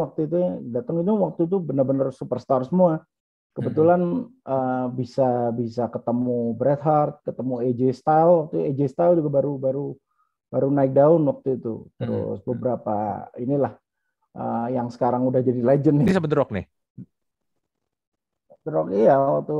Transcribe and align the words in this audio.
waktu 0.00 0.26
itu 0.26 0.38
datang 0.72 1.04
itu 1.04 1.12
waktu 1.12 1.40
itu 1.46 1.56
benar-benar 1.60 2.08
superstar 2.10 2.64
semua. 2.64 3.04
Kebetulan 3.50 4.30
uh, 4.46 4.86
bisa 4.94 5.50
bisa 5.50 5.90
ketemu 5.90 6.54
Bret 6.54 6.80
Hart, 6.86 7.20
ketemu 7.26 7.54
AJ 7.66 7.98
Styles, 7.98 8.36
waktu 8.46 8.56
AJ 8.70 8.80
Styles 8.94 9.18
juga 9.18 9.42
baru 9.42 9.52
baru 9.58 9.86
baru 10.50 10.68
naik 10.70 10.92
daun 10.94 11.26
waktu 11.26 11.58
itu. 11.58 11.90
Terus 11.98 12.40
beberapa 12.46 13.26
inilah 13.36 13.74
uh, 14.38 14.68
yang 14.70 14.86
sekarang 14.88 15.26
udah 15.26 15.42
jadi 15.42 15.60
legend 15.60 16.02
nih. 16.02 16.06
Ini 16.10 16.16
sama 16.16 16.30
The 16.30 16.38
Rock 16.38 16.50
nih. 16.54 16.66
The 18.60 18.70
Rock 18.70 18.88
iya 18.94 19.16
waktu 19.18 19.58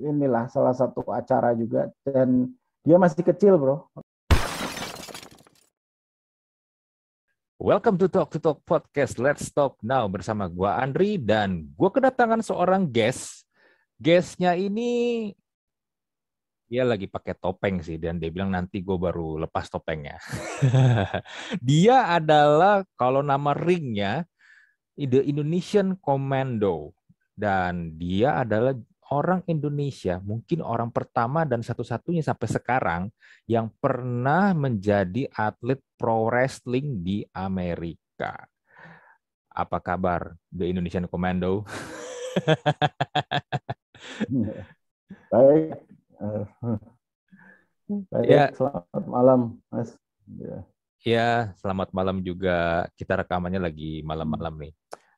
inilah 0.00 0.48
salah 0.48 0.72
satu 0.72 1.04
acara 1.12 1.52
juga 1.52 1.92
dan 2.06 2.56
dia 2.80 2.96
masih 2.96 3.20
kecil, 3.20 3.60
Bro. 3.60 3.92
Welcome 7.60 8.00
to 8.00 8.08
Talk 8.08 8.32
to 8.32 8.40
Talk 8.40 8.64
Podcast. 8.64 9.20
Let's 9.20 9.52
Talk 9.52 9.76
Now 9.84 10.08
bersama 10.08 10.48
gua 10.48 10.80
Andri 10.80 11.20
dan 11.20 11.68
gua 11.76 11.92
kedatangan 11.92 12.40
seorang 12.40 12.88
guest. 12.88 13.44
Guestnya 14.00 14.56
ini 14.56 15.28
dia 16.64 16.88
lagi 16.88 17.04
pakai 17.04 17.36
topeng 17.36 17.84
sih 17.84 18.00
dan 18.00 18.16
dia 18.16 18.32
bilang 18.32 18.48
nanti 18.48 18.80
gue 18.80 18.96
baru 18.96 19.44
lepas 19.44 19.68
topengnya. 19.68 20.16
dia 21.68 22.08
adalah 22.08 22.80
kalau 22.96 23.20
nama 23.20 23.52
ringnya 23.52 24.24
The 24.96 25.20
Indonesian 25.28 26.00
Commando 26.00 26.96
dan 27.36 27.92
dia 28.00 28.40
adalah 28.40 28.72
orang 29.10 29.42
Indonesia, 29.50 30.22
mungkin 30.22 30.62
orang 30.62 30.94
pertama 30.94 31.42
dan 31.42 31.66
satu-satunya 31.66 32.22
sampai 32.22 32.48
sekarang 32.48 33.02
yang 33.44 33.66
pernah 33.82 34.54
menjadi 34.54 35.26
atlet 35.34 35.82
pro 35.98 36.30
wrestling 36.30 37.02
di 37.02 37.26
Amerika. 37.34 38.46
Apa 39.50 39.82
kabar 39.82 40.38
The 40.54 40.70
Indonesian 40.70 41.10
Commando? 41.10 41.66
Baik. 45.34 45.74
Baik, 48.14 48.30
ya. 48.30 48.54
selamat 48.54 49.04
malam, 49.10 49.58
Mas. 49.66 49.98
Ya. 50.30 50.62
ya, 51.02 51.30
selamat 51.58 51.90
malam 51.90 52.22
juga. 52.22 52.86
Kita 52.94 53.18
rekamannya 53.18 53.58
lagi 53.58 54.06
malam-malam 54.06 54.54
nih. 54.62 54.72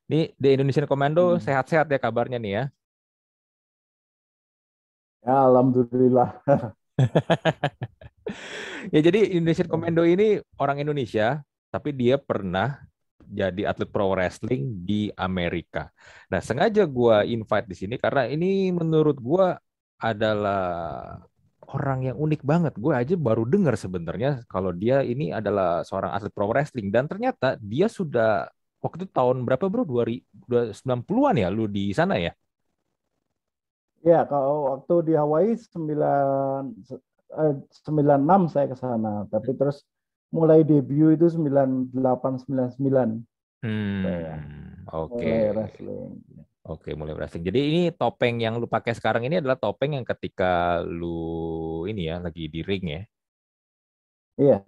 Nih, 0.09 0.25
The 0.41 0.57
Indonesian 0.57 0.89
Commando 0.89 1.37
hmm. 1.37 1.45
sehat-sehat 1.45 1.93
ya 1.93 2.01
kabarnya 2.01 2.41
nih 2.41 2.53
ya. 2.57 2.65
Ya, 5.23 5.34
alhamdulillah. 5.47 6.28
ya 8.95 9.01
jadi 9.03 9.19
Indonesian 9.37 9.69
Commando 9.70 10.03
ini 10.06 10.39
orang 10.59 10.83
Indonesia, 10.83 11.41
tapi 11.73 11.95
dia 11.95 12.19
pernah 12.19 12.83
jadi 13.23 13.70
atlet 13.70 13.89
pro 13.89 14.12
wrestling 14.12 14.83
di 14.84 15.09
Amerika. 15.17 15.89
Nah, 16.29 16.42
sengaja 16.42 16.84
gue 16.84 17.17
invite 17.33 17.67
di 17.70 17.77
sini 17.79 17.95
karena 17.97 18.29
ini 18.29 18.69
menurut 18.75 19.17
gue 19.17 19.47
adalah 20.03 20.61
orang 21.73 22.12
yang 22.12 22.17
unik 22.19 22.42
banget. 22.45 22.75
Gue 22.77 22.92
aja 22.92 23.14
baru 23.17 23.47
dengar 23.48 23.79
sebenarnya 23.79 24.45
kalau 24.51 24.75
dia 24.75 25.01
ini 25.07 25.33
adalah 25.33 25.86
seorang 25.86 26.12
atlet 26.12 26.33
pro 26.34 26.51
wrestling 26.51 26.92
dan 26.92 27.07
ternyata 27.09 27.57
dia 27.62 27.86
sudah 27.89 28.51
waktu 28.83 29.07
itu 29.07 29.09
tahun 29.14 29.47
berapa 29.47 29.70
bro? 29.73 29.86
2090-an 29.86 31.39
ya 31.41 31.48
lu 31.48 31.70
di 31.70 31.95
sana 31.95 32.19
ya? 32.20 32.34
Ya, 34.03 34.27
kalau 34.27 34.75
waktu 34.75 34.95
di 35.11 35.12
Hawaii 35.14 35.55
9 35.55 36.75
eh, 37.39 37.55
96 37.86 38.50
saya 38.50 38.67
ke 38.67 38.77
sana, 38.77 39.31
tapi 39.31 39.55
terus 39.55 39.86
mulai 40.34 40.67
debut 40.67 41.14
itu 41.14 41.31
98 41.31 41.95
99. 42.45 43.23
Hmm. 43.62 44.03
Oke. 44.91 45.23
Okay. 45.23 45.42
wrestling. 45.55 46.19
Oke, 46.67 46.91
mulai 46.98 47.14
wrestling. 47.14 47.47
Jadi 47.47 47.61
ini 47.62 47.83
topeng 47.95 48.42
yang 48.42 48.58
lu 48.58 48.67
pakai 48.67 48.95
sekarang 48.95 49.23
ini 49.27 49.39
adalah 49.39 49.55
topeng 49.55 49.95
yang 49.95 50.06
ketika 50.06 50.83
lu 50.83 51.86
ini 51.86 52.11
ya 52.11 52.19
lagi 52.19 52.51
di 52.51 52.61
ring 52.67 52.85
ya. 52.91 53.02
Iya. 54.39 54.58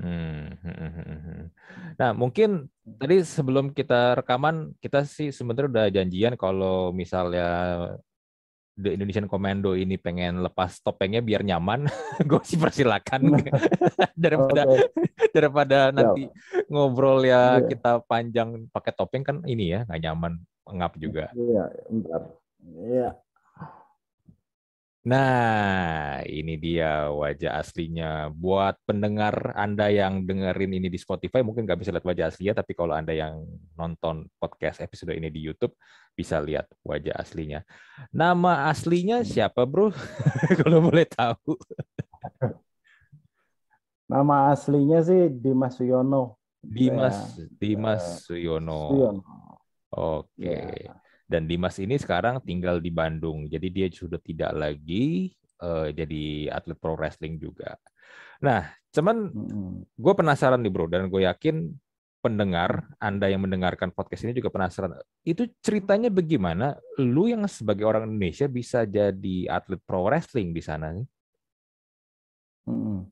Hmm. 0.00 0.48
Nah, 2.00 2.10
mungkin 2.16 2.66
tadi 2.98 3.22
sebelum 3.22 3.76
kita 3.76 4.18
rekaman 4.18 4.74
kita 4.80 5.04
sih 5.04 5.30
sebenarnya 5.30 5.68
udah 5.70 5.86
janjian 5.92 6.34
kalau 6.40 6.90
misalnya 6.90 7.46
The 8.72 8.96
Indonesian 8.96 9.28
Commando 9.28 9.76
ini 9.76 10.00
pengen 10.00 10.40
lepas 10.40 10.80
topengnya 10.80 11.20
biar 11.20 11.44
nyaman, 11.44 11.84
gue 12.28 12.40
sih 12.40 12.56
persilakan 12.56 13.36
daripada 14.24 14.64
okay. 14.64 14.88
daripada 15.36 15.78
nanti 15.92 16.28
ngobrol 16.72 17.20
ya 17.20 17.60
yeah. 17.60 17.68
kita 17.68 18.00
panjang 18.08 18.68
pakai 18.72 18.92
topeng 18.96 19.24
kan 19.24 19.36
ini 19.44 19.76
ya 19.76 19.84
nggak 19.84 20.02
nyaman 20.08 20.32
ngap 20.64 20.92
juga. 20.96 21.28
Iya, 21.36 21.64
bentar. 21.90 22.22
Iya. 22.64 23.08
Nah, 25.02 26.22
ini 26.30 26.54
dia 26.54 27.10
wajah 27.10 27.58
aslinya. 27.58 28.30
Buat 28.30 28.78
pendengar 28.86 29.50
Anda 29.58 29.90
yang 29.90 30.22
dengerin 30.22 30.78
ini 30.78 30.86
di 30.86 30.94
Spotify, 30.94 31.42
mungkin 31.42 31.66
nggak 31.66 31.82
bisa 31.82 31.90
lihat 31.90 32.06
wajah 32.06 32.30
aslinya, 32.30 32.62
tapi 32.62 32.78
kalau 32.78 32.94
Anda 32.94 33.10
yang 33.10 33.42
nonton 33.74 34.30
podcast 34.38 34.78
episode 34.78 35.18
ini 35.18 35.26
di 35.26 35.42
YouTube, 35.42 35.74
bisa 36.14 36.38
lihat 36.38 36.70
wajah 36.86 37.18
aslinya. 37.18 37.66
Nama 38.14 38.70
aslinya 38.70 39.26
siapa, 39.26 39.66
bro? 39.66 39.90
kalau 40.62 40.78
boleh 40.86 41.10
tahu. 41.10 41.58
Nama 44.06 44.54
aslinya 44.54 45.02
sih 45.02 45.34
Dimas 45.34 45.82
Suyono. 45.82 46.38
Dimas, 46.62 47.42
Dimas 47.58 48.22
Suyono. 48.22 48.94
Suyono. 48.94 49.22
Oke. 49.90 50.30
Okay. 50.38 50.86
Ya 50.86 51.01
dan 51.32 51.48
Dimas 51.48 51.80
ini 51.80 51.96
sekarang 51.96 52.44
tinggal 52.44 52.76
di 52.76 52.92
Bandung. 52.92 53.48
Jadi 53.48 53.72
dia 53.72 53.88
sudah 53.88 54.20
tidak 54.20 54.52
lagi 54.52 55.32
uh, 55.64 55.88
jadi 55.88 56.52
atlet 56.52 56.76
pro 56.76 56.92
wrestling 56.92 57.40
juga. 57.40 57.80
Nah, 58.44 58.68
cuman 58.92 59.32
gue 59.96 60.12
penasaran 60.12 60.60
nih 60.60 60.68
bro, 60.68 60.90
dan 60.90 61.08
gue 61.08 61.24
yakin 61.24 61.72
pendengar 62.22 62.86
Anda 63.02 63.32
yang 63.32 63.42
mendengarkan 63.42 63.90
podcast 63.90 64.28
ini 64.28 64.36
juga 64.36 64.52
penasaran. 64.52 64.94
Itu 65.24 65.48
ceritanya 65.64 66.12
bagaimana 66.12 66.78
lu 67.00 67.32
yang 67.32 67.48
sebagai 67.48 67.88
orang 67.88 68.06
Indonesia 68.06 68.46
bisa 68.46 68.84
jadi 68.84 69.48
atlet 69.48 69.80
pro 69.82 70.06
wrestling 70.06 70.52
di 70.52 70.62
sana 70.62 70.92
nih? 70.92 71.06
Hmm. 72.66 73.10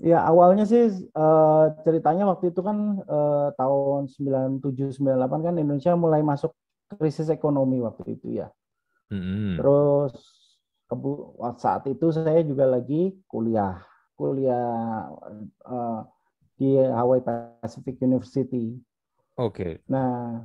Ya 0.00 0.24
awalnya 0.24 0.64
sih 0.64 1.12
uh, 1.12 1.64
ceritanya 1.84 2.24
waktu 2.24 2.50
itu 2.50 2.64
kan 2.64 3.04
uh, 3.04 3.52
tahun 3.52 4.08
97 4.08 4.96
98 4.96 5.44
kan 5.44 5.54
Indonesia 5.60 5.92
mulai 5.92 6.24
masuk 6.24 6.56
krisis 6.98 7.30
ekonomi 7.30 7.78
waktu 7.82 8.18
itu 8.18 8.42
ya. 8.42 8.48
Mm-hmm. 9.10 9.58
Terus 9.58 10.14
saat 11.58 11.86
itu 11.86 12.10
saya 12.10 12.42
juga 12.42 12.66
lagi 12.66 13.14
kuliah, 13.30 13.78
kuliah 14.18 15.06
uh, 15.66 16.02
di 16.58 16.74
Hawaii 16.76 17.22
Pacific 17.22 18.02
University. 18.02 18.74
Oke. 19.38 19.54
Okay. 19.54 19.72
Nah, 19.86 20.44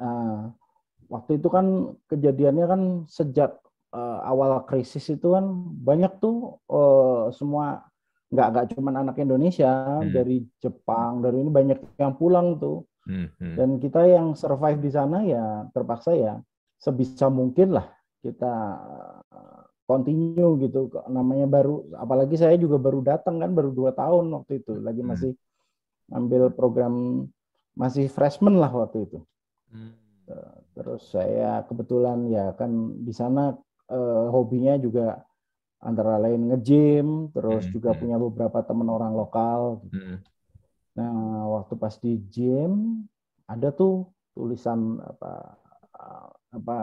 uh, 0.00 0.38
waktu 1.06 1.36
itu 1.36 1.48
kan 1.52 1.94
kejadiannya 2.08 2.66
kan 2.66 2.82
sejak 3.06 3.60
uh, 3.92 4.18
awal 4.24 4.64
krisis 4.64 5.06
itu 5.12 5.36
kan 5.36 5.44
banyak 5.82 6.10
tuh 6.18 6.58
uh, 6.70 7.28
semua 7.34 7.84
nggak 8.30 8.48
nggak 8.54 8.66
cuma 8.78 8.90
anak 8.94 9.18
Indonesia 9.18 9.98
hmm. 9.98 10.14
dari 10.14 10.46
Jepang 10.62 11.18
dari 11.18 11.42
ini 11.42 11.50
banyak 11.50 11.78
yang 11.98 12.14
pulang 12.14 12.62
tuh 12.62 12.86
Hmm. 13.08 13.32
Dan 13.56 13.80
kita 13.80 14.04
yang 14.06 14.36
survive 14.36 14.80
di 14.80 14.90
sana 14.92 15.24
ya 15.24 15.66
terpaksa 15.72 16.12
ya 16.14 16.38
sebisa 16.80 17.28
mungkin 17.28 17.76
lah 17.76 17.86
kita 18.20 18.54
eh, 19.32 19.60
continue 19.88 20.54
gitu 20.62 20.92
namanya 21.10 21.50
baru 21.50 21.82
apalagi 21.96 22.36
saya 22.38 22.54
juga 22.56 22.78
baru 22.78 23.02
datang 23.02 23.40
kan 23.40 23.50
baru 23.52 23.74
dua 23.74 23.90
tahun 23.92 24.32
waktu 24.32 24.64
itu 24.64 24.80
lagi 24.80 25.02
hmm. 25.02 25.08
masih 25.10 25.32
ambil 26.14 26.52
program 26.54 27.26
masih 27.74 28.06
freshman 28.06 28.56
lah 28.60 28.70
waktu 28.72 29.08
itu 29.08 29.18
hmm. 29.72 29.92
Eh, 30.30 30.56
terus 30.78 31.10
saya 31.10 31.66
kebetulan 31.66 32.30
ya 32.30 32.54
kan 32.54 32.70
di 33.02 33.10
sana 33.10 33.50
eh, 33.90 34.26
hobinya 34.30 34.78
juga 34.78 35.26
antara 35.82 36.22
lain 36.22 36.54
nge-gym 36.54 37.34
terus 37.34 37.66
hmm. 37.66 37.72
juga 37.74 37.90
punya 37.98 38.14
beberapa 38.14 38.62
teman 38.62 38.86
orang 38.86 39.10
lokal 39.16 39.82
gitu. 39.90 40.22
Nah, 40.98 41.46
waktu 41.60 41.74
pas 41.78 41.94
di 42.02 42.18
gym 42.30 43.04
ada 43.46 43.70
tuh 43.70 44.10
tulisan 44.34 44.98
apa 45.02 45.58
apa 46.50 46.78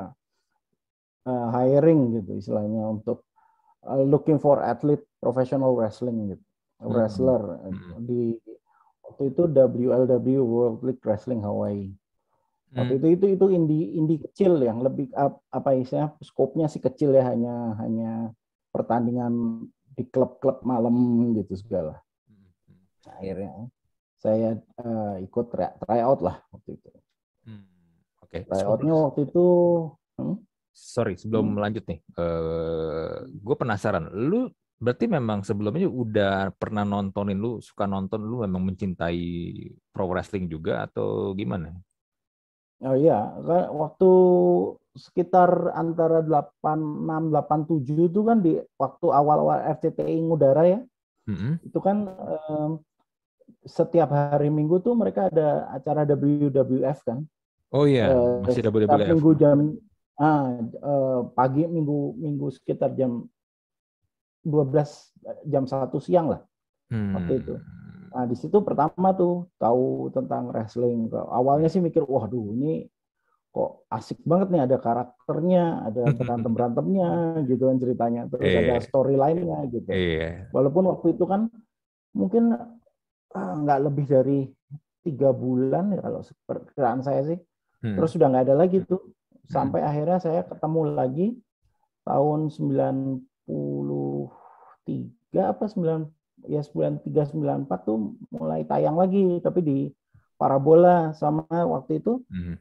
uh, 1.28 1.48
hiring 1.52 2.20
gitu 2.20 2.40
istilahnya 2.40 2.88
untuk 2.88 3.24
uh, 3.84 4.04
looking 4.04 4.40
for 4.40 4.64
athlete 4.64 5.04
professional 5.20 5.76
wrestling 5.76 6.36
gitu. 6.36 6.44
Hmm. 6.78 6.94
Wrestler 6.94 7.42
hmm. 7.68 8.06
di 8.06 8.38
waktu 9.04 9.34
itu 9.34 9.44
WLW 9.50 10.38
World 10.44 10.80
League 10.86 11.04
Wrestling 11.04 11.44
Hawaii. 11.44 11.92
Waktu 12.76 12.94
hmm. 12.96 13.00
itu 13.00 13.08
itu 13.16 13.26
itu 13.40 13.46
indie 13.52 13.86
indie 13.96 14.20
kecil 14.22 14.60
yang 14.60 14.84
lebih 14.84 15.12
apa 15.16 15.70
istilahnya 15.76 16.20
skopnya 16.20 16.68
sih 16.68 16.84
kecil 16.84 17.16
ya 17.16 17.24
hanya 17.32 17.80
hanya 17.80 18.12
pertandingan 18.76 19.66
di 19.98 20.04
klub-klub 20.06 20.62
malam 20.62 20.96
gitu 21.34 21.58
segala. 21.58 21.98
Hmm. 22.28 22.52
Akhirnya 23.18 23.72
saya 24.18 24.58
uh, 24.82 25.16
ikut 25.22 25.46
try, 25.54 25.72
try 25.82 26.02
out 26.02 26.22
lah 26.26 26.42
waktu 26.54 26.78
itu. 26.78 26.90
Oke. 28.28 28.44
Tryoutnya 28.44 28.94
waktu 29.08 29.20
itu 29.32 29.46
hmm? 30.20 30.38
Sorry, 30.78 31.18
sebelum 31.18 31.58
hmm. 31.58 31.62
lanjut 31.64 31.84
nih, 31.90 32.00
uh, 32.22 33.26
gue 33.26 33.56
penasaran. 33.58 34.14
Lu 34.14 34.46
berarti 34.78 35.10
memang 35.10 35.42
sebelumnya 35.42 35.90
udah 35.90 36.54
pernah 36.54 36.86
nontonin 36.86 37.34
lu, 37.34 37.58
suka 37.58 37.90
nonton 37.90 38.22
lu 38.22 38.46
memang 38.46 38.62
mencintai 38.62 39.26
pro 39.90 40.06
wrestling 40.06 40.46
juga 40.46 40.86
atau 40.86 41.34
gimana? 41.34 41.74
Oh 42.86 42.94
iya, 42.94 43.34
waktu 43.74 44.12
sekitar 44.94 45.74
antara 45.74 46.22
86 46.22 47.34
87 47.82 48.14
itu 48.14 48.22
kan 48.22 48.38
di 48.46 48.62
waktu 48.78 49.08
awal-awal 49.10 49.66
RCTI 49.74 50.30
ngudara 50.30 50.62
ya. 50.62 50.80
Mm-hmm. 51.26 51.74
Itu 51.74 51.82
kan 51.82 52.06
um, 52.54 52.86
setiap 53.68 54.10
hari 54.10 54.48
Minggu 54.48 54.80
tuh 54.80 54.96
mereka 54.96 55.28
ada 55.28 55.70
acara 55.76 56.08
WWF 56.08 57.00
kan. 57.04 57.22
Oh 57.76 57.84
iya, 57.84 58.10
uh, 58.16 58.42
masih 58.48 58.64
WWF. 58.64 59.12
Minggu 59.12 59.32
jam 59.36 59.76
ah, 60.18 60.56
uh, 60.82 61.20
pagi 61.36 61.68
minggu 61.68 62.18
minggu 62.18 62.48
sekitar 62.50 62.96
jam 62.98 63.28
12 64.48 65.52
jam 65.52 65.64
satu 65.68 66.00
siang 66.00 66.32
lah. 66.32 66.42
Hmm. 66.88 67.14
Waktu 67.20 67.34
itu. 67.44 67.56
Nah, 68.16 68.24
di 68.26 68.36
situ 68.40 68.64
pertama 68.64 69.12
tuh 69.14 69.52
tahu 69.60 70.08
tentang 70.16 70.50
wrestling. 70.50 71.12
Awalnya 71.12 71.68
sih 71.68 71.84
mikir, 71.84 72.08
waduh 72.08 72.56
ini 72.56 72.88
kok 73.52 73.90
asik 73.90 74.22
banget 74.24 74.48
nih 74.54 74.62
ada 74.64 74.78
karakternya, 74.80 75.64
ada 75.92 76.02
berantem 76.20 76.52
berantemnya 76.56 77.42
gitu 77.50 77.68
kan 77.68 77.78
ceritanya, 77.82 78.22
terus 78.32 78.48
yeah. 78.48 78.64
ada 78.64 78.76
storyline-nya 78.80 79.60
gitu. 79.70 79.90
Yeah. 79.92 80.48
Walaupun 80.56 80.88
waktu 80.88 81.20
itu 81.20 81.26
kan 81.28 81.52
mungkin 82.16 82.56
nggak 83.64 83.80
lebih 83.90 84.06
dari 84.06 84.40
tiga 85.06 85.32
bulan 85.32 85.96
ya 85.96 86.04
kalau 86.04 86.20
perkiraan 86.44 87.00
saya 87.00 87.24
sih, 87.24 87.40
hmm. 87.84 87.96
terus 87.96 88.12
sudah 88.12 88.28
nggak 88.28 88.46
ada 88.52 88.56
lagi 88.60 88.84
tuh 88.84 89.16
sampai 89.48 89.82
hmm. 89.82 89.90
akhirnya 89.90 90.18
saya 90.20 90.44
ketemu 90.44 90.82
lagi 90.92 91.28
tahun 92.04 92.52
93 92.52 93.24
apa 95.44 95.66
9 95.68 96.08
ya 96.48 96.62
93 96.64 97.34
94 97.34 97.88
tuh 97.88 98.16
mulai 98.32 98.64
tayang 98.64 98.96
lagi 98.96 99.42
tapi 99.44 99.60
di 99.64 99.78
parabola 100.38 101.12
sama 101.18 101.44
waktu 101.50 102.00
itu 102.00 102.22
hmm. 102.30 102.56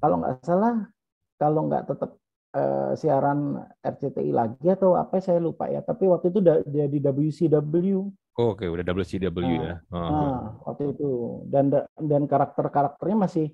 kalau 0.00 0.24
nggak 0.24 0.40
salah 0.42 0.88
kalau 1.36 1.68
nggak 1.68 1.84
tetap 1.86 2.16
uh, 2.56 2.96
siaran 2.96 3.60
RCTI 3.84 4.32
lagi 4.32 4.66
atau 4.72 4.96
apa 4.96 5.20
saya 5.20 5.38
lupa 5.38 5.68
ya 5.68 5.84
tapi 5.84 6.08
waktu 6.08 6.32
itu 6.32 6.40
dia 6.42 6.86
di 6.88 6.98
WCW 6.98 8.08
oh, 8.38 8.54
oke 8.54 8.62
okay. 8.62 8.68
udah 8.70 8.84
WCW 8.86 9.38
nah, 9.40 9.50
ya 9.50 9.74
-huh. 9.90 9.96
nah, 9.96 10.40
waktu 10.68 10.94
itu 10.94 11.10
dan 11.50 11.72
dan 11.98 12.22
karakter 12.28 12.66
karakternya 12.70 13.18
masih 13.26 13.46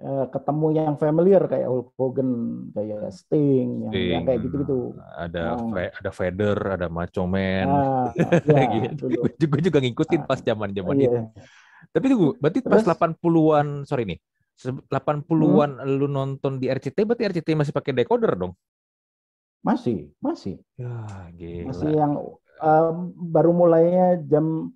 Eh, 0.00 0.26
ketemu 0.32 0.66
yang 0.72 0.94
familiar 0.96 1.44
kayak 1.44 1.68
Hulk 1.68 1.92
Hogan, 2.00 2.30
kayak 2.72 3.12
Sting, 3.12 3.84
yang, 3.84 3.92
Sting. 3.92 4.10
yang 4.16 4.22
kayak 4.24 4.40
gitu-gitu. 4.48 4.96
Ada 4.96 5.60
nah. 5.60 5.92
ada 5.92 6.10
Vader, 6.14 6.58
ada 6.80 6.86
Macho 6.88 7.28
Man. 7.28 7.68
Nah, 7.68 8.08
ya, 8.16 8.64
gitu. 8.88 9.12
Gue 9.20 9.60
juga 9.60 9.76
ngikutin 9.84 10.24
nah, 10.24 10.28
pas 10.30 10.40
zaman-zaman 10.40 10.96
iya. 10.96 11.04
itu. 11.04 11.18
Tapi 11.92 12.04
itu 12.08 12.16
berarti 12.40 12.58
Terus, 12.64 12.80
pas 12.80 12.96
80-an, 12.96 13.84
sorry 13.84 14.08
nih. 14.08 14.18
80-an 14.88 15.84
hmm? 15.84 15.88
lu 16.00 16.08
nonton 16.08 16.56
di 16.56 16.72
RCT, 16.72 17.04
berarti 17.04 17.28
RCT 17.36 17.48
masih 17.52 17.72
pakai 17.76 17.92
decoder 17.92 18.40
dong? 18.40 18.56
Masih, 19.60 20.16
masih. 20.16 20.64
Ya, 20.80 21.28
gila. 21.36 21.76
Masih 21.76 21.90
yang 21.92 22.12
um, 22.60 23.12
baru 23.16 23.50
mulainya 23.56 24.20
jam 24.28 24.70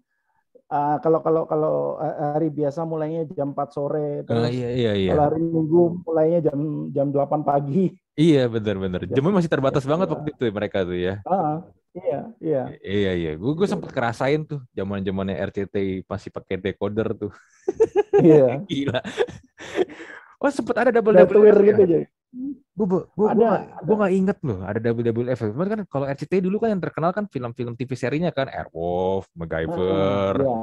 Uh, 0.65 0.97
kalau 1.05 1.21
kalau 1.21 1.45
kalau 1.45 2.01
hari 2.01 2.49
biasa 2.49 2.89
mulainya 2.89 3.29
jam 3.37 3.53
4 3.53 3.69
sore 3.69 4.25
terus 4.25 4.49
uh, 4.49 4.51
iya, 4.51 4.73
iya, 4.73 4.93
iya. 4.97 5.11
kalau 5.13 5.25
hari 5.29 5.45
Minggu 5.45 5.83
mulainya 6.03 6.41
jam 6.51 6.89
jam 6.91 7.07
8 7.13 7.45
pagi. 7.45 7.93
Iya 8.17 8.49
benar 8.49 8.81
benar. 8.81 9.01
Jamnya 9.07 9.39
masih 9.39 9.53
terbatas 9.53 9.85
ya, 9.85 9.93
banget 9.93 10.09
iya. 10.09 10.15
waktu 10.17 10.29
itu 10.33 10.43
ya, 10.49 10.53
mereka 10.57 10.79
tuh 10.83 10.99
ya. 10.99 11.15
Uh, 11.29 11.57
iya 11.95 12.21
iya. 12.41 12.63
Iya 12.81 13.13
iya. 13.13 13.33
Gue 13.37 13.53
gue 13.55 13.69
sempat 13.69 13.93
kerasain 13.93 14.49
tuh 14.49 14.65
zaman 14.73 15.05
zamannya 15.05 15.37
RCTI 15.37 16.09
masih 16.09 16.33
pakai 16.33 16.57
decoder 16.57 17.13
tuh. 17.13 17.33
Iya. 18.25 18.59
Gila. 18.73 19.05
Oh 20.41 20.49
sempat 20.49 20.81
ada 20.81 20.91
double 20.97 21.13
double 21.13 21.45
gitu 21.61 21.83
ya 21.87 22.03
gue 22.75 22.87
gue 22.91 23.03
gue 23.87 23.95
nggak 23.95 24.15
inget 24.19 24.39
loh 24.43 24.59
ada 24.67 24.83
double 24.83 25.07
double 25.07 25.31
F. 25.31 25.47
Cuman 25.47 25.69
kan 25.71 25.81
kalau 25.87 26.07
RCTI 26.11 26.43
dulu 26.43 26.59
kan 26.59 26.75
yang 26.75 26.83
terkenal 26.83 27.15
kan 27.15 27.31
film-film 27.31 27.79
TV 27.79 27.95
serinya 27.95 28.35
kan 28.35 28.51
Airwolf, 28.51 29.31
MacGyver. 29.39 30.43
Ya. 30.43 30.59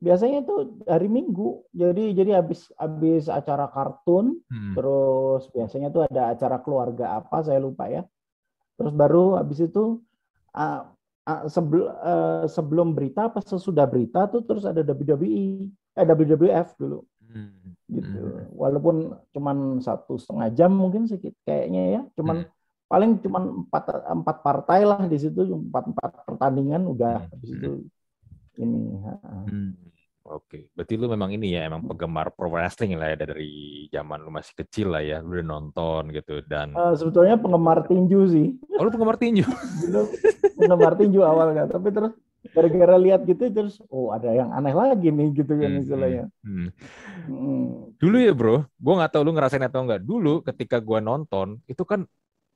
Biasanya 0.00 0.48
tuh 0.48 0.80
hari 0.88 1.12
Minggu. 1.12 1.60
Jadi 1.76 2.16
jadi 2.16 2.40
habis 2.40 2.72
habis 2.80 3.28
acara 3.28 3.68
kartun, 3.68 4.40
hmm. 4.48 4.74
terus 4.80 5.44
biasanya 5.52 5.92
tuh 5.92 6.08
ada 6.08 6.32
acara 6.32 6.56
keluarga 6.64 7.20
apa 7.20 7.44
saya 7.44 7.60
lupa 7.60 7.92
ya. 7.92 8.08
Terus 8.80 8.92
baru 8.96 9.36
habis 9.36 9.60
itu 9.60 10.00
uh, 10.56 10.88
uh, 11.28 11.42
sebelum 11.52 11.88
uh, 12.00 12.46
sebelum 12.48 12.96
berita 12.96 13.28
apa 13.28 13.44
sesudah 13.44 13.84
berita 13.84 14.24
tuh 14.32 14.40
terus 14.48 14.64
ada 14.64 14.80
WWE 14.80 15.68
eh 15.98 16.06
WWF 16.06 16.80
dulu. 16.80 17.04
Hmm 17.28 17.68
gitu 17.88 18.20
hmm. 18.20 18.52
walaupun 18.52 19.16
cuman 19.32 19.80
satu 19.80 20.20
setengah 20.20 20.48
jam 20.52 20.70
mungkin 20.76 21.08
sedikit 21.08 21.32
kayaknya 21.48 21.82
ya 21.88 22.00
cuman 22.20 22.44
hmm. 22.44 22.52
paling 22.84 23.10
cuman 23.24 23.42
empat 23.64 23.84
empat 24.04 24.36
partai 24.44 24.84
lah 24.84 25.02
di 25.08 25.16
situ 25.16 25.40
empat 25.48 25.96
empat 25.96 26.10
pertandingan 26.28 26.84
udah 26.84 27.24
hmm. 27.24 27.28
habis 27.32 27.50
itu 27.50 27.70
ini 28.60 29.00
hmm. 29.48 29.72
Oke, 30.28 30.68
berarti 30.76 31.00
lu 31.00 31.08
memang 31.08 31.32
ini 31.32 31.56
ya, 31.56 31.64
emang 31.64 31.88
penggemar 31.88 32.28
pro 32.36 32.52
wrestling 32.52 33.00
lah 33.00 33.16
ya 33.16 33.24
dari 33.24 33.88
zaman 33.88 34.20
lu 34.20 34.28
masih 34.28 34.60
kecil 34.60 34.92
lah 34.92 35.00
ya, 35.00 35.24
lu 35.24 35.40
udah 35.40 35.48
nonton 35.56 36.12
gitu 36.12 36.44
dan. 36.44 36.76
Uh, 36.76 36.92
sebetulnya 36.92 37.40
penggemar 37.40 37.88
tinju 37.88 38.28
sih. 38.28 38.52
Oh, 38.76 38.84
lu 38.84 38.92
penggemar 38.92 39.16
tinju? 39.16 39.48
penggemar 40.60 41.00
tinju 41.00 41.24
awalnya, 41.24 41.64
tapi 41.64 41.88
terus 41.88 42.12
gara-gara 42.54 42.96
lihat 42.96 43.26
gitu 43.26 43.50
terus 43.50 43.82
oh 43.90 44.14
ada 44.14 44.30
yang 44.30 44.54
aneh 44.54 44.72
lagi 44.72 45.10
nih 45.10 45.28
gitu 45.34 45.52
kan 45.58 45.70
hmm, 45.74 45.82
istilahnya. 45.82 46.24
Hmm. 46.42 46.68
Hmm. 47.26 47.66
Dulu 47.98 48.16
ya 48.18 48.32
bro, 48.32 48.64
gue 48.64 48.94
nggak 48.94 49.10
tahu 49.12 49.22
lu 49.26 49.32
ngerasain 49.34 49.64
atau 49.66 49.82
enggak. 49.84 50.00
Dulu 50.02 50.46
ketika 50.46 50.78
gue 50.78 50.98
nonton 51.02 51.58
itu 51.66 51.82
kan 51.82 52.06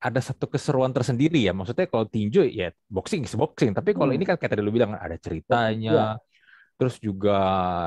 ada 0.03 0.19
satu 0.19 0.51
keseruan 0.51 0.91
tersendiri 0.91 1.43
ya. 1.43 1.53
Maksudnya 1.55 1.87
kalau 1.91 2.07
tinju 2.07 2.47
ya 2.47 2.71
boxing 2.91 3.27
boxing, 3.27 3.71
tapi 3.75 3.95
kalau 3.95 4.11
hmm. 4.15 4.19
ini 4.19 4.25
kan 4.27 4.37
kayak 4.39 4.55
tadi 4.55 4.63
lu 4.63 4.75
bilang 4.75 4.95
ada 4.95 5.15
ceritanya. 5.19 5.93
Ya 5.93 6.07
Terus 6.83 6.99
juga 6.99 7.39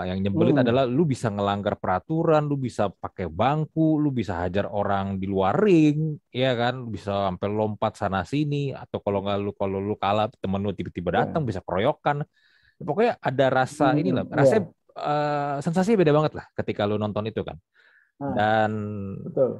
yang 0.08 0.24
nyebelin 0.24 0.56
hmm. 0.56 0.64
adalah 0.64 0.84
lu 0.88 1.04
bisa 1.04 1.28
ngelanggar 1.28 1.76
peraturan, 1.76 2.48
lu 2.48 2.56
bisa 2.56 2.88
pakai 2.88 3.28
bangku, 3.28 4.00
lu 4.00 4.08
bisa 4.16 4.40
hajar 4.40 4.72
orang 4.72 5.20
di 5.20 5.28
luar 5.28 5.52
ring, 5.52 6.16
ya 6.32 6.56
kan? 6.56 6.80
Lu 6.80 6.88
bisa 6.88 7.28
sampai 7.28 7.52
lompat 7.52 8.00
sana 8.00 8.24
sini 8.24 8.72
atau 8.72 9.04
kalau 9.04 9.20
nggak 9.20 9.38
lu 9.44 9.52
kalau 9.52 9.84
lu 9.84 10.00
kalah 10.00 10.32
temen 10.40 10.64
lu 10.64 10.72
tiba-tiba 10.72 11.12
iya. 11.12 11.18
datang 11.28 11.44
yeah. 11.44 11.50
bisa 11.52 11.60
keroyokan. 11.60 12.24
Pokoknya 12.80 13.20
ada 13.20 13.46
rasa 13.52 13.92
hmm, 13.92 14.00
inilah, 14.00 14.24
iya. 14.24 14.36
rasanya 14.40 14.64
yeah. 14.64 15.04
uh, 15.04 15.56
sensasinya 15.60 16.00
beda 16.00 16.14
banget 16.16 16.34
lah 16.40 16.46
ketika 16.56 16.88
lu 16.88 16.96
nonton 16.96 17.28
itu 17.28 17.44
kan. 17.44 17.60
Nah, 18.24 18.32
Dan 18.32 18.72
betul. 19.28 19.60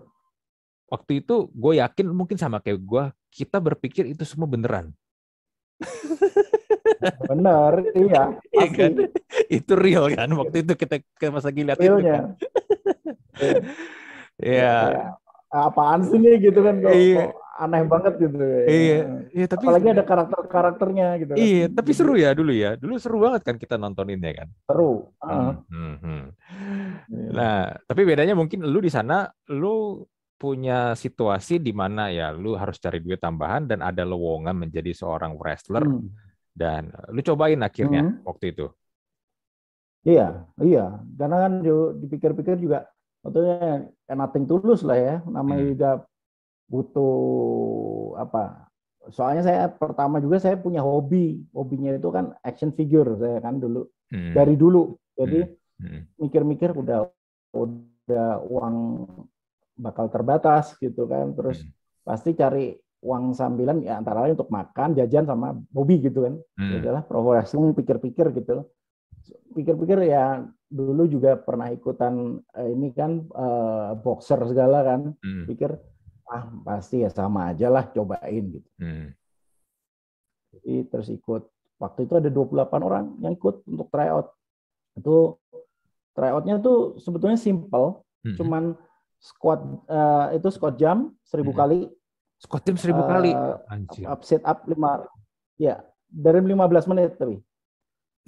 waktu 0.88 1.12
itu 1.20 1.52
gue 1.52 1.74
yakin 1.84 2.08
mungkin 2.08 2.40
sama 2.40 2.64
kayak 2.64 2.80
gue, 2.80 3.04
kita 3.36 3.60
berpikir 3.60 4.08
itu 4.08 4.24
semua 4.24 4.48
beneran. 4.48 4.96
Benar, 7.30 7.74
iya. 7.98 8.24
iya 8.54 8.68
kan? 8.70 8.92
Itu 9.50 9.74
real 9.78 10.10
kan? 10.14 10.30
Waktu 10.32 10.66
itu 10.66 10.74
kita 10.78 11.02
ke 11.18 11.28
masa 11.34 11.50
gila 11.50 11.74
itu 11.78 11.98
kan. 12.02 12.38
Iya. 14.36 14.72
ya. 14.92 15.16
Apaan 15.52 16.04
sih 16.04 16.20
nih 16.20 16.52
gitu 16.52 16.60
kan 16.60 16.84
kok, 16.84 16.92
iya. 16.92 17.32
kok 17.32 17.46
aneh 17.56 17.84
banget 17.88 18.14
gitu. 18.20 18.36
Iya. 18.68 19.00
Iya, 19.32 19.46
tapi 19.48 19.64
apalagi 19.64 19.88
ada 19.96 20.04
karakter-karakternya 20.04 21.08
gitu. 21.24 21.32
Kan. 21.32 21.40
Iya, 21.40 21.66
tapi 21.72 21.92
seru 21.96 22.14
ya 22.20 22.36
dulu 22.36 22.52
ya. 22.52 22.76
Dulu 22.76 22.94
seru 23.00 23.18
banget 23.24 23.42
kan 23.48 23.56
kita 23.56 23.80
nontoninnya 23.80 24.44
kan. 24.44 24.48
Seru. 24.68 25.08
Uh. 25.24 25.56
Hmm, 25.72 25.96
hmm. 26.04 26.24
Nah, 27.32 27.72
tapi 27.88 28.02
bedanya 28.04 28.36
mungkin 28.36 28.68
lu 28.68 28.84
di 28.84 28.92
sana 28.92 29.32
lu 29.52 30.04
punya 30.36 30.94
situasi 31.00 31.64
di 31.64 31.72
mana 31.72 32.12
ya 32.12 32.36
lu 32.36 32.60
harus 32.60 32.76
cari 32.76 33.00
duit 33.00 33.24
tambahan 33.24 33.72
dan 33.72 33.80
ada 33.80 34.04
lowongan 34.04 34.68
menjadi 34.68 34.92
seorang 34.92 35.40
wrestler 35.40 35.88
hmm. 35.88 36.12
Dan 36.56 36.90
lu 37.12 37.20
cobain 37.20 37.60
akhirnya 37.60 38.02
hmm. 38.08 38.24
waktu 38.24 38.56
itu. 38.56 38.72
Iya, 40.08 40.48
iya. 40.64 41.04
Karena 41.20 41.38
kan 41.46 41.54
dipikir-pikir 42.00 42.56
juga 42.64 42.88
sebetulnya 43.20 43.92
nothing 44.16 44.48
tulus 44.48 44.82
lah 44.88 44.96
ya. 44.96 45.16
Namanya 45.28 45.64
hmm. 45.68 45.72
juga 45.76 45.92
butuh 46.72 47.14
apa? 48.18 48.72
Soalnya 49.12 49.44
saya 49.46 49.62
pertama 49.70 50.24
juga 50.24 50.40
saya 50.40 50.56
punya 50.56 50.80
hobi. 50.80 51.44
Hobinya 51.52 51.94
itu 51.94 52.10
kan 52.10 52.32
action 52.42 52.72
figure 52.72 53.20
saya 53.20 53.44
kan 53.44 53.60
dulu. 53.60 53.84
Hmm. 54.14 54.32
Dari 54.32 54.56
dulu. 54.56 54.96
Jadi 55.20 55.44
hmm. 55.44 55.84
Hmm. 55.84 56.02
mikir-mikir 56.24 56.72
udah 56.72 57.12
udah 57.52 58.40
uang 58.48 58.76
bakal 59.76 60.08
terbatas 60.08 60.72
gitu 60.80 61.04
kan 61.04 61.36
terus 61.36 61.68
hmm. 61.68 61.72
pasti 62.08 62.32
cari 62.32 62.72
uang 63.04 63.36
sambilan 63.36 63.84
ya 63.84 64.00
antara 64.00 64.24
lain 64.26 64.38
untuk 64.38 64.52
makan 64.54 64.96
jajan 64.98 65.28
sama 65.28 65.58
hobi 65.76 66.02
gitu 66.04 66.26
kan 66.26 66.36
hmm. 66.58 66.80
adalah 66.82 67.04
ya 67.04 67.08
pro 67.08 67.22
wrestling 67.22 67.74
pikir-pikir 67.76 68.34
gitu 68.34 68.66
pikir-pikir 69.56 70.12
ya 70.12 70.44
dulu 70.70 71.08
juga 71.08 71.40
pernah 71.40 71.72
ikutan 71.72 72.42
uh, 72.42 72.70
ini 72.70 72.92
kan 72.92 73.24
uh, 73.32 73.96
boxer 73.96 74.40
segala 74.50 74.84
kan. 74.84 75.02
Hmm. 75.24 75.46
Pikir 75.48 75.72
ah 76.26 76.50
pasti 76.66 77.06
ya 77.06 77.10
sama 77.14 77.54
aja 77.54 77.72
lah 77.72 77.88
cobain 77.94 78.44
gitu. 78.60 78.70
Hmm. 78.82 79.16
Jadi 80.60 80.74
terus 80.92 81.10
ikut. 81.10 81.44
Waktu 81.76 82.08
itu 82.08 82.14
ada 82.16 82.32
28 82.32 82.88
orang 82.88 83.20
yang 83.20 83.36
ikut 83.36 83.68
untuk 83.68 83.92
tryout. 83.92 84.32
Itu 84.96 85.44
tryoutnya 86.16 86.64
tuh 86.64 86.96
sebetulnya 87.04 87.36
simple, 87.36 88.00
hmm. 88.24 88.36
cuman 88.40 88.64
squat 89.20 89.60
uh, 89.92 90.32
itu 90.32 90.48
squat 90.56 90.80
jam 90.80 91.12
seribu 91.28 91.52
hmm. 91.52 91.60
kali. 91.60 91.80
Squat 92.46 92.62
jam 92.62 92.78
seribu 92.78 93.02
uh, 93.02 93.10
kali. 93.10 93.32
Anjir. 93.74 94.06
Up 94.06 94.22
sit 94.22 94.46
up 94.46 94.62
lima, 94.70 95.10
ya 95.58 95.82
dari 96.06 96.46
15 96.46 96.90
menit 96.94 97.18
tapi. 97.18 97.42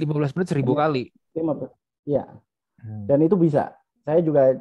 15 0.01 0.33
menit 0.33 0.47
seribu 0.49 0.73
kali. 0.73 1.13
15. 1.37 1.69
Ya. 2.09 2.25
Hmm. 2.81 3.05
Dan 3.05 3.21
itu 3.21 3.37
bisa. 3.37 3.77
Saya 4.01 4.25
juga 4.25 4.57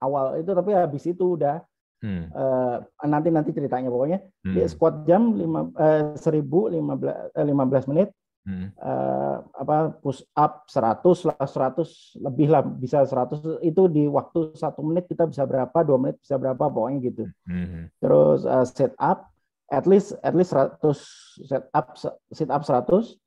awal 0.00 0.40
itu 0.40 0.50
tapi 0.56 0.72
habis 0.72 1.04
itu 1.04 1.36
udah 1.36 1.60
Hmm. 1.98 2.30
Uh, 2.30 2.78
nanti 3.10 3.26
nanti 3.26 3.50
ceritanya 3.50 3.90
pokoknya 3.90 4.22
hmm. 4.46 4.54
dia 4.54 4.70
squat 4.70 5.02
jam 5.02 5.34
lima 5.34 5.66
uh, 5.74 6.14
seribu 6.14 6.70
lima 6.70 6.94
belas 6.94 7.26
eh, 7.34 7.42
lima 7.42 7.66
belas 7.66 7.90
menit 7.90 8.14
hmm. 8.46 8.68
uh, 8.78 9.36
apa 9.56 9.96
push 9.98 10.22
up 10.36 10.66
seratus 10.70 11.26
lah 11.26 11.38
seratus 11.46 12.14
lebih 12.20 12.52
lah 12.52 12.62
bisa 12.62 13.02
seratus 13.08 13.42
itu 13.64 13.88
di 13.90 14.04
waktu 14.06 14.54
satu 14.54 14.84
menit 14.84 15.10
kita 15.10 15.26
bisa 15.26 15.48
berapa 15.48 15.78
dua 15.82 15.98
menit 15.98 16.20
bisa 16.22 16.36
berapa 16.36 16.70
pokoknya 16.70 16.98
gitu 17.10 17.24
hmm. 17.48 17.90
terus 17.98 18.46
uh, 18.46 18.66
set 18.66 18.94
up 19.00 19.30
at 19.72 19.84
least 19.88 20.14
at 20.22 20.34
least 20.36 20.52
seratus 20.52 20.98
set 21.44 21.66
up 21.74 21.98
sit 22.30 22.50
up 22.52 22.62
seratus 22.62 23.18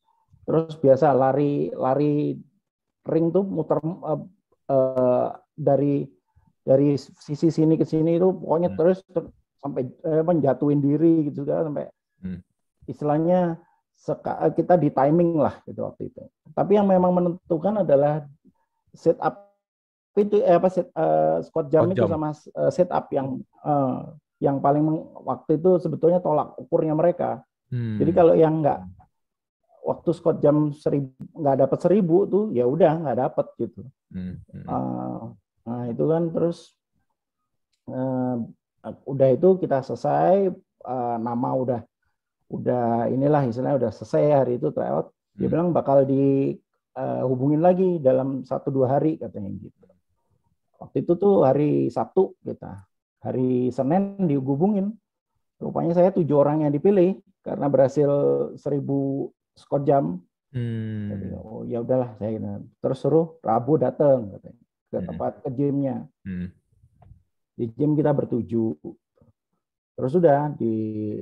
terus 0.46 0.74
biasa 0.80 1.14
lari 1.14 1.70
lari 1.74 2.38
ring 3.08 3.34
tuh 3.34 3.46
muter 3.46 3.82
uh, 3.82 4.22
uh, 4.70 5.30
dari 5.58 6.06
dari 6.62 6.94
sisi 6.98 7.50
sini 7.50 7.74
ke 7.74 7.86
sini 7.86 8.22
itu 8.22 8.30
pokoknya 8.38 8.70
hmm. 8.74 8.78
terus 8.78 9.02
ter, 9.10 9.26
sampai 9.62 9.86
eh, 9.86 10.24
menjatuhin 10.26 10.82
diri 10.82 11.30
gitu 11.30 11.46
kan 11.46 11.70
sampai 11.70 11.86
hmm. 12.22 12.40
istilahnya 12.90 13.40
eh, 13.58 13.71
kita 14.58 14.76
di 14.82 14.90
timing 14.90 15.38
lah 15.38 15.62
gitu 15.66 15.86
waktu 15.86 16.10
itu. 16.10 16.22
Tapi 16.52 16.78
yang 16.78 16.90
memang 16.90 17.12
menentukan 17.14 17.86
adalah 17.86 18.26
set 18.92 19.16
up 19.22 19.54
itu 20.18 20.44
eh, 20.44 20.60
apa 20.60 20.68
set, 20.68 20.92
uh, 20.92 21.40
squat 21.40 21.72
jam 21.72 21.88
itu 21.88 22.04
sama 22.04 22.36
uh, 22.36 22.72
set 22.74 22.92
up 22.92 23.08
yang 23.16 23.40
uh, 23.64 24.12
yang 24.44 24.60
paling 24.60 24.84
waktu 25.24 25.56
itu 25.56 25.80
sebetulnya 25.80 26.20
tolak 26.20 26.58
ukurnya 26.60 26.92
mereka. 26.98 27.46
Hmm. 27.72 27.96
Jadi 27.96 28.12
kalau 28.12 28.34
yang 28.36 28.60
enggak 28.60 28.84
waktu 29.82 30.10
squat 30.12 30.44
jam 30.44 30.76
seribu 30.76 31.16
nggak 31.32 31.58
dapat 31.64 31.80
seribu 31.80 32.28
tuh 32.28 32.44
ya 32.52 32.68
udah 32.68 32.92
nggak 33.08 33.18
dapat 33.24 33.46
gitu. 33.56 33.82
Hmm. 34.12 34.44
Hmm. 34.52 34.66
Uh, 34.68 35.22
Nah, 35.66 35.94
itu 35.94 36.04
kan 36.10 36.24
terus 36.34 36.74
uh, 37.90 38.42
udah 39.06 39.30
itu 39.30 39.62
kita 39.62 39.86
selesai 39.86 40.50
uh, 40.86 41.18
nama 41.22 41.50
udah 41.54 41.80
udah 42.52 43.08
inilah 43.08 43.48
istilahnya 43.48 43.88
udah 43.88 43.92
selesai 43.96 44.24
hari 44.44 44.54
itu 44.60 44.70
tryout. 44.76 45.16
Dia 45.40 45.48
hmm. 45.48 45.54
bilang 45.56 45.70
bakal 45.72 46.04
dihubungin 46.04 47.60
eh, 47.60 47.64
uh, 47.64 47.68
lagi 47.72 47.90
dalam 48.04 48.44
satu 48.44 48.68
dua 48.68 49.00
hari 49.00 49.16
katanya 49.16 49.56
gitu. 49.56 49.88
Waktu 50.82 51.08
itu 51.08 51.14
tuh 51.16 51.48
hari 51.48 51.88
Sabtu 51.88 52.36
kita. 52.44 52.84
Hari 53.24 53.72
Senin 53.72 54.28
dihubungin. 54.28 54.98
Rupanya 55.62 55.94
saya 55.94 56.10
tujuh 56.10 56.36
orang 56.42 56.66
yang 56.66 56.74
dipilih 56.74 57.22
karena 57.46 57.70
berhasil 57.70 58.10
seribu 58.58 59.30
skor 59.54 59.86
jam. 59.86 60.20
Hmm. 60.52 61.08
Jadi, 61.16 61.26
oh 61.38 61.64
ya 61.64 61.80
udahlah 61.80 62.18
saya 62.20 62.60
terus 62.84 63.00
suruh 63.00 63.40
Rabu 63.40 63.80
datang 63.80 64.36
katanya 64.36 64.62
ke 64.92 64.98
hmm. 65.00 65.08
tempat 65.08 65.32
ke 65.46 65.50
gymnya. 65.56 65.96
Hmm. 66.28 66.52
Di 67.56 67.66
gym 67.72 67.96
kita 67.96 68.12
bertuju. 68.12 68.76
Terus 69.96 70.12
sudah 70.18 70.50
di, 70.56 70.74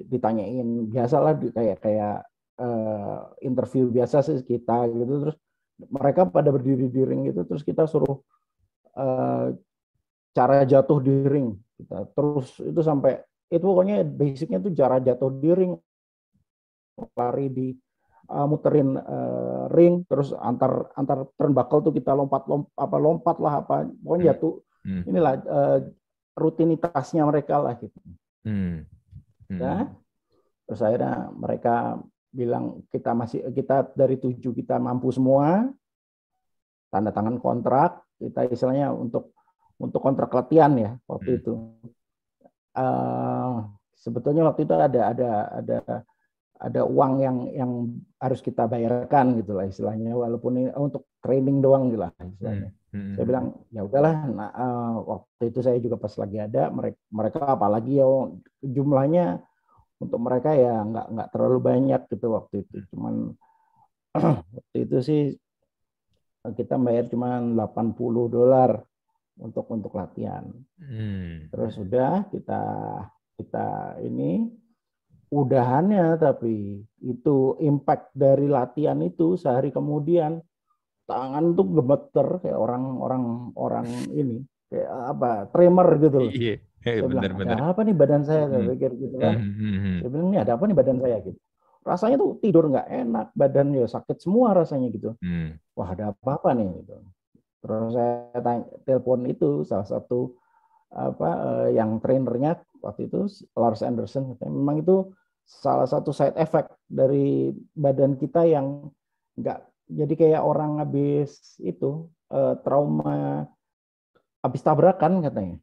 ditanyain 0.06 0.88
biasalah 0.88 1.34
di, 1.36 1.50
kayak 1.50 1.78
kayak 1.82 2.24
uh, 2.62 3.34
interview 3.42 3.90
biasa 3.90 4.22
sih 4.22 4.46
kita 4.46 4.88
gitu. 4.94 5.28
Terus 5.28 5.38
mereka 5.90 6.28
pada 6.28 6.52
berdiri 6.52 6.92
di 6.92 7.02
ring 7.08 7.32
gitu 7.32 7.48
terus 7.48 7.64
kita 7.64 7.88
suruh 7.88 8.20
uh, 9.00 9.56
cara 10.36 10.64
jatuh 10.68 11.00
di 11.02 11.16
ring 11.26 11.56
kita. 11.80 12.08
Terus 12.14 12.62
itu 12.62 12.82
sampai 12.84 13.20
itu 13.50 13.66
pokoknya 13.66 14.06
basicnya 14.06 14.60
tuh 14.62 14.74
cara 14.76 15.02
jatuh 15.02 15.32
di 15.34 15.50
ring. 15.56 15.74
Lari 17.16 17.48
di 17.48 17.68
uh, 18.28 18.44
muterin 18.44 19.00
uh, 19.00 19.72
ring 19.72 20.04
terus 20.04 20.36
antar 20.36 20.92
antar 21.00 21.32
turnbuckle 21.40 21.80
tuh 21.90 21.94
kita 21.96 22.12
lompat 22.12 22.44
lompat 22.46 22.76
apa 22.76 22.98
lompat 23.00 23.38
lah 23.40 23.54
apa. 23.64 23.76
Pokoknya 24.04 24.36
hmm. 24.36 24.42
tuh 24.44 24.54
hmm. 24.84 25.04
inilah 25.10 25.34
uh, 25.48 25.80
rutinitasnya 26.36 27.24
mereka 27.28 27.60
lah 27.60 27.76
gitu 27.80 27.96
hmm. 28.46 28.86
Hmm. 29.50 29.60
ya 29.60 29.76
terus 30.70 30.82
akhirnya 30.86 31.34
mereka 31.34 31.98
bilang 32.30 32.86
kita 32.94 33.18
masih 33.18 33.42
kita 33.52 33.90
dari 33.98 34.22
tujuh 34.22 34.54
kita 34.54 34.78
mampu 34.78 35.10
semua 35.10 35.66
tanda 36.94 37.10
tangan 37.10 37.42
kontrak 37.42 38.06
kita 38.22 38.46
istilahnya 38.50 38.94
untuk 38.94 39.34
untuk 39.82 40.02
kontrak 40.04 40.30
latihan 40.30 40.70
ya 40.78 40.92
waktu 41.10 41.30
hmm. 41.34 41.40
itu 41.42 41.54
uh, 42.78 43.66
sebetulnya 43.98 44.46
waktu 44.46 44.68
itu 44.68 44.74
ada 44.76 45.02
ada 45.10 45.32
ada 45.58 45.78
ada 46.60 46.84
uang 46.84 47.14
yang 47.24 47.38
yang 47.56 47.72
harus 48.20 48.44
kita 48.44 48.68
bayarkan 48.68 49.40
gitu 49.40 49.56
lah 49.56 49.64
istilahnya 49.64 50.12
walaupun 50.12 50.60
ini 50.60 50.70
untuk 50.76 51.08
training 51.24 51.64
doang 51.64 51.88
gitu 51.88 52.04
lah 52.04 52.12
istilahnya. 52.20 52.70
Hmm. 52.76 52.78
Hmm. 52.90 53.14
Saya 53.16 53.26
bilang 53.26 53.46
ya 53.72 53.82
udahlah 53.86 54.16
nah, 54.28 54.52
uh, 54.52 54.94
waktu 55.08 55.44
itu 55.56 55.60
saya 55.64 55.78
juga 55.80 55.96
pas 55.96 56.12
lagi 56.20 56.38
ada 56.42 56.68
mereka 56.68 57.00
mereka 57.16 57.40
apalagi 57.56 58.02
ya 58.02 58.08
jumlahnya 58.60 59.40
untuk 60.04 60.20
mereka 60.20 60.52
ya 60.56 60.84
nggak 60.84 61.08
nggak 61.16 61.30
terlalu 61.32 61.60
banyak 61.64 62.02
gitu 62.12 62.28
waktu 62.36 62.56
itu 62.68 62.76
cuman 62.92 63.36
waktu 64.58 64.78
itu 64.84 64.98
sih 65.00 65.22
kita 66.44 66.76
bayar 66.80 67.08
cuma 67.12 67.40
80 67.40 67.96
dolar 68.32 68.84
untuk 69.40 69.66
untuk 69.72 69.96
latihan. 69.96 70.44
Hmm. 70.76 71.48
Terus 71.48 71.72
sudah 71.80 72.28
kita 72.28 72.64
kita 73.40 73.68
ini 74.04 74.52
udahannya 75.46 76.20
tapi 76.20 76.84
itu 77.04 77.38
impact 77.64 78.12
dari 78.12 78.46
latihan 78.50 79.00
itu 79.00 79.40
sehari 79.40 79.72
kemudian 79.72 80.44
tangan 81.10 81.58
tuh 81.58 81.68
gemeter 81.74 82.28
kayak 82.46 82.60
orang-orang 82.60 83.50
orang 83.58 83.88
ini 84.14 84.46
kayak 84.70 84.90
apa 85.18 85.30
tremor 85.50 85.88
gitu 85.98 86.18
loh. 86.22 86.32
Iya, 86.32 86.56
iya 86.86 87.02
benar 87.02 87.32
benar. 87.34 87.56
Ada 87.58 87.66
apa 87.74 87.82
nih 87.82 87.96
badan 87.98 88.22
saya 88.22 88.44
saya 88.46 88.62
hmm. 88.62 88.72
pikir 88.78 88.92
gitu 89.02 89.16
kan. 89.18 89.36
Hmm. 89.42 89.98
Saya 90.06 90.10
bilang 90.14 90.28
ini 90.30 90.38
ada 90.38 90.52
apa 90.54 90.64
nih 90.70 90.78
badan 90.78 90.98
saya 91.02 91.18
gitu. 91.26 91.40
Rasanya 91.82 92.16
tuh 92.22 92.30
tidur 92.38 92.70
nggak 92.70 92.88
enak, 92.88 93.28
badan 93.34 93.68
ya 93.74 93.86
sakit 93.90 94.18
semua 94.22 94.54
rasanya 94.54 94.88
gitu. 94.94 95.18
Hmm. 95.26 95.58
Wah 95.74 95.90
ada 95.90 96.14
apa-apa 96.14 96.54
nih 96.54 96.70
gitu. 96.86 96.94
Terus 97.60 97.92
saya 97.92 98.40
tanya, 98.40 98.64
telepon 98.86 99.26
itu 99.26 99.66
salah 99.66 99.90
satu 99.90 100.38
apa 100.90 101.30
eh, 101.66 101.78
yang 101.78 101.98
trainernya 102.02 102.62
waktu 102.82 103.10
itu 103.10 103.30
Lars 103.54 103.86
Anderson 103.86 104.38
memang 104.42 104.82
itu 104.82 105.14
salah 105.50 105.90
satu 105.90 106.14
side 106.14 106.38
effect 106.38 106.70
dari 106.86 107.50
badan 107.74 108.14
kita 108.22 108.46
yang 108.46 108.86
nggak 109.34 109.66
jadi 109.90 110.14
kayak 110.14 110.42
orang 110.46 110.78
habis 110.78 111.58
itu 111.58 112.06
uh, 112.30 112.54
trauma 112.62 113.50
habis 114.46 114.62
tabrakan 114.62 115.26
katanya. 115.26 115.58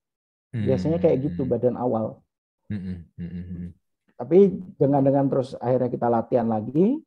Biasanya 0.57 0.99
kayak 0.99 1.31
gitu 1.31 1.45
hmm. 1.45 1.53
badan 1.53 1.77
awal. 1.77 2.25
Hmm, 2.67 3.07
hmm, 3.15 3.71
tapi 4.19 4.59
dengan 4.75 5.05
dengan 5.05 5.31
terus 5.31 5.55
akhirnya 5.61 5.91
kita 5.93 6.09
latihan 6.11 6.49
lagi 6.51 6.99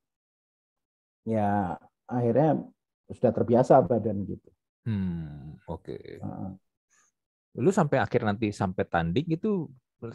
ya 1.27 1.75
akhirnya 2.07 2.63
sudah 3.12 3.31
terbiasa 3.36 3.83
badan 3.83 4.24
gitu. 4.24 4.50
Hmm, 4.88 5.59
oke. 5.67 5.83
Okay. 5.83 6.24
uh, 6.24 6.55
lu 7.59 7.74
sampai 7.75 8.00
akhir 8.00 8.24
nanti 8.24 8.53
sampai 8.55 8.88
tanding 8.88 9.27
itu 9.36 9.67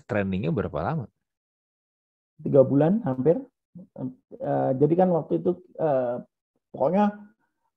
trainingnya 0.09 0.55
berapa 0.55 0.81
lama 0.81 1.05
tiga 2.43 2.67
bulan 2.67 3.05
hampir. 3.07 3.39
Uh, 3.99 4.71
jadi 4.79 4.95
kan 4.95 5.11
waktu 5.11 5.43
itu 5.43 5.59
uh, 5.83 6.23
pokoknya 6.71 7.11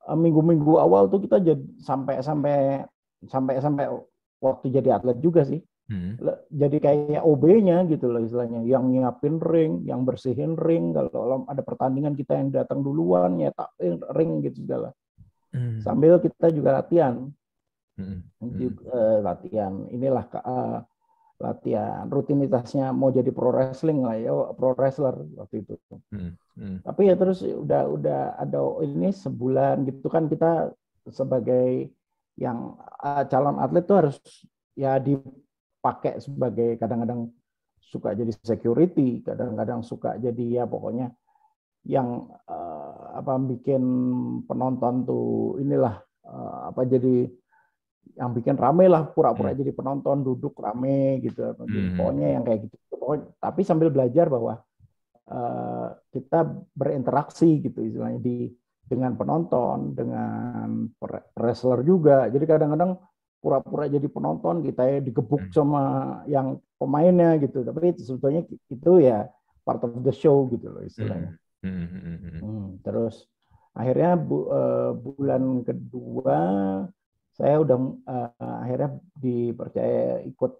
minggu-minggu 0.07 0.77
awal 0.77 1.09
tuh 1.09 1.25
kita 1.25 1.41
jadi 1.41 1.63
sampai 1.81 2.21
sampai 2.21 2.85
sampai 3.25 3.59
sampai 3.59 3.85
waktu 4.39 4.65
jadi 4.71 5.01
atlet 5.01 5.17
juga 5.19 5.43
sih. 5.43 5.59
Hmm. 5.87 6.19
Jadi 6.51 6.83
kayak 6.83 7.23
OB-nya 7.23 7.87
gitu 7.87 8.11
loh 8.11 8.19
istilahnya, 8.19 8.59
yang 8.67 8.91
nyiapin 8.91 9.39
ring, 9.39 9.87
yang 9.87 10.03
bersihin 10.03 10.59
ring, 10.59 10.91
kalau 10.91 11.47
ada 11.47 11.63
pertandingan 11.63 12.11
kita 12.11 12.35
yang 12.35 12.51
datang 12.51 12.83
duluan 12.83 13.39
tak 13.55 13.71
ring 14.11 14.43
gitu 14.43 14.67
segala. 14.67 14.91
Hmm. 15.55 15.79
Sambil 15.79 16.19
kita 16.19 16.51
juga 16.51 16.83
latihan. 16.83 17.31
Hmm. 17.95 18.19
Hmm. 18.43 18.77
uh, 18.83 19.17
latihan 19.23 19.73
inilah 19.89 20.27
uh, 20.43 20.83
latihan 21.37 22.09
rutinitasnya 22.09 22.89
mau 22.89 23.13
jadi 23.13 23.29
pro 23.29 23.53
wrestling 23.53 24.01
lah 24.01 24.17
ya 24.17 24.33
pro 24.57 24.73
wrestler 24.73 25.13
waktu 25.37 25.61
itu 25.61 25.77
hmm, 26.09 26.33
hmm. 26.57 26.77
tapi 26.81 27.13
ya 27.13 27.15
terus 27.15 27.45
udah 27.45 27.85
udah 27.93 28.21
ada 28.41 28.61
ini 28.81 29.13
sebulan 29.13 29.85
gitu 29.85 30.09
kan 30.09 30.25
kita 30.25 30.73
sebagai 31.13 31.93
yang 32.41 32.73
uh, 33.01 33.23
calon 33.29 33.61
atlet 33.61 33.85
tuh 33.85 33.97
harus 34.01 34.17
ya 34.73 34.97
dipakai 34.97 36.17
sebagai 36.21 36.81
kadang-kadang 36.81 37.29
suka 37.81 38.17
jadi 38.17 38.33
security 38.41 39.21
kadang-kadang 39.21 39.85
suka 39.85 40.17
jadi 40.17 40.61
ya 40.61 40.63
pokoknya 40.65 41.13
yang 41.87 42.27
uh, 42.49 43.15
apa 43.15 43.39
bikin 43.39 43.81
penonton 44.43 45.07
tuh 45.07 45.55
inilah 45.61 46.01
uh, 46.27 46.73
apa 46.73 46.83
jadi 46.83 47.29
yang 48.15 48.31
bikin 48.31 48.55
rame 48.55 48.85
lah 48.87 49.09
pura-pura 49.09 49.51
hmm. 49.51 49.59
jadi 49.59 49.71
penonton 49.75 50.23
duduk 50.23 50.55
rame 50.61 51.19
gitu 51.19 51.55
hmm. 51.57 51.99
pokoknya 51.99 52.27
yang 52.39 52.43
kayak 52.47 52.69
gitu 52.69 52.75
pokoknya, 52.87 53.25
tapi 53.41 53.61
sambil 53.67 53.89
belajar 53.91 54.31
bahwa 54.31 54.63
uh, 55.27 55.89
kita 56.13 56.39
berinteraksi 56.71 57.59
gitu 57.59 57.83
istilahnya 57.83 58.21
di 58.23 58.51
dengan 58.87 59.19
penonton 59.19 59.91
dengan 59.91 60.87
wrestler 61.35 61.83
juga 61.83 62.31
jadi 62.31 62.45
kadang-kadang 62.47 62.95
pura-pura 63.43 63.85
jadi 63.91 64.07
penonton 64.07 64.63
kita 64.63 64.83
ya 64.87 64.99
digebuk 65.03 65.47
hmm. 65.47 65.53
sama 65.53 65.83
yang 66.25 66.57
pemainnya 66.79 67.35
gitu 67.43 67.61
tapi 67.67 67.91
itu 67.93 68.01
sebetulnya 68.07 68.47
itu 68.47 68.91
ya 69.03 69.27
part 69.67 69.83
of 69.83 69.99
the 70.01 70.15
show 70.15 70.47
gitu 70.47 70.71
loh 70.71 70.83
istilahnya. 70.87 71.35
Hmm. 71.59 71.85
Hmm. 71.91 72.17
hmm. 72.23 72.39
hmm 72.39 72.65
terus 72.87 73.27
akhirnya 73.77 74.15
bu, 74.17 74.47
uh, 74.49 74.91
bulan 74.95 75.61
kedua 75.67 76.39
saya 77.37 77.61
udah 77.61 77.77
uh, 78.09 78.57
akhirnya 78.65 78.97
dipercaya 79.13 80.25
ikut 80.25 80.57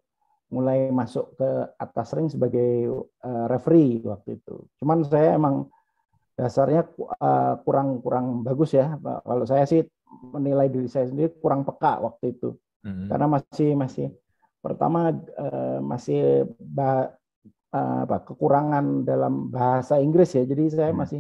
mulai 0.48 0.88
masuk 0.94 1.36
ke 1.36 1.50
atas 1.76 2.16
ring 2.16 2.32
sebagai 2.32 2.88
uh, 3.26 3.46
referee 3.52 4.00
waktu 4.06 4.40
itu. 4.40 4.64
Cuman 4.80 5.04
saya 5.04 5.36
emang 5.36 5.68
dasarnya 6.38 6.88
uh, 7.20 7.60
kurang 7.66 8.00
kurang 8.00 8.46
bagus 8.46 8.78
ya. 8.78 8.96
Kalau 9.02 9.44
saya 9.44 9.66
sih 9.66 9.84
menilai 10.32 10.72
diri 10.72 10.88
saya 10.88 11.10
sendiri 11.10 11.34
kurang 11.42 11.66
peka 11.68 12.00
waktu 12.00 12.38
itu. 12.38 12.56
Mm-hmm. 12.86 13.08
Karena 13.12 13.28
masih 13.28 13.70
masih 13.76 14.08
pertama 14.62 15.12
uh, 15.36 15.80
masih 15.84 16.48
bah, 16.62 17.12
uh, 17.74 18.00
apa 18.08 18.24
kekurangan 18.24 19.04
dalam 19.04 19.52
bahasa 19.52 20.00
Inggris 20.00 20.32
ya. 20.38 20.46
Jadi 20.48 20.64
saya 20.72 20.94
mm-hmm. 20.94 21.02
masih 21.02 21.20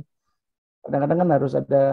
kadang-kadang 0.86 1.20
kan 1.26 1.30
harus 1.36 1.54
ada 1.58 1.84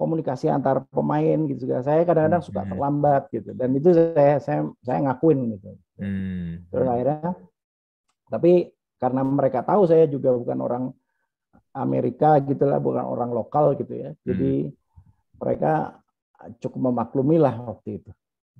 komunikasi 0.00 0.48
antar 0.48 0.88
pemain 0.88 1.44
gitu 1.44 1.68
juga. 1.68 1.84
Saya 1.84 2.08
kadang-kadang 2.08 2.40
suka 2.40 2.64
hmm. 2.64 2.70
terlambat 2.72 3.22
gitu. 3.28 3.52
Dan 3.52 3.76
itu 3.76 3.92
saya 3.92 4.40
saya 4.40 4.60
saya 4.80 4.98
ngakuin 5.04 5.38
gitu. 5.60 5.68
Hmm. 6.00 6.64
Terus 6.72 6.88
akhirnya 6.88 7.30
tapi 8.32 8.52
karena 8.96 9.20
mereka 9.20 9.60
tahu 9.60 9.84
saya 9.84 10.08
juga 10.08 10.32
bukan 10.32 10.58
orang 10.64 10.84
Amerika 11.76 12.40
gitu 12.40 12.64
lah, 12.64 12.80
bukan 12.80 13.04
orang 13.04 13.30
lokal 13.36 13.76
gitu 13.76 13.92
ya. 13.92 14.16
Jadi 14.24 14.72
hmm. 14.72 14.74
mereka 15.36 16.00
cukup 16.64 16.80
memaklumi 16.88 17.36
lah 17.36 17.60
waktu 17.60 18.00
itu. 18.00 18.10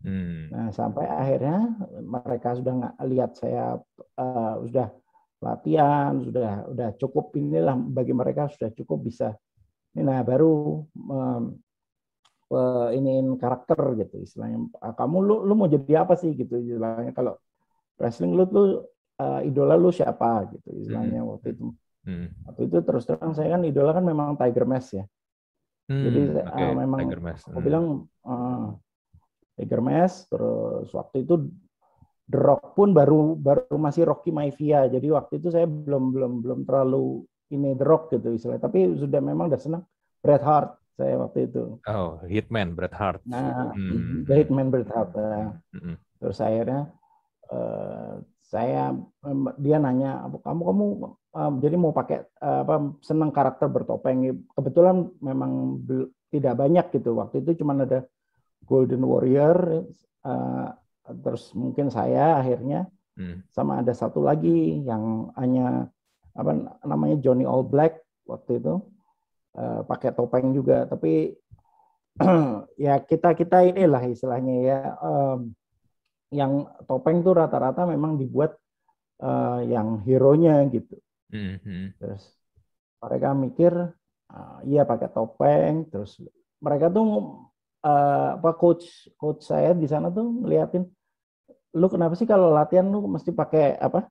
Hmm. 0.04 0.52
Nah 0.52 0.68
sampai 0.76 1.08
akhirnya 1.08 1.72
mereka 2.04 2.52
sudah 2.52 2.72
nggak 2.84 2.94
lihat 3.08 3.30
saya 3.40 3.80
uh, 4.20 4.54
sudah 4.60 4.92
latihan, 5.40 6.20
sudah 6.20 6.68
sudah 6.68 6.88
cukup 7.00 7.32
inilah 7.40 7.76
bagi 7.80 8.12
mereka 8.12 8.52
sudah 8.52 8.68
cukup 8.76 9.08
bisa 9.08 9.32
Nah, 9.98 10.22
baru 10.22 10.86
um, 10.94 11.42
uh, 12.50 12.88
iniin 12.94 13.38
karakter 13.38 13.78
gitu 13.98 14.22
istilahnya. 14.22 14.70
Ah, 14.82 14.94
kamu 14.94 15.16
lu 15.22 15.36
lu 15.46 15.54
mau 15.54 15.70
jadi 15.70 16.06
apa 16.06 16.18
sih 16.18 16.34
gitu 16.34 16.58
istilahnya 16.58 17.14
kalau 17.14 17.38
wrestling 17.98 18.34
lu 18.34 18.44
tuh 18.46 18.90
uh, 19.18 19.40
idola 19.42 19.78
lu 19.78 19.90
siapa 19.94 20.50
gitu 20.50 20.68
istilahnya 20.74 21.22
hmm. 21.22 21.30
waktu 21.30 21.46
itu. 21.54 21.64
Hmm. 22.00 22.26
Waktu 22.48 22.60
itu 22.70 22.78
terus 22.82 23.04
terang 23.06 23.32
saya 23.36 23.58
kan 23.58 23.62
idola 23.66 23.90
kan 23.94 24.04
memang 24.04 24.38
Tiger 24.38 24.66
Mask 24.66 24.98
ya. 24.98 25.04
Hmm, 25.90 26.04
Jadi 26.06 26.20
okay. 26.38 26.64
uh, 26.70 26.74
memang 26.74 26.98
Tiger 27.06 27.22
Mask. 27.22 27.44
aku 27.50 27.58
hmm. 27.58 27.66
bilang 27.66 27.84
uh, 28.26 28.66
Tiger 29.58 29.82
Mask 29.82 30.30
terus 30.30 30.88
waktu 30.94 31.26
itu 31.26 31.34
The 32.30 32.38
Rock 32.38 32.78
pun 32.78 32.94
baru 32.94 33.34
baru 33.34 33.74
masih 33.74 34.06
Rocky 34.06 34.30
Maivia. 34.30 34.86
Jadi 34.86 35.10
waktu 35.10 35.42
itu 35.42 35.50
saya 35.50 35.66
belum 35.66 36.14
belum 36.14 36.32
belum 36.46 36.60
terlalu 36.62 37.26
ini 37.50 37.76
The 37.76 37.86
Rock 37.86 38.14
gitu 38.14 38.34
istilahnya. 38.34 38.62
Tapi 38.62 38.98
sudah 38.98 39.20
memang 39.22 39.50
udah 39.50 39.60
senang 39.60 39.82
Bret 40.22 40.42
Hart 40.42 40.80
saya 40.94 41.16
waktu 41.16 41.48
itu. 41.48 41.80
Oh, 41.88 42.20
Hitman 42.28 42.76
Bret 42.76 42.92
Hart. 42.92 43.24
Nah, 43.24 43.72
hmm. 43.72 44.28
The 44.28 44.34
Hitman 44.36 44.68
Bret 44.68 44.88
Hart. 44.90 45.16
Nah. 45.16 45.56
Hmm. 45.72 45.96
Terus 46.20 46.38
akhirnya 46.44 46.92
uh, 47.48 48.20
saya 48.50 48.90
dia 49.62 49.78
nanya 49.78 50.26
kamu 50.42 50.62
kamu 50.66 50.84
uh, 51.38 51.52
jadi 51.62 51.76
mau 51.78 51.94
pakai 51.94 52.26
uh, 52.42 52.66
apa 52.66 52.98
senang 52.98 53.30
karakter 53.30 53.70
bertopeng 53.70 54.42
kebetulan 54.58 55.06
memang 55.22 55.78
tidak 56.34 56.58
banyak 56.58 56.86
gitu 56.98 57.14
waktu 57.14 57.46
itu 57.46 57.62
cuma 57.62 57.78
ada 57.78 58.02
Golden 58.66 59.06
Warrior 59.06 59.86
uh, 60.26 60.68
terus 61.22 61.54
mungkin 61.54 61.94
saya 61.94 62.42
akhirnya 62.42 62.90
hmm. 63.14 63.46
sama 63.54 63.86
ada 63.86 63.94
satu 63.94 64.26
lagi 64.26 64.82
yang 64.82 65.30
hanya 65.38 65.86
apa 66.34 66.78
namanya 66.86 67.16
Johnny 67.18 67.44
All 67.44 67.66
Black 67.66 67.98
waktu 68.26 68.62
itu 68.62 68.80
uh, 69.56 69.80
pakai 69.86 70.14
topeng 70.14 70.54
juga. 70.54 70.86
Tapi 70.86 71.34
ya 72.86 73.00
kita 73.02 73.34
kita 73.38 73.64
inilah 73.66 74.02
istilahnya 74.10 74.54
ya 74.60 74.80
um, 75.00 75.54
yang 76.30 76.66
topeng 76.86 77.22
tuh 77.26 77.34
rata-rata 77.34 77.86
memang 77.86 78.18
dibuat 78.18 78.54
uh, 79.22 79.62
yang 79.64 80.02
hero-nya 80.06 80.66
gitu. 80.70 80.98
Mm-hmm. 81.30 81.94
terus 82.02 82.26
mereka 82.98 83.30
mikir 83.38 83.70
uh, 84.30 84.58
iya 84.66 84.82
pakai 84.82 85.08
topeng. 85.10 85.86
Terus 85.90 86.18
mereka 86.60 86.90
tuh 86.90 87.06
uh, 87.84 88.28
apa 88.36 88.50
coach 88.56 89.08
coach 89.16 89.46
saya 89.46 89.72
di 89.72 89.86
sana 89.88 90.12
tuh 90.12 90.26
ngeliatin 90.44 90.84
lu 91.70 91.86
kenapa 91.86 92.18
sih 92.18 92.26
kalau 92.26 92.50
latihan 92.50 92.86
lu 92.86 93.06
mesti 93.06 93.30
pakai 93.30 93.78
apa 93.78 94.10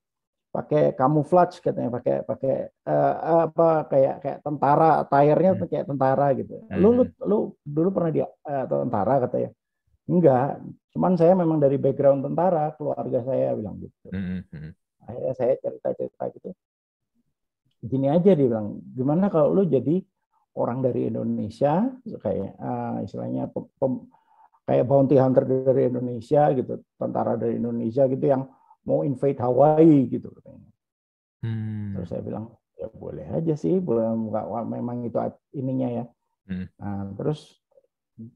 pakai 0.50 0.98
camouflage 0.98 1.62
katanya 1.62 1.94
pakai 1.94 2.26
pakai 2.26 2.56
uh, 2.90 3.46
apa 3.46 3.86
kayak 3.86 4.16
kayak 4.18 4.40
tentara 4.42 5.06
tayarnya 5.06 5.52
hmm. 5.54 5.70
kayak 5.70 5.86
tentara 5.86 6.28
gitu 6.34 6.66
hmm. 6.66 6.80
lu 6.82 6.90
lu 6.98 7.04
lu 7.22 7.38
dulu 7.62 7.90
pernah 7.94 8.12
dia 8.12 8.28
uh, 8.50 8.66
tentara 8.66 9.16
katanya 9.30 9.50
enggak 10.10 10.58
cuman 10.90 11.14
saya 11.22 11.34
memang 11.38 11.62
dari 11.62 11.78
background 11.78 12.26
tentara 12.26 12.74
keluarga 12.74 13.22
saya 13.22 13.54
bilang 13.54 13.78
gitu 13.78 14.10
hmm. 14.10 14.42
hmm. 14.50 14.72
akhirnya 15.06 15.34
saya 15.38 15.54
cerita 15.62 15.90
cerita 15.94 16.24
gitu 16.34 16.50
gini 17.86 18.08
aja 18.10 18.34
dia 18.34 18.48
bilang 18.50 18.82
gimana 18.98 19.30
kalau 19.30 19.54
lu 19.54 19.70
jadi 19.70 20.02
orang 20.58 20.82
dari 20.82 21.14
Indonesia 21.14 21.94
kayak 22.04 22.58
uh, 22.58 23.06
istilahnya 23.06 23.54
pem, 23.54 23.70
pem, 23.78 23.94
kayak 24.66 24.86
bounty 24.90 25.16
hunter 25.22 25.46
dari 25.46 25.94
Indonesia 25.94 26.50
gitu 26.58 26.82
tentara 26.98 27.38
dari 27.38 27.62
Indonesia 27.62 28.10
gitu 28.10 28.26
yang 28.26 28.50
mau 28.88 29.04
invade 29.04 29.40
Hawaii 29.40 30.08
gitu 30.08 30.30
Hmm. 31.40 31.96
Terus 31.96 32.08
saya 32.12 32.20
bilang 32.20 32.52
ya 32.76 32.88
boleh 32.92 33.28
aja 33.32 33.56
sih, 33.56 33.80
boleh 33.80 34.12
memang 34.68 35.08
itu 35.08 35.16
ininya 35.56 36.04
ya. 36.04 36.06
Hmm. 36.48 36.68
Nah, 36.76 37.16
terus 37.16 37.60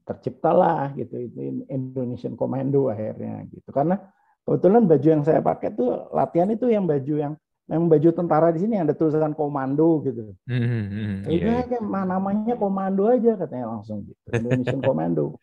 terciptalah 0.08 0.96
gitu 0.96 1.20
itu 1.20 1.68
Indonesian 1.68 2.36
Commando 2.36 2.88
akhirnya 2.88 3.44
gitu. 3.52 3.68
Karena 3.68 4.00
kebetulan 4.44 4.88
baju 4.88 5.06
yang 5.08 5.22
saya 5.24 5.44
pakai 5.44 5.76
tuh 5.76 6.08
latihan 6.12 6.48
itu 6.48 6.68
yang 6.72 6.88
baju 6.88 7.14
yang 7.16 7.34
memang 7.64 7.88
baju 7.88 8.08
tentara 8.12 8.52
di 8.52 8.60
sini 8.64 8.80
ada 8.80 8.92
tulisan 8.96 9.36
komando 9.36 10.00
gitu. 10.04 10.32
Hmm, 10.48 10.64
hmm, 10.64 10.84
hmm. 10.88 11.16
Iya, 11.28 11.54
iya. 11.68 11.80
namanya 11.80 12.56
komando 12.56 13.08
aja 13.08 13.36
katanya 13.36 13.76
langsung 13.76 14.04
gitu. 14.08 14.20
Indonesian 14.32 14.80
Commando. 14.88 15.40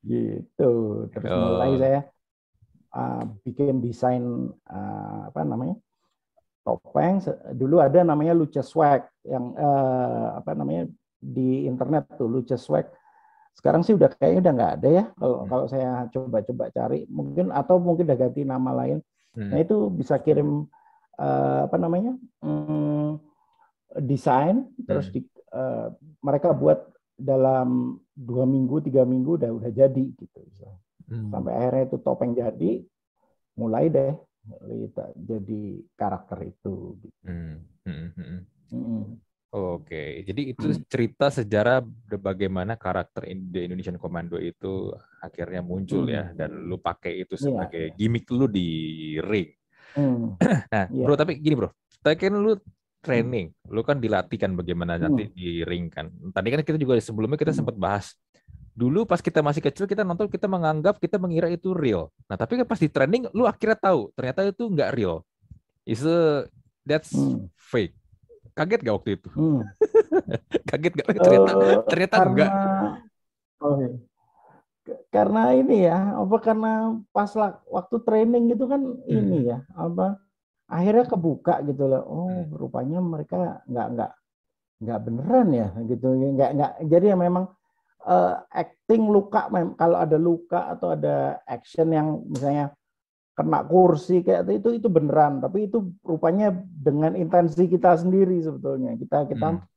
gitu. 0.00 0.72
Terus 1.12 1.28
oh. 1.28 1.40
mulai 1.44 1.72
saya 1.76 2.00
uh, 2.94 3.22
bikin 3.46 3.82
desain 3.82 4.22
uh, 4.70 5.20
apa 5.30 5.40
namanya 5.46 5.76
topeng 6.64 7.24
dulu 7.56 7.80
ada 7.80 8.04
namanya 8.04 8.36
Lucha 8.36 8.60
Swag 8.60 9.08
yang 9.24 9.56
uh, 9.56 10.38
apa 10.38 10.52
namanya 10.52 10.86
di 11.20 11.64
internet 11.64 12.08
tuh 12.16 12.28
Lucha 12.28 12.60
Swag 12.60 12.88
sekarang 13.56 13.82
sih 13.84 13.92
udah 13.92 14.08
kayaknya 14.16 14.40
udah 14.40 14.52
nggak 14.56 14.72
ada 14.80 14.88
ya 14.88 15.04
kalau 15.18 15.36
hmm. 15.42 15.48
kalau 15.48 15.64
saya 15.68 15.90
coba-coba 16.08 16.64
cari 16.72 17.04
mungkin 17.10 17.52
atau 17.52 17.76
mungkin 17.76 18.08
udah 18.08 18.18
ganti 18.18 18.42
nama 18.46 18.70
lain 18.72 18.98
hmm. 19.36 19.50
nah 19.50 19.58
itu 19.60 19.76
bisa 19.92 20.16
kirim 20.22 20.64
uh, 21.18 21.60
apa 21.66 21.76
namanya 21.76 22.14
um, 22.40 23.20
desain 23.98 24.70
terus 24.86 25.10
hmm. 25.10 25.14
di, 25.16 25.20
uh, 25.52 25.92
mereka 26.22 26.54
buat 26.54 26.88
dalam 27.20 28.00
dua 28.16 28.48
minggu 28.48 28.80
tiga 28.80 29.04
minggu 29.04 29.36
udah 29.36 29.50
udah 29.52 29.70
jadi 29.72 30.04
gitu 30.16 30.40
Hmm. 31.10 31.28
Sampai 31.34 31.52
akhirnya 31.58 31.82
itu 31.90 31.96
topeng 31.98 32.32
jadi, 32.32 32.72
mulai 33.58 33.90
deh 33.90 34.14
jadi 35.18 35.62
karakter 35.94 36.38
itu. 36.48 36.96
Hmm. 37.26 37.60
Hmm. 37.84 38.08
Hmm. 38.16 38.40
Hmm. 38.70 39.04
Oke, 39.50 40.22
jadi 40.22 40.54
itu 40.54 40.70
hmm. 40.70 40.86
cerita 40.86 41.26
sejarah 41.26 41.82
bagaimana 42.22 42.78
karakter 42.78 43.26
The 43.26 43.66
Indonesian 43.66 43.98
Commando 43.98 44.38
itu 44.38 44.94
akhirnya 45.18 45.58
muncul 45.58 46.06
ya, 46.06 46.30
hmm. 46.30 46.38
ya, 46.38 46.38
dan 46.38 46.50
lu 46.70 46.78
pakai 46.78 47.26
itu 47.26 47.34
iya. 47.34 47.42
sebagai 47.42 47.84
yeah. 47.90 47.96
gimmick 47.98 48.30
lu 48.30 48.46
di 48.46 48.70
ring. 49.18 49.50
Hmm. 49.98 50.38
nah, 50.70 50.86
yeah. 50.86 51.02
bro, 51.02 51.18
tapi 51.18 51.42
gini 51.42 51.58
bro, 51.58 51.74
tadi 51.98 52.14
kan 52.14 52.38
lu 52.38 52.54
training, 53.02 53.50
hmm. 53.50 53.74
lu 53.74 53.82
kan 53.82 53.98
dilatih 53.98 54.38
kan 54.38 54.54
bagaimana 54.54 54.94
hmm. 54.94 55.02
nanti 55.02 55.24
di 55.34 55.66
ring 55.66 55.90
kan. 55.90 56.06
Tadi 56.30 56.48
kan 56.54 56.60
kita 56.62 56.78
juga 56.78 56.94
sebelumnya 57.02 57.34
kita 57.34 57.50
hmm. 57.50 57.58
sempat 57.58 57.74
bahas. 57.74 58.14
Dulu 58.80 59.04
pas 59.04 59.20
kita 59.20 59.44
masih 59.44 59.60
kecil 59.60 59.84
kita 59.84 60.00
nonton 60.00 60.32
kita 60.32 60.48
menganggap 60.48 60.96
kita 60.96 61.20
mengira 61.20 61.52
itu 61.52 61.76
real. 61.76 62.08
Nah 62.24 62.40
tapi 62.40 62.56
kan 62.56 62.64
pas 62.64 62.80
di 62.80 62.88
training 62.88 63.28
lu 63.36 63.44
akhirnya 63.44 63.76
tahu 63.76 64.08
ternyata 64.16 64.48
itu 64.48 64.64
nggak 64.64 64.90
real. 64.96 65.20
Is 65.84 66.00
a 66.08 66.48
that's 66.88 67.12
hmm. 67.12 67.52
fake. 67.60 67.92
Kaget 68.56 68.80
gak 68.82 68.96
waktu 68.96 69.10
itu? 69.20 69.28
Hmm. 69.36 69.62
Kaget 70.72 70.92
gak? 70.96 71.06
Ternyata 71.12 71.50
uh, 71.54 71.80
ternyata 71.86 72.14
karena, 72.18 72.30
enggak. 72.32 72.50
Oh, 73.60 73.76
iya 73.78 73.90
karena 75.10 75.54
ini 75.54 75.86
ya 75.86 76.18
apa 76.18 76.36
karena 76.40 76.98
pas 77.14 77.30
waktu 77.68 77.96
training 78.02 78.54
itu 78.54 78.64
kan 78.66 78.80
hmm. 78.80 79.06
ini 79.06 79.38
ya 79.52 79.62
apa 79.76 80.18
akhirnya 80.70 81.04
kebuka 81.06 81.62
gitu 81.66 81.90
loh 81.90 82.02
oh 82.06 82.30
hmm. 82.30 82.54
rupanya 82.54 82.98
mereka 83.02 83.62
nggak 83.66 83.86
nggak 83.96 84.10
nggak 84.80 84.98
beneran 85.04 85.48
ya 85.52 85.68
gitu 85.84 86.06
nggak 86.16 86.50
nggak 86.56 86.72
jadi 86.88 87.06
ya 87.14 87.16
memang 87.18 87.44
uh, 88.06 88.44
acting 88.52 89.08
luka 89.08 89.48
kalau 89.76 89.96
ada 89.98 90.16
luka 90.16 90.70
atau 90.72 90.94
ada 90.94 91.40
action 91.48 91.88
yang 91.92 92.24
misalnya 92.28 92.72
kena 93.36 93.64
kursi 93.64 94.20
kayak 94.20 94.48
itu 94.52 94.76
itu 94.80 94.88
beneran. 94.92 95.40
Tapi 95.40 95.68
itu 95.70 95.92
rupanya 96.04 96.52
dengan 96.60 97.16
intensi 97.16 97.66
kita 97.68 97.96
sendiri 97.96 98.36
sebetulnya. 98.44 98.96
Kita 98.96 99.24
kita 99.28 99.48
hmm 99.56 99.69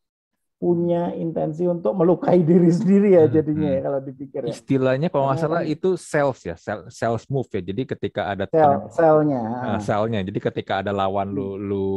punya 0.64 1.12
intensi 1.12 1.68
untuk 1.68 1.92
melukai 1.92 2.40
diri 2.48 2.72
sendiri 2.72 3.20
ya 3.20 3.28
hmm, 3.28 3.34
jadinya 3.36 3.68
hmm. 3.68 3.76
ya 3.76 3.82
kalau 3.84 4.00
dipikir 4.00 4.42
ya. 4.48 4.52
Istilahnya 4.56 5.08
kalau 5.12 5.28
nggak 5.28 5.40
salah 5.44 5.62
itu 5.68 6.00
sales 6.00 6.40
ya, 6.48 6.56
sales 6.88 7.28
move 7.28 7.52
ya. 7.52 7.60
Jadi 7.60 7.84
ketika 7.84 8.32
ada 8.32 8.48
sel, 8.48 8.88
selnya, 8.96 9.44
uh, 9.44 9.80
selnya. 9.84 10.24
Jadi 10.24 10.40
ketika 10.40 10.80
ada 10.80 10.96
lawan 10.96 11.36
lu, 11.36 11.60
hmm. 11.60 11.64
lu 11.68 11.88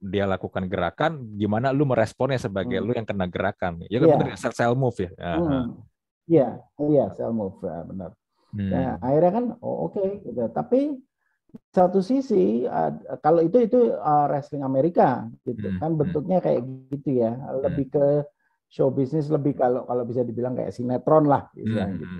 dia 0.00 0.24
lakukan 0.24 0.64
gerakan, 0.64 1.20
gimana 1.36 1.68
lu 1.76 1.84
meresponnya 1.84 2.40
sebagai 2.40 2.80
hmm. 2.80 2.86
lu 2.88 2.92
yang 2.96 3.04
kena 3.04 3.28
gerakan. 3.28 3.84
Ya 3.92 4.00
kan 4.00 4.08
yeah. 4.08 4.16
benar 4.16 4.36
sel, 4.40 4.52
sel 4.56 4.72
move 4.72 4.96
ya. 4.96 5.10
Iya, 5.12 5.28
uh. 5.36 5.64
iya, 6.24 6.48
yeah, 6.80 7.08
sel 7.12 7.36
move 7.36 7.60
ya, 7.60 7.84
benar. 7.84 8.16
Hmm. 8.56 8.70
Nah, 8.72 8.96
akhirnya 9.04 9.32
kan 9.36 9.46
oh 9.60 9.92
oke 9.92 10.00
okay, 10.00 10.24
gitu. 10.24 10.48
Tapi 10.48 10.96
satu 11.74 11.98
sisi 12.02 12.66
uh, 12.66 12.90
kalau 13.22 13.42
itu 13.42 13.66
itu 13.66 13.94
uh, 13.94 14.26
wrestling 14.30 14.62
Amerika 14.62 15.26
gitu 15.46 15.70
hmm. 15.74 15.78
kan 15.82 15.90
hmm. 15.94 16.00
bentuknya 16.00 16.38
kayak 16.38 16.62
gitu 16.90 17.22
ya 17.22 17.34
lebih 17.62 17.90
hmm. 17.90 17.94
ke 17.94 18.06
show 18.70 18.90
bisnis 18.90 19.30
lebih 19.30 19.54
kalau 19.54 19.86
kalau 19.86 20.02
bisa 20.02 20.26
dibilang 20.26 20.58
kayak 20.58 20.74
sinetron 20.74 21.30
lah 21.30 21.46
gitu. 21.54 21.78
Hmm. 21.78 21.94
gitu. 21.94 22.16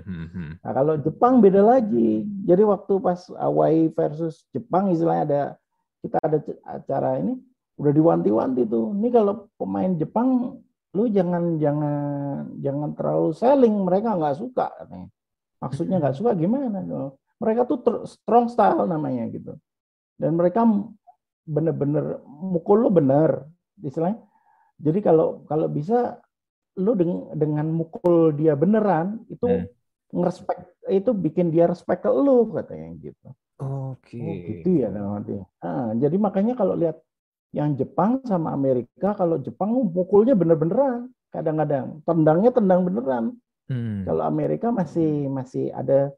Nah 0.63 0.71
kalau 0.71 0.93
Jepang 1.03 1.43
beda 1.43 1.59
lagi 1.59 2.23
jadi 2.47 2.63
waktu 2.63 2.93
pas 3.03 3.27
Hawaii 3.35 3.91
versus 3.91 4.47
Jepang 4.55 4.91
istilahnya 4.91 5.23
ada 5.27 5.41
kita 5.99 6.17
ada 6.23 6.37
acara 6.63 7.19
ini 7.19 7.35
udah 7.75 7.91
diwanti-wanti 7.91 8.63
tuh 8.71 8.95
ini 8.95 9.09
kalau 9.11 9.51
pemain 9.59 9.91
Jepang 9.99 10.59
lu 10.95 11.11
jangan 11.11 11.59
jangan 11.59 11.95
jangan 12.63 12.89
terlalu 12.95 13.35
selling 13.35 13.75
mereka 13.83 14.15
nggak 14.15 14.39
suka 14.39 14.71
maksudnya 15.59 15.99
nggak 15.99 16.15
suka 16.15 16.31
gimana 16.39 16.79
mereka 17.41 17.67
tuh 17.67 17.79
strong 18.07 18.47
style 18.47 18.87
namanya 18.87 19.27
gitu. 19.31 19.55
Dan 20.15 20.39
mereka 20.39 20.63
bener-bener 21.45 22.23
mukul 22.25 22.87
lo 22.87 22.89
bener, 22.89 23.45
istilahnya. 23.83 24.23
Jadi 24.79 24.99
kalau 25.03 25.43
kalau 25.47 25.67
bisa 25.71 26.19
lu 26.75 26.91
dengan, 26.95 27.31
dengan 27.31 27.67
mukul 27.71 28.35
dia 28.35 28.51
beneran 28.59 29.23
itu 29.31 29.47
hmm. 29.47 29.67
ngerespek 30.11 30.57
itu 30.91 31.11
bikin 31.15 31.47
dia 31.51 31.65
respect 31.71 32.03
ke 32.03 32.11
lu 32.11 32.51
katanya 32.51 32.91
gitu. 32.99 33.27
Oke. 33.63 34.19
Okay. 34.19 34.27
Oh, 34.27 34.35
gitu 34.51 34.69
ya 34.83 34.89
nanti. 34.91 35.39
Nah, 35.39 35.95
jadi 35.95 36.15
makanya 36.19 36.53
kalau 36.59 36.75
lihat 36.75 36.99
yang 37.55 37.71
Jepang 37.79 38.19
sama 38.27 38.51
Amerika, 38.51 39.15
kalau 39.15 39.39
Jepang 39.39 39.71
mukulnya 39.71 40.35
bener-beneran, 40.35 41.07
kadang-kadang 41.31 42.03
tendangnya 42.03 42.51
tendang 42.51 42.83
beneran. 42.83 43.25
Hmm. 43.71 44.03
Kalau 44.03 44.23
Amerika 44.27 44.75
masih 44.75 45.31
masih 45.31 45.71
ada 45.71 46.11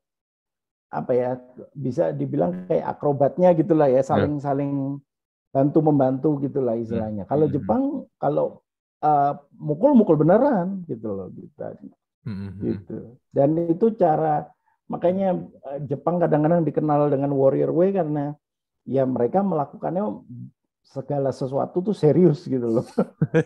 apa 0.88 1.12
ya 1.12 1.30
bisa 1.76 2.16
dibilang 2.16 2.64
kayak 2.72 2.96
akrobatnya 2.96 3.52
gitulah 3.52 3.92
ya 3.92 4.00
saling 4.00 4.40
ya. 4.40 4.96
bantu 5.52 5.80
membantu 5.84 6.30
gitulah 6.40 6.76
hmm. 6.80 6.84
istilahnya. 6.84 7.24
Hmm. 7.28 7.32
Kalau 7.32 7.46
Jepang 7.52 7.82
kalau 8.20 8.46
uh, 9.04 9.36
mukul 9.60 9.92
mukul 9.98 10.16
beneran 10.16 10.88
gitu 10.88 11.12
loh 11.12 11.28
gitu. 11.36 11.92
Hmm. 12.24 12.56
gitu. 12.64 13.20
Dan 13.32 13.56
itu 13.68 13.96
cara 13.96 14.48
makanya 14.88 15.36
eh, 15.72 15.80
Jepang 15.88 16.20
kadang-kadang 16.20 16.64
dikenal 16.64 17.12
dengan 17.12 17.36
warrior 17.36 17.72
way 17.76 17.92
karena 17.92 18.36
ya 18.88 19.04
mereka 19.04 19.44
melakukannya 19.44 20.24
segala 20.88 21.36
sesuatu 21.36 21.84
tuh 21.84 21.96
serius 21.96 22.48
gitu 22.48 22.80
loh. 22.80 22.88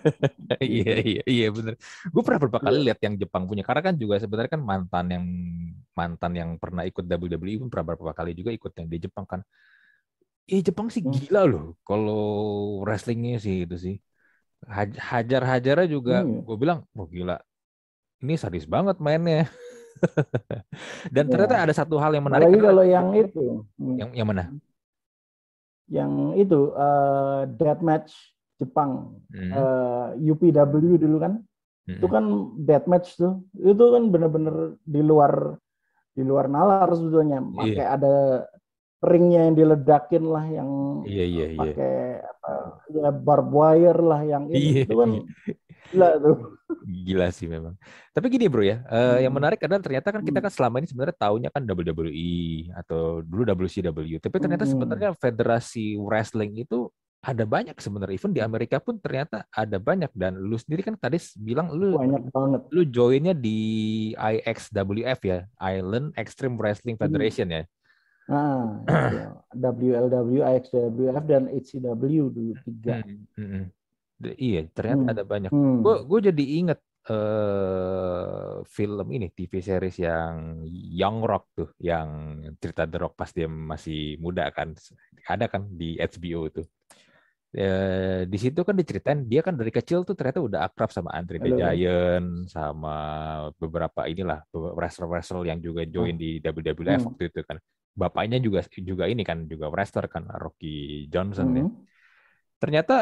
iya 0.61 0.93
iya 1.01 1.23
iya 1.25 1.47
benar. 1.49 1.73
Gue 2.13 2.21
pernah 2.21 2.39
beberapa 2.39 2.61
kali 2.61 2.77
iya. 2.81 2.85
lihat 2.93 2.99
yang 3.01 3.15
Jepang 3.17 3.49
punya 3.49 3.65
karena 3.65 3.81
kan 3.81 3.95
juga 3.97 4.21
sebenarnya 4.21 4.51
kan 4.53 4.61
mantan 4.61 5.05
yang 5.09 5.25
mantan 5.97 6.31
yang 6.37 6.49
pernah 6.61 6.85
ikut 6.85 7.01
WWE 7.01 7.65
pun 7.65 7.67
pernah 7.73 7.85
beberapa 7.91 8.13
kali 8.13 8.37
juga 8.37 8.53
ikut 8.53 8.71
yang 8.77 8.87
di 8.87 8.97
Jepang 9.01 9.25
kan. 9.25 9.41
Iya 10.45 10.69
Jepang 10.69 10.93
sih 10.93 11.01
hmm. 11.01 11.11
gila 11.11 11.41
loh 11.49 11.65
kalau 11.81 12.23
wrestlingnya 12.85 13.41
sih 13.41 13.65
itu 13.65 13.75
sih. 13.77 13.95
Hajar-hajarnya 15.01 15.89
juga 15.89 16.21
hmm. 16.21 16.45
gue 16.45 16.57
bilang, 16.61 16.85
wah 16.93 17.03
oh, 17.03 17.07
gila. 17.09 17.41
Ini 18.21 18.37
sadis 18.37 18.69
banget 18.69 19.01
mainnya. 19.01 19.49
Dan 21.13 21.25
ternyata 21.25 21.57
ya. 21.57 21.61
ada 21.65 21.73
satu 21.73 21.97
hal 21.97 22.13
yang 22.13 22.29
menarik. 22.29 22.45
Apalagi 22.45 22.61
kalau 22.61 22.83
yang 22.85 23.07
itu. 23.17 23.65
Hmm. 23.81 23.97
Yang 23.97 24.09
yang 24.13 24.27
mana? 24.29 24.43
Yang 25.91 26.33
itu 26.39 26.71
uh, 26.73 27.43
match 27.83 28.15
Jepang 28.55 29.19
hmm. 29.33 29.51
uh, 29.51 30.15
eh, 30.15 30.31
UPW 30.31 30.95
dulu 30.95 31.17
kan 31.19 31.43
hmm. 31.89 31.99
itu 31.99 32.07
kan 32.07 32.25
match 32.87 33.19
tuh 33.19 33.43
itu 33.59 33.83
kan 33.91 34.07
bener-bener 34.07 34.79
di 34.87 35.01
luar 35.03 35.59
di 36.15 36.23
luar 36.23 36.47
nalar 36.47 36.87
sebetulnya 36.95 37.43
pakai 37.43 37.75
yeah. 37.75 37.95
ada 37.95 38.15
ringnya 39.01 39.49
yang 39.49 39.55
diledakin 39.57 40.23
lah 40.29 40.45
yang 40.45 40.69
yeah, 41.09 41.25
yeah, 41.25 41.49
iya. 41.51 41.59
pakai 41.59 41.95
yeah. 42.21 42.31
apa 42.31 42.51
ya 42.93 43.09
barbed 43.09 43.49
wire 43.49 44.01
lah 44.01 44.21
yang 44.21 44.43
ini 44.53 44.85
yeah. 44.85 44.85
itu 44.85 44.95
kan 44.95 45.11
Gila 45.91 46.09
tuh. 46.23 46.37
Gila 46.87 47.27
sih 47.35 47.47
memang. 47.51 47.75
Tapi 48.15 48.25
gini 48.31 48.47
bro 48.47 48.63
ya, 48.63 48.79
uh, 48.87 49.19
yang 49.19 49.35
menarik 49.35 49.59
adalah 49.59 49.83
ternyata 49.83 50.07
kan 50.15 50.23
kita 50.23 50.39
hmm. 50.39 50.45
kan 50.47 50.53
selama 50.53 50.75
ini 50.79 50.87
sebenarnya 50.87 51.15
tahunya 51.19 51.49
kan 51.51 51.63
WWE 51.67 52.31
atau 52.79 53.01
dulu 53.19 53.41
WCW. 53.43 54.17
Tapi 54.23 54.35
ternyata 54.39 54.63
hmm. 54.63 54.71
sebenarnya 54.71 55.09
federasi 55.19 55.99
wrestling 55.99 56.63
itu 56.63 56.87
ada 57.21 57.43
banyak 57.45 57.75
sebenarnya. 57.77 58.15
Even 58.17 58.31
di 58.33 58.41
Amerika 58.41 58.79
pun 58.79 58.97
ternyata 58.97 59.45
ada 59.51 59.77
banyak 59.77 60.09
dan 60.15 60.39
lu 60.39 60.55
sendiri 60.57 60.81
kan 60.81 60.95
tadi 60.95 61.19
bilang 61.37 61.69
lu 61.75 61.99
banyak 61.99 62.31
banget. 62.31 62.61
Lu 62.71 62.81
joinnya 62.87 63.35
di 63.35 63.59
IXWF 64.15 65.19
ya, 65.27 65.39
Island 65.59 66.15
Extreme 66.15 66.55
Wrestling 66.55 66.95
hmm. 66.95 67.03
Federation 67.03 67.47
hmm. 67.51 67.57
ya. 67.59 67.63
Ah, 68.31 68.79
WLW, 69.51 70.39
IXWF 70.39 71.23
dan 71.27 71.51
HCW 71.51 72.31
dulu 72.31 72.55
tiga. 72.63 73.03
Hmm. 73.03 73.27
Hmm. 73.35 73.65
Iya, 74.23 74.71
ternyata 74.71 75.03
hmm. 75.03 75.13
ada 75.13 75.23
banyak. 75.27 75.51
Hmm. 75.51 75.83
Gue 75.83 75.95
gue 76.07 76.19
jadi 76.31 76.43
inget 76.63 76.79
uh, 77.11 78.63
film 78.63 79.07
ini 79.11 79.27
TV 79.33 79.59
series 79.59 79.97
yang 79.99 80.63
Young 80.71 81.27
Rock 81.27 81.51
tuh, 81.57 81.69
yang 81.81 82.39
cerita 82.61 82.87
The 82.87 82.97
Rock 83.03 83.19
pas 83.19 83.35
dia 83.35 83.51
masih 83.51 84.21
muda 84.21 84.47
kan, 84.55 84.77
ada 85.27 85.51
kan 85.51 85.67
di 85.67 85.99
HBO 85.99 86.47
itu. 86.47 86.63
Uh, 87.51 88.23
di 88.31 88.39
situ 88.39 88.63
kan 88.63 88.71
diceritain 88.79 89.27
dia 89.27 89.43
kan 89.43 89.59
dari 89.59 89.75
kecil 89.75 90.07
tuh 90.07 90.15
ternyata 90.15 90.39
udah 90.39 90.71
akrab 90.71 90.87
sama 90.87 91.11
Andre 91.11 91.35
the 91.35 91.51
Giant, 91.51 92.47
sama 92.47 92.95
beberapa 93.59 94.07
inilah 94.07 94.47
wrestler-wrestler 94.55 95.51
yang 95.51 95.59
juga 95.59 95.83
join 95.83 96.15
hmm. 96.15 96.21
di 96.21 96.29
WWF 96.39 96.79
hmm. 96.79 97.07
waktu 97.11 97.23
itu 97.27 97.41
kan. 97.43 97.59
Bapaknya 97.91 98.39
juga 98.39 98.63
juga 98.79 99.05
ini 99.07 99.21
kan 99.27 99.45
juga 99.45 99.67
wrestler 99.67 100.07
kan 100.07 100.27
Rocky 100.27 101.07
Johnson 101.11 101.47
ya. 101.51 101.63
hmm. 101.63 101.67
ya. 101.67 101.67
Ternyata 102.61 102.95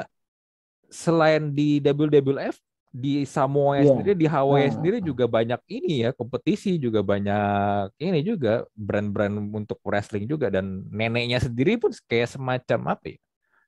selain 0.90 1.54
di 1.54 1.78
WWF 1.84 2.58
di 2.90 3.22
Samoa 3.22 3.78
yeah. 3.78 3.86
sendiri 3.86 4.18
di 4.18 4.26
Hawaii 4.26 4.66
nah. 4.66 4.74
sendiri 4.74 4.98
juga 4.98 5.30
banyak 5.30 5.62
ini 5.70 6.02
ya 6.02 6.10
kompetisi 6.10 6.82
juga 6.82 7.06
banyak 7.06 7.94
ini 8.02 8.20
juga 8.26 8.66
brand-brand 8.74 9.38
untuk 9.54 9.78
wrestling 9.86 10.26
juga 10.26 10.50
dan 10.50 10.90
neneknya 10.90 11.38
sendiri 11.38 11.78
pun 11.78 11.94
kayak 12.10 12.34
semacam 12.34 12.98
apa 12.98 13.14
ya 13.14 13.18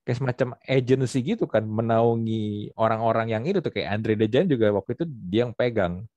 kayak 0.01 0.17
semacam 0.17 0.49
agency 0.65 1.19
gitu 1.21 1.45
kan 1.45 1.61
menaungi 1.61 2.73
orang-orang 2.73 3.37
yang 3.37 3.45
itu 3.45 3.61
tuh 3.61 3.69
kayak 3.69 4.01
Andre 4.01 4.17
Dejan 4.17 4.49
juga 4.49 4.73
waktu 4.73 4.97
itu 4.97 5.05
dia 5.05 5.45
yang 5.45 5.53
pegang 5.53 6.09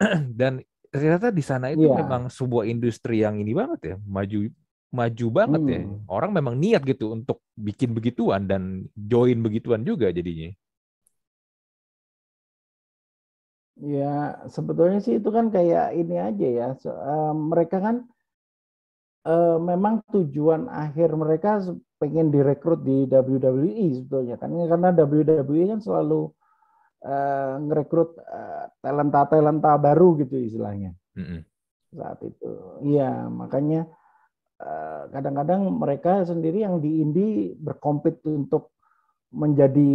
dan 0.40 0.64
ternyata 0.92 1.32
di 1.32 1.40
sana 1.40 1.72
itu 1.72 1.88
yeah. 1.88 1.96
memang 2.04 2.28
sebuah 2.28 2.68
industri 2.68 3.24
yang 3.24 3.40
ini 3.40 3.56
banget 3.56 3.80
ya 3.80 3.96
maju 4.04 4.52
maju 4.92 5.26
banget 5.32 5.62
ya. 5.64 5.80
hmm. 5.80 5.88
ya. 5.88 6.04
Orang 6.12 6.30
memang 6.36 6.54
niat 6.60 6.84
gitu 6.84 7.16
untuk 7.16 7.40
bikin 7.56 7.96
begituan 7.96 8.44
dan 8.44 8.86
join 8.94 9.40
begituan 9.40 9.82
juga 9.82 10.12
jadinya. 10.12 10.52
Ya, 13.82 14.38
sebetulnya 14.52 15.00
sih 15.02 15.18
itu 15.18 15.32
kan 15.32 15.48
kayak 15.48 15.96
ini 15.96 16.14
aja 16.20 16.46
ya. 16.46 16.68
So, 16.78 16.92
uh, 16.92 17.32
mereka 17.34 17.80
kan 17.80 18.06
uh, 19.26 19.58
memang 19.58 20.04
tujuan 20.12 20.68
akhir 20.68 21.16
mereka 21.16 21.58
pengen 21.98 22.28
direkrut 22.28 22.84
di 22.84 23.08
WWE 23.08 23.86
sebetulnya 23.96 24.36
kan 24.38 24.52
karena 24.52 24.90
WWE 24.92 25.62
kan 25.72 25.80
selalu 25.80 26.30
uh, 27.04 27.58
ngerekrut 27.62 28.18
uh, 28.18 28.66
talenta 28.82 29.26
talenta 29.28 29.72
baru 29.78 30.18
gitu 30.22 30.38
istilahnya 30.38 30.94
mm 31.18 31.24
-hmm. 31.24 31.40
saat 31.96 32.20
itu 32.24 32.50
iya 32.86 33.26
makanya 33.28 33.86
kadang-kadang 35.10 35.66
uh, 35.66 35.74
mereka 35.74 36.22
sendiri 36.22 36.62
yang 36.62 36.78
di 36.78 37.02
Indi 37.02 37.50
berkompet 37.58 38.22
untuk 38.30 38.70
menjadi 39.34 39.90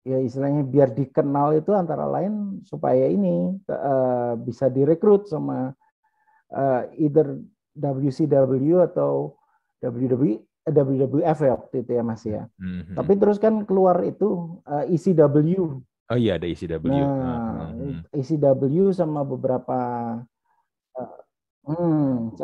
ya 0.00 0.16
istilahnya 0.16 0.64
biar 0.64 0.96
dikenal 0.96 1.60
itu 1.60 1.76
antara 1.76 2.08
lain 2.08 2.64
supaya 2.64 3.04
ini 3.04 3.52
uh, 3.68 4.32
bisa 4.40 4.72
direkrut 4.72 5.28
sama 5.28 5.76
uh, 6.56 6.82
either 6.96 7.36
WCW 7.76 8.80
atau 8.80 9.36
WWE 9.84 10.40
WWF 10.68 11.38
ya 11.40 11.52
waktu 11.56 11.76
itu 11.82 11.90
ya 11.96 12.02
Mas 12.04 12.22
ya. 12.22 12.44
Mm-hmm. 12.60 12.94
Tapi 12.94 13.12
terus 13.16 13.40
kan 13.40 13.64
keluar 13.64 14.04
itu 14.04 14.60
uh, 14.68 14.84
eh, 14.86 14.94
ECW. 14.94 15.80
Oh 16.10 16.18
iya 16.18 16.42
ada 16.42 16.46
ECW. 16.50 16.90
Nah, 16.90 17.70
mm-hmm. 17.70 18.10
ECW 18.10 18.90
sama 18.90 19.22
beberapa 19.22 19.78
uh, 20.98 21.18
hmm, 21.70 22.34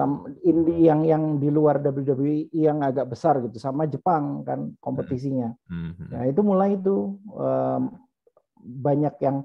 indie 0.46 0.86
yang 0.86 1.02
yang 1.02 1.42
di 1.42 1.50
luar 1.50 1.82
WWE 1.82 2.46
yang 2.54 2.86
agak 2.86 3.10
besar 3.10 3.42
gitu 3.42 3.58
sama 3.58 3.90
Jepang 3.90 4.46
kan 4.46 4.70
kompetisinya. 4.78 5.50
Mm-hmm. 5.66 6.08
Nah 6.14 6.22
itu 6.30 6.40
mulai 6.46 6.78
itu 6.78 7.18
um, 7.34 7.82
banyak 8.62 9.18
yang 9.18 9.42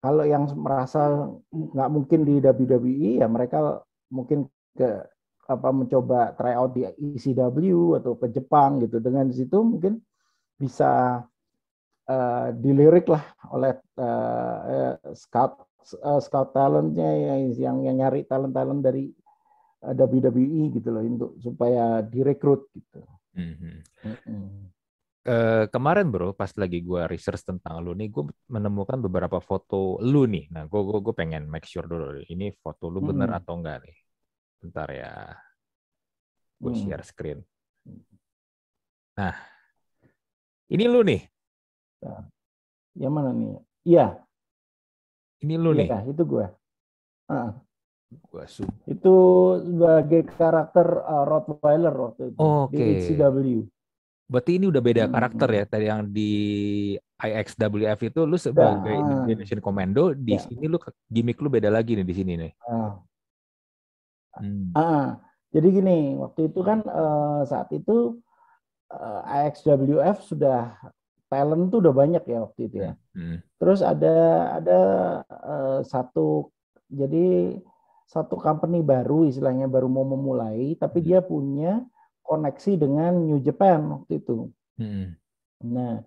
kalau 0.00 0.24
yang 0.24 0.48
merasa 0.56 1.28
nggak 1.52 1.90
mungkin 1.92 2.20
di 2.24 2.40
WWE 2.40 3.20
ya 3.20 3.28
mereka 3.28 3.84
mungkin 4.08 4.48
ke 4.72 5.04
apa 5.46 5.68
mencoba 5.70 6.32
try 6.34 6.56
out 6.56 6.72
di 6.72 6.88
ECW 6.88 8.00
atau 8.00 8.16
ke 8.16 8.32
Jepang 8.32 8.80
gitu 8.82 8.98
dengan 8.98 9.28
situ 9.28 9.60
mungkin 9.60 10.00
bisa 10.56 11.20
uh, 12.10 12.48
dilirik 12.54 13.06
lah 13.10 13.24
oleh 13.52 13.76
uh, 13.98 14.94
scout 15.14 15.66
uh, 16.02 16.20
scout 16.22 16.50
talentnya 16.50 17.06
yang, 17.06 17.40
yang 17.54 17.76
yang 17.86 17.96
nyari 18.02 18.26
talent 18.26 18.54
talent 18.54 18.82
dari 18.82 19.10
uh, 19.86 19.94
WWE 19.94 20.74
gitu 20.74 20.88
loh 20.90 21.02
untuk 21.02 21.30
supaya 21.38 22.02
direkrut 22.02 22.66
gitu. 22.74 23.02
Mm-hmm. 23.36 23.76
Mm-hmm. 24.02 24.66
Uh, 25.26 25.66
kemarin 25.74 26.06
bro, 26.06 26.30
pas 26.38 26.54
lagi 26.54 26.86
gue 26.86 27.02
research 27.10 27.42
tentang 27.42 27.82
lu 27.82 27.98
nih, 27.98 28.14
gue 28.14 28.30
menemukan 28.46 28.94
beberapa 29.02 29.42
foto 29.42 29.98
lu 29.98 30.22
nih. 30.30 30.46
Nah, 30.54 30.70
gue 30.70 30.80
gue 31.02 31.14
pengen 31.18 31.50
make 31.50 31.66
sure 31.66 31.82
dulu 31.82 32.22
ini 32.30 32.54
foto 32.62 32.86
lu 32.86 33.02
bener 33.02 33.34
hmm. 33.34 33.38
atau 33.42 33.58
enggak 33.58 33.82
nih. 33.82 33.96
Bentar 34.62 34.88
ya. 34.94 35.12
Gue 36.62 36.70
hmm. 36.70 36.78
share 36.78 37.02
screen. 37.02 37.42
Nah, 39.18 39.34
ini 40.70 40.84
lu 40.86 41.02
nih. 41.02 41.26
Nah, 42.04 42.24
yang 42.96 43.12
mana 43.12 43.30
nih? 43.32 43.56
Iya. 43.86 44.06
Ini 45.44 45.54
lu 45.60 45.72
nih. 45.76 45.88
Iya, 45.88 45.98
itu 46.10 46.22
gue. 46.24 46.46
Uh. 47.30 47.50
Gua 48.30 48.46
zoom. 48.46 48.70
Itu 48.86 49.14
sebagai 49.66 50.30
karakter 50.30 50.86
uh, 51.02 51.24
Rottweiler 51.26 51.94
waktu 51.94 52.30
itu 52.30 52.38
oh, 52.38 52.70
okay. 52.70 52.78
di 52.78 52.84
HCW. 53.02 53.66
Berarti 54.26 54.50
ini 54.58 54.66
udah 54.70 54.82
beda 54.82 55.04
hmm. 55.06 55.12
karakter 55.12 55.48
ya. 55.50 55.64
Tadi 55.66 55.84
yang 55.86 56.02
di 56.10 56.32
IXWF 57.18 57.98
itu 58.06 58.20
lu 58.22 58.38
sebagai 58.38 58.94
uh. 58.94 59.26
Indonesian 59.26 59.62
Commando, 59.62 60.14
di 60.14 60.38
ya. 60.38 60.42
sini 60.42 60.70
lu 60.70 60.78
gimmick 61.10 61.42
lu 61.42 61.50
beda 61.50 61.70
lagi 61.70 61.98
nih 61.98 62.06
di 62.06 62.14
sini 62.14 62.32
nih. 62.38 62.52
Uh. 62.66 62.94
Hmm. 64.36 64.70
Uh, 64.76 65.08
jadi 65.50 65.68
gini, 65.72 65.98
waktu 66.20 66.52
itu 66.52 66.60
kan 66.60 66.84
uh, 66.84 67.40
saat 67.48 67.72
itu 67.72 68.20
uh, 68.92 69.22
eh, 69.24 69.48
AXWF 69.48 70.20
sudah 70.28 70.76
talent 71.26 71.70
tuh 71.72 71.78
udah 71.82 71.94
banyak 71.94 72.24
ya 72.26 72.38
waktu 72.46 72.60
itu 72.70 72.76
ya. 72.82 72.92
Hmm. 73.14 73.42
Terus 73.58 73.80
ada 73.82 74.16
ada 74.62 74.80
uh, 75.26 75.80
satu 75.82 76.50
jadi 76.86 77.58
satu 78.06 78.38
company 78.38 78.86
baru 78.86 79.26
istilahnya 79.26 79.66
baru 79.66 79.90
mau 79.90 80.06
memulai, 80.06 80.78
tapi 80.78 81.02
hmm. 81.02 81.06
dia 81.06 81.18
punya 81.22 81.72
koneksi 82.22 82.72
dengan 82.78 83.18
New 83.18 83.42
Japan 83.42 83.82
waktu 83.90 84.22
itu. 84.22 84.50
Hmm. 84.78 85.18
Nah, 85.66 86.02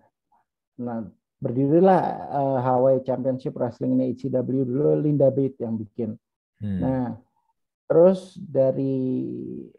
nah 0.79 1.03
berdirilah 1.39 2.01
uh, 2.31 2.59
Hawaii 2.63 3.03
Championship 3.03 3.55
Wrestling 3.59 3.99
ini 3.99 4.15
HCW 4.15 4.63
dulu 4.63 4.95
Linda 4.99 5.27
Bates 5.27 5.59
yang 5.59 5.75
bikin. 5.75 6.15
Hmm. 6.59 6.79
Nah, 6.79 7.03
Terus 7.89 8.37
dari 8.37 9.01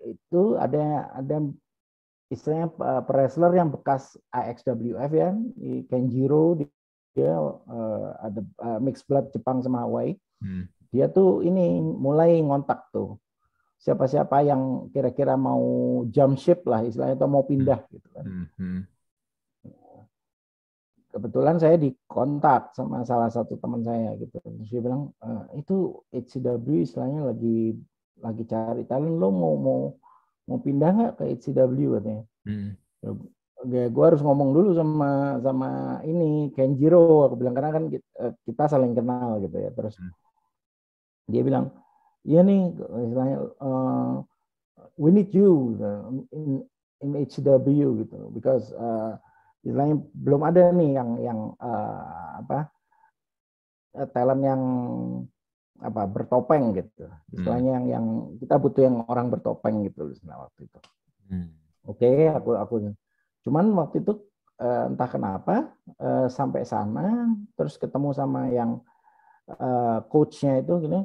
itu 0.03 0.43
ada 0.59 1.15
ada 1.15 1.47
istilahnya 2.31 2.71
uh, 2.79 3.03
wrestler 3.11 3.53
yang 3.59 3.75
bekas 3.75 4.15
AXWF 4.31 5.11
ya, 5.11 5.35
Kenjiro 5.91 6.57
dia 7.11 7.35
uh, 7.37 8.15
ada 8.23 8.41
uh, 8.63 8.79
mixed 8.79 9.05
blood 9.11 9.35
Jepang 9.35 9.61
sama 9.61 9.83
Hawaii. 9.83 10.15
Hmm. 10.41 10.71
Dia 10.91 11.11
tuh 11.11 11.43
ini 11.43 11.79
mulai 11.83 12.39
ngontak 12.43 12.91
tuh 12.95 13.19
siapa-siapa 13.81 14.45
yang 14.45 14.93
kira-kira 14.93 15.35
mau 15.41 15.63
jump 16.13 16.37
ship 16.37 16.63
lah 16.69 16.85
istilahnya 16.85 17.17
atau 17.17 17.31
mau 17.31 17.45
pindah 17.45 17.81
hmm. 17.81 17.91
gitu 17.97 18.09
kan. 18.15 18.25
Hmm. 18.25 18.47
hmm. 18.57 18.83
Kebetulan 21.11 21.59
saya 21.59 21.75
dikontak 21.75 22.71
sama 22.71 23.03
salah 23.03 23.27
satu 23.27 23.59
teman 23.59 23.83
saya 23.83 24.15
gitu. 24.15 24.39
Terus 24.39 24.71
dia 24.71 24.79
bilang 24.79 25.11
e, 25.19 25.59
itu 25.59 25.99
HCW 26.15 26.87
istilahnya 26.87 27.35
lagi 27.35 27.75
lagi 28.23 28.47
cari 28.47 28.87
talent 28.87 29.19
lo 29.19 29.35
mau 29.35 29.59
mau 29.59 29.81
mau 30.51 30.59
pindah 30.59 30.91
nggak 30.91 31.13
ke 31.23 31.25
HCW 31.39 32.03
katanya. 32.03 32.25
Hmm. 32.43 32.75
Ya, 33.71 33.93
gue 33.93 34.05
harus 34.05 34.25
ngomong 34.25 34.57
dulu 34.57 34.73
sama 34.73 35.37
sama 35.45 36.01
ini 36.09 36.49
Kenjiro 36.57 37.29
aku 37.29 37.37
bilang 37.37 37.53
karena 37.53 37.77
kan 37.77 37.85
kita, 37.93 38.09
eh, 38.17 38.33
kita 38.49 38.73
saling 38.73 38.97
kenal 38.97 39.37
gitu 39.37 39.53
ya 39.53 39.69
terus 39.77 40.01
hmm. 40.01 40.13
dia 41.29 41.45
bilang 41.45 41.69
iya 42.25 42.41
nih 42.41 42.73
istilahnya 42.73 43.37
uh, 43.61 44.25
we 44.97 45.13
need 45.13 45.29
you 45.37 45.77
gitu, 45.77 45.89
in 46.33 46.65
in 47.05 47.11
HCW 47.21 48.01
gitu 48.01 48.33
because 48.33 48.73
uh, 48.81 49.21
istilahnya 49.61 50.01
belum 50.17 50.41
ada 50.41 50.73
nih 50.73 50.97
yang 50.97 51.11
yang 51.21 51.41
uh, 51.61 52.41
apa 52.41 52.73
talent 54.17 54.41
yang 54.41 54.63
apa 55.81 56.03
bertopeng 56.05 56.77
gitu. 56.77 57.09
Istilahnya 57.33 57.73
hmm. 57.73 57.77
yang 57.77 57.85
yang 57.89 58.07
kita 58.43 58.61
butuh 58.61 58.83
yang 58.85 58.97
orang 59.09 59.33
bertopeng 59.33 59.87
gitu 59.89 60.13
istilah 60.13 60.49
waktu 60.49 60.69
itu. 60.69 60.79
Hmm. 61.31 61.49
oke 61.87 62.03
okay, 62.03 62.29
aku 62.29 62.51
aku. 62.59 62.75
Cuman 63.47 63.73
waktu 63.79 64.05
itu 64.05 64.13
eh, 64.61 64.85
entah 64.93 65.09
kenapa 65.09 65.73
eh, 65.97 66.29
sampai 66.29 66.67
sana 66.69 67.33
terus 67.57 67.81
ketemu 67.81 68.13
sama 68.13 68.53
yang 68.53 68.85
eh, 69.49 69.99
coachnya 70.11 70.61
itu 70.61 70.75
gini 70.85 71.01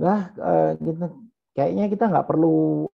lah 0.00 0.32
eh, 0.40 0.70
gitu 0.80 1.28
kayaknya 1.52 1.92
kita 1.92 2.08
nggak 2.08 2.24
perlu 2.24 2.88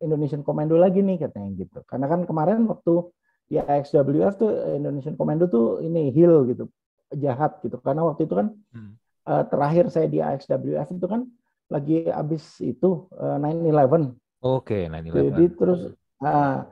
Indonesian 0.00 0.40
Commando 0.40 0.80
lagi 0.80 1.04
nih 1.04 1.20
katanya 1.28 1.50
gitu. 1.60 1.84
Karena 1.84 2.08
kan 2.08 2.24
kemarin 2.24 2.64
waktu 2.64 3.04
di 3.52 3.60
AXWF 3.60 4.34
tuh 4.40 4.50
Indonesian 4.80 5.12
Commando 5.12 5.44
tuh 5.44 5.84
ini 5.84 6.08
heel 6.08 6.48
gitu 6.48 6.72
jahat 7.12 7.60
gitu. 7.60 7.76
Karena 7.84 8.08
waktu 8.08 8.24
itu 8.24 8.32
kan 8.32 8.56
hmm 8.72 9.07
uh, 9.28 9.44
terakhir 9.46 9.92
saya 9.92 10.08
di 10.08 10.24
AXWF 10.24 10.88
itu 10.96 11.06
kan 11.06 11.28
lagi 11.68 12.08
habis 12.08 12.42
itu 12.64 13.04
uh, 13.12 13.36
9/11. 13.36 14.16
Oke, 14.40 14.88
okay, 14.88 14.88
9/11. 14.88 15.12
Jadi 15.12 15.44
terus 15.52 15.80
uh, 16.24 16.64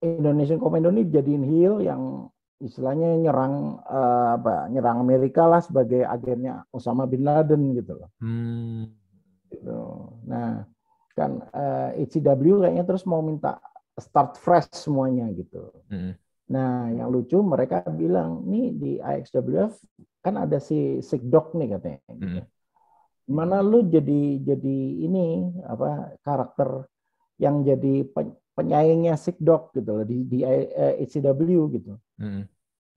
Indonesian 0.00 0.56
Commando 0.56 0.88
ini 0.88 1.04
jadiin 1.12 1.44
heel 1.44 1.84
yang 1.84 2.32
istilahnya 2.60 3.16
nyerang 3.20 3.80
uh, 3.84 4.36
apa 4.36 4.68
nyerang 4.68 5.00
Amerika 5.00 5.48
lah 5.48 5.60
sebagai 5.64 6.04
agennya 6.04 6.64
Osama 6.72 7.04
bin 7.04 7.24
Laden 7.24 7.76
gitu 7.76 8.00
loh. 8.00 8.08
Hmm. 8.20 8.88
Gitu. 9.52 9.80
Nah, 10.24 10.64
kan 11.16 11.44
uh, 11.52 11.92
HCW 11.96 12.64
kayaknya 12.64 12.84
terus 12.88 13.04
mau 13.04 13.20
minta 13.20 13.60
start 14.00 14.40
fresh 14.40 14.72
semuanya 14.72 15.28
gitu. 15.36 15.68
Hmm. 15.92 16.16
Nah, 16.50 16.90
yang 16.90 17.14
lucu 17.14 17.38
mereka 17.46 17.86
bilang 17.94 18.42
nih 18.50 18.66
di 18.74 18.92
AXWF 18.98 19.78
kan 20.18 20.34
ada 20.34 20.58
si 20.58 20.98
Sigdok 20.98 21.54
nih 21.54 21.78
katanya. 21.78 22.00
Hmm. 22.10 22.42
Mana 23.30 23.62
lu 23.62 23.86
jadi 23.86 24.42
jadi 24.42 24.78
ini 25.06 25.54
apa 25.62 26.18
karakter 26.26 26.90
yang 27.38 27.62
jadi 27.62 28.02
penyaingnya 28.58 29.14
Sigdok 29.14 29.70
gitu 29.78 30.02
loh 30.02 30.04
di 30.04 30.26
di 30.26 30.42
HCW 30.42 31.70
gitu. 31.78 31.94
Hmm. 32.18 32.44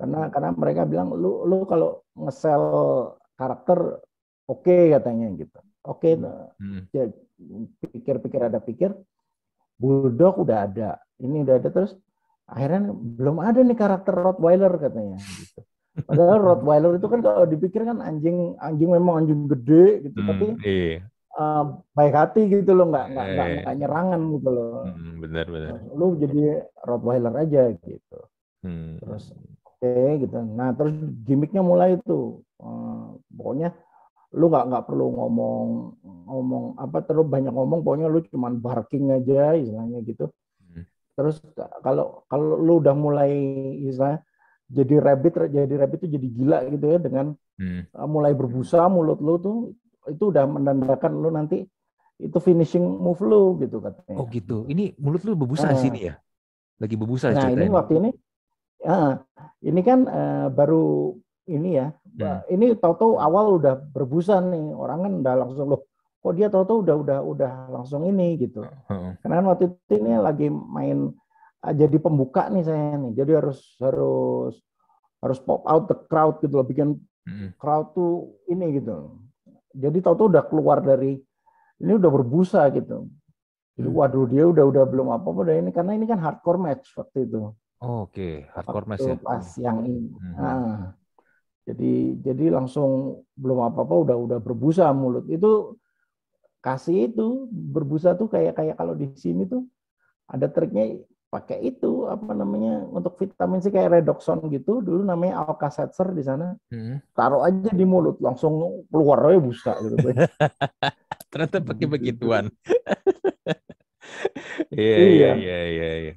Karena 0.02 0.34
karena 0.34 0.50
mereka 0.58 0.90
bilang 0.90 1.14
lu 1.14 1.46
lu 1.46 1.70
kalau 1.70 2.02
ngesel 2.18 2.66
karakter 3.38 4.02
oke 4.50 4.66
okay, 4.66 4.98
katanya 4.98 5.30
gitu. 5.38 5.62
Oke, 5.84 6.16
okay, 6.16 6.16
hmm. 6.16 7.76
pikir-pikir 7.84 8.40
ada 8.40 8.64
pikir, 8.64 8.96
Bulldog 9.76 10.48
udah 10.48 10.64
ada, 10.64 10.96
ini 11.20 11.44
udah 11.44 11.60
ada 11.60 11.68
terus 11.68 11.92
akhirnya 12.48 12.92
belum 12.92 13.38
ada 13.40 13.60
nih 13.64 13.78
karakter 13.78 14.14
Rottweiler 14.14 14.74
katanya 14.78 15.18
gitu. 15.20 15.62
Padahal 16.04 16.40
Rottweiler 16.48 16.92
itu 16.98 17.08
kan 17.08 17.20
kalau 17.24 17.46
dipikir 17.48 17.86
kan 17.88 18.04
anjing 18.04 18.58
anjing 18.60 18.90
memang 18.92 19.24
anjing 19.24 19.48
gede 19.48 20.10
gitu, 20.10 20.20
hmm, 20.20 20.28
tapi 20.28 20.46
iya. 20.66 21.06
uh, 21.38 21.80
baik 21.94 22.14
hati 22.14 22.50
gitu 22.50 22.74
loh, 22.74 22.90
nggak 22.90 23.06
nggak 23.14 23.28
nggak, 23.34 23.48
nggak 23.64 23.76
nyerangan 23.80 24.22
gitu 24.36 24.50
loh. 24.50 24.74
Hmm, 24.90 25.14
benar 25.22 25.46
benar. 25.48 25.78
Lu 25.96 26.18
jadi 26.20 26.42
Rottweiler 26.84 27.34
aja 27.38 27.62
gitu. 27.72 28.20
Hmm. 28.64 29.00
Terus 29.00 29.24
oke 29.64 29.80
okay, 29.80 30.10
gitu. 30.24 30.36
Nah 30.42 30.76
terus 30.76 30.94
gimmicknya 31.24 31.64
mulai 31.64 31.96
itu, 31.96 32.44
uh, 32.60 33.16
pokoknya 33.32 33.72
lu 34.34 34.50
nggak 34.50 34.66
nggak 34.66 34.86
perlu 34.90 35.14
ngomong 35.14 35.68
ngomong 36.26 36.64
apa 36.82 37.06
terus 37.06 37.24
banyak 37.30 37.54
ngomong, 37.54 37.86
pokoknya 37.86 38.10
lu 38.10 38.20
cuman 38.34 38.58
barking 38.58 39.14
aja 39.14 39.54
istilahnya 39.56 40.02
gitu. 40.04 40.28
Terus 41.14 41.38
kalau 41.86 42.26
kalau 42.26 42.58
lu 42.58 42.82
udah 42.82 42.96
mulai 42.98 43.32
istilahnya 43.86 44.26
jadi 44.74 44.96
rabbit 44.98 45.34
jadi 45.54 45.74
rabbit 45.78 46.00
itu 46.04 46.18
jadi 46.18 46.28
gila 46.34 46.58
gitu 46.74 46.86
ya 46.90 46.98
dengan 46.98 47.26
hmm. 47.62 47.94
Uh, 47.94 48.10
mulai 48.10 48.34
berbusa 48.34 48.90
mulut 48.90 49.22
lu 49.22 49.38
tuh 49.38 49.58
itu 50.10 50.34
udah 50.34 50.50
menandakan 50.50 51.14
lu 51.22 51.30
nanti 51.30 51.64
itu 52.18 52.38
finishing 52.40 52.82
move 52.82 53.22
lu 53.22 53.60
gitu 53.62 53.78
katanya. 53.84 54.18
Oh 54.18 54.26
gitu. 54.30 54.66
Ini 54.66 54.96
mulut 54.98 55.22
lu 55.26 55.38
berbusa 55.38 55.70
nah, 55.70 55.78
sini 55.78 56.10
ya? 56.10 56.16
Lagi 56.82 56.96
berbusa 56.98 57.34
Nah, 57.34 57.52
ini 57.52 57.68
waktu 57.70 57.94
ini 58.00 58.10
ya, 58.84 59.22
ini 59.64 59.82
kan 59.82 60.00
uh, 60.08 60.48
baru 60.50 61.18
ini 61.50 61.70
ya. 61.78 61.88
Hmm. 62.18 62.42
Ini 62.48 62.78
tahu-tahu 62.78 63.18
awal 63.20 63.58
udah 63.60 63.76
berbusa 63.76 64.40
nih. 64.40 64.72
Orang 64.74 65.00
kan 65.04 65.14
udah 65.26 65.34
langsung 65.46 65.68
loh 65.74 65.82
kok 66.24 66.34
dia 66.40 66.48
tahu-tahu 66.48 66.88
udah 66.88 66.96
udah 67.04 67.20
udah 67.20 67.54
langsung 67.68 68.08
ini 68.08 68.40
gitu. 68.40 68.64
Hmm. 68.88 69.20
Karena 69.20 69.44
waktu 69.44 69.76
itu 69.76 69.94
ini 70.00 70.16
lagi 70.16 70.48
main 70.48 71.12
jadi 71.60 72.00
pembuka 72.00 72.48
nih 72.48 72.64
saya 72.64 72.96
nih. 72.96 73.12
Jadi 73.12 73.32
harus 73.36 73.60
harus 73.84 74.56
harus 75.20 75.40
pop 75.44 75.68
out 75.68 75.92
the 75.92 75.98
crowd 76.08 76.40
gitu 76.40 76.56
loh, 76.56 76.64
bikin 76.64 76.96
hmm. 77.28 77.60
crowd 77.60 77.92
tuh 77.92 78.40
ini 78.48 78.80
gitu. 78.80 79.20
Jadi 79.76 80.00
tahu-tahu 80.00 80.32
udah 80.32 80.44
keluar 80.48 80.80
dari 80.80 81.20
ini 81.84 81.92
udah 81.92 82.12
berbusa 82.12 82.72
gitu. 82.72 83.12
Jadi 83.76 83.90
hmm. 83.92 84.00
waduh 84.00 84.26
dia 84.32 84.48
udah 84.48 84.64
udah 84.64 84.84
belum 84.88 85.12
apa-apa 85.12 85.52
deh 85.52 85.60
ini 85.60 85.76
karena 85.76 85.92
ini 85.92 86.08
kan 86.08 86.24
hardcore 86.24 86.62
match 86.62 86.96
waktu 86.96 87.28
itu. 87.28 87.52
Oh, 87.84 88.08
Oke, 88.08 88.16
okay. 88.16 88.36
hardcore 88.56 88.88
match 88.88 89.04
ya. 89.04 89.20
Pas 89.20 89.44
yang 89.60 89.84
ini. 89.84 90.08
Hmm. 90.08 90.36
Nah, 90.40 90.96
jadi 91.68 92.16
jadi 92.16 92.46
langsung 92.56 93.24
belum 93.36 93.60
apa-apa 93.68 94.08
udah 94.08 94.16
udah 94.16 94.40
berbusa 94.40 94.88
mulut. 94.96 95.28
Itu 95.28 95.83
kasih 96.64 97.12
itu 97.12 97.52
berbusa 97.52 98.16
tuh 98.16 98.32
kayak 98.32 98.56
kayak 98.56 98.76
kalau 98.80 98.96
di 98.96 99.12
sini 99.20 99.44
tuh 99.44 99.68
ada 100.32 100.48
triknya 100.48 101.04
pakai 101.28 101.66
itu 101.66 102.06
apa 102.06 102.32
namanya 102.38 102.86
untuk 102.94 103.18
vitamin 103.18 103.60
C 103.60 103.74
kayak 103.74 104.00
redoxon 104.00 104.40
gitu. 104.54 104.80
Dulu 104.80 105.02
namanya 105.04 105.44
Alka-Seltzer 105.44 106.14
di 106.16 106.24
sana. 106.24 106.56
Hmm. 106.72 107.04
taruh 107.12 107.44
aja 107.44 107.74
di 107.74 107.86
mulut 107.86 108.22
langsung 108.24 108.86
keluar 108.88 109.20
aja 109.28 109.40
busa 109.42 109.74
gitu. 109.82 109.98
Ternyata 111.34 111.58
pakai 111.60 111.88
begituan. 111.90 112.48
Iya, 114.74 114.98
iya. 114.98 115.30
iya 115.38 115.60
iya 115.70 115.90
iya. 116.02 116.14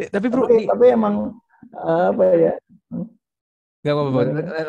Eh, 0.00 0.08
tapi 0.08 0.32
bro 0.32 0.48
tapi, 0.48 0.64
tapi 0.64 0.84
emang 0.96 1.36
apa 1.76 2.24
ya? 2.36 2.52
Gak 3.84 3.92
apa-apa, 3.92 4.20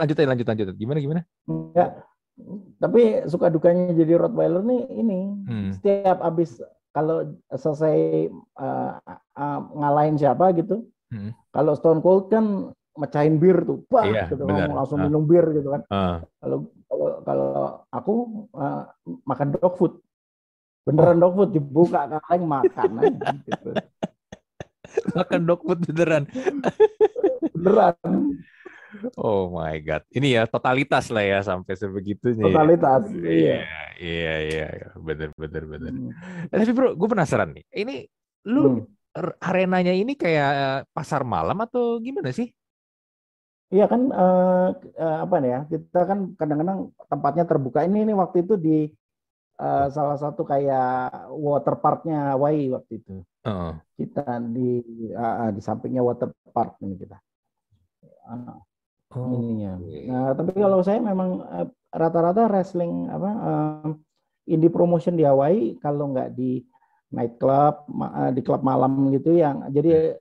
lanjut 0.04 0.16
aja, 0.20 0.28
lanjut, 0.28 0.48
lanjut. 0.48 0.68
Gimana, 0.76 0.98
gimana? 1.00 1.22
Enggak, 1.48 2.04
tapi 2.82 3.24
suka 3.30 3.48
dukanya 3.54 3.94
jadi 3.94 4.18
Rottweiler 4.18 4.66
nih 4.66 4.82
ini, 4.90 5.20
hmm. 5.46 5.70
setiap 5.78 6.20
habis 6.26 6.58
kalau 6.94 7.38
selesai 7.50 8.30
uh, 8.58 8.98
uh, 9.38 9.60
ngalahin 9.78 10.18
siapa 10.18 10.54
gitu, 10.58 10.86
hmm. 11.14 11.34
kalau 11.54 11.74
Stone 11.78 12.02
Cold 12.02 12.30
kan 12.34 12.74
mecahin 12.94 13.42
bir 13.42 13.66
tuh, 13.66 13.86
wah 13.90 14.06
iya, 14.06 14.30
gitu, 14.30 14.46
langsung 14.46 15.02
uh. 15.02 15.06
minum 15.10 15.26
bir 15.26 15.46
gitu 15.54 15.74
kan. 15.74 15.82
Uh. 15.90 16.18
Kalau 16.42 16.58
kalau 16.90 17.10
kalau 17.26 17.52
aku 17.90 18.14
uh, 18.54 18.84
makan 19.26 19.48
dog 19.58 19.74
food, 19.78 19.94
beneran 20.86 21.18
oh. 21.18 21.30
dog 21.30 21.34
food 21.38 21.50
dibuka 21.54 22.06
kaleng 22.14 22.46
makan 22.46 22.90
aja 23.02 23.30
gitu. 23.46 23.70
makan 25.18 25.42
dog 25.46 25.62
food 25.66 25.80
beneran. 25.86 26.24
beneran. 27.58 27.98
Oh 29.18 29.50
my 29.54 29.78
god. 29.82 30.04
Ini 30.14 30.28
ya 30.40 30.44
totalitas 30.46 31.10
lah 31.10 31.26
ya 31.26 31.40
sampai 31.42 31.74
sebegitunya. 31.74 32.44
Ya. 32.44 32.46
Totalitas. 32.50 33.04
Ya. 33.10 33.30
Iya. 33.30 33.58
Iya 33.98 34.36
iya 34.50 34.68
iya. 34.74 34.88
Bener 34.98 35.30
bener 35.38 35.64
bener. 35.66 35.94
Hmm. 35.94 36.12
Eh, 36.50 36.58
tapi 36.58 36.72
bro, 36.74 36.94
gue 36.94 37.08
penasaran 37.10 37.54
nih. 37.54 37.66
Ini 37.74 37.96
lu 38.50 38.86
hmm. 38.86 39.40
arenanya 39.42 39.94
ini 39.94 40.18
kayak 40.18 40.86
pasar 40.92 41.22
malam 41.24 41.58
atau 41.64 41.98
gimana 42.02 42.34
sih? 42.34 42.50
Iya 43.74 43.90
kan 43.90 44.14
uh, 44.14 44.70
uh, 44.78 45.18
apa 45.26 45.36
nih 45.42 45.50
ya? 45.50 45.60
Kita 45.66 46.00
kan 46.06 46.38
kadang-kadang 46.38 46.94
tempatnya 47.10 47.46
terbuka. 47.50 47.82
Ini 47.82 48.06
ini 48.06 48.14
waktu 48.14 48.46
itu 48.46 48.54
di 48.54 48.86
uh, 49.58 49.88
salah 49.90 50.18
satu 50.22 50.46
kayak 50.46 51.34
water 51.34 51.82
parknya 51.82 52.38
Hawaii 52.38 52.70
waktu 52.70 53.02
itu. 53.02 53.26
Uh. 53.42 53.74
Kita 53.98 54.40
di 54.46 54.82
uh, 55.14 55.50
di 55.50 55.62
sampingnya 55.62 56.06
water 56.06 56.30
park 56.54 56.78
ini 56.86 57.02
kita. 57.02 57.18
Uh, 58.30 58.62
oh. 59.16 59.38
ininya. 59.38 59.78
Nah, 60.10 60.32
tapi 60.34 60.52
kalau 60.58 60.80
saya 60.82 61.00
memang 61.00 61.42
eh, 61.42 61.68
rata-rata 61.94 62.50
wrestling 62.50 63.08
apa 63.08 63.30
uh, 63.30 63.90
indie 64.50 64.74
promotion 64.74 65.16
di 65.16 65.24
Hawaii 65.24 65.78
kalau 65.80 66.12
nggak 66.12 66.34
di 66.34 66.60
night 67.14 67.38
club 67.38 67.86
uh, 67.94 68.34
di 68.34 68.42
klub 68.42 68.66
malam 68.66 69.14
gitu 69.14 69.38
yang 69.38 69.70
jadi 69.70 70.18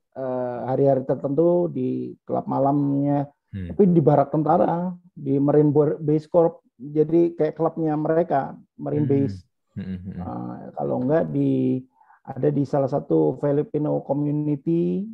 hari-hari 0.69 1.03
uh, 1.03 1.09
tertentu 1.09 1.73
di 1.73 2.13
klub 2.29 2.45
malamnya 2.45 3.25
hmm. 3.57 3.73
tapi 3.73 3.83
di 3.89 4.01
barak 4.05 4.29
tentara 4.29 4.93
di 5.17 5.41
Marine 5.41 5.73
Base 6.01 6.29
Corp 6.29 6.61
jadi 6.77 7.33
kayak 7.33 7.57
klubnya 7.57 7.97
mereka 7.97 8.53
Marine 8.77 9.09
hmm. 9.09 9.13
Base 9.13 9.37
hmm. 9.81 9.99
Uh, 10.21 10.55
kalau 10.77 10.97
nggak 11.01 11.33
di 11.33 11.81
ada 12.23 12.49
di 12.53 12.63
salah 12.63 12.87
satu 12.87 13.35
Filipino 13.41 14.05
community 14.05 15.09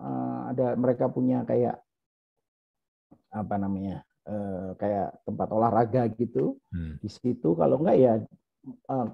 uh, 0.00 0.54
ada 0.54 0.78
mereka 0.78 1.10
punya 1.12 1.44
kayak 1.44 1.83
apa 3.34 3.54
namanya 3.58 4.06
uh, 4.30 4.78
kayak 4.78 5.18
tempat 5.26 5.48
olahraga 5.50 6.06
gitu 6.14 6.56
hmm. 6.70 7.02
di 7.02 7.08
situ 7.10 7.58
kalau 7.58 7.82
enggak 7.82 7.98
ya 7.98 8.12
uh, 8.88 9.08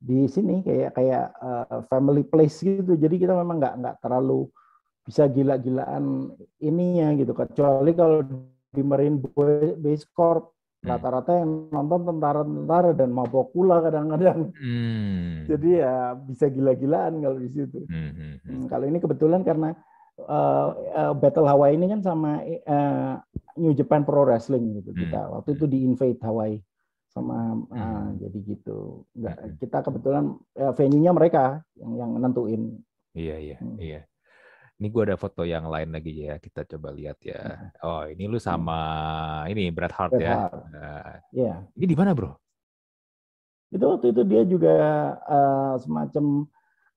di 0.00 0.24
sini 0.24 0.64
kayak 0.64 0.96
kayak 0.96 1.28
uh, 1.44 1.84
family 1.92 2.24
place 2.24 2.64
gitu 2.64 2.96
jadi 2.96 3.14
kita 3.20 3.36
memang 3.36 3.60
nggak 3.60 3.74
nggak 3.84 3.96
terlalu 4.00 4.48
bisa 5.04 5.28
gila-gilaan 5.28 6.32
ininya 6.64 7.12
gitu 7.20 7.36
kecuali 7.36 7.92
kalau 7.92 8.24
di 8.70 8.82
Marine 8.86 9.18
Base 9.76 10.06
Corp 10.14 10.54
hmm. 10.80 10.88
rata-rata 10.88 11.42
yang 11.42 11.68
nonton 11.74 12.06
tentara-tentara 12.06 12.90
dan 12.94 13.10
mabok 13.10 13.50
pula 13.50 13.82
kadang-kadang. 13.82 14.54
Hmm. 14.54 15.44
Jadi 15.50 15.82
ya 15.82 16.14
bisa 16.14 16.46
gila-gilaan 16.46 17.18
kalau 17.18 17.38
di 17.42 17.50
situ. 17.50 17.84
Hmm. 17.90 18.10
Hmm. 18.14 18.34
hmm 18.46 18.64
kalau 18.70 18.86
ini 18.86 18.98
kebetulan 19.02 19.42
karena 19.42 19.74
uh, 20.26 20.68
uh, 20.96 21.14
Battle 21.16 21.48
Hawaii 21.48 21.76
ini 21.76 21.86
kan 21.88 22.00
sama 22.04 22.42
uh, 22.44 23.14
New 23.56 23.72
Japan 23.76 24.04
Pro 24.04 24.24
Wrestling 24.24 24.80
gitu 24.80 24.90
hmm. 24.92 25.00
kita 25.06 25.20
waktu 25.30 25.56
itu 25.56 25.64
di 25.70 25.78
invade 25.84 26.20
Hawaii 26.20 26.58
sama 27.10 27.58
hmm. 27.58 27.74
uh, 27.74 28.08
jadi 28.22 28.38
gitu 28.46 29.02
nggak 29.18 29.36
hmm. 29.36 29.54
kita 29.58 29.78
kebetulan 29.82 30.24
uh, 30.60 30.72
venue-nya 30.72 31.10
mereka 31.10 31.44
yang 31.74 31.92
yang 31.98 32.10
nentuin 32.22 32.62
iya 33.18 33.36
iya 33.36 33.56
hmm. 33.58 33.76
iya 33.82 34.00
ini 34.80 34.88
gue 34.88 35.02
ada 35.12 35.20
foto 35.20 35.44
yang 35.44 35.68
lain 35.68 35.92
lagi 35.92 36.24
ya 36.24 36.40
kita 36.40 36.64
coba 36.64 36.94
lihat 36.94 37.18
ya 37.26 37.40
hmm. 37.40 37.84
oh 37.84 38.02
ini 38.06 38.24
lu 38.30 38.38
sama 38.38 38.78
hmm. 39.44 39.52
ini 39.52 39.62
Bret 39.74 39.92
Hart 39.92 40.14
Bret 40.14 40.22
ya 40.22 40.34
Hart. 40.46 40.54
Uh, 40.70 41.14
yeah. 41.34 41.56
ini 41.74 41.86
di 41.90 41.96
mana 41.98 42.14
bro 42.14 42.38
itu 43.70 43.84
waktu 43.86 44.06
itu 44.10 44.22
dia 44.26 44.42
juga 44.46 44.74
uh, 45.30 45.74
semacam 45.78 46.46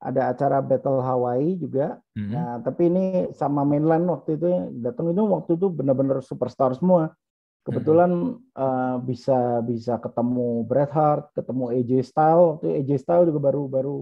ada 0.03 0.35
acara 0.35 0.59
Battle 0.59 0.99
Hawaii 0.99 1.55
juga. 1.55 1.95
Mm-hmm. 2.19 2.33
Nah, 2.35 2.59
tapi 2.59 2.91
ini 2.91 3.05
sama 3.31 3.63
mainland 3.63 4.03
waktu 4.11 4.35
itu 4.35 4.47
datang 4.83 5.15
itu 5.15 5.23
waktu 5.23 5.55
itu 5.55 5.67
benar-benar 5.71 6.19
superstar 6.19 6.75
semua. 6.75 7.15
Kebetulan 7.63 8.11
mm-hmm. 8.11 8.59
uh, 8.59 8.99
bisa 8.99 9.63
bisa 9.63 9.95
ketemu 10.03 10.67
Bret 10.67 10.91
Hart, 10.91 11.31
ketemu 11.31 11.71
AJ 11.71 11.91
Styles. 12.11 12.59
Waktu 12.59 12.83
AJ 12.83 12.89
Styles 12.99 13.27
juga 13.31 13.39
baru 13.39 13.71
baru 13.71 13.95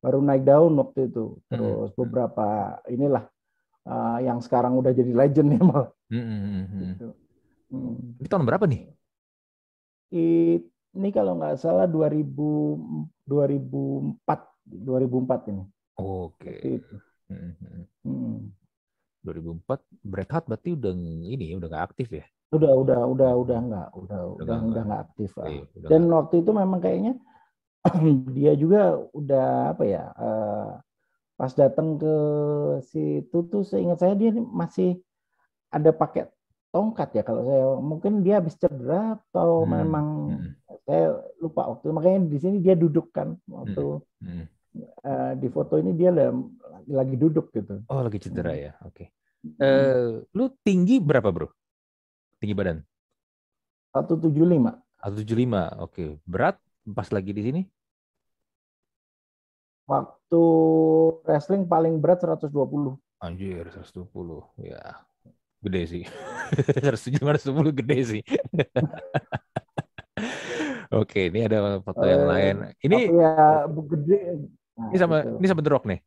baru 0.00 0.18
naik 0.24 0.48
daun 0.48 0.72
waktu 0.80 1.12
itu. 1.12 1.36
Terus 1.52 1.92
mm-hmm. 1.92 2.00
beberapa 2.00 2.80
inilah 2.88 3.28
uh, 3.84 4.18
yang 4.24 4.40
sekarang 4.40 4.80
udah 4.80 4.96
jadi 4.96 5.12
legend 5.12 5.60
ya 5.60 5.60
mal. 5.60 5.92
Mm-hmm. 6.08 6.80
Gitu. 6.96 7.08
Ini 8.24 8.28
tahun 8.32 8.48
berapa 8.48 8.64
nih? 8.64 8.88
Ini 10.94 11.08
kalau 11.12 11.36
nggak 11.36 11.60
salah 11.60 11.84
2000 11.84 12.32
2004 13.28 14.53
2004 14.68 15.50
ini. 15.52 15.64
Oke. 16.00 16.54
Okay. 16.60 16.80
Hmm. 18.04 18.52
2004 19.24 20.04
Bret 20.04 20.30
Hart 20.30 20.44
berarti 20.48 20.76
udah 20.76 20.92
ini 20.92 21.56
udah 21.56 21.68
nggak 21.72 21.86
aktif 21.92 22.08
ya? 22.12 22.24
Udah 22.52 22.72
udah 22.76 23.00
udah 23.08 23.30
udah 23.40 23.58
nggak 23.58 23.88
udah 23.96 24.20
udah 24.36 24.56
udah 24.68 24.82
nggak 24.84 25.02
aktif. 25.10 25.30
Iya, 25.40 25.64
udah 25.80 25.88
Dan 25.88 26.02
gak. 26.06 26.12
waktu 26.12 26.34
itu 26.44 26.50
memang 26.52 26.80
kayaknya 26.84 27.12
dia 28.36 28.52
juga 28.56 29.00
udah 29.12 29.76
apa 29.76 29.84
ya 29.84 30.04
uh, 30.16 30.70
pas 31.34 31.52
datang 31.52 31.98
ke 31.98 32.16
situ 32.86 33.38
tuh 33.50 33.66
seingat 33.66 33.98
saya 33.98 34.14
dia 34.14 34.30
masih 34.32 35.02
ada 35.72 35.90
pakai 35.90 36.30
tongkat 36.70 37.18
ya 37.18 37.22
kalau 37.26 37.42
saya 37.42 37.66
mungkin 37.82 38.22
dia 38.22 38.38
habis 38.38 38.54
cedera 38.58 39.18
atau 39.18 39.62
hmm. 39.62 39.70
memang 39.70 40.06
hmm. 40.38 40.50
Saya 40.84 41.16
lupa 41.40 41.64
waktu 41.68 41.90
makanya 41.92 42.28
di 42.28 42.38
sini 42.38 42.56
dia 42.60 42.76
duduk 42.76 43.08
kan 43.12 43.40
waktu 43.48 44.04
hmm. 44.20 44.24
Hmm 44.24 44.46
uh, 44.80 45.32
di 45.38 45.48
foto 45.50 45.78
ini 45.78 45.94
dia 45.94 46.10
lagi 46.90 47.14
duduk 47.14 47.54
gitu. 47.54 47.82
Oh, 47.86 48.02
lagi 48.02 48.18
cedera 48.18 48.52
ya. 48.54 48.72
Oke. 48.82 49.08
Okay. 49.44 49.60
Uh, 49.60 50.24
lu 50.32 50.50
tinggi 50.64 50.98
berapa, 50.98 51.28
Bro? 51.28 51.52
Tinggi 52.40 52.56
badan? 52.56 52.82
175. 53.94 54.34
175. 55.04 55.84
Oke. 55.84 56.18
Berat 56.26 56.56
pas 56.82 57.08
lagi 57.12 57.30
di 57.30 57.42
sini? 57.44 57.62
Waktu 59.84 60.42
wrestling 61.28 61.68
paling 61.68 62.00
berat 62.00 62.24
120. 62.24 62.96
Anjir, 63.20 63.68
120. 63.68 64.64
Ya. 64.64 65.04
Gede 65.64 65.82
sih. 65.88 66.04
170 66.84 67.20
120 67.20 67.80
gede 67.84 67.98
sih. 68.04 68.22
Oke, 70.94 71.26
ini 71.26 71.40
ada 71.42 71.82
foto 71.82 72.04
yang 72.06 72.24
eh, 72.24 72.30
lain. 72.30 72.56
Ini 72.78 72.98
ya 73.10 73.66
gede. 73.66 74.20
Nah, 74.74 74.88
ini 74.90 74.98
sama 74.98 75.16
gitu. 75.22 75.38
ini 75.38 75.46
sama 75.50 75.60
The 75.62 75.72
Rock 75.74 75.84
nih. 75.90 76.00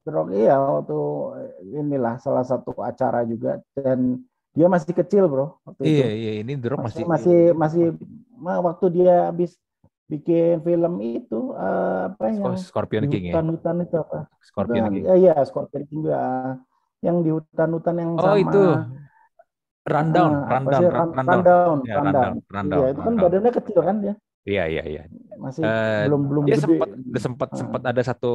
The 0.00 0.10
Rock 0.12 0.28
iya 0.32 0.56
waktu 0.56 0.98
inilah 1.76 2.14
salah 2.20 2.44
satu 2.44 2.72
acara 2.80 3.24
juga 3.24 3.60
dan 3.76 4.24
dia 4.52 4.66
masih 4.66 4.92
kecil, 4.92 5.30
Bro. 5.30 5.62
Waktu 5.62 5.82
iya, 5.86 6.08
itu. 6.10 6.16
iya, 6.20 6.32
ini 6.44 6.52
The 6.58 6.68
Rock 6.74 6.80
masih 6.88 7.04
masih 7.06 7.40
masih, 7.54 7.84
masih 8.36 8.62
waktu 8.64 8.86
dia 8.92 9.30
habis 9.30 9.56
bikin 10.10 10.58
film 10.66 10.94
itu 10.98 11.54
uh, 11.54 12.10
apa 12.10 12.34
yang 12.34 12.58
Scorpion 12.58 13.06
King 13.06 13.30
hutan, 13.30 13.46
ya. 13.46 13.52
Hutan 13.54 13.76
itu 13.86 13.96
apa? 13.96 14.18
Scorpion 14.42 14.84
King. 14.90 15.04
Iya, 15.06 15.14
iya, 15.14 15.34
Scorpion 15.46 15.84
King 15.86 16.00
juga. 16.02 16.20
Yang 17.00 17.16
di 17.24 17.30
hutan-hutan 17.32 17.96
yang 17.96 18.10
oh, 18.18 18.24
sama. 18.24 18.42
itu. 18.42 18.64
Rundown, 19.80 20.32
uh, 20.32 20.48
rundown, 20.52 20.82
rundown, 20.92 21.14
rundown, 21.16 21.76
ya, 21.88 21.94
rundown, 21.96 22.34
rundown. 22.52 22.80
Iya, 22.80 22.86
itu 22.92 23.00
kan 23.00 23.14
badannya 23.16 23.52
kecil 23.56 23.80
kan 23.80 23.96
dia. 24.04 24.14
Iya, 24.44 24.64
iya, 24.68 24.82
iya. 24.84 25.02
Masih 25.40 25.60
uh, 25.64 26.04
belum 26.08 26.22
belum 26.28 26.42
dia 26.44 26.56
gede. 26.56 26.64
sempat 26.64 26.88
sempat 27.16 27.48
uh. 27.48 27.56
sempat 27.56 27.82
ada 27.88 28.02
satu 28.04 28.34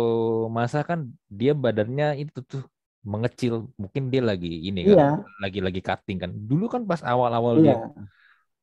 masa 0.49 0.81
kan 0.81 1.09
dia 1.29 1.53
badannya 1.53 2.17
itu 2.17 2.41
tuh 2.41 2.65
mengecil. 3.05 3.69
Mungkin 3.77 4.09
dia 4.09 4.21
lagi 4.25 4.69
ini 4.69 4.89
kan, 4.89 4.97
iya. 4.97 5.09
lagi 5.37 5.59
lagi 5.61 5.81
cutting 5.85 6.17
kan. 6.17 6.31
Dulu 6.33 6.65
kan 6.65 6.81
pas 6.89 7.05
awal-awal 7.05 7.61
iya. 7.61 7.77
dia 7.77 7.77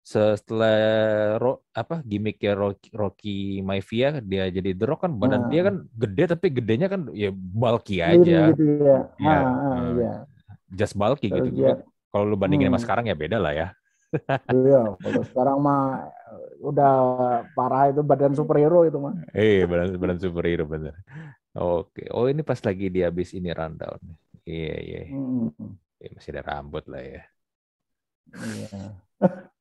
setelah 0.03 1.39
ro, 1.39 1.63
apa 1.71 2.03
gimmicknya 2.03 2.59
Rocky, 2.59 2.91
Rocky 2.91 3.63
Maivia 3.63 4.19
dia 4.19 4.51
jadi 4.51 4.75
The 4.75 4.83
Rock 4.91 5.07
kan 5.07 5.15
badan 5.15 5.47
nah. 5.47 5.51
dia 5.55 5.63
kan 5.71 5.87
gede 5.95 6.25
tapi 6.27 6.47
gedenya 6.51 6.91
kan 6.91 7.07
ya 7.15 7.31
bulky 7.31 8.03
aja. 8.03 8.51
Gitu 8.51 8.83
ya. 8.83 8.99
Ya, 9.23 9.39
ah, 9.39 9.43
uh, 9.47 9.87
ya. 9.95 10.13
Just 10.75 10.99
bulky 10.99 11.31
gitu. 11.31 11.55
Kan. 11.55 11.87
Kalau 12.13 12.29
lu 12.29 12.37
bandingin 12.37 12.69
hmm. 12.69 12.77
sama 12.77 12.85
sekarang 12.85 13.05
ya 13.09 13.17
beda 13.17 13.41
lah 13.41 13.57
ya. 13.57 13.69
iya, 14.53 14.93
kalau 15.01 15.23
sekarang 15.25 15.57
mah 15.65 16.13
udah 16.61 16.93
parah 17.57 17.89
itu 17.89 18.05
badan 18.05 18.37
superhero 18.37 18.85
itu 18.85 19.01
mah. 19.01 19.17
Eh, 19.33 19.65
badan 19.65 19.97
badan 19.97 20.21
superhero 20.21 20.69
bener. 20.69 20.93
Oke. 21.57 22.05
Oh, 22.13 22.29
ini 22.29 22.45
pas 22.45 22.61
lagi 22.61 22.93
dia 22.93 23.09
habis 23.09 23.33
ini 23.33 23.49
rundown. 23.49 23.97
Iya, 24.45 24.77
iya. 24.85 25.01
Hmm. 25.09 25.49
Ya, 25.97 26.09
masih 26.13 26.31
ada 26.37 26.43
rambut 26.45 26.85
lah 26.85 27.01
ya. 27.01 27.23
Iya. 28.37 28.81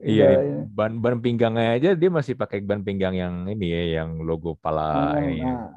Iya, 0.00 0.64
ban 0.72 1.02
ban 1.02 1.18
pinggangnya 1.18 1.76
aja 1.76 1.90
dia 1.98 2.08
masih 2.08 2.38
pakai 2.38 2.62
ban 2.62 2.80
pinggang 2.80 3.12
yang 3.12 3.44
ini 3.50 3.74
ya, 3.74 3.82
yang 4.00 4.22
logo 4.22 4.54
pala 4.56 5.12
oh, 5.12 5.20
ini. 5.20 5.42
Nah, 5.42 5.68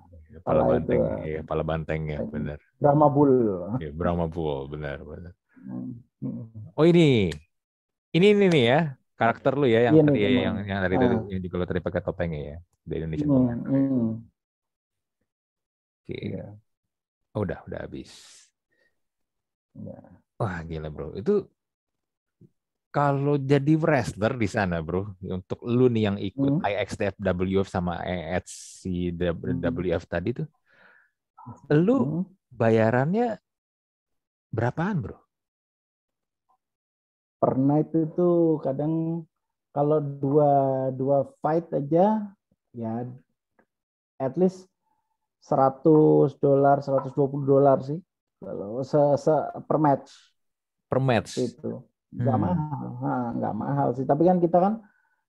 pala 0.45 0.61
banteng, 0.65 1.01
ya, 1.25 1.39
pala 1.41 1.63
banteng 1.65 2.01
ya, 2.09 2.19
benar. 2.25 2.59
Brahma 2.77 3.07
Bull. 3.09 3.33
Ya, 3.81 3.89
Brahma 3.89 4.25
Bull, 4.29 4.69
benar, 4.69 5.01
benar. 5.01 5.33
Hmm. 5.59 5.99
Oh 6.77 6.85
ini, 6.85 7.33
ini 8.13 8.25
ini 8.31 8.45
nih 8.47 8.63
ya, 8.69 8.79
karakter 9.17 9.57
lu 9.57 9.67
ya 9.67 9.89
yang 9.89 9.99
iya, 9.99 10.03
tadi 10.05 10.19
ya, 10.19 10.29
yang 10.29 10.55
yang 10.63 10.79
tadi 10.79 10.95
ah. 10.95 11.21
yang 11.27 11.41
di 11.41 11.49
kalau 11.51 11.65
tadi 11.67 11.81
pakai 11.81 12.01
topengnya 12.05 12.41
ya, 12.55 12.57
di 12.85 12.93
Indonesia. 13.01 13.27
Hmm, 13.27 13.57
hmm. 13.65 14.09
Oke. 16.09 16.15
Okay. 16.15 16.23
Ya. 16.37 16.47
Oh, 17.37 17.45
udah, 17.45 17.61
udah 17.69 17.79
habis. 17.85 18.09
Ya. 19.77 20.01
Wah, 20.41 20.65
gila 20.65 20.89
bro. 20.89 21.13
Itu 21.13 21.45
kalau 22.89 23.37
jadi 23.37 23.77
wrestler 23.77 24.33
di 24.33 24.49
sana, 24.49 24.81
bro, 24.81 25.13
untuk 25.21 25.61
lu 25.61 25.93
nih 25.93 26.03
yang 26.09 26.17
ikut 26.17 26.57
hmm. 26.57 26.65
IXTFWF 26.65 27.69
sama 27.69 28.01
EXCWF 28.01 30.03
hmm. 30.03 30.09
tadi 30.09 30.29
tuh, 30.41 30.47
lu 31.69 31.97
hmm. 32.01 32.23
bayarannya 32.49 33.37
berapaan, 34.49 35.05
bro? 35.05 35.17
Pernah 37.39 37.77
itu 37.79 38.09
tuh 38.17 38.57
kadang 38.65 39.23
kalau 39.69 40.01
dua 40.01 40.51
dua 40.91 41.29
fight 41.39 41.69
aja 41.71 42.25
ya 42.73 43.05
at 44.19 44.33
least 44.35 44.67
100 45.45 46.35
dolar, 46.41 46.83
120 46.83 47.15
dolar 47.47 47.79
sih 47.79 48.01
kalau 48.41 48.83
se, 48.83 48.99
se 49.21 49.31
per 49.63 49.77
match. 49.79 50.09
Per 50.89 50.99
match. 50.99 51.31
Itu 51.39 51.85
nggak 52.09 52.37
hmm. 52.37 52.45
mahal 52.45 52.85
nah, 53.01 53.27
nggak 53.37 53.55
mahal 53.55 53.87
sih 53.93 54.05
tapi 54.05 54.25
kan 54.25 54.41
kita 54.41 54.57
kan 54.57 54.73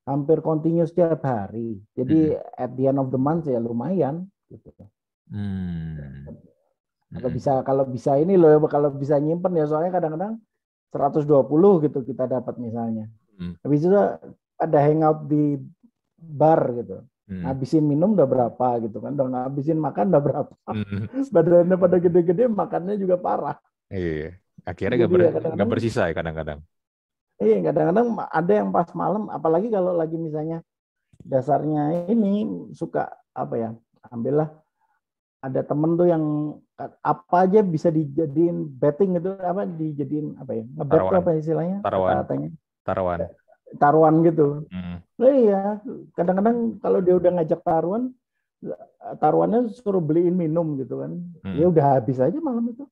hampir 0.08 0.40
continuous 0.40 0.90
setiap 0.90 1.20
hari 1.22 1.76
jadi 1.92 2.40
hmm. 2.40 2.56
at 2.56 2.70
the 2.76 2.84
end 2.88 2.98
of 2.98 3.12
the 3.12 3.20
month 3.20 3.44
ya 3.44 3.60
lumayan 3.60 4.24
gitu 4.48 4.72
hmm. 5.28 6.24
kalau 7.12 7.28
hmm. 7.28 7.36
bisa 7.36 7.52
kalau 7.62 7.84
bisa 7.84 8.16
ini 8.16 8.40
loh 8.40 8.56
kalau 8.66 8.88
bisa 8.96 9.20
nyimpen 9.20 9.60
ya 9.60 9.68
soalnya 9.68 9.92
kadang-kadang 9.92 10.40
120 10.90 11.84
gitu 11.86 11.98
kita 12.02 12.24
dapat 12.26 12.56
misalnya 12.56 13.06
hmm. 13.36 13.60
habis 13.60 13.84
itu 13.84 13.98
ada 14.56 14.78
hangout 14.80 15.28
di 15.28 15.60
bar 16.16 16.60
gitu 16.80 17.04
hmm. 17.30 17.44
ngabisin 17.46 17.84
minum 17.84 18.16
udah 18.16 18.28
berapa 18.28 18.68
gitu 18.84 18.98
kan 19.04 19.14
udah 19.14 19.26
ngabisin 19.30 19.78
makan 19.78 20.10
udah 20.16 20.22
berapa 20.22 20.54
hmm. 20.66 21.28
badannya 21.34 21.76
pada 21.76 21.96
gede-gede 22.00 22.44
makannya 22.48 22.96
juga 22.96 23.20
parah 23.20 23.56
iya 23.92 24.34
akhirnya 24.64 24.96
nggak 25.04 25.12
ber, 25.12 25.22
ya, 25.56 25.64
bersisa 25.66 26.02
ya 26.08 26.14
kadang-kadang. 26.14 26.60
Iya 27.40 27.72
kadang-kadang 27.72 28.06
ada 28.28 28.52
yang 28.52 28.68
pas 28.68 28.92
malam 28.92 29.32
apalagi 29.32 29.72
kalau 29.72 29.96
lagi 29.96 30.20
misalnya 30.20 30.60
dasarnya 31.24 32.08
ini 32.12 32.44
suka 32.76 33.08
apa 33.32 33.54
ya 33.56 33.70
ambillah 34.12 34.48
ada 35.40 35.60
temen 35.64 35.96
tuh 35.96 36.08
yang 36.08 36.24
apa 37.00 37.48
aja 37.48 37.64
bisa 37.64 37.88
dijadiin 37.88 38.76
betting 38.76 39.16
gitu 39.16 39.36
apa 39.40 39.64
dijadiin 39.64 40.36
apa 40.36 40.52
ya 40.52 40.64
ngebet 40.68 41.00
apa 41.00 41.30
istilahnya? 41.36 41.78
Taruhan. 41.80 42.14
Katanya 42.24 42.48
taruhan. 42.84 43.18
Taruhan 43.70 44.14
gitu. 44.26 44.46
Hmm. 44.68 44.98
nah, 45.16 45.32
iya 45.32 45.62
kadang-kadang 46.12 46.76
kalau 46.80 47.00
dia 47.00 47.14
udah 47.16 47.30
ngajak 47.40 47.60
taruhan 47.64 48.12
taruhannya 49.16 49.72
suruh 49.72 50.04
beliin 50.04 50.36
minum 50.36 50.76
gitu 50.76 51.00
kan. 51.00 51.16
Hmm. 51.40 51.56
ya 51.56 51.72
udah 51.72 51.84
habis 51.96 52.20
aja 52.20 52.36
malam 52.36 52.68
itu. 52.68 52.84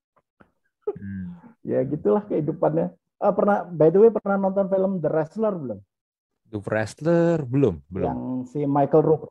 Hmm. 0.88 1.47
Ya 1.62 1.82
gitulah 1.86 2.22
kehidupannya. 2.26 2.94
Uh, 3.18 3.34
pernah 3.34 3.66
by 3.66 3.90
the 3.90 3.98
way 3.98 4.10
pernah 4.14 4.38
nonton 4.38 4.70
film 4.70 5.02
The 5.02 5.10
Wrestler 5.10 5.54
belum? 5.54 5.78
The 6.48 6.58
Wrestler 6.64 7.36
belum, 7.44 7.74
belum. 7.90 8.06
Yang 8.08 8.22
si 8.54 8.58
Michael 8.64 9.02
Rook. 9.04 9.22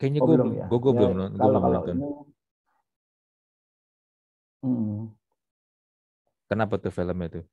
Kayaknya 0.00 0.20
oh, 0.22 0.26
gue 0.26 0.36
belum, 0.38 0.50
ya. 0.56 0.66
gue, 0.70 0.78
gue 0.80 0.92
ya, 0.92 0.98
belum, 0.98 1.12
gue 1.12 1.48
belum 1.50 1.62
nonton. 1.66 1.96
Ini, 1.96 2.08
hmm. 4.64 5.00
Kenapa 6.48 6.74
tuh 6.80 6.92
filmnya 6.94 7.28
tuh? 7.28 7.44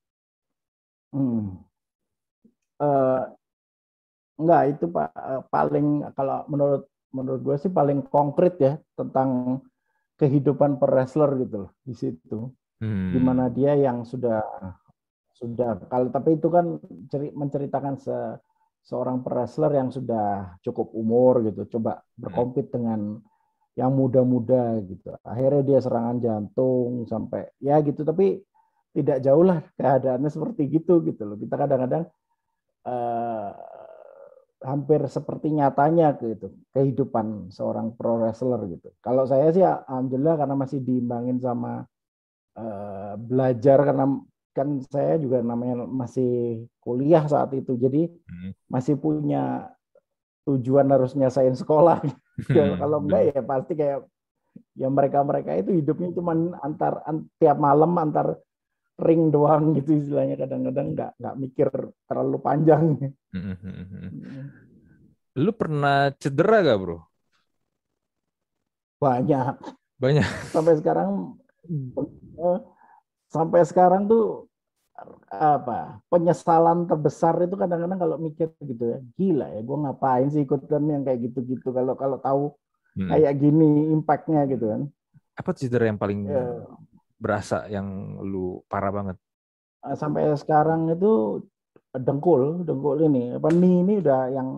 Hmm. 1.12 1.60
Uh, 2.78 3.22
enggak 4.38 4.62
itu 4.78 4.86
pak 4.94 5.10
paling 5.50 6.06
kalau 6.14 6.46
menurut 6.46 6.86
menurut 7.10 7.42
gue 7.42 7.56
sih 7.58 7.72
paling 7.74 8.06
konkret 8.06 8.56
ya 8.62 8.78
tentang 8.94 9.60
kehidupan 10.22 10.78
per 10.78 10.94
wrestler 10.94 11.34
gitu 11.42 11.66
loh 11.66 11.72
di 11.82 11.94
situ 11.98 12.54
hmm. 12.82 13.12
di 13.14 13.20
mana 13.20 13.50
dia 13.50 13.74
yang 13.78 14.04
sudah 14.04 14.42
sudah 15.38 15.86
kalau 15.86 16.10
tapi 16.10 16.42
itu 16.42 16.50
kan 16.50 16.82
menceritakan 17.14 18.02
se, 18.02 18.16
seorang 18.82 19.22
wrestler 19.22 19.70
yang 19.78 19.94
sudah 19.94 20.58
cukup 20.66 20.90
umur 20.98 21.46
gitu 21.46 21.78
coba 21.78 22.02
berkompet 22.18 22.74
dengan 22.74 23.22
yang 23.78 23.94
muda-muda 23.94 24.82
gitu. 24.90 25.14
Akhirnya 25.22 25.62
dia 25.62 25.80
serangan 25.80 26.18
jantung 26.18 27.06
sampai 27.06 27.46
ya 27.62 27.78
gitu 27.86 28.02
tapi 28.02 28.42
tidak 28.98 29.22
jauh 29.22 29.46
lah 29.46 29.62
keadaannya 29.78 30.34
seperti 30.34 30.66
gitu 30.74 31.06
gitu 31.06 31.22
loh. 31.30 31.38
Kita 31.38 31.54
kadang-kadang 31.54 32.10
uh, 32.90 33.54
hampir 34.66 35.06
seperti 35.06 35.54
nyatanya 35.54 36.18
gitu 36.18 36.50
kehidupan 36.74 37.54
seorang 37.54 37.94
pro 37.94 38.18
wrestler 38.18 38.66
gitu. 38.66 38.90
Kalau 39.06 39.30
saya 39.30 39.54
sih 39.54 39.62
alhamdulillah 39.62 40.42
karena 40.42 40.56
masih 40.58 40.82
diimbangin 40.82 41.38
sama 41.38 41.86
Eh, 42.58 43.14
belajar 43.22 43.86
karena 43.86 44.18
kan 44.50 44.82
saya 44.90 45.22
juga 45.22 45.46
namanya 45.46 45.86
masih 45.86 46.66
kuliah 46.82 47.22
saat 47.30 47.54
itu 47.54 47.78
jadi 47.78 48.10
hmm. 48.10 48.66
masih 48.66 48.98
punya 48.98 49.70
tujuan 50.50 50.90
harus 50.90 51.14
nyasain 51.14 51.54
sekolah 51.54 52.02
ya, 52.58 52.82
kalau 52.82 53.06
enggak 53.06 53.30
ya 53.30 53.42
pasti 53.46 53.78
kayak 53.78 54.10
ya 54.74 54.90
mereka 54.90 55.22
mereka 55.22 55.54
itu 55.54 55.78
hidupnya 55.78 56.10
cuma 56.18 56.34
antar 56.66 57.06
an, 57.06 57.30
tiap 57.38 57.62
malam 57.62 57.94
antar 57.94 58.42
ring 59.06 59.30
doang 59.30 59.78
gitu 59.78 59.94
istilahnya 59.94 60.42
kadang-kadang 60.42 60.98
nggak 60.98 61.12
nggak 61.22 61.36
mikir 61.38 61.70
terlalu 62.10 62.38
panjang. 62.42 63.14
Hmm. 63.38 64.50
Lu 65.38 65.54
pernah 65.54 66.10
cedera 66.18 66.66
gak 66.66 66.80
bro? 66.82 67.06
Banyak. 68.98 69.62
Banyak. 70.02 70.26
Sampai 70.50 70.74
sekarang 70.82 71.38
sampai 73.28 73.62
sekarang 73.68 74.08
tuh 74.08 74.48
apa 75.30 76.02
penyesalan 76.10 76.90
terbesar 76.90 77.38
itu 77.46 77.54
kadang-kadang 77.54 78.02
kalau 78.02 78.18
mikir 78.18 78.50
gitu 78.66 78.98
ya 78.98 79.00
gila 79.14 79.48
ya 79.54 79.62
gue 79.62 79.78
ngapain 79.78 80.28
sih 80.34 80.42
ikutan 80.42 80.90
yang 80.90 81.06
kayak 81.06 81.30
gitu-gitu 81.30 81.70
kalau 81.70 81.94
kalau 81.94 82.18
tahu 82.18 82.44
hmm. 82.98 83.10
kayak 83.14 83.34
gini 83.38 83.94
impactnya 83.94 84.50
gitu 84.50 84.66
kan 84.74 84.82
apa 85.38 85.54
cedera 85.54 85.86
yang 85.86 86.02
paling 86.02 86.26
ya. 86.26 86.66
berasa 87.22 87.70
yang 87.70 88.18
lu 88.26 88.66
parah 88.66 88.90
banget 88.90 89.18
eh, 89.86 89.94
sampai 89.94 90.34
sekarang 90.34 90.90
itu 90.90 91.46
dengkul 91.94 92.66
dengkul 92.66 92.98
ini 93.06 93.38
apa 93.38 93.54
nih 93.54 93.76
ini 93.86 93.94
udah 94.02 94.22
yang 94.34 94.50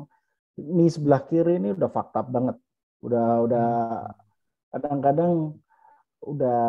ini 0.56 0.88
sebelah 0.88 1.20
kiri 1.28 1.60
ini 1.60 1.76
udah 1.76 1.92
fakta 1.92 2.24
banget 2.24 2.56
udah 3.04 3.44
udah 3.44 3.68
hmm. 4.08 4.16
kadang-kadang 4.72 5.60
udah 6.24 6.64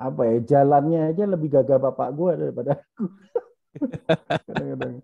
apa 0.00 0.22
ya 0.32 0.36
jalannya 0.56 1.12
aja 1.12 1.24
lebih 1.28 1.52
gagah 1.52 1.76
bapak 1.76 2.08
gue 2.16 2.32
daripada 2.40 2.80
aku 2.80 3.04
kadang-kadang 4.48 4.94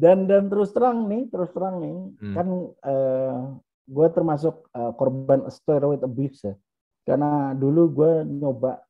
dan 0.00 0.24
dan 0.24 0.48
terus 0.48 0.72
terang 0.72 1.04
nih 1.12 1.28
terus 1.28 1.52
terang 1.52 1.76
nih 1.84 1.96
hmm. 2.24 2.34
kan 2.34 2.48
eh, 2.88 3.36
gue 3.90 4.06
termasuk 4.14 4.70
uh, 4.70 4.94
korban 4.94 5.50
steroid 5.50 6.00
abuse 6.06 6.46
ya 6.46 6.54
karena 7.02 7.58
dulu 7.58 7.82
gue 7.90 8.12
nyoba 8.22 8.86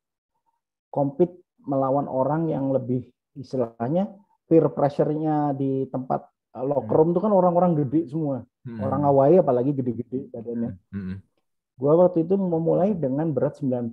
compete 0.93 1.41
melawan 1.65 2.05
orang 2.05 2.45
yang 2.53 2.69
lebih 2.69 3.09
istilahnya 3.33 4.13
peer 4.45 4.69
pressure-nya 4.69 5.57
di 5.57 5.89
tempat 5.89 6.21
uh, 6.53 6.61
locker 6.61 6.95
room 7.01 7.17
itu 7.17 7.19
kan 7.23 7.33
orang-orang 7.33 7.73
gede 7.81 8.13
semua 8.13 8.45
hmm. 8.45 8.77
orang 8.77 9.01
Hawaii 9.09 9.41
apalagi 9.41 9.73
gede-gede 9.73 10.29
badannya 10.29 10.77
hmm. 10.93 11.15
Gue 11.81 11.93
waktu 11.97 12.29
itu 12.29 12.37
memulai 12.37 12.93
dengan 12.93 13.33
berat 13.33 13.57
90 13.57 13.89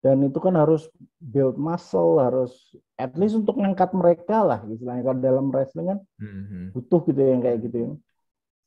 dan 0.00 0.16
itu 0.24 0.38
kan 0.40 0.56
harus 0.56 0.88
build 1.20 1.56
muscle 1.56 2.20
harus 2.20 2.52
at 3.00 3.12
least 3.16 3.36
untuk 3.36 3.56
ngangkat 3.56 3.92
mereka 3.96 4.44
lah 4.44 4.60
istilahnya 4.68 5.04
kalau 5.04 5.20
dalam 5.20 5.46
wrestling 5.52 5.88
kan 5.96 5.98
mm-hmm. 6.20 6.64
butuh 6.76 7.00
gitu 7.08 7.20
yang 7.20 7.40
kayak 7.40 7.58
gitu 7.64 7.76
ya. 7.76 7.90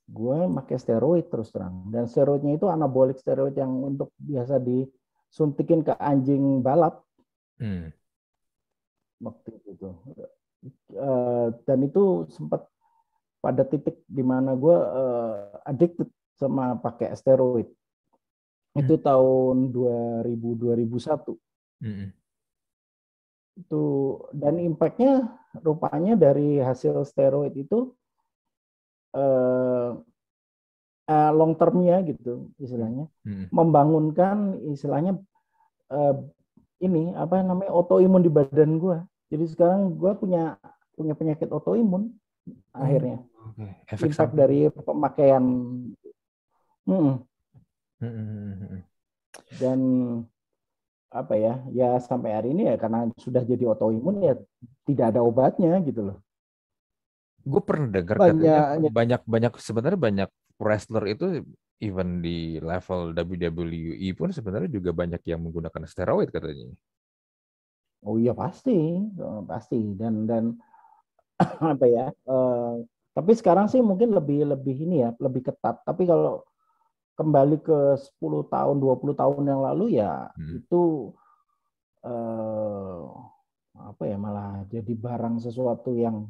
gue 0.09 0.37
pakai 0.61 0.77
steroid 0.77 1.25
terus 1.29 1.49
terang 1.49 1.89
dan 1.89 2.05
steroidnya 2.09 2.57
itu 2.57 2.69
anabolic 2.69 3.17
steroid 3.17 3.53
yang 3.57 3.69
untuk 3.81 4.13
biasa 4.17 4.61
disuntikin 4.61 5.81
ke 5.81 5.93
anjing 5.97 6.61
balap 6.61 7.01
mm. 7.57 7.93
waktu 9.21 9.49
itu 9.69 9.89
uh, 10.97 11.49
dan 11.65 11.77
itu 11.81 12.29
sempat 12.29 12.65
pada 13.41 13.65
titik 13.65 14.01
di 14.05 14.21
mana 14.21 14.53
gue 14.53 14.77
uh, 14.77 15.65
addicted 15.65 16.09
sama 16.37 16.77
pakai 16.77 17.09
steroid 17.17 17.69
itu 18.73 18.95
hmm. 18.97 19.03
tahun 19.05 19.55
2000 19.69 20.25
2001 20.25 21.37
hmm. 21.85 22.07
itu 23.61 23.83
dan 24.33 24.53
impactnya 24.57 25.29
rupanya 25.61 26.17
dari 26.17 26.57
hasil 26.57 27.05
steroid 27.05 27.53
itu 27.53 27.93
uh, 29.13 29.93
uh, 31.05 31.31
long 31.31 31.53
termnya 31.53 32.01
gitu 32.01 32.49
istilahnya 32.57 33.05
hmm. 33.21 33.53
membangunkan 33.53 34.57
istilahnya 34.73 35.21
uh, 35.93 36.17
ini 36.81 37.13
apa 37.13 37.45
namanya 37.45 37.71
autoimun 37.71 38.25
di 38.25 38.31
badan 38.33 38.81
gue 38.81 38.97
jadi 39.29 39.45
sekarang 39.53 40.01
gue 40.01 40.11
punya 40.17 40.57
punya 40.97 41.13
penyakit 41.13 41.53
autoimun 41.53 42.09
hmm. 42.49 42.57
akhirnya 42.73 43.21
okay. 43.53 44.01
impact 44.01 44.33
dari 44.33 44.73
pemakaian 44.73 45.43
hmm, 46.89 47.13
dan 49.57 49.79
apa 51.13 51.33
ya 51.37 51.61
ya 51.69 51.89
sampai 52.01 52.33
hari 52.33 52.57
ini 52.57 52.73
ya 52.73 52.75
karena 52.81 53.05
sudah 53.21 53.45
jadi 53.45 53.69
autoimun 53.69 54.25
ya 54.25 54.33
tidak 54.89 55.13
ada 55.13 55.21
obatnya 55.21 55.77
gitu 55.85 56.09
loh. 56.09 56.17
Gue 57.45 57.61
pernah 57.61 58.01
dengar 58.01 58.17
banyak 58.17 58.89
banyak 58.89 59.21
banyak 59.27 59.53
sebenarnya 59.61 59.99
banyak 59.99 60.29
wrestler 60.57 61.05
itu 61.11 61.45
even 61.83 62.23
di 62.23 62.57
level 62.63 63.11
WWE 63.11 64.07
pun 64.15 64.31
sebenarnya 64.31 64.71
juga 64.71 64.95
banyak 64.95 65.21
yang 65.27 65.43
menggunakan 65.43 65.83
steroid 65.83 66.31
katanya. 66.31 66.71
Oh 68.03 68.15
iya 68.19 68.31
pasti. 68.31 69.03
Oh, 69.19 69.43
pasti. 69.43 69.79
Dan 69.95 70.23
dan 70.25 70.43
apa 71.73 71.85
ya 71.85 72.07
uh, 72.29 72.79
tapi 73.13 73.31
sekarang 73.35 73.67
sih 73.69 73.83
mungkin 73.83 74.15
lebih 74.15 74.47
lebih 74.47 74.75
ini 74.87 75.03
ya 75.03 75.11
lebih 75.19 75.51
ketat. 75.51 75.83
Tapi 75.83 76.07
kalau 76.07 76.41
kembali 77.13 77.61
ke 77.61 77.79
10 78.19 78.49
tahun 78.49 78.75
20 78.81 79.21
tahun 79.21 79.43
yang 79.45 79.61
lalu 79.61 80.01
ya 80.01 80.33
hmm. 80.33 80.65
itu 80.65 81.13
eh, 82.01 83.01
apa 83.73 84.03
ya 84.05 84.17
malah 84.17 84.65
jadi 84.69 84.93
barang 84.93 85.41
sesuatu 85.41 85.93
yang 85.93 86.29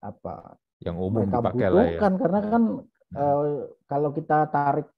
apa 0.00 0.56
yang 0.80 0.96
umum 0.96 1.24
mereka 1.24 1.44
dipakai 1.44 1.68
lah 1.68 1.86
ya. 1.88 1.98
karena 2.00 2.40
kan 2.44 2.62
hmm. 2.84 3.16
eh, 3.16 3.60
kalau 3.88 4.10
kita 4.12 4.38
tarik 4.52 4.88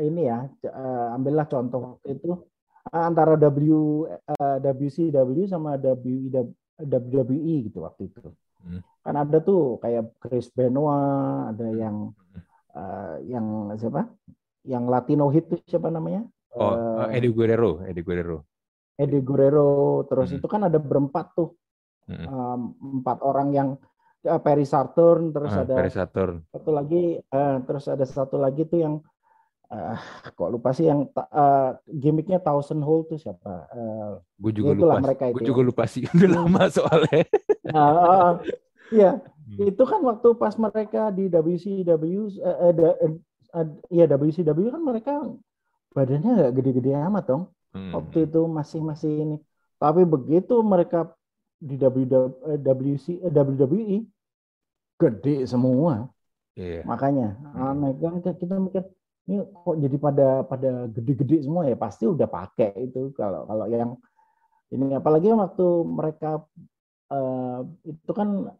ini 0.00 0.28
ya 0.28 0.48
eh, 0.64 1.08
ambillah 1.16 1.48
contoh 1.48 2.00
itu 2.08 2.48
antara 2.88 3.36
W 3.36 4.08
eh, 4.08 4.58
WCW 4.58 5.38
sama 5.46 5.76
WWE 5.78 7.54
gitu 7.70 7.78
waktu 7.84 8.10
itu. 8.10 8.20
Hmm. 8.62 8.82
Kan 9.06 9.14
ada 9.18 9.38
tuh 9.38 9.78
kayak 9.78 10.18
Chris 10.18 10.50
Benoit, 10.50 11.54
ada 11.54 11.66
yang 11.70 12.10
hmm 12.10 12.51
uh, 12.76 13.16
yang 13.24 13.72
siapa? 13.76 14.08
Yang 14.62 14.84
Latino 14.88 15.26
hit 15.32 15.50
itu 15.50 15.56
siapa 15.66 15.90
namanya? 15.90 16.22
Oh, 16.52 16.76
uh, 16.76 17.08
Eddie 17.08 17.32
Guerrero, 17.32 17.80
Eddie 17.82 18.04
Guerrero. 18.04 18.44
Eddie 19.00 19.24
Guerrero, 19.24 20.04
terus 20.06 20.30
hmm. 20.30 20.38
itu 20.38 20.46
kan 20.46 20.68
ada 20.68 20.76
berempat 20.76 21.32
tuh, 21.32 21.56
hmm. 22.06 22.26
um, 22.28 22.60
empat 23.00 23.18
orang 23.24 23.48
yang 23.56 23.68
uh, 24.28 24.40
Perry 24.40 24.68
Saturn, 24.68 25.32
terus 25.32 25.50
uh, 25.56 25.64
ada 25.64 25.74
Perry 25.74 25.92
Saturn. 25.92 26.44
satu 26.52 26.70
lagi, 26.70 27.18
uh, 27.18 27.56
terus 27.64 27.84
ada 27.88 28.04
satu 28.04 28.36
lagi 28.36 28.68
tuh 28.68 28.78
yang 28.84 28.94
uh, 29.72 29.96
kok 30.36 30.50
lupa 30.52 30.70
sih 30.76 30.86
yang 30.86 31.08
uh, 31.16 31.74
gimmicknya 31.88 32.38
Thousand 32.38 32.84
Hole 32.84 33.08
tuh 33.08 33.18
siapa? 33.18 33.66
Uh, 33.72 34.20
gue 34.38 34.52
juga 34.52 34.76
lupa. 34.76 35.00
Mereka 35.00 35.32
gue 35.32 35.44
juga 35.48 35.62
lupa 35.64 35.84
sih, 35.88 36.04
udah 36.14 36.30
lama 36.30 36.62
soalnya. 36.68 37.24
uh, 37.72 37.80
uh, 37.80 38.30
iya, 38.92 39.10
Hmm. 39.52 39.68
Itu 39.68 39.82
kan 39.84 40.00
waktu 40.06 40.28
pas 40.38 40.54
mereka 40.56 41.12
di 41.12 41.28
WCW, 41.28 42.04
eh, 42.40 42.58
eh, 42.72 43.12
eh, 43.58 43.66
ya 43.92 44.04
WCW 44.08 44.72
kan 44.72 44.82
mereka 44.82 45.12
badannya 45.92 46.30
nggak 46.40 46.52
gede-gede 46.56 46.96
amat 46.96 47.24
dong. 47.28 47.44
Hmm. 47.76 47.92
Waktu 47.92 48.30
itu 48.30 48.40
masih 48.48 48.80
masih 48.80 49.12
ini. 49.12 49.36
Tapi 49.76 50.06
begitu 50.06 50.62
mereka 50.62 51.12
di 51.60 51.76
WC, 51.76 53.20
WWE 53.28 53.98
gede 54.96 55.36
semua. 55.44 56.08
Yeah. 56.56 56.84
Makanya 56.88 57.36
hmm. 57.36 57.68
aneh 57.68 57.92
kan 58.00 58.14
kita 58.22 58.56
mikir 58.56 58.84
ini 59.28 59.38
kok 59.46 59.76
jadi 59.78 59.96
pada 60.02 60.28
pada 60.44 60.70
gede-gede 60.90 61.46
semua 61.46 61.62
ya 61.64 61.78
pasti 61.78 62.10
udah 62.10 62.26
pakai 62.26 62.74
itu 62.90 63.14
kalau 63.14 63.46
kalau 63.46 63.70
yang 63.70 63.94
ini 64.74 64.98
apalagi 64.98 65.30
waktu 65.30 65.66
mereka 65.86 66.42
uh, 67.14 67.62
itu 67.86 68.12
kan 68.12 68.50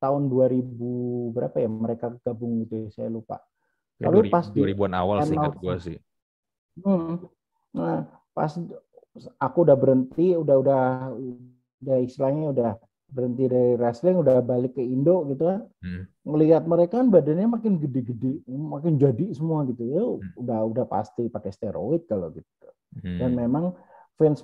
tahun 0.00 0.32
2000 0.32 1.36
berapa 1.36 1.56
ya 1.60 1.68
mereka 1.68 2.16
gabung 2.24 2.64
gitu 2.64 2.74
ya, 2.74 2.86
saya 2.90 3.08
lupa. 3.12 3.44
Ya, 4.00 4.08
Tapi 4.08 4.26
2000, 4.26 4.32
pas 4.32 4.44
2000-an 4.48 4.94
awal 4.96 5.16
sih 5.28 5.36
ingat 5.36 5.54
gua 5.60 5.76
sih. 5.76 5.98
Hmm, 6.80 7.28
nah, 7.76 8.08
pas 8.32 8.52
aku 9.36 9.58
udah 9.68 9.76
berhenti, 9.76 10.32
udah 10.32 10.56
udah 10.56 10.82
udah 11.84 11.96
istilahnya 12.00 12.56
udah 12.56 12.70
berhenti 13.10 13.44
dari 13.50 13.74
wrestling, 13.76 14.22
udah 14.22 14.40
balik 14.40 14.78
ke 14.78 14.82
Indo 14.82 15.26
gitu 15.28 15.44
kan. 15.44 15.66
Hmm. 15.84 16.08
Ngelihat 16.24 16.64
mereka 16.64 17.02
kan 17.02 17.12
badannya 17.12 17.50
makin 17.50 17.76
gede-gede, 17.76 18.40
makin 18.48 18.96
jadi 18.96 19.34
semua 19.36 19.66
gitu 19.68 19.82
ya. 19.84 20.00
Hmm. 20.00 20.40
Udah 20.40 20.60
udah 20.64 20.84
pasti 20.88 21.28
pakai 21.28 21.50
steroid 21.52 22.08
kalau 22.08 22.32
gitu. 22.32 22.48
Hmm. 23.04 23.18
Dan 23.20 23.30
memang 23.36 23.76
Vince, 24.16 24.42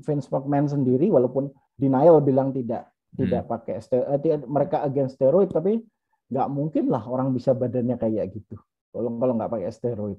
Vince 0.00 0.28
McMahon 0.32 0.68
sendiri 0.70 1.12
walaupun 1.12 1.52
denial 1.76 2.24
bilang 2.24 2.52
tidak 2.52 2.88
tidak 3.14 3.42
hmm. 3.46 3.50
pakai 3.50 3.76
steroid 3.78 4.22
mereka 4.50 4.76
agen 4.82 5.06
steroid 5.06 5.50
tapi 5.52 5.84
nggak 6.26 6.48
mungkin 6.50 6.90
lah 6.90 7.06
orang 7.06 7.30
bisa 7.30 7.54
badannya 7.54 7.94
kayak 7.94 8.34
gitu 8.34 8.58
kalau 8.90 9.14
kalau 9.20 9.32
nggak 9.38 9.52
pakai 9.52 9.70
steroid 9.70 10.18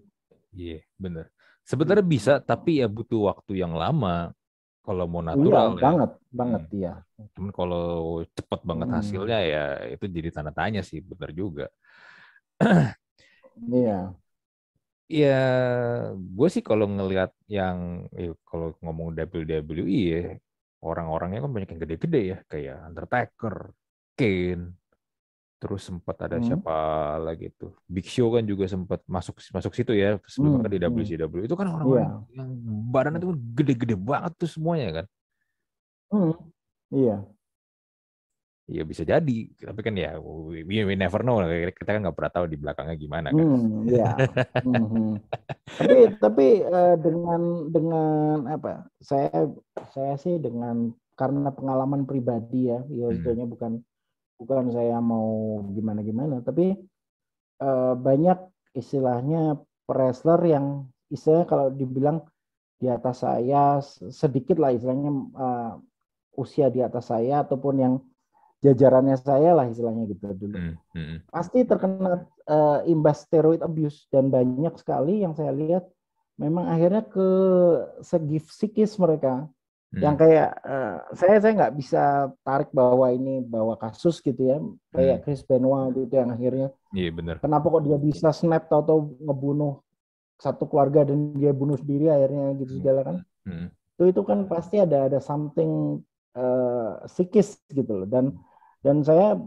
iya 0.55 0.79
yeah, 0.79 0.81
benar 0.95 1.25
sebenarnya 1.67 2.05
hmm. 2.05 2.15
bisa 2.15 2.33
tapi 2.39 2.79
ya 2.79 2.87
butuh 2.87 3.33
waktu 3.35 3.59
yang 3.59 3.75
lama 3.75 4.31
kalau 4.87 5.03
mau 5.03 5.19
iya, 5.19 5.35
natural 5.35 5.67
iya, 5.67 5.75
ya. 5.75 5.83
banget 5.83 6.11
banget 6.31 6.63
hmm. 6.63 6.77
iya 6.79 6.93
cuman 7.35 7.51
kalau 7.51 7.85
cepet 8.31 8.59
banget 8.63 8.87
hmm. 8.87 8.95
hasilnya 8.95 9.39
ya 9.43 9.63
itu 9.91 10.05
jadi 10.07 10.29
tanda 10.31 10.55
tanya 10.55 10.79
sih 10.79 11.03
benar 11.03 11.35
juga 11.35 11.67
iya 13.83 14.15
Ya, 15.07 15.39
gue 16.19 16.47
sih 16.51 16.59
kalau 16.59 16.83
ngelihat 16.83 17.31
yang, 17.47 18.11
ya, 18.11 18.35
kalau 18.43 18.75
ngomong 18.83 19.15
WWE 19.15 19.99
ya, 20.03 20.35
orang-orangnya 20.83 21.41
kan 21.43 21.51
banyak 21.53 21.69
yang 21.73 21.81
gede-gede 21.81 22.21
ya, 22.21 22.37
kayak 22.49 22.77
Undertaker, 22.87 23.55
Kane, 24.17 24.77
Terus 25.57 25.89
sempat 25.89 26.21
ada 26.21 26.37
Hmm. 26.37 26.45
siapa 26.45 26.73
lagi 27.17 27.49
tuh? 27.57 27.73
Big 27.89 28.05
Show 28.05 28.29
kan 28.29 28.45
juga 28.45 28.69
sempat 28.69 29.01
masuk 29.09 29.41
masuk 29.49 29.73
situ 29.73 29.89
ya 29.97 30.21
sebelum 30.29 30.61
Hmm, 30.61 30.63
kan 30.63 30.69
di 30.69 30.77
hmm. 30.77 30.93
WCW. 30.93 31.49
Itu 31.49 31.57
kan 31.57 31.65
orang-orang 31.65 32.29
Iya. 32.29 32.37
yang 32.37 32.49
badannya 32.93 33.19
tuh 33.25 33.33
gede-gede 33.57 33.97
banget 33.97 34.37
tuh 34.37 34.45
semuanya 34.45 35.01
kan. 35.01 35.05
Hmm. 36.13 36.33
Iya. 36.93 37.25
Iya 38.67 38.83
bisa 38.83 39.07
jadi, 39.07 39.47
tapi 39.63 39.79
kan 39.79 39.95
ya 39.95 40.19
we, 40.19 40.59
we 40.67 40.95
never 40.99 41.23
know. 41.23 41.39
Kita 41.71 41.87
kan 41.87 42.03
nggak 42.03 42.17
pernah 42.19 42.33
tahu 42.35 42.45
di 42.51 42.59
belakangnya 42.59 42.99
gimana 42.99 43.31
kan. 43.31 43.39
Hmm, 43.39 43.87
iya. 43.87 44.11
Mhm. 44.59 45.23
Tapi 45.71 45.97
tapi 46.19 46.47
eh, 46.67 46.95
dengan 46.99 47.71
dengan 47.71 48.43
apa? 48.51 48.91
Saya 48.99 49.47
saya 49.95 50.19
sih 50.19 50.35
dengan 50.43 50.91
karena 51.15 51.47
pengalaman 51.55 52.03
pribadi 52.03 52.67
ya, 52.67 52.83
ya 52.91 53.07
Hmm. 53.07 53.15
sebetulnya 53.15 53.47
bukan 53.47 53.71
bukan 54.35 54.65
saya 54.75 54.99
mau 54.99 55.63
gimana 55.71 56.03
gimana, 56.03 56.43
tapi 56.43 56.75
eh, 57.63 57.93
banyak 57.95 58.51
istilahnya 58.75 59.63
wrestler 59.87 60.43
yang 60.43 60.91
istilahnya 61.07 61.47
kalau 61.47 61.71
dibilang 61.71 62.19
di 62.83 62.91
atas 62.91 63.23
saya 63.23 63.79
sedikit 64.11 64.59
lah 64.59 64.75
istilahnya 64.75 65.11
eh, 65.39 65.71
usia 66.35 66.67
di 66.67 66.83
atas 66.83 67.15
saya 67.15 67.47
ataupun 67.47 67.75
yang 67.79 67.95
jajarannya 68.65 69.17
saya 69.21 69.53
lah 69.57 69.65
istilahnya 69.69 70.03
gitu 70.11 70.25
dulu 70.33 70.57
Hmm, 70.57 70.73
hmm, 70.95 71.17
pasti 71.29 71.59
terkena 71.67 72.25
eh, 72.49 72.79
imbas 72.93 73.17
steroid 73.27 73.61
abuse 73.61 74.07
dan 74.13 74.31
banyak 74.33 74.73
sekali 74.81 75.21
yang 75.23 75.33
saya 75.37 75.53
lihat 75.53 75.83
memang 76.39 76.65
akhirnya 76.69 77.03
ke 77.05 77.27
segi 78.01 78.37
psikis 78.41 78.97
mereka 79.01 79.45
hmm. 79.93 80.01
yang 80.01 80.15
kayak 80.17 80.49
eh, 80.65 80.95
saya 81.17 81.35
saya 81.43 81.53
nggak 81.57 81.75
bisa 81.77 82.31
tarik 82.41 82.69
bahwa 82.73 83.07
ini 83.13 83.43
bahwa 83.45 83.75
kasus 83.77 84.19
gitu 84.23 84.41
ya 84.41 84.57
kayak 84.95 85.17
Hmm. 85.19 85.23
Chris 85.25 85.41
Benoit 85.45 85.93
gitu 85.93 86.13
yang 86.17 86.29
akhirnya 86.33 86.67
Iya 86.95 87.11
benar. 87.11 87.35
kenapa 87.43 87.65
kok 87.69 87.83
dia 87.85 87.97
bisa 87.99 88.29
snap 88.33 88.65
atau 88.71 89.13
ngebunuh 89.21 89.83
satu 90.37 90.69
keluarga 90.69 91.01
dan 91.09 91.33
dia 91.37 91.51
bunuh 91.53 91.77
sendiri 91.77 92.09
akhirnya 92.13 92.53
gitu 92.61 92.71
Hmm. 92.73 92.79
segala 92.81 93.01
kan 93.05 93.17
Hmm, 93.47 93.67
itu 93.97 94.03
itu 94.11 94.21
kan 94.27 94.39
pasti 94.51 94.75
ada 94.81 95.07
ada 95.09 95.19
something 95.23 96.01
eh, 96.37 96.91
psikis 97.09 97.57
gitu 97.71 98.03
loh 98.03 98.07
dan 98.09 98.33
dan 98.85 99.01
saya 99.05 99.37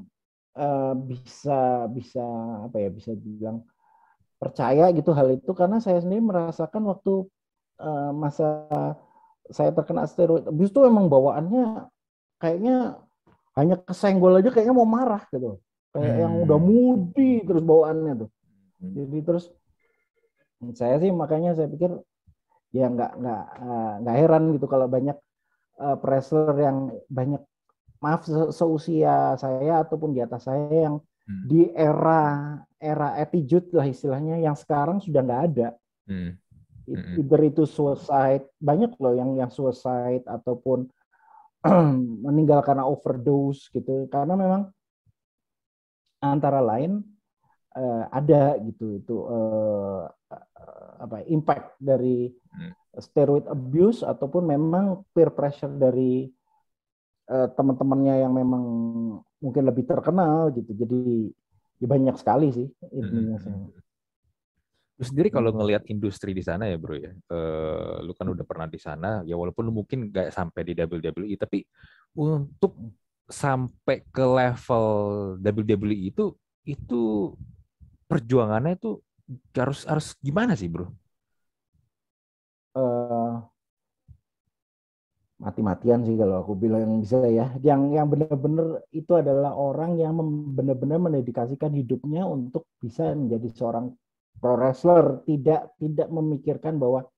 eh, 0.58 0.94
bisa 1.10 1.86
bisa 1.90 2.24
apa 2.66 2.76
ya 2.82 2.88
bisa 2.90 3.12
bilang 3.16 3.62
percaya 4.40 4.88
gitu 4.96 5.12
hal 5.12 5.28
itu 5.36 5.52
karena 5.52 5.78
saya 5.84 6.00
sendiri 6.02 6.22
merasakan 6.24 6.82
waktu 6.90 7.12
eh, 7.80 8.10
masa 8.14 8.46
saya 9.50 9.70
terkena 9.74 10.06
steroid 10.06 10.46
abuse 10.46 10.70
itu 10.70 10.80
emang 10.86 11.10
bawaannya 11.10 11.90
kayaknya 12.38 13.02
hanya 13.58 13.76
kesenggol 13.82 14.38
aja 14.38 14.50
kayaknya 14.54 14.74
mau 14.76 14.88
marah 14.88 15.22
gitu 15.34 15.58
kayak 15.90 16.16
yang 16.22 16.34
Hmm. 16.38 16.44
udah 16.46 16.58
mudi 16.62 17.42
terus 17.42 17.62
bawaannya 17.66 18.12
tuh 18.26 18.30
hmm. 18.80 18.92
jadi 18.94 19.18
terus 19.26 19.44
saya 20.76 20.96
sih 21.02 21.10
makanya 21.10 21.56
saya 21.56 21.68
pikir 21.72 21.90
ya 22.70 22.86
nggak 22.86 23.12
nggak 23.18 23.42
eh, 23.64 23.92
nggak 24.04 24.16
heran 24.20 24.44
gitu 24.54 24.66
kalau 24.70 24.86
banyak 24.86 25.16
eh, 25.82 25.96
wrestler 26.04 26.54
yang 26.60 26.78
banyak 27.10 27.42
maaf 28.00 28.24
se- 28.24 28.52
seusia 28.56 29.36
saya 29.36 29.84
ataupun 29.84 30.10
di 30.16 30.20
atas 30.24 30.48
saya 30.48 30.90
yang 30.90 30.96
Hmm. 31.28 31.46
di 31.46 31.70
era 31.70 32.58
era 32.80 33.14
attitude 33.22 33.70
lah 33.76 33.86
istilahnya 33.86 34.40
yang 34.42 34.56
sekarang 34.58 34.98
sudah 34.98 35.20
nggak 35.22 35.42
ada 35.52 35.68
Hmm, 36.10 36.34
Mm-mm. 36.90 37.22
either 37.22 37.40
itu 37.46 37.62
suicide 37.68 38.44
banyak 38.58 38.90
loh 38.98 39.14
yang 39.14 39.30
yang 39.38 39.52
suicide 39.52 40.26
ataupun 40.26 40.90
meninggal 42.26 42.64
karena 42.66 42.82
overdose 42.88 43.70
gitu 43.70 44.08
karena 44.10 44.34
memang 44.34 44.62
antara 46.20 46.60
lain 46.60 47.00
eh, 47.76 48.04
ada 48.10 48.58
gitu 48.64 48.98
itu 48.98 49.16
eh, 49.30 50.02
apa 51.00 51.24
impact 51.30 51.78
dari 51.80 52.28
Hmm. 52.50 52.74
steroid 52.98 53.46
abuse 53.46 54.02
ataupun 54.02 54.50
memang 54.50 55.06
peer 55.14 55.30
pressure 55.30 55.70
dari 55.78 56.26
eh, 57.30 57.48
teman-temannya 57.54 58.14
yang 58.26 58.32
memang 58.34 58.62
mungkin 59.40 59.62
lebih 59.64 59.88
terkenal 59.88 60.52
gitu 60.52 60.74
jadi 60.74 60.98
ya 61.80 61.86
banyak 61.88 62.16
sekali 62.20 62.52
sih 62.52 62.68
intinya 62.92 63.40
sih. 63.40 63.54
Lu 65.00 65.04
sendiri 65.08 65.32
kalau 65.32 65.48
ngelihat 65.56 65.88
industri 65.88 66.36
di 66.36 66.44
sana 66.44 66.68
ya 66.68 66.76
bro 66.76 66.92
ya, 66.92 67.08
eh, 67.08 67.96
lu 68.04 68.12
kan 68.12 68.28
udah 68.28 68.44
pernah 68.44 68.68
di 68.68 68.76
sana, 68.76 69.24
ya 69.24 69.32
walaupun 69.32 69.64
lu 69.64 69.72
mungkin 69.72 70.12
nggak 70.12 70.28
sampai 70.28 70.60
di 70.60 70.76
WWE, 70.76 71.40
tapi 71.40 71.64
untuk 72.12 72.76
sampai 73.24 74.04
ke 74.12 74.20
level 74.20 74.86
WWE 75.40 76.12
itu, 76.12 76.36
itu 76.68 77.32
perjuangannya 78.12 78.76
itu 78.76 79.00
harus 79.56 79.88
harus 79.88 80.12
gimana 80.20 80.52
sih 80.52 80.68
bro? 80.68 80.92
eh, 82.76 83.32
mati-matian 85.40 86.04
sih 86.04 86.20
kalau 86.20 86.44
aku 86.44 86.52
bilang 86.52 86.84
yang 86.84 86.94
bisa 87.00 87.24
ya. 87.24 87.56
Yang 87.64 87.80
yang 87.96 88.06
benar-benar 88.12 88.84
itu 88.92 89.12
adalah 89.16 89.56
orang 89.56 89.96
yang 89.96 90.12
benar-benar 90.52 91.00
mendedikasikan 91.00 91.72
hidupnya 91.72 92.28
untuk 92.28 92.68
bisa 92.78 93.16
menjadi 93.16 93.48
seorang 93.56 93.96
pro 94.36 94.54
wrestler, 94.60 95.24
tidak 95.24 95.72
tidak 95.80 96.08
memikirkan 96.12 96.76
bahwa 96.76 97.08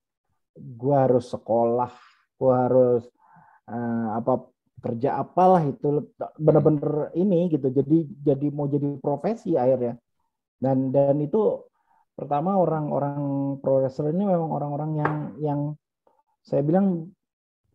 gua 0.55 1.05
harus 1.05 1.27
sekolah, 1.29 1.91
gua 2.39 2.53
harus 2.67 3.03
eh, 3.67 4.07
apa 4.15 4.47
kerja 4.83 5.19
apalah 5.19 5.63
itu 5.67 6.11
benar-benar 6.39 7.11
ini 7.19 7.51
gitu. 7.51 7.67
Jadi 7.71 8.07
jadi 8.23 8.47
mau 8.55 8.71
jadi 8.71 8.87
profesi 9.03 9.59
akhirnya. 9.59 9.99
Dan 10.63 10.95
dan 10.95 11.19
itu 11.19 11.59
pertama 12.15 12.55
orang-orang 12.55 13.19
pro 13.59 13.83
wrestler 13.83 14.15
ini 14.15 14.23
memang 14.23 14.47
orang-orang 14.47 14.91
yang 14.95 15.13
yang 15.43 15.59
saya 16.43 16.63
bilang 16.63 17.11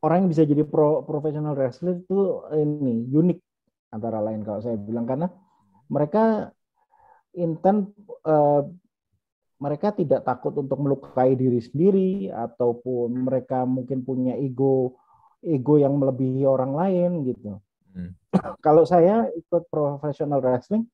orang 0.01 0.25
yang 0.25 0.31
bisa 0.31 0.43
jadi 0.43 0.63
pro 0.63 1.03
profesional 1.03 1.55
wrestler 1.55 1.99
itu 1.99 2.19
ini 2.55 3.07
unik 3.09 3.39
antara 3.91 4.21
lain 4.21 4.45
kalau 4.45 4.61
saya 4.61 4.77
bilang 4.77 5.05
karena 5.05 5.27
mereka 5.89 6.53
intent 7.33 7.93
eh, 8.25 8.63
mereka 9.59 9.91
tidak 9.91 10.23
takut 10.23 10.55
untuk 10.55 10.79
melukai 10.79 11.35
diri 11.35 11.59
sendiri 11.59 12.11
ataupun 12.31 13.27
mereka 13.27 13.67
mungkin 13.67 14.07
punya 14.07 14.39
ego 14.39 14.95
ego 15.39 15.79
yang 15.79 15.99
melebihi 15.99 16.43
orang 16.43 16.73
lain 16.75 17.11
gitu. 17.27 17.59
Hmm. 17.95 18.15
Kalau 18.65 18.83
saya 18.83 19.27
ikut 19.35 19.67
professional 19.67 20.39
wrestling 20.39 20.87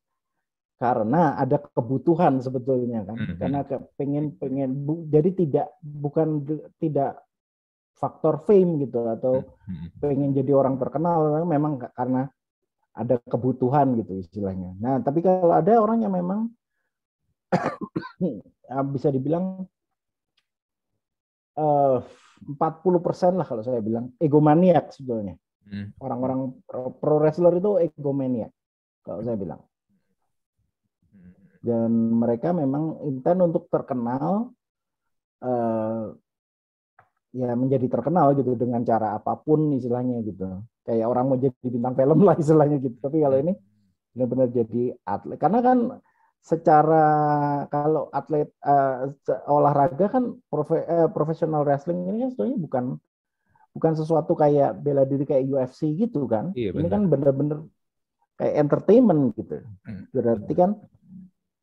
karena 0.75 1.33
ada 1.39 1.57
kebutuhan 1.61 2.41
sebetulnya 2.41 3.07
kan, 3.09 3.17
Mhm. 3.17 3.37
karena 3.41 3.61
ke- 3.65 3.85
pengen 3.97 4.37
pengen 4.37 4.71
bu- 4.85 5.07
jadi 5.09 5.31
tidak 5.33 5.67
bukan 5.81 6.45
tidak 6.77 7.24
faktor 7.95 8.43
fame 8.45 8.83
gitu 8.85 9.07
atau 9.07 9.47
Hmm. 9.65 9.89
pengen 9.97 10.37
jadi 10.37 10.53
orang 10.53 10.77
terkenal 10.77 11.41
memang 11.49 11.81
ka- 11.81 11.95
karena 11.97 12.29
ada 12.93 13.17
kebutuhan 13.25 13.97
gitu 13.97 14.21
istilahnya. 14.21 14.77
Nah 14.77 15.01
tapi 15.01 15.25
kalau 15.25 15.51
ada 15.55 15.73
orang 15.81 16.05
yang 16.05 16.13
memang 16.13 16.53
ya, 18.21 18.83
bisa 18.95 19.09
dibilang 19.09 19.65
eh, 21.57 21.99
40% 22.45 23.41
lah 23.41 23.47
kalau 23.47 23.63
saya 23.65 23.81
bilang 23.81 24.13
egomaniak 24.21 24.93
sebetulnya 24.93 25.39
Hmm. 25.65 25.97
orang-orang 25.97 26.61
pro, 26.69 26.93
pro 26.93 27.17
wrestler 27.17 27.57
itu 27.57 27.81
egomaniak 27.89 28.53
kalau 29.01 29.25
saya 29.25 29.39
bilang 29.41 29.65
Hmm. 31.09 31.33
dan 31.65 31.89
mereka 32.21 32.53
memang 32.53 33.01
intent 33.09 33.41
untuk 33.49 33.65
terkenal 33.73 34.53
eh, 35.41 36.05
ya 37.35 37.53
menjadi 37.59 37.87
terkenal 37.91 38.33
gitu 38.39 38.55
dengan 38.55 38.83
cara 38.87 39.19
apa 39.19 39.35
pun 39.45 39.75
istilahnya 39.75 40.23
gitu. 40.23 40.63
Kayak 40.87 41.07
orang 41.11 41.25
mau 41.31 41.39
jadi 41.41 41.67
bintang 41.67 41.95
film 41.99 42.19
lah 42.23 42.37
istilahnya 42.43 42.79
gitu. 42.79 42.97
Tapi 43.03 43.17
kalau 43.25 43.37
ini 43.43 43.53
benar-benar 44.15 44.49
jadi 44.55 44.83
atlet. 45.05 45.39
Karena 45.43 45.61
kan 45.65 45.79
secara 46.45 47.05
kalau 47.73 48.13
atlet 48.13 48.49
se- 49.27 49.43
olahraga 49.49 50.07
kan 50.15 50.25
profe- 50.53 50.87
eh, 50.87 51.09
profesional 51.11 51.63
wrestling 51.67 52.05
ini 52.09 52.19
kan 52.25 52.29
sebetulnya 52.33 52.59
bukan 52.61 52.85
bukan 53.75 53.93
sesuatu 53.99 54.33
kayak 54.39 54.79
bela 54.85 55.03
diri 55.03 55.25
kayak 55.27 55.45
UFC 55.51 55.91
gitu 55.99 56.31
kan. 56.31 56.55
Iya, 56.55 56.71
ini 56.75 56.87
benar. 56.87 56.93
kan 56.95 57.03
benar-benar 57.11 57.59
kayak 58.39 58.55
entertainment 58.63 59.23
gitu. 59.39 59.63
Hmm. 59.87 60.05
berarti 60.15 60.53
kan 60.55 60.71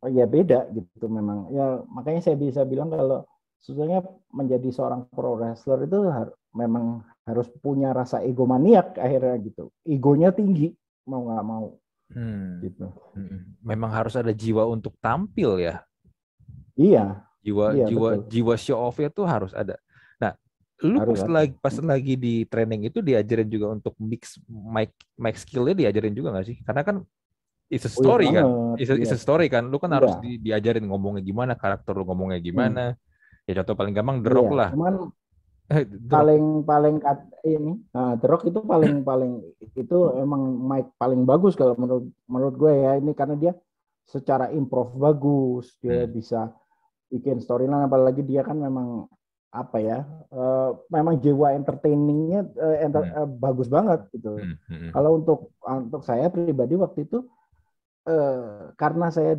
oh 0.04 0.10
ya 0.12 0.26
beda 0.28 0.70
gitu 0.76 1.06
memang. 1.08 1.52
Ya 1.54 1.66
makanya 1.88 2.22
saya 2.26 2.38
bisa 2.38 2.62
bilang 2.66 2.90
kalau 2.92 3.24
sebetulnya 3.62 4.02
menjadi 4.28 4.68
seorang 4.68 5.06
pro 5.08 5.38
wrestler 5.38 5.86
itu 5.86 6.10
har- 6.10 6.34
memang 6.52 7.00
harus 7.24 7.48
punya 7.62 7.94
rasa 7.94 8.20
egomaniak 8.20 8.98
akhirnya 8.98 9.38
gitu 9.40 9.64
egonya 9.82 10.34
tinggi 10.34 10.74
mau 11.06 11.24
nggak 11.24 11.46
mau 11.46 11.78
Hmm. 12.12 12.60
gitu 12.60 12.92
Hmm. 13.16 13.56
Memang 13.64 13.88
harus 13.88 14.20
ada 14.20 14.36
jiwa 14.36 14.68
untuk 14.68 14.92
tampil 15.00 15.62
ya. 15.62 15.80
iya 16.76 17.24
Jiwa 17.40 17.74
Iya, 17.74 17.86
jiwa 17.88 18.10
betul. 18.20 18.28
jiwa 18.30 18.54
show 18.56 18.78
off-nya 18.78 19.10
tuh 19.10 19.26
harus 19.26 19.50
ada. 19.52 19.74
Nah, 20.18 20.38
lu 20.78 21.02
Harus 21.02 21.18
pas 21.18 21.26
ada. 21.26 21.34
lagi 21.34 21.54
pas 21.58 21.74
lagi 21.74 22.14
di 22.14 22.46
training 22.46 22.86
itu 22.86 23.02
diajarin 23.02 23.48
juga 23.48 23.74
untuk 23.74 23.98
mix 23.98 24.38
mic 24.46 24.94
mic 25.16 25.40
skill-nya 25.40 25.74
diajarin 25.74 26.14
juga 26.14 26.36
nggak 26.36 26.46
sih? 26.46 26.58
Karena 26.62 26.82
kan 26.86 26.96
it's 27.66 27.82
a 27.82 27.90
Oh, 27.90 27.96
iya 27.96 27.98
story 27.98 28.26
kan. 28.28 28.44
banget, 28.46 28.78
It's 28.78 28.92
a, 28.92 28.96
it's 29.00 29.10
a 29.10 29.18
iya. 29.18 29.24
story 29.24 29.48
kan. 29.48 29.64
Lu 29.72 29.80
kan 29.80 29.90
harus 29.90 30.14
Iya. 30.14 30.22
di- 30.22 30.40
diajarin 30.44 30.86
ngomongnya 30.86 31.24
gimana, 31.24 31.54
karakter 31.56 31.96
lu 31.96 32.06
ngomongnya 32.06 32.38
gimana. 32.38 32.94
Ya 33.50 33.54
contoh 33.62 33.76
paling 33.80 33.94
gampang 33.98 34.18
The 34.22 34.30
Iya, 34.32 34.50
lah. 34.54 34.70
Cuman 34.74 34.94
paling 36.14 36.44
paling 36.68 36.96
kat- 37.02 37.32
ini 37.48 37.74
nah, 37.96 38.14
The 38.20 38.26
Rock 38.30 38.44
itu 38.50 38.60
paling 38.62 39.02
paling 39.02 39.32
itu 39.76 39.98
emang 40.18 40.42
Mike 40.70 40.92
paling 41.02 41.22
bagus 41.26 41.54
kalau 41.58 41.74
menurut 41.80 42.06
menurut 42.30 42.56
gue 42.58 42.74
ya. 42.86 42.92
Ini 43.02 43.12
karena 43.18 43.36
dia 43.40 43.54
secara 44.06 44.52
improv 44.52 44.94
bagus 44.98 45.78
dia 45.80 46.04
Hmm. 46.06 46.12
bisa 46.12 46.40
bikin 47.12 47.38
storyline 47.44 47.88
apalagi 47.88 48.24
dia 48.24 48.42
kan 48.44 48.58
memang 48.60 49.08
apa 49.52 49.78
ya 49.84 50.00
eh, 50.32 50.70
memang 50.96 51.16
jiwa 51.20 51.52
entertainingnya 51.60 52.40
eh, 52.56 52.78
enter- 52.88 53.10
eh, 53.20 53.28
bagus 53.28 53.68
banget 53.68 54.08
gitu. 54.16 54.40
Hmm, 54.42 54.56
hmm, 54.70 54.90
kalau 54.96 55.12
untuk 55.20 55.40
untuk 55.64 56.02
saya 56.08 56.28
pribadi 56.32 56.76
waktu 56.80 57.04
itu 57.08 57.24
eh, 58.10 58.74
karena 58.78 59.08
saya 59.14 59.34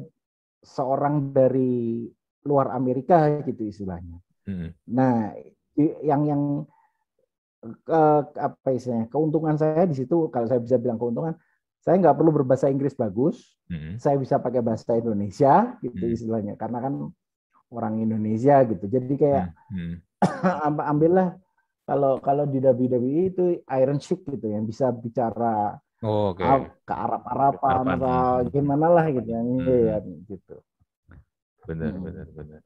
seorang 0.62 1.34
dari 1.34 2.06
luar 2.48 2.74
Amerika 2.74 3.16
gitu 3.46 3.62
istilahnya 3.72 4.18
Hmm, 4.46 4.74
Nah, 4.90 5.30
yang 5.78 6.22
yang 6.26 6.42
ke, 7.62 8.00
apa 8.38 8.68
istilahnya 8.74 9.06
keuntungan 9.12 9.54
saya 9.54 9.86
di 9.86 9.94
situ 9.94 10.26
kalau 10.34 10.46
saya 10.50 10.58
bisa 10.62 10.76
bilang 10.82 10.98
keuntungan, 10.98 11.34
saya 11.82 11.94
nggak 12.02 12.16
perlu 12.18 12.30
berbahasa 12.34 12.66
Inggris 12.70 12.94
bagus, 12.98 13.58
hmm, 13.70 13.98
saya 14.02 14.16
bisa 14.18 14.38
pakai 14.42 14.62
bahasa 14.62 14.98
Indonesia 14.98 15.78
gitu 15.82 16.02
Hmm. 16.02 16.14
istilahnya 16.14 16.54
karena 16.58 16.78
kan 16.82 16.94
orang 17.72 17.94
Indonesia 18.02 18.62
gitu. 18.66 18.84
Jadi 18.90 19.14
kayak 19.18 19.46
hmm, 19.70 19.94
am- 20.66 20.86
ambillah 20.86 21.38
kalau 21.86 22.18
kalau 22.22 22.44
di 22.46 22.58
WWE 22.62 23.22
itu 23.32 23.44
Iron 23.80 23.98
Sheik 24.02 24.26
gitu 24.26 24.46
yang 24.50 24.64
bisa 24.66 24.90
bicara 24.94 25.78
Oh, 26.02 26.34
Oke. 26.34 26.42
Ar- 26.42 26.74
ke 26.82 26.94
Araban. 26.94 28.02
atau 28.02 28.42
Hmm. 28.42 28.50
gimana 28.50 28.86
lah 28.90 29.06
gitu 29.14 29.28
ya, 29.30 29.38
Hmm. 29.38 29.62
Iya, 29.70 29.96
gitu. 30.26 30.54
Benar, 31.68 31.92
Hmm. 31.94 32.04
benar, 32.04 32.26
benar. 32.36 32.62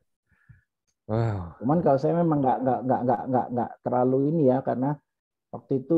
Wow. 1.08 1.54
Cuman 1.62 1.78
kalau 1.84 1.98
saya 2.02 2.14
memang 2.20 2.38
nggak 2.42 2.58
nggak 2.64 2.78
nggak 2.86 3.00
nggak 3.06 3.20
nggak 3.30 3.46
nggak 3.54 3.70
terlalu 3.84 4.18
ini 4.30 4.42
ya 4.50 4.58
karena 4.60 4.90
waktu 5.54 5.72
itu 5.84 5.94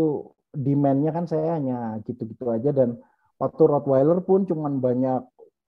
demand-nya 0.55 1.11
kan 1.16 1.24
saya 1.30 1.57
hanya 1.59 1.99
gitu-gitu 2.07 2.44
aja 2.51 2.70
dan 2.74 2.99
waktu 3.42 3.62
Rottweiler 3.68 4.20
pun 4.24 4.44
cuman 4.51 4.80
banyak 4.82 5.20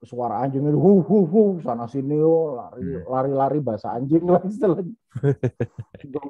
suara 0.05 0.43
anjing 0.45 0.65
itu 0.67 0.79
hu 0.81 0.93
hu 1.05 1.19
hu 1.33 1.43
sana 1.65 1.87
sini 1.89 2.17
oh, 2.23 2.57
lari 2.59 2.83
Hmm. 2.85 3.05
lari 3.09 3.33
lari 3.33 3.59
bahasa 3.61 3.89
anjing 3.97 4.25
lah 4.29 4.43
istilahnya 4.47 4.95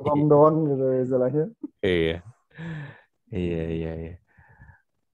gong 0.04 0.22
doang 0.30 0.56
gitu 0.70 0.84
istilahnya 1.04 1.44
Iya. 1.82 2.22
Iya, 3.30 3.62
iya, 3.74 3.90
iya. 4.02 4.19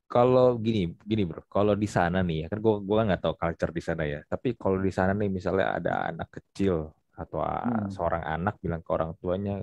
Kalau 0.07 0.54
gini, 0.62 0.94
gini 1.02 1.26
bro, 1.26 1.42
kalau 1.50 1.74
di 1.74 1.90
sana 1.90 2.22
nih 2.22 2.46
ya, 2.46 2.46
kan 2.46 2.59
gua 2.62 2.78
gua 2.78 3.02
nggak 3.11 3.22
tahu 3.26 3.34
culture 3.34 3.72
di 3.74 3.82
sana 3.82 4.02
ya. 4.07 4.22
Tapi 4.22 4.54
kalau 4.54 4.78
di 4.78 4.94
sana 4.94 5.11
nih 5.18 5.26
misalnya 5.26 5.82
ada 5.82 5.92
anak 6.14 6.30
kecil 6.30 6.94
atau 7.18 7.42
Hmm. 7.42 7.90
seorang 7.90 8.22
anak 8.22 8.54
bilang 8.62 8.86
ke 8.86 8.90
orang 8.94 9.18
tuanya, 9.18 9.59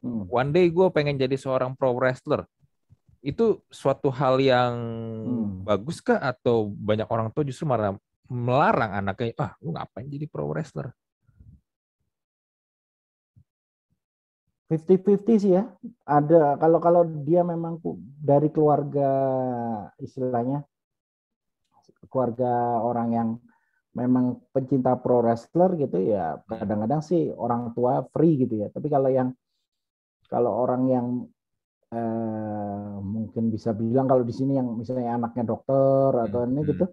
Hmm. 0.00 0.24
one 0.30 0.50
day 0.54 0.70
gue 0.70 0.86
pengen 0.94 1.18
jadi 1.18 1.34
seorang 1.34 1.74
pro 1.74 1.90
wrestler. 1.98 2.46
Itu 3.20 3.66
suatu 3.68 4.08
hal 4.14 4.38
yang 4.38 4.72
Hmm. 5.26 5.66
bagus 5.66 5.98
kah 5.98 6.22
atau 6.22 6.70
banyak 6.70 7.10
orang 7.10 7.28
tua 7.34 7.42
justru 7.42 7.66
malah 7.66 7.98
melarang 8.30 8.94
anaknya, 8.94 9.34
ah 9.42 9.52
lu 9.58 9.74
ngapain 9.74 10.06
jadi 10.06 10.30
pro 10.30 10.46
wrestler? 10.46 10.94
50-50 14.70 15.42
sih 15.42 15.52
ya. 15.58 15.66
Ada 16.06 16.54
kalau 16.62 16.78
kalau 16.78 17.02
dia 17.26 17.42
memang 17.42 17.82
dari 18.22 18.54
keluarga 18.54 19.10
istilahnya 19.98 20.62
keluarga 22.06 22.78
orang 22.78 23.08
yang 23.10 23.28
memang 23.98 24.38
pencinta 24.54 24.94
pro 24.94 25.18
wrestler 25.18 25.74
gitu 25.74 25.98
ya 25.98 26.38
kadang-kadang 26.46 27.02
sih 27.02 27.34
orang 27.34 27.74
tua 27.74 28.06
free 28.14 28.38
gitu 28.46 28.62
ya. 28.62 28.70
Tapi 28.70 28.86
kalau 28.86 29.10
yang 29.10 29.34
kalau 30.30 30.62
orang 30.62 30.82
yang 30.86 31.06
eh, 31.90 32.94
mungkin 33.02 33.50
bisa 33.50 33.74
bilang 33.74 34.06
kalau 34.06 34.22
di 34.22 34.30
sini 34.30 34.54
yang 34.54 34.78
misalnya 34.78 35.18
anaknya 35.18 35.50
dokter 35.50 36.30
atau 36.30 36.46
Hmm, 36.46 36.54
ini 36.54 36.62
hmm. 36.62 36.70
gitu, 36.70 36.84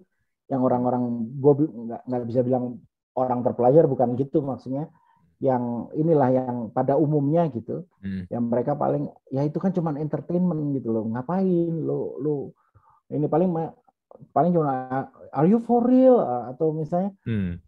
yang 0.49 0.61
orang-orang 0.65 1.03
gue 1.37 1.53
nggak 1.69 2.01
nggak 2.09 2.23
bisa 2.25 2.41
bilang 2.41 2.81
orang 3.13 3.45
terpelajar 3.45 3.85
bukan 3.85 4.17
gitu 4.17 4.41
maksudnya 4.41 4.89
yang 5.37 5.89
inilah 5.93 6.29
yang 6.33 6.55
pada 6.73 6.97
umumnya 6.97 7.45
gitu 7.53 7.85
Hmm. 8.01 8.25
yang 8.33 8.43
mereka 8.49 8.73
paling 8.73 9.09
ya 9.29 9.45
itu 9.45 9.57
kan 9.61 9.69
cuman 9.73 10.01
entertainment 10.01 10.73
gitu 10.77 10.89
loh 10.93 11.05
ngapain 11.13 11.73
lo 11.85 12.17
lo 12.21 12.35
ini 13.13 13.25
paling 13.29 13.49
paling 14.33 14.51
cuma 14.55 15.05
are 15.29 15.47
you 15.49 15.61
for 15.61 15.81
real 15.85 16.17
atau 16.21 16.73
misalnya 16.73 17.13
Hmm. 17.25 17.61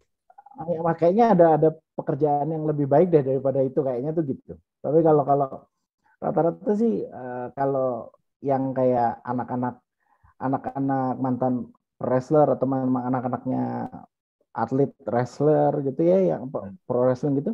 ya, 0.66 0.92
kayaknya 0.98 1.26
ada 1.34 1.46
ada 1.58 1.68
pekerjaan 1.94 2.48
yang 2.50 2.64
lebih 2.66 2.86
baik 2.90 3.08
deh 3.14 3.22
daripada 3.22 3.60
itu 3.62 3.80
kayaknya 3.86 4.10
tuh 4.16 4.24
gitu 4.26 4.52
tapi 4.82 4.98
kalau 5.06 5.22
kalau 5.22 5.48
rata-rata 6.20 6.72
sih 6.74 7.04
eh, 7.06 7.46
kalau 7.54 8.10
yang 8.42 8.72
kayak 8.74 9.20
anak-anak 9.24 9.78
anak-anak 10.40 11.20
mantan 11.20 11.54
wrestler 12.00 12.48
atau 12.48 12.64
memang 12.64 13.12
anak-anaknya 13.12 13.62
atlet 14.54 14.90
wrestler 15.06 15.72
gitu 15.86 16.00
ya 16.10 16.16
yang 16.34 16.42
pro- 16.52 16.74
pro 16.86 16.98
wrestling 17.06 17.34
gitu 17.40 17.50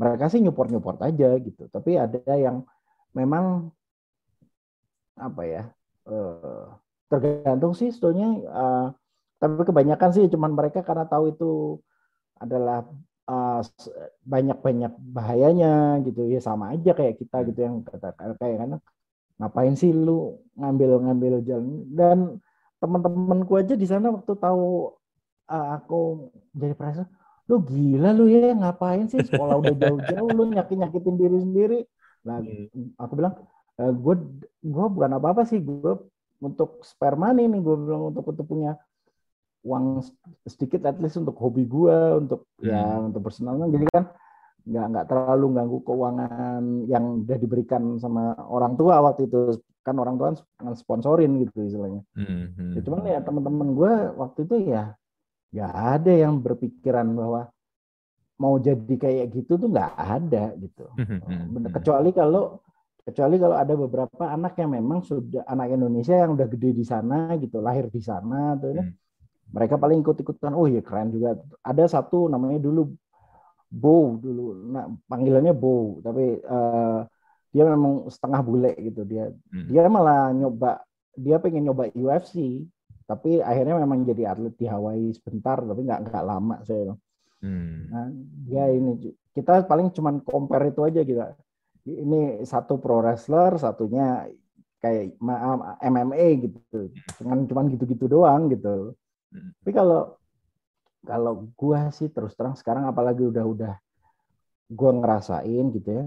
mereka 0.00 0.24
sih 0.32 0.40
nyupport 0.44 0.68
nyupport 0.72 0.98
aja 1.08 1.26
gitu. 1.46 1.62
Tapi 1.74 1.90
ada 2.00 2.18
yang 2.44 2.64
memang 3.18 3.68
apa 5.20 5.42
ya 5.44 5.62
eh, 6.08 6.64
tergantung 7.10 7.72
sih 7.78 7.88
sebetulnya 7.92 8.26
eh, 8.40 8.84
tapi 9.40 9.62
kebanyakan 9.68 10.10
sih 10.16 10.24
cuman 10.34 10.52
mereka 10.58 10.80
karena 10.88 11.04
tahu 11.08 11.24
itu 11.32 11.44
adalah 12.42 12.84
eh, 13.30 13.60
banyak-banyak 14.32 14.92
bahayanya 15.16 16.00
gitu. 16.06 16.20
Ya 16.32 16.40
sama 16.42 16.74
aja 16.74 16.90
kayak 16.98 17.14
kita 17.20 17.36
gitu 17.48 17.60
yang 17.66 17.76
kata 17.86 18.08
kayak 18.40 18.56
kan 18.62 18.70
ngapain 19.40 19.74
sih 19.80 19.90
lu 19.94 20.38
ngambil-ngambil 20.60 21.34
jalan? 21.48 21.66
Dan 21.98 22.18
teman-temanku 22.82 23.52
aja 23.60 23.74
di 23.78 23.86
sana 23.88 24.08
waktu 24.16 24.32
tahu 24.38 24.94
aku 25.50 26.30
jadi 26.54 26.74
presiden 26.78 27.10
lu 27.50 27.58
gila 27.66 28.14
lu 28.14 28.30
ya 28.30 28.54
ngapain 28.54 29.10
sih? 29.10 29.18
Sekolah 29.26 29.58
udah 29.58 29.74
jauh-jauh 29.74 30.30
lu 30.30 30.54
nyakin-nyakitin 30.54 31.18
diri 31.18 31.38
sendiri. 31.42 31.78
Nah 32.22 32.38
aku 32.94 33.12
bilang 33.18 33.34
gue 33.74 34.14
gue 34.62 34.86
bukan 34.86 35.10
apa-apa 35.18 35.42
sih 35.42 35.58
gue 35.58 35.92
untuk 36.38 36.78
spare 36.86 37.18
money 37.18 37.50
nih 37.50 37.58
gue 37.58 37.74
bilang 37.74 38.14
untuk 38.14 38.22
untuk 38.30 38.46
punya 38.46 38.78
uang 39.66 40.00
sedikit 40.46 40.86
at 40.86 40.96
least 41.02 41.18
untuk 41.18 41.36
hobi 41.36 41.66
gue 41.66 41.96
untuk 42.16 42.48
ya 42.62 42.96
untuk 43.02 43.20
personalnya 43.28 43.68
jadi 43.68 43.86
kan 43.92 44.04
nggak 44.64 44.86
nggak 44.92 45.06
terlalu 45.08 45.46
ganggu 45.56 45.78
keuangan 45.84 46.62
yang 46.86 47.24
udah 47.26 47.38
diberikan 47.40 47.98
sama 47.98 48.36
orang 48.46 48.78
tua 48.78 49.02
waktu 49.02 49.26
itu. 49.26 49.58
Kan 49.80 49.96
orang 49.96 50.20
tua 50.20 50.36
kan 50.36 50.76
sponsorin 50.76 51.40
gitu 51.40 51.64
istilahnya. 51.64 52.04
Hmm. 52.12 52.52
Hmm. 52.52 52.72
ya, 52.76 52.80
cuman 52.84 53.00
ya 53.08 53.20
teman-teman 53.24 53.68
gue 53.72 53.92
waktu 54.20 54.44
itu 54.44 54.56
ya 54.76 54.92
nggak 55.50 55.72
ada 55.94 56.12
yang 56.14 56.34
berpikiran 56.38 57.06
bahwa 57.10 57.40
mau 58.40 58.56
jadi 58.56 58.94
kayak 58.96 59.26
gitu 59.36 59.60
tuh 59.60 59.68
nggak 59.68 59.92
ada 59.96 60.54
gitu 60.56 60.84
Hmm. 60.96 61.52
Bener. 61.54 61.70
kecuali 61.76 62.10
kalau 62.10 62.58
kecuali 63.04 63.36
kalau 63.36 63.56
ada 63.58 63.74
beberapa 63.74 64.24
anak 64.28 64.54
yang 64.56 64.70
memang 64.76 65.00
sudah 65.02 65.42
anak 65.44 65.74
Indonesia 65.74 66.14
yang 66.14 66.36
udah 66.36 66.46
gede 66.48 66.70
di 66.76 66.84
sana 66.84 67.34
gitu 67.36 67.58
lahir 67.60 67.88
di 67.90 68.00
sana 68.00 68.54
tuh. 68.56 68.76
Hmm. 68.76 68.92
mereka 69.50 69.74
paling 69.76 69.98
ikut-ikutan 70.00 70.52
oh 70.54 70.66
iya 70.70 70.80
keren 70.80 71.10
juga 71.10 71.34
ada 71.62 71.84
satu 71.86 72.30
namanya 72.30 72.62
dulu 72.62 72.94
Bow 73.70 74.18
dulu 74.18 74.66
nah 74.70 74.86
panggilannya 75.06 75.54
Bow 75.54 76.02
tapi 76.02 76.38
eh, 76.42 76.98
dia 77.50 77.64
memang 77.66 78.06
setengah 78.10 78.40
bule 78.42 78.72
gitu 78.78 79.02
dia 79.04 79.30
Hmm. 79.50 79.66
dia 79.66 79.86
malah 79.86 80.30
nyoba 80.30 80.82
dia 81.14 81.36
pengen 81.42 81.66
nyoba 81.70 81.90
UFC 81.94 82.62
tapi 83.10 83.30
akhirnya 83.50 83.74
memang 83.82 83.98
jadi 84.10 84.22
atlet 84.32 84.54
di 84.60 84.66
Hawaii 84.72 85.08
sebentar 85.18 85.58
tapi 85.68 85.80
nggak 85.88 86.00
nggak 86.06 86.24
lama 86.30 86.56
saya 86.68 86.94
Hmm. 87.40 87.88
Nah, 87.88 88.06
dia 88.44 88.64
ini 88.68 89.16
kita 89.32 89.64
paling 89.64 89.88
cuman 89.96 90.20
compare 90.20 90.68
itu 90.70 90.80
aja 90.84 91.00
gitu. 91.00 91.20
Ini 91.88 92.44
satu 92.44 92.76
pro 92.76 93.00
wrestler, 93.00 93.56
satunya 93.56 94.28
kayak 94.84 95.16
ma- 95.24 95.80
MMA 95.80 96.26
gitu. 96.44 96.92
Cuman 97.20 97.48
cuman 97.48 97.64
gitu-gitu 97.72 98.04
doang 98.06 98.52
gitu. 98.52 98.92
Hmm. 99.32 99.50
Tapi 99.64 99.70
kalau 99.72 100.00
kalau 101.00 101.48
gua 101.56 101.88
sih 101.96 102.08
terus 102.12 102.36
terang 102.36 102.54
sekarang 102.60 102.84
apalagi 102.84 103.24
udah 103.24 103.44
udah 103.54 103.74
gua 104.70 104.90
ngerasain 104.94 105.64
gitu 105.76 105.88
ya. 105.88 106.04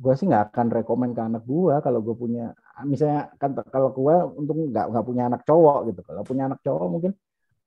Gua 0.00 0.12
sih 0.18 0.26
nggak 0.30 0.44
akan 0.50 0.66
rekomend 0.72 1.12
ke 1.16 1.22
anak 1.22 1.42
gua 1.44 1.84
kalau 1.84 2.00
gua 2.00 2.16
punya 2.16 2.44
misalnya 2.86 3.30
kan 3.36 3.52
kalau 3.68 3.92
gua 3.92 4.24
untuk 4.24 4.56
nggak 4.70 4.86
nggak 4.90 5.04
punya 5.04 5.22
anak 5.28 5.42
cowok 5.44 5.78
gitu. 5.92 6.00
Kalau 6.06 6.22
punya 6.24 6.42
anak 6.48 6.60
cowok 6.64 6.86
mungkin 6.88 7.12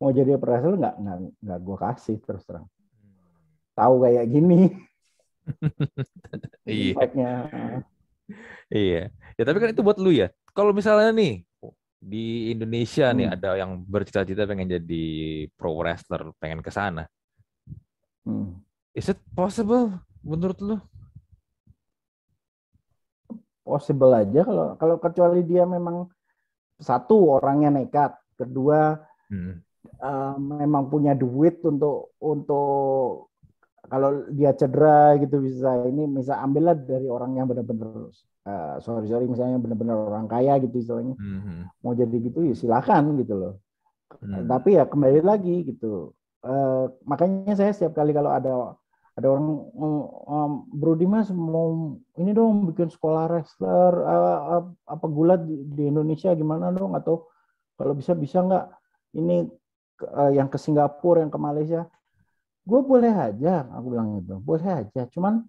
mau 0.01 0.09
jadi 0.11 0.35
wrestler 0.35 0.75
nggak 0.79 0.95
nggak 0.99 1.17
nggak 1.43 1.59
gua 1.63 1.77
kasih 1.79 2.17
terus 2.19 2.43
terang 2.43 2.67
tahu 3.73 4.05
kayak 4.05 4.25
gini 4.29 4.69
Iya. 6.63 6.95
Iya. 8.71 9.01
Ya 9.35 9.43
tapi 9.43 9.57
kan 9.59 9.69
itu 9.75 9.83
buat 9.83 9.99
lu 9.99 10.15
ya. 10.15 10.31
Kalau 10.55 10.71
misalnya 10.71 11.11
nih, 11.11 11.43
di 11.99 12.51
Indonesia 12.55 13.11
nih 13.11 13.27
Hmm. 13.27 13.35
ada 13.35 13.49
yang 13.59 13.71
bercita-cita 13.83 14.47
pengen 14.47 14.71
jadi 14.79 15.05
pro 15.55 15.75
wrestler, 15.75 16.31
pengen 16.39 16.63
ke 16.63 16.71
sana. 16.71 17.07
Hmm. 18.23 18.59
Is 18.95 19.11
it 19.11 19.19
possible 19.35 19.99
menurut 20.23 20.59
lu? 20.63 20.77
Possible 23.63 24.11
aja 24.11 24.43
kalau 24.43 24.75
kalau 24.75 24.95
kecuali 24.99 25.39
dia 25.47 25.63
memang 25.63 26.07
satu 26.79 27.39
orangnya 27.39 27.71
nekat, 27.71 28.11
kedua 28.35 28.99
Hmm. 29.31 29.63
eh, 30.03 30.35
memang 30.37 30.91
punya 30.91 31.15
duit 31.17 31.63
untuk 31.65 32.13
untuk 32.21 33.31
kalau 33.87 34.27
dia 34.31 34.51
cedera 34.55 35.15
gitu 35.19 35.43
bisa 35.43 35.87
ini 35.89 36.07
bisa 36.07 36.39
ambillah 36.39 36.75
dari 36.75 37.07
orang 37.07 37.35
yang 37.39 37.47
benar-benar 37.51 38.11
eh, 38.47 38.75
sorry 38.83 39.07
sorry 39.07 39.25
misalnya 39.27 39.59
benar-benar 39.59 39.97
orang 40.11 40.27
kaya 40.27 40.59
gitu 40.63 40.75
istilahnya 40.83 41.15
Hmm. 41.19 41.67
mau 41.83 41.95
jadi 41.95 42.15
gitu 42.19 42.43
ya 42.47 42.55
silakan 42.55 43.15
gitu 43.19 43.33
loh 43.35 43.53
Hmm. 44.23 44.45
tapi 44.47 44.77
ya 44.77 44.83
kembali 44.87 45.21
lagi 45.23 45.67
gitu 45.71 46.11
Eh, 46.43 46.85
makanya 47.07 47.55
saya 47.55 47.71
setiap 47.71 47.95
kali 48.03 48.11
kalau 48.11 48.27
ada 48.27 48.75
ada 49.13 49.27
orang 49.29 49.45
"Mm, 49.77 50.03
um, 50.25 50.51
Bro 50.73 50.97
Dimas 50.97 51.29
mau 51.29 51.93
ini 52.17 52.33
dong 52.33 52.65
bikin 52.73 52.89
sekolah 52.89 53.29
wrestler 53.29 53.93
eh, 54.01 54.61
apa 54.89 55.05
gulat 55.05 55.45
di, 55.45 55.61
di 55.69 55.83
Indonesia 55.89 56.33
gimana 56.33 56.73
dong? 56.73 56.97
Atau 56.97 57.29
kalau 57.77 57.93
bisa 57.93 58.17
bisa 58.17 58.41
nggak? 58.41 58.65
Ini 59.13 59.45
eh, 60.17 60.31
yang 60.37 60.49
ke 60.49 60.57
Singapura 60.57 61.21
yang 61.21 61.29
ke 61.29 61.37
Malaysia. 61.37 61.85
Gue 62.65 62.81
boleh 62.81 63.13
aja 63.13 63.69
aku 63.69 63.87
bilang 63.93 64.17
gitu. 64.23 64.41
Boleh 64.41 64.65
aja 64.81 65.05
cuman 65.13 65.45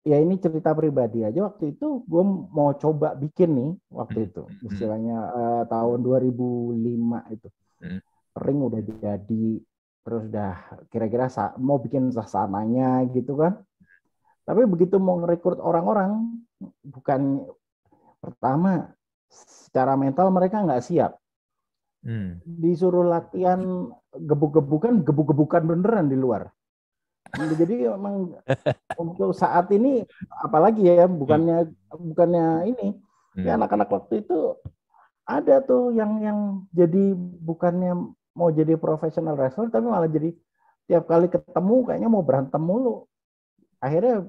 ya 0.00 0.16
ini 0.16 0.40
cerita 0.40 0.72
pribadi 0.72 1.20
aja. 1.28 1.44
Waktu 1.44 1.76
itu 1.76 2.08
gue 2.08 2.22
mau 2.56 2.72
coba 2.72 3.12
bikin 3.12 3.50
nih 3.52 3.70
waktu 3.92 4.32
itu 4.32 4.42
Hmm. 4.48 4.64
istilahnya 4.64 5.16
eh, 5.36 5.62
tahun 5.68 5.98
2005 6.00 7.20
itu. 7.32 7.48
Hmm. 7.80 8.00
ring 8.40 8.60
udah 8.62 8.80
jadi 8.80 9.44
terus 10.00 10.26
udah 10.32 10.56
kira-kira 10.88 11.28
mau 11.60 11.76
bikin 11.76 12.08
sasananya 12.10 13.04
gitu 13.12 13.36
kan 13.36 13.60
tapi 14.48 14.64
begitu 14.64 14.96
mau 14.96 15.20
ngerekrut 15.20 15.60
orang-orang 15.60 16.40
bukan 16.82 17.44
pertama 18.18 18.90
secara 19.30 19.94
mental 19.94 20.32
mereka 20.32 20.64
nggak 20.64 20.84
siap 20.84 21.20
Hmm. 22.00 22.40
disuruh 22.48 23.04
latihan 23.04 23.60
gebuk-gebukan 24.16 25.04
gebuk-gebukan 25.04 25.60
beneran 25.60 26.08
di 26.08 26.16
luar 26.16 26.48
jadi 27.60 27.92
emang 27.92 28.40
untuk 29.04 29.36
saat 29.36 29.68
ini 29.68 30.08
apalagi 30.40 30.80
ya 30.80 31.04
bukannya 31.04 31.68
bukannya 31.92 32.72
ini 32.72 32.88
Hmm. 33.30 33.46
ya 33.46 33.54
anak-anak 33.54 33.92
waktu 33.92 34.26
itu 34.26 34.58
ada 35.22 35.62
tuh 35.62 35.94
yang 35.94 36.18
yang 36.18 36.38
jadi 36.74 37.14
bukannya 37.14 38.10
mau 38.40 38.48
jadi 38.48 38.80
profesional 38.80 39.36
wrestler 39.36 39.68
tapi 39.68 39.84
malah 39.84 40.08
jadi 40.08 40.32
tiap 40.88 41.04
kali 41.04 41.28
ketemu 41.28 41.76
kayaknya 41.84 42.08
mau 42.08 42.24
berantem 42.24 42.58
mulu. 42.64 43.04
Akhirnya 43.78 44.26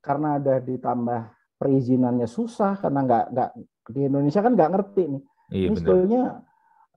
karena 0.00 0.40
ada 0.40 0.58
ditambah 0.58 1.20
perizinannya 1.60 2.26
susah 2.26 2.80
karena 2.80 3.06
nggak 3.06 3.24
nggak 3.30 3.50
di 3.92 4.00
Indonesia 4.08 4.40
kan 4.40 4.52
nggak 4.56 4.72
ngerti 4.72 5.02
nih. 5.06 5.22
Iya 5.52 5.66
ini 5.68 5.76
sebetulnya 5.76 6.22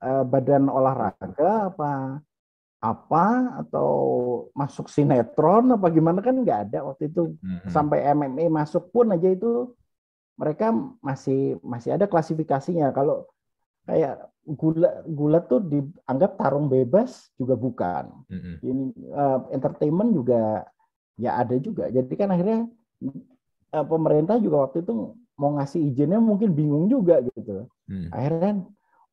eh, 0.01 0.23
badan 0.25 0.65
olahraga 0.71 1.51
apa 1.69 1.91
apa 2.81 3.25
atau 3.65 3.89
masuk 4.53 4.89
sinetron 4.89 5.73
apa 5.73 5.87
gimana 5.93 6.21
kan 6.25 6.33
nggak 6.41 6.59
ada 6.71 6.79
waktu 6.89 7.13
itu. 7.13 7.37
Hmm. 7.43 7.69
sampai 7.69 8.09
MMA 8.09 8.49
masuk 8.49 8.89
pun 8.89 9.13
aja 9.13 9.29
itu 9.29 9.75
mereka 10.33 10.73
masih 11.03 11.61
masih 11.61 11.93
ada 11.93 12.09
klasifikasinya. 12.09 12.89
Kalau 12.89 13.29
kayak 13.85 14.33
gula 14.45 15.01
gula 15.09 15.41
tuh 15.41 15.65
dianggap 15.65 16.37
tarung 16.37 16.69
bebas 16.69 17.33
juga 17.35 17.57
bukan. 17.57 18.13
Hmm. 18.29 18.55
ini 18.61 18.93
eh, 18.93 19.39
entertainment 19.57 20.13
juga 20.13 20.61
ya 21.17 21.41
ada 21.41 21.57
juga. 21.57 21.89
Jadi 21.89 22.13
kan 22.13 22.29
akhirnya 22.29 22.69
eh, 23.73 23.85
pemerintah 23.85 24.37
juga 24.37 24.69
waktu 24.69 24.85
itu 24.85 25.17
mau 25.35 25.51
ngasih 25.59 25.81
izinnya 25.91 26.21
mungkin 26.21 26.53
bingung 26.53 26.85
juga 26.87 27.19
gitu. 27.25 27.65
Hmm. 27.89 28.09
akhirnya 28.13 28.41
kan 28.41 28.57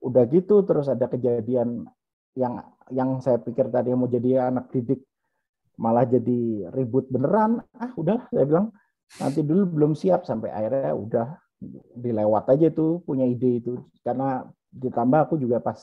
udah 0.03 0.25
gitu 0.29 0.65
terus 0.65 0.89
ada 0.89 1.07
kejadian 1.07 1.87
yang 2.33 2.65
yang 2.89 3.21
saya 3.21 3.37
pikir 3.37 3.69
tadi 3.69 3.93
mau 3.93 4.09
jadi 4.09 4.49
anak 4.49 4.73
didik 4.73 5.05
malah 5.81 6.05
jadi 6.05 6.69
ribut 6.77 7.09
beneran. 7.09 7.65
Ah 7.81 7.91
udah 7.97 8.29
saya 8.29 8.45
bilang 8.45 8.69
nanti 9.17 9.41
dulu 9.41 9.65
belum 9.69 9.93
siap 9.97 10.29
sampai 10.29 10.53
akhirnya 10.53 10.93
udah 10.93 11.27
dilewat 11.97 12.45
aja 12.53 12.69
itu 12.69 13.01
punya 13.07 13.25
ide 13.25 13.65
itu. 13.65 13.81
Karena 14.05 14.45
ditambah 14.73 15.29
aku 15.29 15.35
juga 15.37 15.61
pas 15.61 15.79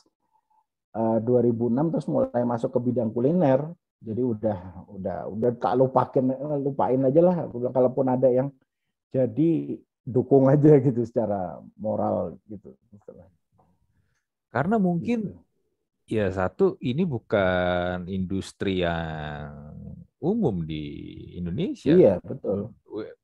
eh, 0.98 1.18
2006 1.22 1.94
terus 1.94 2.08
mulai 2.10 2.44
masuk 2.44 2.74
ke 2.74 2.80
bidang 2.90 3.14
kuliner 3.14 3.70
jadi 4.00 4.22
udah 4.24 4.60
udah 4.96 5.18
udah 5.30 5.50
tak 5.60 5.74
lupakin 5.76 6.32
lupain 6.64 7.00
aja 7.04 7.22
lah 7.22 7.36
aku 7.46 7.62
bilang 7.62 7.76
kalaupun 7.76 8.06
ada 8.08 8.28
yang 8.32 8.48
jadi 9.12 9.78
dukung 10.08 10.50
aja 10.50 10.80
gitu 10.82 11.06
secara 11.06 11.62
moral 11.78 12.40
gitu 12.50 12.74
Karena 14.50 14.82
mungkin 14.82 15.30
Gitu. 16.10 16.18
ya 16.18 16.26
satu 16.34 16.74
ini 16.82 17.06
bukan 17.06 18.10
industri 18.10 18.82
yang 18.82 19.78
umum 20.18 20.66
di 20.66 20.82
Indonesia. 21.38 21.94
iya 21.94 22.18
betul 22.26 22.74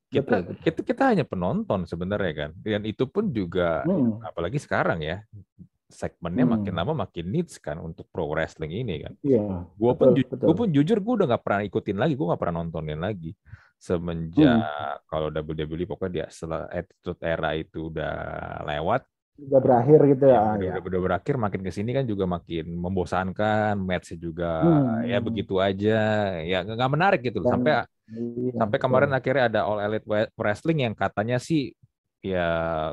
Kita 0.05 0.21
betul, 0.21 0.41
betul. 0.53 0.55
kita 0.63 0.79
kita 0.85 1.03
hanya 1.11 1.25
penonton 1.25 1.79
sebenarnya 1.89 2.33
kan. 2.33 2.51
Dan 2.61 2.81
itu 2.85 3.03
pun 3.09 3.29
juga 3.29 3.81
Hmm. 3.83 4.21
apalagi 4.21 4.61
sekarang 4.61 5.01
ya 5.01 5.25
segmennya 5.85 6.45
Hmm. 6.45 6.53
makin 6.59 6.73
lama 6.75 6.93
makin 7.05 7.25
niche 7.29 7.57
kan 7.61 7.77
untuk 7.77 8.09
pro 8.09 8.27
wrestling 8.27 8.73
ini 8.73 9.05
kan. 9.05 9.13
Iya, 9.21 9.65
Gue 9.77 9.91
pun, 9.95 10.07
ju- 10.17 10.27
pun 10.57 10.67
jujur 10.69 10.97
gue 10.99 11.13
udah 11.23 11.27
nggak 11.33 11.43
pernah 11.45 11.61
ikutin 11.63 11.97
lagi, 11.97 12.13
gue 12.17 12.25
nggak 12.25 12.41
pernah 12.41 12.55
nontonin 12.61 12.99
lagi 12.99 13.31
semenjak 13.75 14.55
Hmm. 14.55 14.97
kalau 15.05 15.27
WWE 15.29 15.85
pokoknya 15.85 16.11
dia 16.11 16.25
setelah 16.31 16.65
Attitude 16.71 17.21
Era 17.21 17.51
itu 17.53 17.91
udah 17.91 18.13
lewat, 18.65 19.01
udah 19.35 19.59
berakhir 19.61 19.99
gitu 20.15 20.25
ya. 20.25 20.31
ya, 20.31 20.39
Ah, 20.39 20.53
udah, 20.55 20.81
udah, 20.89 21.01
berakhir, 21.05 21.35
makin 21.35 21.61
ke 21.61 21.71
sini 21.75 21.91
kan 21.91 22.07
juga 22.07 22.23
makin 22.23 22.65
membosankan, 22.71 23.75
matchnya 23.77 24.17
juga 24.17 24.51
Hmm. 24.63 25.03
ya 25.05 25.17
begitu 25.19 25.59
aja, 25.59 25.99
ya 26.39 26.57
nggak 26.63 26.91
menarik 26.91 27.19
gitu. 27.19 27.43
Dan- 27.43 27.51
Sampai 27.51 27.71
Iya, 28.05 28.53
sampai 28.61 28.77
kemarin 28.77 29.11
akhirnya 29.11 29.49
ada 29.49 29.61
All 29.65 29.81
Elite 29.81 30.05
Wrestling 30.37 30.85
yang 30.85 30.93
katanya 30.93 31.41
sih 31.41 31.73
ya 32.21 32.49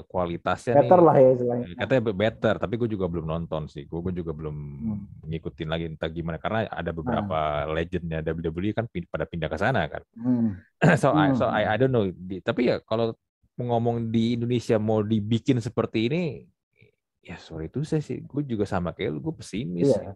kualitasnya 0.09 0.77
better 0.77 1.01
nih 1.01 1.07
lah 1.09 1.17
ya 1.17 1.29
istilahnya. 1.33 1.67
katanya 1.81 2.03
be- 2.05 2.19
better 2.21 2.55
tapi 2.61 2.75
gue 2.77 2.89
juga 2.89 3.09
belum 3.09 3.25
nonton 3.25 3.65
sih 3.65 3.89
gue 3.89 4.13
juga 4.13 4.33
belum 4.37 4.53
Hmm. 4.53 5.05
ngikutin 5.25 5.69
lagi 5.73 5.85
entah 5.89 6.09
gimana 6.09 6.37
karena 6.37 6.69
ada 6.69 6.93
beberapa 6.93 7.39
legendnya 7.69 8.21
WWE 8.21 8.77
kan 8.77 8.85
pada 9.09 9.25
pindah 9.25 9.49
ke 9.49 9.57
sana 9.57 9.89
kan 9.89 10.05
Hmm. 10.13 10.61
so 11.01 11.17
I, 11.17 11.33
so 11.33 11.49
Hmm. 11.49 11.57
I, 11.57 11.65
I 11.65 11.77
don't 11.77 11.89
know 11.89 12.13
Di- 12.13 12.45
tapi 12.45 12.69
ya 12.69 12.85
kalau 12.85 13.17
ngomong 13.57 14.13
di 14.13 14.37
Indonesia 14.37 14.77
mau 14.77 15.01
dibikin 15.01 15.61
seperti 15.61 16.13
ini 16.13 16.23
ya 17.21 17.37
sorry 17.37 17.69
itu 17.69 17.85
saya 17.85 18.05
sih 18.05 18.21
gue 18.21 18.43
juga 18.45 18.65
sama 18.65 18.93
kayak 18.93 19.13
lu 19.13 19.21
gue 19.23 19.35
pesimis 19.41 19.93
Iya. 19.93 20.13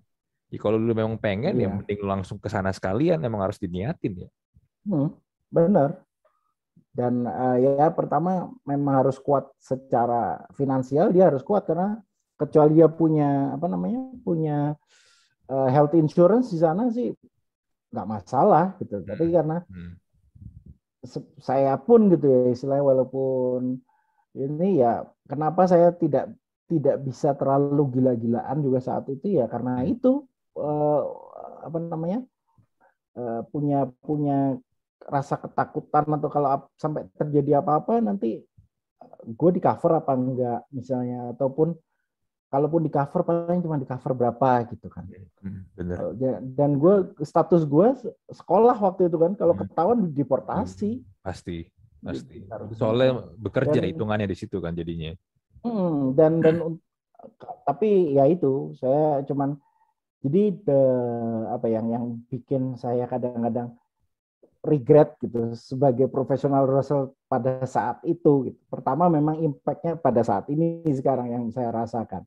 ya, 0.53 0.59
kalau 0.61 0.77
lu 0.77 0.93
memang 0.93 1.17
pengen 1.17 1.57
ya 1.57 1.65
Iya. 1.65 1.73
mending 1.73 2.01
lu 2.01 2.09
langsung 2.11 2.37
ke 2.37 2.49
sana 2.49 2.69
sekalian 2.69 3.17
emang 3.21 3.41
harus 3.41 3.57
diniatin 3.57 4.25
ya 4.25 4.31
Hmm, 4.87 5.09
benar. 5.51 6.07
Dan 6.97 7.29
eh, 7.29 7.57
ya 7.77 7.87
pertama 7.93 8.49
memang 8.65 9.05
harus 9.05 9.21
kuat 9.21 9.53
secara 9.61 10.41
finansial 10.57 11.13
dia 11.13 11.29
harus 11.29 11.45
kuat 11.45 11.69
karena 11.69 12.01
kecuali 12.41 12.73
dia 12.81 12.89
punya 12.89 13.53
apa 13.57 13.67
namanya 13.69 14.01
punya 14.25 14.73
eh, 15.51 15.69
health 15.75 15.95
insurance 15.99 16.53
di 16.55 16.59
sana 16.61 16.89
sih 16.93 17.13
nggak 17.93 18.09
masalah 18.09 18.77
gitu. 18.81 19.03
Tapi 19.05 19.25
karena 19.33 19.59
Hmm. 19.69 19.99
saya 21.39 21.79
pun 21.79 22.11
gitu 22.11 22.27
ya 22.27 22.41
istilahnya 22.51 22.83
walaupun 22.83 23.79
ini 24.39 24.83
ya 24.83 25.05
kenapa 25.27 25.67
saya 25.69 25.93
tidak 25.95 26.35
tidak 26.71 26.97
bisa 27.03 27.35
terlalu 27.39 27.99
gila-gilaan 27.99 28.59
juga 28.63 28.81
saat 28.83 29.07
itu 29.11 29.39
ya 29.39 29.47
karena 29.51 29.83
itu 29.87 30.25
eh, 30.59 31.03
apa 31.67 31.79
namanya 31.83 32.25
eh, 33.19 33.41
punya 33.53 33.89
punya 34.05 34.57
rasa 35.03 35.37
ketakutan 35.37 36.09
atau 36.09 36.29
kalau 36.29 36.49
sampai 36.75 37.05
terjadi 37.15 37.61
apa-apa 37.61 38.01
nanti 38.01 38.41
gue 39.27 39.51
di 39.53 39.61
cover 39.61 40.01
apa 40.01 40.13
enggak 40.17 40.61
misalnya. 40.71 41.37
Ataupun 41.37 41.77
kalaupun 42.47 42.87
di 42.87 42.91
cover 42.91 43.21
paling 43.23 43.61
cuma 43.61 43.77
di 43.77 43.85
cover 43.85 44.13
berapa 44.15 44.65
gitu 44.71 44.87
kan. 44.89 45.05
Hmm, 45.43 45.67
bener. 45.75 45.97
Ja- 46.17 46.41
dan 46.41 46.79
gue 46.79 47.13
status 47.21 47.67
gue 47.67 47.89
sekolah 48.31 48.77
waktu 48.79 49.11
itu 49.11 49.19
kan 49.19 49.35
kalau 49.35 49.53
Hmm. 49.53 49.63
ketahuan 49.67 49.99
deportasi. 50.11 51.03
Pasti 51.21 51.67
pasti. 52.01 52.47
Harus- 52.47 52.79
soalnya 52.79 53.35
bekerja 53.35 53.83
Dan- 53.83 53.91
hitungannya 53.91 54.31
di 54.31 54.37
situ 54.39 54.63
kan 54.63 54.73
jadinya. 54.73 55.11
Hmm, 55.67 56.15
dan 56.15 56.39
dan 56.39 56.79
tapi 57.67 58.15
ya 58.15 58.23
itu 58.31 58.71
saya 58.79 59.27
cuman 59.27 59.59
jadi 60.23 60.55
the, 60.63 60.81
apa 61.51 61.67
yang 61.67 61.87
yang 61.91 62.05
bikin 62.31 62.79
saya 62.79 63.07
kadang-kadang 63.07 63.75
regret 64.67 65.15
gitu 65.23 65.55
sebagai 65.55 66.11
profesional 66.11 66.67
wrestler 66.67 67.15
pada 67.31 67.63
saat 67.65 68.03
itu. 68.03 68.51
Gitu. 68.51 68.59
Pertama 68.67 69.07
memang 69.07 69.39
impactnya 69.39 69.95
pada 69.97 70.21
saat 70.27 70.51
ini 70.51 70.83
sekarang 70.91 71.31
yang 71.31 71.45
saya 71.55 71.71
rasakan. 71.71 72.27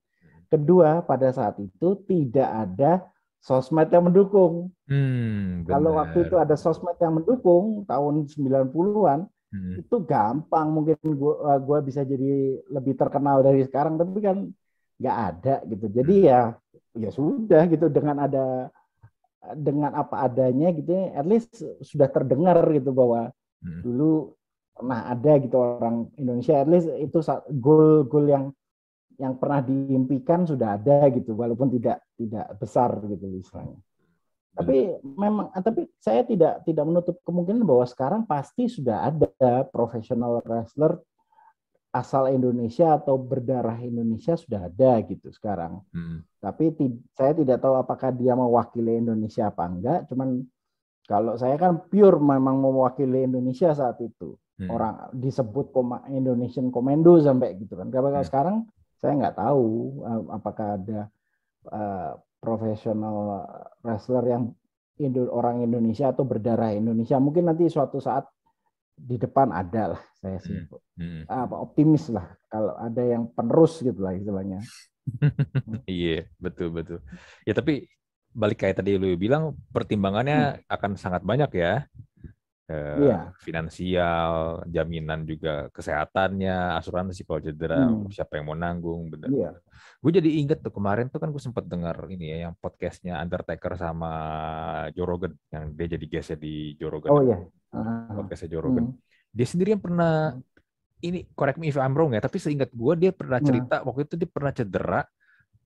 Kedua 0.49 1.05
pada 1.05 1.29
saat 1.29 1.59
itu 1.61 1.99
tidak 2.07 2.49
ada 2.49 3.05
sosmed 3.39 3.91
yang 3.91 4.07
mendukung. 4.07 4.73
Hmm, 4.89 5.63
Kalau 5.67 5.95
waktu 5.95 6.27
itu 6.27 6.35
ada 6.35 6.55
sosmed 6.57 6.97
yang 6.99 7.21
mendukung 7.21 7.85
tahun 7.85 8.25
90-an, 8.25 9.19
hmm. 9.29 9.75
itu 9.85 9.95
gampang 10.03 10.67
mungkin 10.73 10.97
gua, 11.15 11.61
gua 11.61 11.79
bisa 11.79 12.01
jadi 12.03 12.59
lebih 12.67 12.97
terkenal 12.97 13.45
dari 13.45 13.63
sekarang, 13.63 13.95
tapi 13.95 14.19
kan 14.19 14.37
nggak 14.99 15.17
ada 15.31 15.55
gitu. 15.69 15.85
Jadi 15.87 16.15
hmm. 16.23 16.27
ya 16.27 16.41
ya 16.97 17.09
sudah 17.13 17.69
gitu 17.69 17.87
dengan 17.87 18.25
ada 18.25 18.73
dengan 19.55 19.95
apa 19.95 20.27
adanya 20.27 20.69
gitu 20.75 20.91
ya, 20.91 21.15
at 21.15 21.25
least 21.25 21.51
sudah 21.79 22.11
terdengar 22.11 22.59
gitu 22.75 22.91
bahwa 22.91 23.31
hmm. 23.63 23.81
dulu 23.81 24.35
pernah 24.75 25.11
ada 25.11 25.33
gitu 25.43 25.55
orang 25.59 26.07
Indonesia 26.15 26.63
at 26.63 26.69
least 26.71 26.87
itu 26.95 27.19
goal-goal 27.59 28.27
yang 28.27 28.45
yang 29.19 29.35
pernah 29.35 29.59
diimpikan 29.59 30.47
sudah 30.47 30.79
ada 30.79 31.11
gitu 31.11 31.35
walaupun 31.35 31.67
tidak 31.75 31.99
tidak 32.15 32.47
besar 32.55 32.95
gitu 33.03 33.25
istilahnya. 33.35 33.79
Tapi 34.55 34.91
memang 35.03 35.51
tapi 35.59 35.87
saya 35.99 36.23
tidak 36.23 36.63
tidak 36.63 36.83
menutup 36.87 37.15
kemungkinan 37.27 37.63
bahwa 37.63 37.85
sekarang 37.87 38.21
pasti 38.23 38.67
sudah 38.71 39.11
ada 39.11 39.67
profesional 39.67 40.39
wrestler 40.43 40.99
asal 41.99 42.31
Indonesia 42.31 42.95
atau 42.95 43.19
berdarah 43.19 43.75
Indonesia 43.83 44.39
sudah 44.39 44.71
ada 44.71 45.03
gitu 45.03 45.27
sekarang. 45.35 45.83
Hmm. 45.91 46.23
Tapi 46.39 46.71
saya 47.11 47.35
tidak 47.35 47.59
tahu 47.59 47.75
apakah 47.75 48.15
dia 48.15 48.33
mewakili 48.39 49.03
Indonesia 49.03 49.51
apa 49.51 49.63
enggak. 49.67 49.99
Cuman 50.07 50.39
kalau 51.03 51.35
saya 51.35 51.59
kan 51.59 51.83
pure 51.91 52.15
memang 52.17 52.63
mewakili 52.63 53.27
Indonesia 53.27 53.75
saat 53.75 53.99
itu. 53.99 54.39
Hmm. 54.59 54.69
Orang 54.71 54.95
disebut 55.15 55.75
Indonesian 56.11 56.71
Commando 56.71 57.19
sampai 57.19 57.59
gitu 57.59 57.75
kan. 57.75 57.91
Kalau 57.91 58.11
hmm. 58.11 58.23
sekarang 58.23 58.57
saya 58.99 59.15
nggak 59.19 59.35
tahu 59.39 59.67
uh, 60.03 60.23
apakah 60.35 60.75
ada 60.79 60.99
uh, 61.71 62.11
profesional 62.39 63.43
wrestler 63.83 64.23
yang 64.27 64.43
Indo 64.99 65.31
orang 65.31 65.63
Indonesia 65.63 66.11
atau 66.11 66.27
berdarah 66.27 66.75
Indonesia. 66.75 67.15
Mungkin 67.19 67.47
nanti 67.47 67.71
suatu 67.71 68.03
saat 68.03 68.27
di 68.99 69.15
depan 69.15 69.55
ada 69.55 69.95
lah 69.95 70.01
saya 70.19 70.37
sih 70.43 70.59
hmm. 70.59 70.75
Hmm. 70.99 71.23
apa 71.25 71.55
optimis 71.55 72.11
lah 72.11 72.27
kalau 72.51 72.75
ada 72.75 72.99
yang 72.99 73.31
penerus 73.31 73.79
gitu 73.79 74.03
lah 74.03 74.11
istilahnya 74.11 74.59
iya 75.87 76.27
betul 76.35 76.75
betul 76.75 76.99
ya 77.47 77.55
tapi 77.55 77.87
balik 78.35 78.61
kayak 78.61 78.83
tadi 78.83 78.99
lu 78.99 79.15
bilang 79.15 79.57
pertimbangannya 79.73 80.61
hmm. 80.61 80.69
akan 80.69 80.91
sangat 80.99 81.25
banyak 81.25 81.49
ya 81.55 81.87
eh, 82.69 82.95
iya. 83.09 83.19
finansial 83.41 84.61
jaminan 84.69 85.25
juga 85.25 85.73
kesehatannya 85.73 86.77
asuransi 86.77 87.25
kalau 87.25 87.41
cedera 87.41 87.89
hmm. 87.89 88.13
siapa 88.13 88.37
yang 88.37 88.53
mau 88.53 88.57
nanggung 88.57 89.09
benar 89.09 89.29
iya. 89.33 89.51
gue 89.99 90.11
jadi 90.13 90.29
inget 90.45 90.61
tuh 90.61 90.69
kemarin 90.69 91.09
tuh 91.09 91.17
kan 91.17 91.33
gue 91.33 91.41
sempat 91.41 91.65
dengar 91.65 91.97
ini 92.05 92.29
ya 92.37 92.37
yang 92.49 92.53
podcastnya 92.61 93.17
Undertaker 93.17 93.73
sama 93.73 94.11
Jorogen 94.93 95.33
yang 95.49 95.73
dia 95.73 95.97
jadi 95.97 96.05
guestnya 96.05 96.37
di 96.37 96.77
Jorogen 96.77 97.09
oh 97.09 97.21
iya 97.25 97.41
uh, 97.41 97.58
podcastnya 98.19 98.49
Joe 98.51 98.63
Rogan. 98.63 98.85
Hmm. 98.91 98.95
Dia 99.31 99.47
sendiri 99.47 99.75
yang 99.77 99.83
pernah 99.83 100.35
ini 100.99 101.23
correct 101.31 101.55
me 101.55 101.71
if 101.71 101.79
I'm 101.79 101.95
wrong 101.95 102.11
ya, 102.11 102.19
tapi 102.19 102.37
seingat 102.43 102.75
gue 102.75 102.93
dia 102.99 103.11
pernah 103.15 103.39
hmm. 103.39 103.47
cerita 103.47 103.75
hmm. 103.79 103.85
waktu 103.87 104.01
itu 104.03 104.15
dia 104.19 104.29
pernah 104.29 104.51
cedera, 104.51 105.01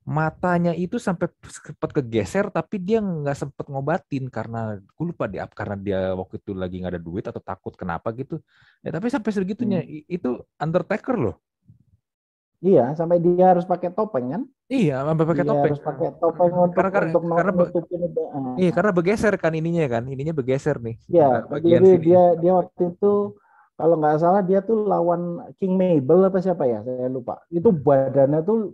matanya 0.03 0.75
itu 0.75 0.99
sampai 0.99 1.31
sempat 1.47 1.95
kegeser 1.95 2.51
tapi 2.51 2.75
dia 2.75 2.99
nggak 2.99 3.37
sempat 3.39 3.65
ngobatin 3.71 4.27
karena 4.27 4.75
gue 4.75 5.05
lupa 5.15 5.31
dia 5.31 5.47
karena 5.47 5.79
dia 5.79 5.99
waktu 6.11 6.43
itu 6.43 6.51
lagi 6.51 6.83
nggak 6.83 6.99
ada 6.99 7.03
duit 7.03 7.23
atau 7.23 7.39
takut 7.39 7.71
kenapa 7.79 8.11
gitu 8.11 8.43
ya 8.83 8.91
tapi 8.91 9.07
sampai 9.07 9.31
segitunya 9.31 9.79
hmm. 9.79 10.11
itu 10.11 10.43
Undertaker 10.59 11.15
loh 11.15 11.35
Iya, 12.63 12.95
sampai 12.95 13.19
dia 13.19 13.51
harus 13.51 13.67
pakai 13.67 13.91
topeng 13.91 14.31
kan? 14.31 14.41
Iya, 14.71 15.03
sampai 15.03 15.25
pakai 15.27 15.43
dia 15.43 15.51
topeng. 15.51 15.67
Harus 15.67 15.83
pakai 15.83 16.09
topeng 16.15 16.51
untuk 16.55 16.79
karena, 16.79 17.11
untuk 17.11 17.23
karena, 17.27 17.51
nutupin 17.51 17.99
itu. 18.07 18.23
Ah. 18.31 18.55
Iya, 18.55 18.71
karena 18.71 18.91
bergeser 18.95 19.33
kan 19.35 19.51
ininya 19.51 19.83
kan, 19.91 20.03
ininya 20.07 20.31
bergeser 20.31 20.79
nih. 20.79 20.95
Iya, 21.11 21.43
jadi 21.59 21.91
sini. 21.91 22.03
dia 22.07 22.23
dia 22.39 22.51
waktu 22.55 22.95
itu 22.95 23.35
kalau 23.75 23.95
nggak 23.99 24.15
salah 24.23 24.41
dia 24.47 24.63
tuh 24.63 24.87
lawan 24.87 25.43
King 25.59 25.75
Mabel 25.75 26.31
apa 26.31 26.39
siapa 26.39 26.63
ya? 26.63 26.79
Saya 26.87 27.11
lupa. 27.11 27.43
Itu 27.51 27.75
badannya 27.75 28.39
tuh 28.47 28.71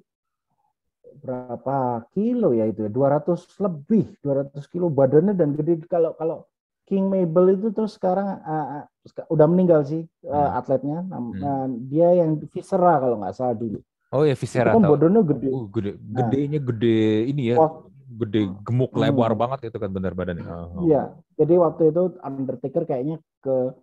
berapa 1.26 2.06
kilo 2.14 2.54
ya 2.54 2.70
itu 2.70 2.86
ya? 2.86 2.92
200 2.94 3.42
lebih, 3.58 4.06
200 4.22 4.70
kilo 4.70 4.94
badannya 4.94 5.34
dan 5.34 5.58
gede 5.58 5.82
kalau 5.90 6.14
kalau 6.14 6.46
King 6.90 7.06
Mabel 7.14 7.54
itu 7.54 7.70
terus 7.70 7.94
sekarang 7.96 8.42
uh, 8.42 8.90
udah 9.30 9.46
meninggal 9.46 9.86
sih 9.86 10.10
uh, 10.26 10.58
atletnya. 10.58 11.06
Nah, 11.06 11.22
hmm. 11.22 11.38
Nah, 11.38 11.64
dia 11.86 12.10
yang 12.18 12.42
Viscera 12.50 12.98
kalau 12.98 13.22
nggak 13.22 13.38
salah 13.38 13.54
dulu. 13.54 13.78
Oh 14.10 14.26
ya 14.26 14.34
Viscera. 14.34 14.74
Itu 14.74 14.82
kan 14.82 14.90
badannya 14.90 15.22
gede. 15.22 15.50
Uh, 15.54 15.66
gede. 15.70 15.92
Nah. 16.02 16.18
Gedenya 16.26 16.60
gede 16.60 17.00
ini 17.30 17.42
ya. 17.54 17.56
Waktu, 17.62 17.86
gede 18.10 18.42
gemuk 18.66 18.92
hmm. 18.98 19.02
lebar 19.06 19.32
banget 19.38 19.70
itu 19.70 19.78
kan 19.78 19.90
benar 19.94 20.18
badannya. 20.18 20.46
Oh, 20.50 20.66
oh. 20.82 20.82
Iya. 20.90 21.14
Jadi 21.38 21.54
waktu 21.62 21.82
itu 21.94 22.04
Undertaker 22.26 22.84
kayaknya 22.90 23.22
ke 23.46 23.78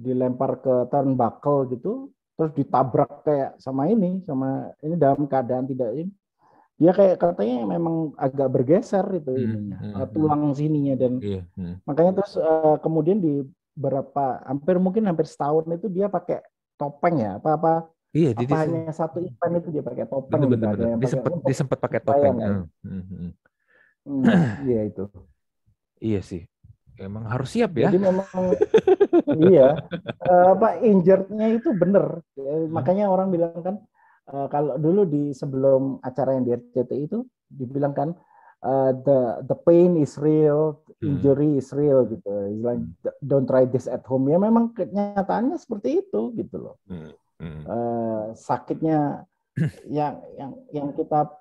dilempar 0.00 0.64
ke 0.64 0.88
turnbuckle 0.88 1.68
gitu, 1.76 2.08
terus 2.40 2.56
ditabrak 2.56 3.20
kayak 3.26 3.60
sama 3.60 3.84
ini, 3.92 4.24
sama 4.24 4.72
ini 4.80 4.96
dalam 4.96 5.28
keadaan 5.28 5.68
tidak 5.68 5.92
ini 5.92 6.12
dia 6.80 6.92
kayak 6.96 7.20
katanya 7.20 7.76
memang 7.76 8.16
agak 8.16 8.48
bergeser 8.48 9.04
itu 9.12 9.28
hmm, 9.36 9.44
ininya 9.44 9.76
hmm, 9.76 9.92
hmm. 10.00 10.12
tulang 10.16 10.42
sininya 10.56 10.94
dan 10.96 11.12
iya, 11.20 11.44
hmm. 11.52 11.84
makanya 11.84 12.12
terus 12.24 12.40
uh, 12.40 12.80
kemudian 12.80 13.20
di 13.20 13.44
berapa 13.76 14.40
hampir 14.48 14.80
mungkin 14.80 15.04
hampir 15.04 15.28
setahun 15.28 15.68
itu 15.68 15.92
dia 15.92 16.08
pakai 16.08 16.40
topeng 16.80 17.20
ya 17.20 17.36
apa 17.36 17.50
apa 17.60 17.74
Iya, 18.10 18.34
apa 18.34 18.42
dia 18.42 18.56
hanya 18.66 18.90
satu 18.90 19.22
event 19.22 19.62
itu 19.62 19.68
dia 19.70 19.86
pakai 19.86 20.02
topeng. 20.02 20.34
Bener, 20.34 20.58
bener, 20.58 20.74
bener. 20.74 20.98
Dia 20.98 21.10
sempat 21.14 21.32
dia 21.46 21.56
sempat 21.62 21.78
pakai 21.78 22.00
topeng. 22.02 22.36
Hmm, 22.42 22.66
hmm, 22.82 23.02
hmm. 23.06 23.30
Hmm, 24.02 24.44
iya 24.66 24.80
itu. 24.90 25.04
Iya 26.02 26.20
sih. 26.26 26.42
Emang 26.98 27.30
harus 27.30 27.54
siap 27.54 27.70
ya. 27.78 27.86
Jadi 27.86 28.02
memang 28.02 28.26
iya. 29.46 29.78
Uh, 30.26 30.46
apa 30.58 30.82
injurednya 30.82 31.54
itu 31.54 31.70
bener. 31.70 32.18
Hmm. 32.34 32.74
Makanya 32.74 33.06
orang 33.06 33.30
bilang 33.30 33.54
kan 33.62 33.78
uh, 34.28 34.46
kalau 34.52 34.76
dulu 34.76 35.08
di 35.08 35.32
sebelum 35.32 36.02
acara 36.04 36.36
yang 36.36 36.44
di 36.44 36.52
RCTI 36.52 37.02
itu 37.08 37.24
dibilang 37.48 37.96
kan 37.96 38.12
uh, 38.64 38.92
the 38.92 39.44
the 39.48 39.56
pain 39.56 39.96
is 39.96 40.16
real, 40.20 40.80
hmm. 41.00 41.16
injury 41.16 41.56
hmm. 41.56 41.60
is 41.60 41.68
real 41.72 42.04
gitu. 42.08 42.30
Like, 42.60 42.84
don't 43.24 43.48
try 43.48 43.64
this 43.64 43.88
at 43.88 44.04
home. 44.04 44.28
Ya 44.28 44.36
memang 44.36 44.76
kenyataannya 44.76 45.56
seperti 45.56 46.04
itu 46.04 46.32
gitu 46.36 46.56
loh. 46.70 46.76
Hmm. 46.88 47.12
Hmm. 47.40 47.62
Uh, 47.64 48.24
sakitnya 48.36 49.24
yang 49.88 50.20
yang 50.36 50.52
yang 50.72 50.88
kita 50.92 51.32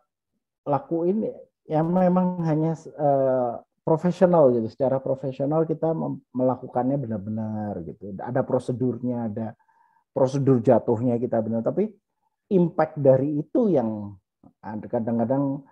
lakuin 0.63 1.27
ya 1.67 1.83
memang 1.83 2.41
hanya 2.47 2.73
uh, 2.95 3.59
profesional 3.83 4.53
gitu. 4.55 4.67
Secara 4.71 5.01
profesional 5.03 5.67
kita 5.67 5.91
melakukannya 6.31 6.97
benar-benar 6.97 7.83
gitu. 7.83 8.15
Ada 8.21 8.41
prosedurnya, 8.47 9.27
ada 9.27 9.47
prosedur 10.13 10.63
jatuhnya 10.63 11.19
kita 11.19 11.41
benar. 11.43 11.65
Tapi 11.65 11.89
impact 12.49 12.97
dari 12.97 13.39
itu 13.39 13.69
yang 13.69 14.17
kadang-kadang 14.61 15.63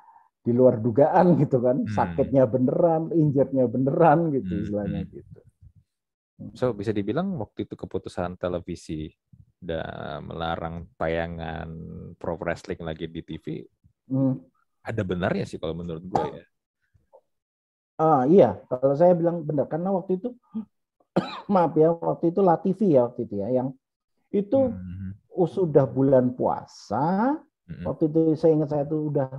di 0.48 0.56
luar 0.56 0.80
dugaan 0.80 1.36
gitu 1.36 1.60
kan 1.60 1.84
hmm. 1.84 1.92
sakitnya 1.92 2.48
beneran 2.48 3.12
injetnya 3.12 3.68
beneran 3.68 4.32
gitu 4.32 4.48
hmm. 4.48 4.62
istilahnya 4.64 5.02
hmm. 5.04 5.12
gitu 5.12 5.40
so 6.56 6.72
bisa 6.72 6.96
dibilang 6.96 7.36
waktu 7.36 7.68
itu 7.68 7.76
keputusan 7.76 8.40
televisi 8.40 9.12
dan 9.58 10.24
melarang 10.24 10.88
tayangan 10.96 11.68
pro 12.16 12.40
wrestling 12.40 12.80
lagi 12.80 13.12
di 13.12 13.22
TV 13.26 13.66
hmm. 14.08 14.34
ada 14.88 15.02
benarnya 15.04 15.44
sih 15.44 15.60
kalau 15.60 15.76
menurut 15.76 16.06
gue 16.08 16.26
ya 16.32 16.46
ah 17.98 18.24
iya 18.30 18.50
kalau 18.72 18.96
saya 18.96 19.18
bilang 19.18 19.44
benar 19.44 19.68
karena 19.68 19.92
waktu 19.92 20.22
itu 20.22 20.30
maaf 21.52 21.74
ya 21.76 21.92
waktu 21.92 22.32
itu 22.32 22.40
Latifi 22.46 22.88
ya 22.94 23.10
waktu 23.10 23.26
itu 23.28 23.36
ya 23.42 23.50
yang 23.52 23.74
itu 24.32 24.60
hmm 24.70 25.07
sudah 25.46 25.86
bulan 25.86 26.34
puasa, 26.34 27.38
hmm. 27.70 27.84
waktu 27.86 28.10
itu 28.10 28.22
saya 28.34 28.52
ingat 28.58 28.70
saya 28.74 28.84
itu 28.90 29.14
udah 29.14 29.30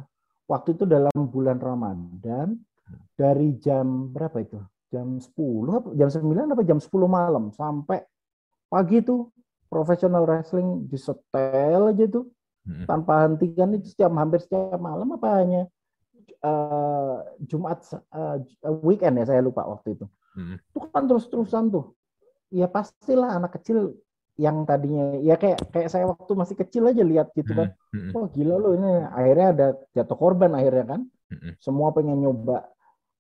waktu 0.46 0.78
itu 0.78 0.84
dalam 0.86 1.10
bulan 1.32 1.58
Ramadan 1.58 2.54
dari 3.18 3.58
jam 3.58 4.12
berapa 4.14 4.38
itu? 4.38 4.60
Jam 4.88 5.20
10 5.20 6.00
jam 6.00 6.08
9 6.08 6.54
apa 6.54 6.62
jam 6.64 6.80
10 6.80 6.88
malam 7.04 7.52
sampai 7.52 8.00
pagi 8.72 9.04
itu 9.04 9.28
profesional 9.68 10.24
wrestling 10.24 10.88
disetel 10.88 11.92
aja 11.92 12.04
tuh 12.08 12.24
hmm. 12.64 12.88
tanpa 12.88 13.28
hentikan 13.28 13.76
itu 13.76 13.92
setiap 13.92 14.08
hampir 14.16 14.40
setiap 14.40 14.80
malam 14.80 15.12
apa 15.12 15.44
hanya 15.44 15.68
uh, 16.40 17.20
Jumat 17.44 17.84
uh, 18.12 18.40
weekend 18.84 19.18
ya 19.18 19.24
saya 19.26 19.40
lupa 19.42 19.66
waktu 19.66 19.98
itu. 19.98 20.06
Hmm. 20.36 20.56
Itu 20.72 20.78
kan 20.88 21.04
terus-terusan 21.08 21.72
tuh. 21.72 21.94
Ya 22.48 22.64
pastilah 22.64 23.36
anak 23.36 23.60
kecil 23.60 23.98
yang 24.38 24.62
tadinya 24.62 25.18
ya 25.18 25.34
kayak 25.34 25.58
kayak 25.74 25.90
saya 25.90 26.06
waktu 26.06 26.32
masih 26.38 26.54
kecil 26.54 26.86
aja 26.86 27.02
lihat 27.02 27.34
gitu 27.34 27.50
kan 27.58 27.74
mm-hmm. 27.90 28.14
oh 28.14 28.30
gila 28.30 28.54
loh 28.54 28.72
ini 28.78 28.90
akhirnya 29.10 29.46
ada 29.50 29.66
jatuh 29.90 30.14
korban 30.14 30.54
akhirnya 30.54 30.84
kan 30.94 31.00
mm-hmm. 31.04 31.52
semua 31.58 31.90
pengen 31.90 32.22
nyoba 32.22 32.70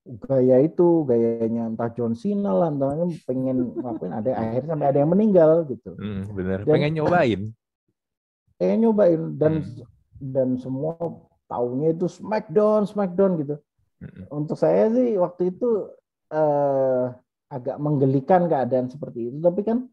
gaya 0.08 0.62
itu 0.62 1.04
gayanya 1.04 1.74
entah 1.74 1.90
John 1.92 2.14
Cena 2.14 2.54
lah 2.54 2.70
entah 2.70 2.94
pengen 3.26 3.70
ngapain 3.82 4.14
ada 4.14 4.30
akhirnya 4.30 4.70
sampai 4.78 4.88
ada 4.94 4.98
yang 5.02 5.10
meninggal 5.10 5.50
gitu 5.66 5.90
hmm, 5.98 6.22
bener 6.32 6.58
dan, 6.62 6.72
pengen 6.72 6.92
nyobain 6.96 7.40
pengen 8.56 8.78
nyobain 8.86 9.22
dan 9.34 9.52
hmm. 9.60 9.84
dan 10.22 10.48
semua 10.62 10.94
taunya 11.50 11.92
itu 11.92 12.06
Smackdown 12.06 12.86
Smackdown 12.86 13.42
gitu 13.42 13.56
hmm. 14.06 14.30
untuk 14.30 14.54
saya 14.54 14.86
sih 14.94 15.18
waktu 15.18 15.50
itu 15.50 15.90
eh, 16.30 17.04
agak 17.50 17.76
menggelikan 17.82 18.46
keadaan 18.46 18.86
seperti 18.86 19.34
itu 19.34 19.42
tapi 19.42 19.66
kan 19.66 19.90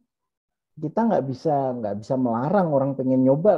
kita 0.75 1.07
nggak 1.07 1.23
bisa 1.23 1.55
nggak 1.79 1.95
bisa 2.03 2.13
melarang 2.19 2.67
orang 2.75 2.91
pengen 2.99 3.23
nyoba 3.23 3.55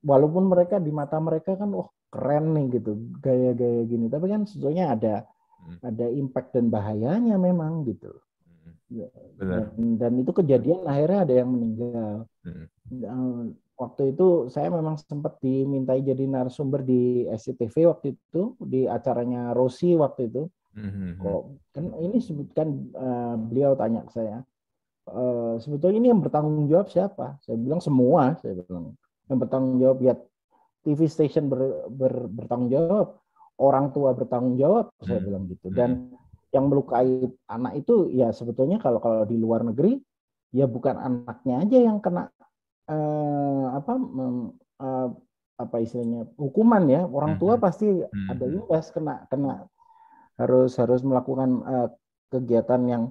walaupun 0.00 0.48
mereka 0.48 0.80
di 0.80 0.88
mata 0.88 1.20
mereka 1.20 1.60
kan 1.60 1.68
oh 1.76 1.92
keren 2.08 2.56
nih 2.56 2.80
gitu 2.80 2.96
gaya-gaya 3.20 3.84
gini 3.84 4.08
tapi 4.08 4.32
kan 4.32 4.48
sebetulnya 4.48 4.96
ada 4.96 5.14
hmm. 5.60 5.78
ada 5.84 6.06
impact 6.08 6.56
dan 6.56 6.72
bahayanya 6.72 7.36
memang 7.36 7.84
gitu 7.84 8.08
hmm. 8.08 8.72
Ya, 8.94 9.08
Dan, 9.40 9.98
dan 9.98 10.12
itu 10.22 10.30
kejadian 10.30 10.86
akhirnya 10.86 11.20
ada 11.26 11.34
yang 11.34 11.50
meninggal 11.52 12.30
hmm. 12.46 13.58
waktu 13.76 14.16
itu 14.16 14.48
saya 14.48 14.70
memang 14.72 14.96
sempat 14.96 15.42
dimintai 15.44 16.00
jadi 16.00 16.24
narasumber 16.24 16.80
di 16.80 17.28
SCTV 17.28 17.90
waktu 17.92 18.14
itu 18.16 18.56
di 18.62 18.88
acaranya 18.88 19.52
Rossi 19.52 19.92
waktu 19.98 20.32
itu 20.32 20.48
hmm. 20.80 21.20
kok 21.20 21.42
kan 21.76 21.84
ini 21.98 22.22
sebutkan 22.22 22.68
uh, 22.96 23.36
beliau 23.36 23.76
tanya 23.76 24.06
ke 24.06 24.12
saya 24.16 24.40
Eh, 25.04 25.54
sebetulnya 25.60 26.00
ini 26.00 26.08
yang 26.08 26.24
bertanggung 26.24 26.64
jawab 26.72 26.88
siapa? 26.88 27.36
Saya 27.44 27.60
bilang 27.60 27.84
semua, 27.84 28.40
saya 28.40 28.56
bilang 28.56 28.96
yang 29.28 29.38
bertanggung 29.38 29.76
jawab 29.76 29.98
ya 30.00 30.14
TV 30.80 31.04
station 31.08 31.52
ber, 31.52 31.88
ber, 31.92 32.24
bertanggung 32.32 32.72
jawab, 32.72 33.20
orang 33.60 33.92
tua 33.92 34.16
bertanggung 34.16 34.56
jawab, 34.56 34.88
hmm. 34.96 35.04
saya 35.04 35.20
bilang 35.20 35.44
gitu. 35.52 35.68
Dan 35.68 36.08
hmm. 36.08 36.56
yang 36.56 36.64
melukai 36.72 37.28
anak 37.52 37.84
itu 37.84 38.08
ya 38.16 38.32
sebetulnya 38.32 38.80
kalau 38.80 38.96
kalau 38.96 39.28
di 39.28 39.36
luar 39.36 39.60
negeri 39.60 40.00
ya 40.56 40.64
bukan 40.64 40.96
anaknya 40.96 41.66
aja 41.66 41.78
yang 41.84 41.98
kena 42.00 42.32
eh, 42.88 43.64
apa 43.76 43.92
eh, 44.80 45.08
apa 45.54 45.76
istilahnya 45.82 46.30
hukuman 46.38 46.86
ya 46.86 47.04
orang 47.04 47.36
tua 47.36 47.58
hmm. 47.58 47.62
pasti 47.62 47.90
hmm. 47.90 48.28
ada 48.30 48.44
imbas 48.46 48.86
kena 48.94 49.26
kena 49.28 49.66
harus 50.38 50.78
harus 50.78 51.02
melakukan 51.02 51.60
eh, 51.66 51.88
kegiatan 52.30 52.82
yang 52.86 53.04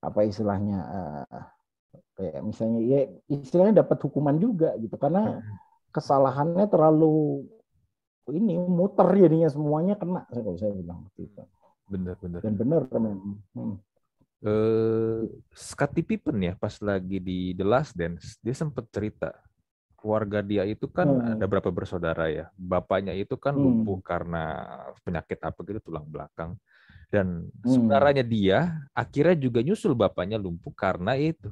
apa 0.00 0.20
istilahnya 0.28 0.78
uh, 0.82 1.44
kayak 2.16 2.40
misalnya 2.44 2.80
ya 2.84 3.00
istilahnya 3.28 3.84
dapat 3.84 3.98
hukuman 4.08 4.36
juga 4.40 4.72
gitu 4.80 4.96
karena 4.96 5.40
hmm. 5.40 5.54
kesalahannya 5.92 6.64
terlalu 6.68 7.44
ini 8.32 8.58
muter 8.58 9.06
jadinya 9.14 9.46
semuanya 9.46 9.94
kena 9.94 10.26
kalau 10.26 10.58
saya 10.58 10.74
bilang 10.74 11.06
gitu. 11.14 11.46
Benar 11.86 12.18
benar. 12.18 12.40
Dan 12.42 12.54
benar 12.58 12.82
memang. 12.90 13.38
Hmm. 13.54 13.76
Uh, 14.44 15.24
Scottie 15.54 16.04
Pippen 16.04 16.36
ya 16.44 16.52
pas 16.58 16.76
lagi 16.84 17.16
di 17.22 17.56
The 17.56 17.64
Last 17.64 17.96
Dance 17.96 18.36
dia 18.44 18.52
sempat 18.52 18.84
cerita 18.92 19.32
keluarga 19.96 20.44
dia 20.44 20.62
itu 20.68 20.86
kan 20.92 21.08
hmm. 21.08 21.40
ada 21.40 21.46
berapa 21.48 21.72
bersaudara 21.72 22.28
ya 22.28 22.46
bapaknya 22.52 23.16
itu 23.16 23.34
kan 23.40 23.56
hmm. 23.56 23.64
lumpuh 23.64 23.98
karena 24.04 24.68
penyakit 25.02 25.40
apa 25.40 25.56
gitu 25.64 25.88
tulang 25.88 26.04
belakang 26.04 26.54
dan 27.10 27.46
hmm. 27.62 27.70
saudaranya 27.70 28.24
dia 28.26 28.74
akhirnya 28.90 29.36
juga 29.38 29.62
nyusul 29.62 29.94
bapaknya 29.94 30.36
lumpuh 30.42 30.74
karena 30.74 31.14
itu 31.14 31.50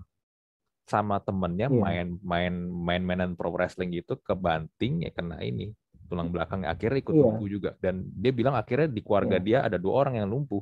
sama 0.84 1.16
temennya 1.22 1.72
yeah. 1.72 1.80
main 1.80 2.06
main 2.20 2.54
main 2.68 3.02
mainan 3.02 3.30
pro 3.32 3.48
wrestling 3.48 3.94
gitu 3.94 4.20
kebanting 4.20 5.08
ya 5.08 5.10
kena 5.14 5.40
ini 5.40 5.72
tulang 6.10 6.28
belakang 6.28 6.68
akhirnya 6.68 7.00
ikut 7.00 7.14
yeah. 7.16 7.24
lumpuh 7.24 7.48
juga 7.48 7.70
dan 7.80 8.04
dia 8.12 8.32
bilang 8.34 8.52
akhirnya 8.58 8.92
di 8.92 9.00
keluarga 9.00 9.40
yeah. 9.40 9.44
dia 9.44 9.58
ada 9.64 9.80
dua 9.80 10.04
orang 10.04 10.20
yang 10.20 10.28
lumpuh 10.28 10.60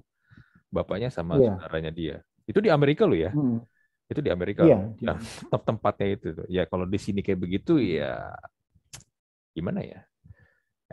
bapaknya 0.70 1.10
sama 1.10 1.40
yeah. 1.40 1.58
saudaranya 1.58 1.90
dia 1.90 2.16
itu 2.46 2.58
di 2.62 2.70
Amerika 2.70 3.02
lo 3.08 3.18
ya 3.18 3.34
hmm. 3.34 3.58
itu 4.06 4.20
di 4.22 4.30
Amerika 4.30 4.62
yeah. 4.62 4.94
nah, 5.02 5.18
tempat 5.18 5.60
tempatnya 5.66 6.08
itu 6.14 6.28
ya 6.46 6.62
kalau 6.70 6.86
di 6.86 6.98
sini 7.02 7.24
kayak 7.24 7.40
begitu 7.42 7.82
ya 7.82 8.30
gimana 9.52 9.82
ya 9.82 10.06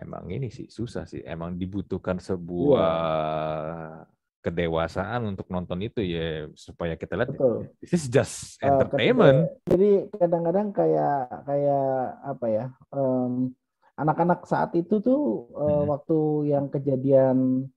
emang 0.02 0.26
ini 0.32 0.48
sih 0.50 0.68
susah 0.68 1.04
sih. 1.06 1.22
Emang 1.24 1.56
dibutuhkan 1.56 2.18
sebuah 2.18 2.92
yeah. 2.92 4.08
kedewasaan 4.40 5.36
untuk 5.36 5.52
nonton 5.52 5.84
itu 5.84 6.00
ya 6.02 6.48
supaya 6.56 6.96
kita 6.96 7.20
lihat 7.20 7.36
Betul. 7.36 7.68
this 7.84 7.92
is 7.92 8.08
just 8.08 8.58
eh, 8.64 8.68
entertainment. 8.68 9.48
Uh, 9.48 9.76
jadi 9.76 9.92
kadang-kadang 10.16 10.68
kayak 10.72 11.24
kayak 11.44 11.98
apa 12.24 12.46
ya? 12.48 12.66
Um, 12.96 13.54
anak-anak 14.00 14.48
saat 14.48 14.72
itu 14.80 15.04
tuh 15.04 15.52
uh, 15.54 15.84
hmm. 15.84 15.88
waktu 15.92 16.20
yang 16.56 16.66
kejadian 16.72 17.68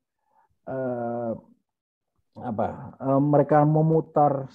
uh, 0.70 1.34
apa? 2.38 2.96
Uh, 3.02 3.20
mereka 3.20 3.66
memutar 3.66 4.46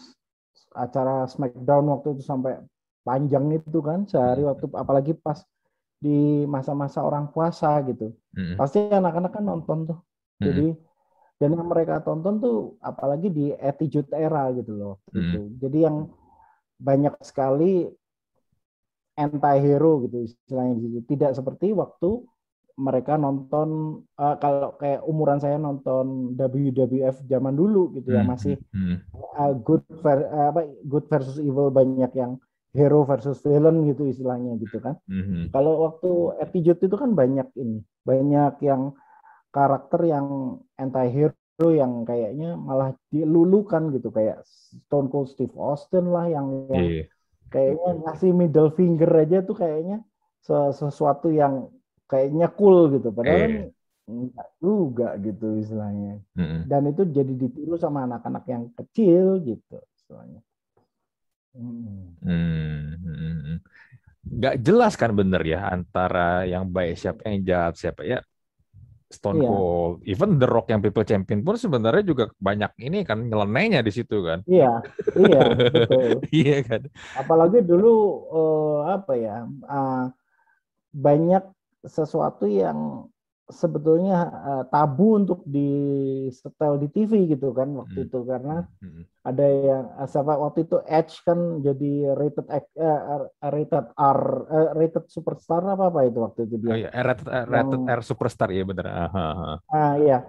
acara 0.74 1.28
Smackdown 1.28 1.92
waktu 1.92 2.18
itu 2.18 2.24
sampai 2.24 2.62
panjang 3.08 3.48
itu 3.56 3.80
kan 3.80 4.04
sehari 4.04 4.44
waktu 4.44 4.68
apalagi 4.76 5.16
pas 5.16 5.40
di 5.98 6.46
masa-masa 6.46 7.02
orang 7.02 7.34
puasa 7.34 7.82
gitu. 7.86 8.14
Hmm. 8.34 8.56
Pasti 8.56 8.86
anak-anak 8.86 9.32
kan 9.34 9.44
nonton 9.44 9.78
tuh. 9.90 10.00
Hmm. 10.38 10.46
Jadi 10.46 10.68
dan 11.38 11.54
yang 11.54 11.70
mereka 11.70 12.02
tonton 12.02 12.42
tuh 12.42 12.58
apalagi 12.82 13.30
di 13.30 13.46
attitude 13.54 14.10
era 14.14 14.50
gitu 14.54 14.74
loh. 14.74 14.96
Hmm. 15.10 15.22
Gitu. 15.22 15.40
Jadi 15.66 15.78
yang 15.86 16.10
banyak 16.78 17.18
sekali 17.26 17.90
anti 19.18 19.58
hero 19.58 20.06
gitu 20.06 20.26
istilahnya 20.26 20.74
gitu. 20.78 20.98
Tidak 21.06 21.32
seperti 21.34 21.74
waktu 21.74 22.22
mereka 22.78 23.18
nonton 23.18 24.00
uh, 24.22 24.38
kalau 24.38 24.78
kayak 24.78 25.02
umuran 25.10 25.42
saya 25.42 25.58
nonton 25.58 26.38
WWF 26.38 27.26
zaman 27.26 27.58
dulu 27.58 27.90
gitu 27.98 28.14
ya 28.14 28.22
hmm. 28.22 28.30
masih 28.30 28.56
hmm. 28.70 29.02
uh, 29.34 29.54
good 29.66 29.82
ver, 30.06 30.30
uh, 30.30 30.54
apa 30.54 30.70
good 30.86 31.10
versus 31.10 31.42
evil 31.42 31.74
banyak 31.74 32.14
yang 32.14 32.38
hero 32.78 33.02
versus 33.10 33.42
villain 33.42 33.82
gitu 33.90 34.06
istilahnya 34.06 34.54
gitu 34.62 34.78
kan. 34.78 35.02
Mm-hmm. 35.10 35.50
Kalau 35.50 35.90
waktu 35.90 36.38
attitude 36.38 36.86
itu 36.86 36.94
kan 36.94 37.18
banyak 37.18 37.50
ini, 37.58 37.82
banyak 38.06 38.62
yang 38.62 38.94
karakter 39.50 40.06
yang 40.06 40.62
anti 40.78 41.10
hero 41.10 41.68
yang 41.74 42.06
kayaknya 42.06 42.54
malah 42.54 42.94
dilulukan 43.10 43.90
gitu 43.98 44.14
kayak 44.14 44.46
Stone 44.46 45.10
Cold 45.10 45.34
Steve 45.34 45.58
Austin 45.58 46.14
lah 46.14 46.30
yang, 46.30 46.70
yang 46.70 46.86
yeah. 46.86 47.06
kayaknya 47.50 47.90
ngasih 48.06 48.32
middle 48.38 48.70
finger 48.78 49.10
aja 49.10 49.42
tuh 49.42 49.58
kayaknya 49.58 50.06
sesuatu 50.78 51.34
yang 51.34 51.74
kayaknya 52.06 52.54
cool 52.54 52.94
gitu 52.94 53.10
padahal 53.10 53.68
yeah. 53.68 53.68
enggak 54.06 54.50
juga 54.62 55.08
gitu 55.18 55.58
istilahnya. 55.58 56.22
Mm-hmm. 56.38 56.62
Dan 56.70 56.82
itu 56.94 57.02
jadi 57.10 57.34
ditiru 57.34 57.76
sama 57.82 58.06
anak-anak 58.06 58.46
yang 58.46 58.64
kecil 58.78 59.42
gitu 59.42 59.82
istilahnya. 59.98 60.46
Hmm. 61.58 62.14
Hmm. 62.22 63.58
Gak 64.38 64.62
jelas 64.62 64.94
kan 64.94 65.18
bener 65.18 65.42
ya 65.42 65.74
antara 65.74 66.46
yang 66.46 66.70
baik 66.70 67.00
siapa 67.00 67.26
yang 67.26 67.42
jahat 67.42 67.74
siapa 67.82 68.06
ya. 68.06 68.22
Stone 69.08 69.40
iya. 69.40 69.48
Cold, 69.48 70.04
even 70.04 70.36
The 70.36 70.48
Rock 70.52 70.68
yang 70.68 70.84
People 70.84 71.08
Champion 71.08 71.40
pun 71.40 71.56
sebenarnya 71.56 72.04
juga 72.04 72.28
banyak 72.44 72.76
ini 72.84 73.08
kan 73.08 73.24
nyelenehnya 73.24 73.80
di 73.80 73.92
situ 73.96 74.20
kan. 74.20 74.44
Iya, 74.44 74.84
iya, 75.16 75.42
betul. 75.56 76.10
iya 76.44 76.58
kan. 76.68 76.82
Apalagi 77.16 77.64
dulu 77.64 78.28
uh, 78.28 79.00
apa 79.00 79.16
ya, 79.16 79.48
uh, 79.48 80.12
banyak 80.92 81.40
sesuatu 81.88 82.52
yang 82.52 83.08
sebetulnya 83.48 84.28
uh, 84.28 84.64
tabu 84.68 85.16
untuk 85.16 85.40
di 85.48 85.72
setel 86.36 86.76
di 86.84 86.92
TV 86.92 87.32
gitu 87.32 87.56
kan 87.56 87.72
waktu 87.80 88.04
hmm. 88.04 88.08
itu 88.12 88.20
karena 88.28 88.68
hmm. 88.84 89.04
ada 89.24 89.46
yang 89.48 89.84
uh, 89.96 90.08
siapa 90.08 90.36
waktu 90.36 90.68
itu 90.68 90.84
Edge 90.84 91.24
kan 91.24 91.64
jadi 91.64 92.12
rated 92.12 92.48
uh, 92.52 93.32
rated 93.48 93.88
R 93.96 94.22
uh, 94.52 94.70
rated 94.76 95.08
superstar 95.08 95.64
apa 95.64 95.88
apa 95.88 96.00
itu 96.04 96.20
waktu 96.20 96.40
itu 96.44 96.56
dia. 96.60 96.72
Oh 96.76 96.78
iya, 96.78 96.90
rated, 96.92 97.28
uh, 97.32 97.46
rated 97.48 97.82
yang, 97.88 97.96
R 97.96 98.02
superstar 98.04 98.50
ya 98.52 98.64
benar. 98.68 98.86
Ah 99.72 99.96
iya. 99.96 100.28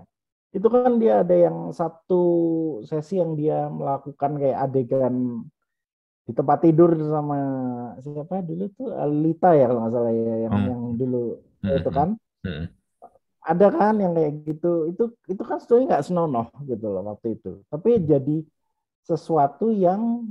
Itu 0.54 0.70
kan 0.70 1.02
dia 1.02 1.26
ada 1.26 1.34
yang 1.34 1.74
satu 1.74 2.22
sesi 2.86 3.18
yang 3.18 3.34
dia 3.34 3.66
melakukan 3.66 4.38
kayak 4.38 4.58
adegan 4.62 5.42
di 6.22 6.32
tempat 6.36 6.62
tidur 6.62 6.94
sama 7.02 7.38
siapa 7.98 8.46
dulu 8.46 8.68
tuh 8.78 8.94
Alita 8.94 9.58
ya 9.58 9.66
kalau 9.66 9.80
nggak 9.82 9.92
salah 9.96 10.12
ya 10.14 10.34
yang 10.46 10.54
hmm. 10.54 10.68
yang 10.70 10.82
dulu 10.94 11.22
hmm. 11.66 11.78
itu 11.82 11.90
kan. 11.90 12.08
Hmm 12.46 12.77
ada 13.48 13.66
kan 13.72 13.96
yang 13.96 14.12
kayak 14.12 14.32
gitu. 14.44 14.92
Itu 14.92 15.04
itu 15.24 15.42
kan 15.42 15.56
sebetulnya 15.56 15.96
nggak 15.96 16.04
senonoh 16.04 16.46
gitu 16.68 16.86
loh 16.92 17.02
waktu 17.08 17.40
itu. 17.40 17.64
Tapi 17.72 17.90
jadi 18.04 18.36
sesuatu 19.08 19.72
yang 19.72 20.28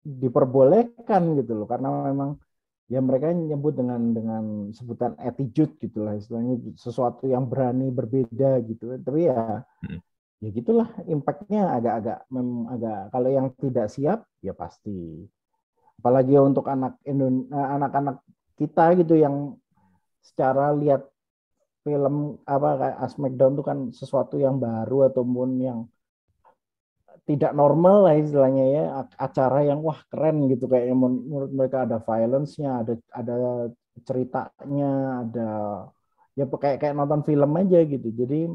diperbolehkan 0.00 1.22
gitu 1.44 1.52
loh. 1.52 1.68
Karena 1.68 2.08
memang 2.08 2.40
ya 2.88 3.00
mereka 3.04 3.32
nyebut 3.32 3.76
dengan 3.76 4.00
dengan 4.16 4.44
sebutan 4.72 5.12
attitude 5.20 5.76
gitulah 5.76 6.16
istilahnya. 6.16 6.56
Sesuatu 6.80 7.28
yang 7.28 7.44
berani 7.44 7.92
berbeda 7.92 8.64
gitu. 8.64 8.96
Tapi 8.96 9.28
ya 9.28 9.60
hmm. 9.84 10.00
ya 10.40 10.48
gitulah. 10.48 10.88
Impactnya 11.04 11.68
agak-agak 11.76 12.18
memang 12.32 12.72
agak 12.72 13.00
kalau 13.12 13.28
yang 13.28 13.46
tidak 13.60 13.92
siap 13.92 14.24
ya 14.40 14.56
pasti. 14.56 15.28
Apalagi 16.00 16.40
untuk 16.40 16.64
anak 16.72 16.96
eh, 17.04 17.12
anak-anak 17.52 18.24
kita 18.56 18.96
gitu 19.04 19.20
yang 19.20 19.60
secara 20.24 20.72
lihat 20.72 21.13
film 21.84 22.40
apa 22.48 22.68
kayak 22.80 22.98
Smackdown 23.12 23.52
itu 23.54 23.64
kan 23.64 23.78
sesuatu 23.92 24.40
yang 24.40 24.56
baru 24.56 25.12
ataupun 25.12 25.48
yang 25.60 25.80
tidak 27.24 27.52
normal 27.56 28.04
lah 28.04 28.14
istilahnya 28.16 28.64
ya 28.68 28.84
acara 29.16 29.64
yang 29.64 29.80
wah 29.84 30.00
keren 30.08 30.48
gitu. 30.48 30.64
Kayak 30.68 30.96
menurut 30.96 31.50
mereka 31.52 31.84
ada 31.84 32.00
violence-nya 32.00 32.84
ada 32.84 32.94
ada 33.12 33.34
ceritanya 34.04 34.92
ada 35.24 35.48
ya 36.34 36.44
kayak 36.48 36.80
kayak 36.80 36.94
nonton 36.96 37.20
film 37.24 37.50
aja 37.60 37.78
gitu. 37.84 38.08
Jadi 38.12 38.48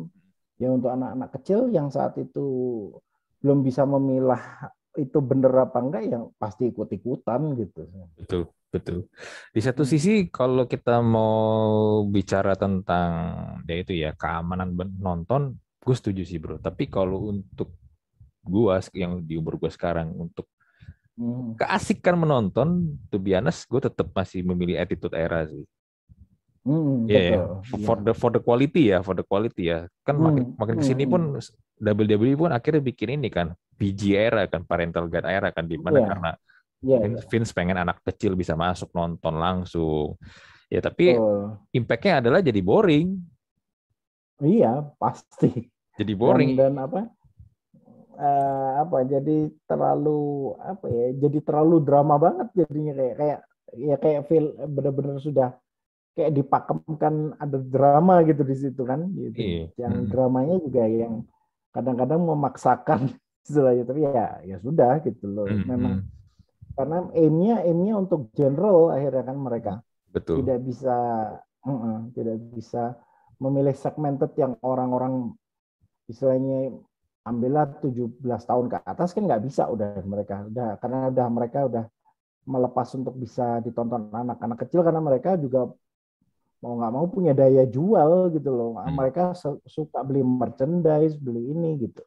ya 0.62 0.68
untuk 0.70 0.92
anak-anak 0.92 1.30
kecil 1.40 1.70
yang 1.72 1.88
saat 1.90 2.18
itu 2.20 2.46
belum 3.40 3.64
bisa 3.64 3.88
memilah 3.88 4.70
itu 4.98 5.18
bener 5.22 5.54
apa 5.54 5.78
enggak 5.84 6.04
yang 6.10 6.24
pasti 6.42 6.74
ikut-ikutan 6.74 7.54
gitu. 7.60 7.82
Betul, 8.18 8.42
betul. 8.74 8.98
Di 9.54 9.62
satu 9.62 9.86
hmm. 9.86 9.92
sisi 9.92 10.14
kalau 10.34 10.66
kita 10.66 11.04
mau 11.04 12.02
bicara 12.10 12.58
tentang 12.58 13.12
ya 13.70 13.76
itu 13.78 13.94
ya 13.94 14.18
keamanan 14.18 14.74
nonton, 14.98 15.62
gue 15.86 15.96
setuju 15.96 16.26
sih 16.26 16.42
bro. 16.42 16.58
Tapi 16.58 16.90
kalau 16.90 17.30
untuk 17.30 17.76
gue 18.42 18.74
yang 18.98 19.22
di 19.22 19.38
umur 19.38 19.62
gue 19.62 19.70
sekarang 19.70 20.18
untuk 20.18 20.50
hmm. 21.20 21.60
keasikan 21.60 22.18
menonton, 22.18 22.98
to 23.14 23.22
be 23.22 23.38
honest, 23.38 23.70
gue 23.70 23.82
tetap 23.84 24.10
masih 24.10 24.42
memilih 24.42 24.82
attitude 24.82 25.14
era 25.14 25.46
sih. 25.46 25.66
Hmm, 26.60 27.08
yeah, 27.08 27.40
yeah. 27.40 27.46
for 27.88 27.96
yeah. 27.98 28.12
the 28.12 28.14
for 28.14 28.30
the 28.36 28.42
quality 28.44 28.92
ya, 28.92 29.00
for 29.00 29.16
the 29.16 29.24
quality 29.24 29.72
ya. 29.72 29.88
Kan 30.04 30.20
hmm, 30.20 30.26
makin 30.28 30.44
makin 30.60 30.76
ke 30.80 30.86
sini 30.86 31.04
hmm. 31.08 31.12
pun 31.12 31.22
WWE 31.80 32.32
pun 32.36 32.52
akhirnya 32.52 32.84
bikin 32.84 33.16
ini 33.16 33.32
kan 33.32 33.56
PG 33.80 34.02
era 34.12 34.44
kan 34.52 34.68
parental 34.68 35.08
guide 35.08 35.28
era 35.28 35.56
kan 35.56 35.64
di 35.64 35.80
mana 35.80 36.04
yeah. 36.04 36.08
karena 36.12 36.32
yeah, 36.84 37.00
Vince, 37.00 37.24
yeah. 37.24 37.30
Vince 37.32 37.52
pengen 37.56 37.80
anak 37.80 38.04
kecil 38.04 38.36
bisa 38.36 38.60
masuk 38.60 38.92
nonton 38.92 39.40
langsung. 39.40 40.20
Ya 40.68 40.84
tapi 40.84 41.16
oh. 41.16 41.56
impactnya 41.72 42.22
adalah 42.22 42.44
jadi 42.44 42.60
boring. 42.60 43.18
Iya 44.44 44.84
pasti. 45.00 45.68
Jadi 46.00 46.14
boring. 46.16 46.56
Dan, 46.56 46.76
dan 46.76 46.86
apa? 46.86 47.02
Uh, 48.20 48.72
apa? 48.84 49.08
Jadi 49.08 49.52
terlalu 49.64 50.54
apa 50.60 50.86
ya? 50.92 51.08
Jadi 51.16 51.40
terlalu 51.40 51.84
drama 51.84 52.16
banget 52.20 52.48
jadinya 52.52 52.94
kayak 52.96 53.16
kayak 53.16 53.40
ya 53.76 53.96
kayak 54.00 54.22
feel 54.28 54.46
benar-benar 54.68 55.18
sudah 55.24 55.56
kayak 56.18 56.32
dipakemkan 56.36 57.38
ada 57.38 57.58
drama 57.58 58.22
gitu 58.26 58.42
di 58.44 58.56
situ 58.58 58.82
kan 58.84 59.10
gitu. 59.14 59.40
Iya. 59.40 59.66
Yang 59.78 59.94
hmm. 59.96 60.08
dramanya 60.12 60.56
juga 60.62 60.84
yang 60.86 61.14
kadang-kadang 61.72 62.22
memaksakan 62.24 63.00
istilahnya 63.46 63.84
tapi 63.88 64.00
ya 64.06 64.28
ya 64.46 64.58
sudah 64.62 65.00
gitu 65.06 65.26
loh. 65.30 65.48
Hmm. 65.48 65.66
Memang 65.66 65.94
hmm. 66.02 66.08
karena 66.76 66.98
aimnya 67.16 67.56
aimnya 67.64 67.94
untuk 67.98 68.30
general 68.36 68.94
akhirnya 68.94 69.24
kan 69.24 69.38
mereka 69.38 69.74
Betul. 70.10 70.42
tidak 70.44 70.60
bisa 70.66 70.98
uh 71.40 71.72
-uh, 71.72 71.98
tidak 72.18 72.38
bisa 72.56 72.98
memilih 73.40 73.76
segmented 73.76 74.36
yang 74.36 74.60
orang-orang 74.66 75.32
istilahnya 76.12 76.76
ambillah 77.24 77.80
17 77.80 78.20
tahun 78.26 78.66
ke 78.68 78.78
atas 78.84 79.14
kan 79.14 79.24
nggak 79.28 79.44
bisa 79.46 79.70
udah 79.70 80.02
mereka 80.04 80.44
udah 80.50 80.70
karena 80.82 81.14
udah 81.14 81.28
mereka 81.30 81.60
udah 81.70 81.86
melepas 82.50 82.88
untuk 82.98 83.14
bisa 83.16 83.62
ditonton 83.62 84.10
anak-anak 84.10 84.58
kecil 84.66 84.82
karena 84.82 84.98
mereka 85.04 85.38
juga 85.38 85.70
mau 86.60 86.76
nggak 86.76 86.92
mau 86.92 87.06
punya 87.08 87.32
daya 87.32 87.64
jual 87.64 88.32
gitu 88.36 88.50
loh. 88.52 88.76
Hmm. 88.76 88.96
Mereka 88.96 89.36
suka 89.64 90.00
beli 90.04 90.24
merchandise, 90.24 91.16
beli 91.16 91.56
ini 91.56 91.88
gitu. 91.88 92.04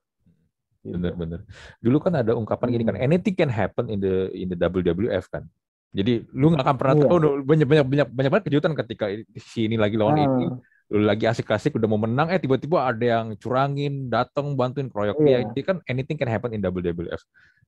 gitu. 0.85 0.97
Bener-bener. 0.97 1.41
Dulu 1.81 1.97
kan 2.01 2.21
ada 2.21 2.37
ungkapan 2.37 2.69
hmm. 2.69 2.75
gini 2.77 2.85
kan, 2.85 2.97
hmm. 3.01 3.07
anything 3.09 3.35
can 3.37 3.53
happen 3.53 3.89
in 3.89 3.99
the 4.01 4.29
in 4.37 4.53
the 4.53 4.57
WWF 4.57 5.25
kan. 5.33 5.49
Jadi 5.93 6.25
lu 6.33 6.53
nggak 6.53 6.65
akan 6.65 6.77
pernah 6.81 6.95
iya. 6.97 7.05
tahu 7.05 7.19
banyak 7.45 7.69
banyak 7.69 7.87
banyak 7.89 8.09
banyak 8.09 8.31
banget 8.33 8.45
kejutan 8.49 8.73
ketika 8.73 9.13
si 9.37 9.69
ini 9.69 9.77
lagi 9.77 10.01
lawan 10.01 10.21
ah. 10.21 10.25
ini, 10.25 10.47
lu 10.89 11.05
lagi 11.05 11.29
asik-asik 11.29 11.77
udah 11.77 11.89
mau 11.89 12.01
menang, 12.01 12.33
eh 12.33 12.41
tiba-tiba 12.41 12.89
ada 12.89 13.05
yang 13.05 13.37
curangin, 13.37 14.09
datang 14.09 14.57
bantuin 14.57 14.89
kroyok 14.89 15.21
iya. 15.25 15.45
dia. 15.45 15.53
Jadi 15.53 15.61
kan 15.65 15.77
anything 15.89 16.17
can 16.17 16.33
happen 16.33 16.53
in 16.57 16.65
WWF. 16.65 17.21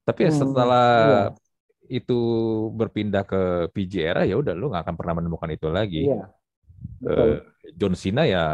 Tapi 0.05 0.28
hmm. 0.28 0.36
setelah 0.36 0.89
iya. 1.32 2.01
itu 2.01 2.20
berpindah 2.73 3.28
ke 3.28 3.73
PG 3.77 3.93
era 4.01 4.24
ya 4.24 4.40
udah 4.40 4.56
lu 4.56 4.73
nggak 4.73 4.89
akan 4.89 4.97
pernah 4.97 5.15
menemukan 5.20 5.48
itu 5.52 5.69
lagi. 5.69 6.09
Iya 6.09 6.28
Uh, 7.02 7.42
John 7.74 7.96
Cena 7.96 8.28
ya 8.28 8.44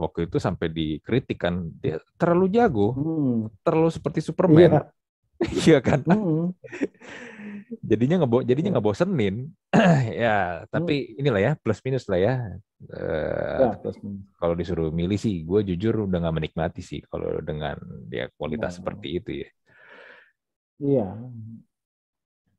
waktu 0.00 0.26
itu 0.26 0.40
sampai 0.40 0.72
dikritik 0.72 1.36
kan 1.36 1.68
dia 1.78 2.00
terlalu 2.16 2.48
jago, 2.56 2.96
hmm. 2.96 3.60
terlalu 3.60 3.90
seperti 3.92 4.24
Superman, 4.24 4.58
iya, 4.58 4.80
iya 5.68 5.78
kan? 5.84 6.00
Hmm. 6.08 6.56
jadinya 7.80 8.22
ngebo 8.22 8.44
jadinya 8.44 8.70
iya. 8.72 8.76
ngebosenin, 8.80 9.36
ya. 10.24 10.36
Tapi 10.72 10.94
hmm. 11.14 11.20
inilah 11.20 11.40
ya 11.40 11.52
plus 11.60 11.80
minus 11.84 12.08
lah 12.08 12.20
ya. 12.20 12.34
Uh, 12.84 13.60
ya 13.60 13.92
kalau 14.40 14.54
disuruh 14.56 14.88
milih 14.88 15.20
sih, 15.20 15.44
gue 15.44 15.60
jujur 15.74 16.08
udah 16.08 16.18
nggak 16.24 16.36
menikmati 16.36 16.80
sih 16.80 17.00
kalau 17.08 17.40
dengan 17.44 17.76
dia 18.08 18.32
kualitas 18.34 18.74
nah. 18.74 18.76
seperti 18.80 19.08
itu 19.20 19.30
ya. 19.44 19.48
Iya. 20.80 21.08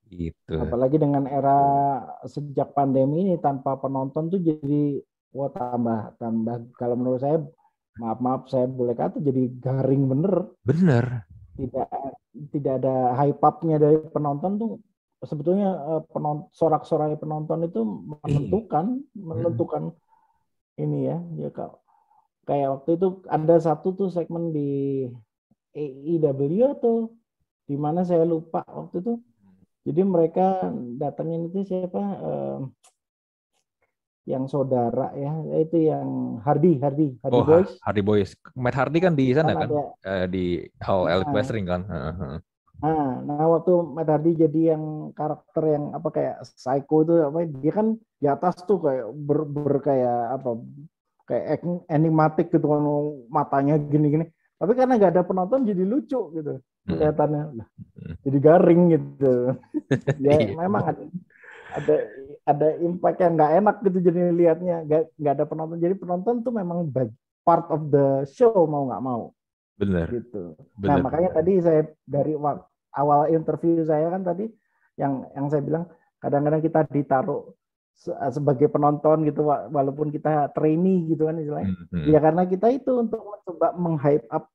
Gitu. 0.06 0.56
Apalagi 0.62 1.02
dengan 1.02 1.26
era 1.26 1.60
sejak 2.30 2.78
pandemi 2.78 3.26
ini 3.26 3.36
tanpa 3.42 3.76
penonton 3.82 4.30
tuh 4.30 4.40
jadi 4.40 5.02
wah 5.36 5.52
tambah 5.52 6.16
tambah 6.16 6.56
kalau 6.80 6.96
menurut 6.96 7.20
saya 7.20 7.44
maaf 8.00 8.20
maaf 8.24 8.42
saya 8.48 8.72
boleh 8.72 8.96
kata 8.96 9.20
jadi 9.20 9.52
garing 9.60 10.08
bener 10.08 10.48
bener 10.64 11.28
tidak 11.60 11.92
tidak 12.56 12.74
ada 12.84 13.16
hype 13.20 13.44
upnya 13.44 13.76
dari 13.76 14.00
penonton 14.12 14.56
tuh 14.56 14.72
sebetulnya 15.24 15.76
eh, 15.76 16.02
penonton 16.12 16.48
sorak-sorai 16.56 17.20
penonton 17.20 17.68
itu 17.68 17.84
menentukan 17.84 19.04
iya. 19.04 19.20
menentukan 19.20 19.84
hmm. 19.92 20.84
ini 20.84 21.00
ya 21.12 21.18
ya 21.36 21.50
kak 21.52 21.72
kayak 22.48 22.72
waktu 22.80 22.90
itu 22.96 23.08
ada 23.28 23.56
satu 23.60 23.92
tuh 23.96 24.10
segmen 24.12 24.56
di 24.56 25.04
AEW 25.76 26.80
atau 26.80 27.12
di 27.68 27.76
mana 27.76 28.08
saya 28.08 28.24
lupa 28.24 28.64
waktu 28.64 29.04
itu 29.04 29.14
jadi 29.86 30.02
mereka 30.02 30.72
datangin 30.98 31.52
itu 31.52 31.62
siapa 31.66 32.04
uh, 32.22 32.60
yang 34.26 34.50
saudara 34.50 35.14
ya 35.14 35.32
itu 35.62 35.86
yang 35.86 36.42
Hardy 36.42 36.82
Hardy 36.82 37.14
Hardy 37.22 37.38
oh, 37.38 37.46
Boys. 37.46 37.72
Hardy 37.86 38.02
Boys. 38.02 38.34
Matt 38.58 38.74
Hardy 38.74 38.98
kan 38.98 39.14
di 39.14 39.30
sana 39.38 39.54
kan, 39.54 39.70
kan? 39.70 39.70
Uh, 40.02 40.26
di 40.26 40.66
All 40.82 41.06
Elite 41.06 41.30
nah, 41.30 41.34
Wrestling 41.38 41.66
kan? 41.70 41.82
Nah 42.82 43.22
nah 43.22 43.46
waktu 43.46 43.72
Matt 43.94 44.10
Hardy 44.10 44.34
jadi 44.34 44.76
yang 44.76 45.14
karakter 45.14 45.64
yang 45.78 45.94
apa 45.94 46.10
kayak 46.10 46.36
psycho 46.58 47.06
itu 47.06 47.14
apa 47.22 47.46
dia 47.46 47.74
kan 47.74 47.88
di 48.18 48.28
atas 48.28 48.66
tuh 48.66 48.82
kayak 48.82 49.06
ber, 49.14 49.46
ber 49.46 49.74
kayak 49.86 50.42
apa 50.42 50.50
kayak 51.30 51.62
animatic 51.94 52.50
gitu 52.50 52.66
kan 52.66 52.82
matanya 53.30 53.78
gini-gini. 53.78 54.26
Tapi 54.58 54.72
karena 54.74 54.98
nggak 54.98 55.14
ada 55.14 55.24
penonton 55.28 55.70
jadi 55.70 55.86
lucu 55.86 56.34
gitu 56.34 56.58
hmm. 56.58 56.90
kelihatannya. 56.90 57.44
Hmm. 57.54 58.16
jadi 58.26 58.38
garing 58.42 58.82
gitu. 58.90 59.34
Ya 60.26 60.34
iya. 60.42 60.58
memang 60.58 60.82
ada 60.82 61.04
ada 61.76 61.96
ada 62.46 62.78
impact 62.78 63.18
yang 63.20 63.34
nggak 63.34 63.52
enak 63.60 63.76
gitu 63.82 63.98
jadi 64.06 64.22
liatnya. 64.30 64.78
Nggak 65.18 65.34
ada 65.34 65.46
penonton. 65.50 65.78
Jadi 65.82 65.96
penonton 65.98 66.46
tuh 66.46 66.54
memang 66.54 66.86
part 67.42 67.66
of 67.74 67.90
the 67.90 68.24
show 68.30 68.54
mau 68.70 68.86
nggak 68.86 69.04
mau. 69.04 69.34
Benar. 69.76 70.08
Gitu. 70.14 70.54
Bener, 70.78 70.88
nah 70.88 70.96
makanya 71.02 71.30
bener. 71.34 71.40
tadi 71.42 71.54
saya 71.60 71.82
dari 72.06 72.34
awal 72.96 73.22
interview 73.34 73.84
saya 73.84 74.08
kan 74.14 74.24
tadi 74.24 74.48
yang 74.96 75.28
yang 75.36 75.46
saya 75.52 75.62
bilang 75.66 75.84
kadang-kadang 76.24 76.62
kita 76.64 76.80
ditaruh 76.88 77.52
sebagai 78.32 78.68
penonton 78.68 79.24
gitu 79.24 79.48
walaupun 79.48 80.12
kita 80.12 80.52
trainee 80.54 81.10
gitu 81.12 81.28
kan 81.28 81.40
istilahnya. 81.40 81.74
Mm 81.74 81.86
-hmm. 81.92 82.06
ya 82.12 82.20
karena 82.22 82.44
kita 82.46 82.68
itu 82.72 82.92
untuk 82.94 83.22
mencoba 83.24 83.68
menghype 83.76 84.28
up 84.32 84.52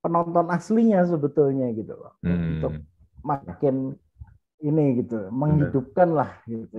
penonton 0.00 0.46
aslinya 0.52 1.02
sebetulnya 1.04 1.72
gitu 1.74 1.92
loh. 1.96 2.12
Mm. 2.22 2.60
untuk 2.60 2.72
makin 3.24 3.96
ini 4.64 5.04
gitu 5.04 5.28
menghidupkan 5.28 6.08
bener. 6.08 6.18
lah 6.24 6.30
gitu 6.48 6.76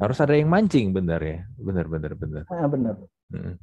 harus 0.00 0.18
ada 0.24 0.32
yang 0.32 0.48
mancing 0.48 0.96
benar 0.96 1.20
ya 1.20 1.44
benar 1.60 1.84
benar 1.84 2.12
benar 2.16 2.42
ah, 2.48 2.64
benar 2.64 2.94
hmm. 3.28 3.54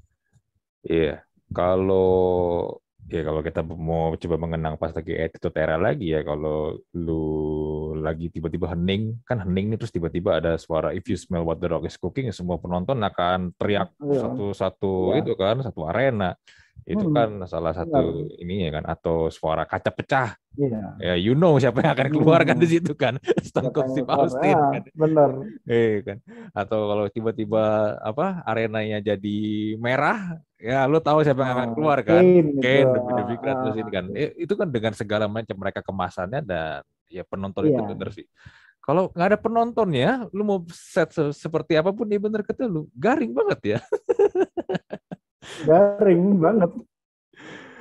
iya 0.86 1.26
kalau 1.50 2.78
ya 3.12 3.22
kalau 3.26 3.42
kita 3.44 3.62
mau 3.66 4.16
coba 4.16 4.36
mengenang 4.40 4.80
pas 4.80 4.96
lagi 4.96 5.14
attitude 5.18 5.58
era 5.60 5.76
lagi 5.76 6.16
ya 6.16 6.24
kalau 6.24 6.80
lu 6.96 7.26
lagi 8.00 8.32
tiba-tiba 8.32 8.72
hening 8.72 9.20
kan 9.28 9.44
hening 9.44 9.74
nih 9.74 9.78
terus 9.82 9.92
tiba-tiba 9.92 10.40
ada 10.40 10.56
suara 10.56 10.96
if 10.96 11.04
you 11.12 11.18
smell 11.20 11.44
what 11.44 11.60
the 11.60 11.68
rock 11.68 11.84
is 11.84 12.00
cooking 12.00 12.32
semua 12.32 12.62
penonton 12.62 13.02
akan 13.04 13.52
teriak 13.60 13.92
satu-satu 14.00 15.18
iya. 15.18 15.26
itu 15.26 15.34
kan 15.36 15.60
satu 15.60 15.84
arena 15.90 16.38
itu 16.84 17.06
hmm. 17.08 17.16
kan 17.16 17.30
salah 17.48 17.72
satu 17.72 18.28
ini 18.36 18.68
ya 18.68 18.80
kan 18.80 18.84
atau 18.84 19.32
suara 19.32 19.64
kaca 19.64 19.88
pecah 19.88 20.36
yeah. 20.60 20.92
ya 21.00 21.16
you 21.16 21.32
know 21.32 21.56
siapa 21.56 21.80
yang 21.80 21.96
akan 21.96 22.10
keluar 22.12 22.44
kan 22.44 22.60
di 22.60 22.68
hmm. 22.68 22.76
situ 22.76 22.94
kan 22.94 23.16
Stone 23.40 23.72
Cold 23.72 23.90
Steve 23.96 24.10
Austin 24.12 24.56
ah, 24.56 24.72
kan 24.76 24.84
benar 24.92 25.30
eh 25.64 26.04
kan 26.04 26.18
atau 26.52 26.80
kalau 26.92 27.06
tiba-tiba 27.08 27.96
apa 28.04 28.44
arenanya 28.44 29.00
jadi 29.00 29.40
merah 29.80 30.44
ya 30.60 30.84
lo 30.92 31.00
tahu 31.00 31.24
siapa 31.24 31.40
yang 31.40 31.54
akan 31.56 31.70
ah, 31.72 31.74
keluar 31.76 31.98
kan 32.04 32.24
Kane 32.60 32.92
The 32.92 33.24
Big 33.32 33.42
Red 33.42 33.60
ini 33.64 33.92
kan 33.92 34.06
eh, 34.12 34.32
itu 34.36 34.54
kan 34.60 34.68
dengan 34.68 34.92
segala 34.92 35.26
macam 35.32 35.56
mereka 35.56 35.80
kemasannya 35.80 36.44
dan 36.44 36.84
ya 37.08 37.24
penonton 37.24 37.68
yeah. 37.68 37.80
itu 37.80 37.82
iya. 37.82 37.92
benar 37.96 38.10
sih 38.12 38.28
kalau 38.84 39.08
nggak 39.16 39.28
ada 39.32 39.40
penontonnya, 39.40 40.28
lu 40.36 40.44
mau 40.44 40.60
set 40.68 41.08
seperti 41.16 41.80
apa 41.80 41.96
pun 41.96 42.04
ya 42.04 42.20
bener 42.20 42.44
kata 42.44 42.68
lu 42.68 42.92
garing 42.92 43.32
banget 43.32 43.60
ya. 43.64 43.80
garing 45.68 46.40
banget 46.40 46.72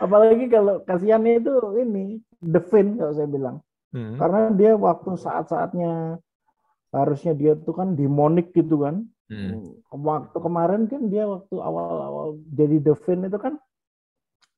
Apalagi 0.03 0.51
kalau 0.51 0.83
kasihannya 0.83 1.39
itu 1.39 1.53
ini 1.79 2.19
The 2.43 2.59
Fin 2.59 2.99
kalau 2.99 3.15
saya 3.15 3.31
bilang. 3.31 3.63
Hmm. 3.95 4.19
Karena 4.19 4.51
dia 4.51 4.75
waktu 4.75 5.15
saat-saatnya 5.15 6.19
harusnya 6.91 7.33
dia 7.39 7.55
tuh 7.55 7.71
kan 7.71 7.95
demonik 7.95 8.51
gitu 8.51 8.83
kan. 8.83 9.07
Hmm. 9.31 9.79
Waktu 9.95 10.35
kemarin 10.43 10.91
kan 10.91 11.07
dia 11.07 11.23
waktu 11.31 11.55
awal-awal 11.55 12.43
jadi 12.51 12.83
The 12.83 12.99
Fin 12.99 13.23
itu 13.23 13.39
kan 13.39 13.63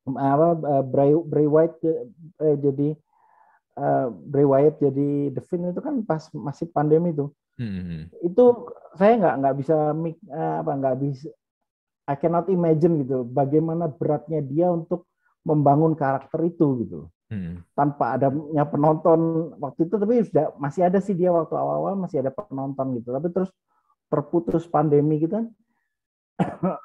apa 0.04 0.48
uh, 0.64 0.84
Bray, 0.84 1.12
Bray 1.12 1.48
White 1.48 1.76
uh, 1.84 2.56
jadi 2.56 2.96
uh, 3.76 4.08
Bray 4.12 4.46
Wyatt 4.48 4.80
jadi 4.80 5.32
The 5.32 5.42
Fin 5.44 5.68
itu 5.68 5.80
kan 5.84 6.00
pas 6.08 6.24
masih 6.32 6.72
pandemi 6.72 7.12
tuh. 7.12 7.36
Hmm. 7.60 8.08
Itu 8.24 8.72
saya 8.96 9.20
nggak 9.20 9.34
nggak 9.44 9.54
bisa 9.60 9.76
uh, 9.92 10.56
apa 10.64 10.72
nggak 10.72 10.96
bisa 11.04 11.28
I 12.04 12.14
cannot 12.20 12.52
imagine 12.52 13.00
gitu 13.00 13.24
bagaimana 13.24 13.88
beratnya 13.88 14.44
dia 14.44 14.68
untuk 14.68 15.08
membangun 15.44 15.96
karakter 15.96 16.40
itu 16.44 16.84
gitu. 16.84 16.98
Hmm. 17.32 17.64
Tanpa 17.72 18.20
adanya 18.20 18.68
penonton 18.68 19.52
waktu 19.56 19.88
itu 19.88 19.94
tapi 19.96 20.24
sudah 20.28 20.52
masih 20.60 20.84
ada 20.84 21.00
sih 21.00 21.16
dia 21.16 21.32
waktu 21.32 21.56
awal-awal 21.56 21.96
masih 21.96 22.20
ada 22.20 22.32
penonton 22.32 23.00
gitu. 23.00 23.08
Tapi 23.12 23.28
terus 23.32 23.50
terputus 24.12 24.68
pandemi 24.68 25.20
gitu 25.20 25.40
kan. 25.40 25.46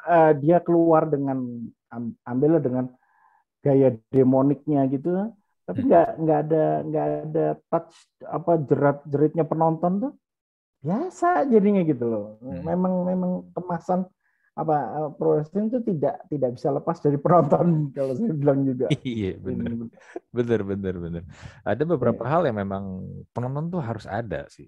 uh, 0.08 0.32
dia 0.44 0.62
keluar 0.62 1.10
dengan 1.10 1.42
ambilnya 2.24 2.62
dengan 2.62 2.86
gaya 3.60 3.98
demoniknya 4.14 4.88
gitu 4.88 5.10
tapi 5.70 5.86
nggak 5.86 6.08
hmm. 6.10 6.20
nggak 6.26 6.40
ada 6.50 6.66
nggak 6.82 7.06
ada 7.30 7.46
touch 7.70 7.94
apa 8.26 8.52
jerat 8.66 8.98
jeritnya 9.06 9.46
penonton 9.46 9.94
tuh 10.02 10.14
biasa 10.82 11.46
jadinya 11.46 11.86
gitu 11.86 12.06
loh 12.10 12.26
hmm. 12.42 12.66
memang 12.66 12.94
memang 13.06 13.32
kemasan 13.54 14.10
apa 14.60 14.76
eh, 14.76 15.10
pro 15.16 15.40
wrestling 15.40 15.72
itu 15.72 15.80
tidak 15.88 16.28
tidak 16.28 16.50
bisa 16.60 16.68
lepas 16.76 16.98
dari 17.00 17.16
penonton 17.16 17.68
kalau 17.96 18.14
saya 18.16 18.36
bilang 18.36 18.60
juga. 18.68 18.92
Iya 19.00 19.40
benar 19.40 19.72
benar 20.36 20.62
benar 20.68 20.96
benar 21.00 21.24
ada 21.64 21.84
beberapa 21.88 22.24
iya. 22.28 22.32
hal 22.36 22.42
yang 22.52 22.58
memang 22.60 22.84
penonton 23.32 23.72
tuh 23.72 23.82
harus 23.82 24.04
ada 24.04 24.44
sih. 24.52 24.68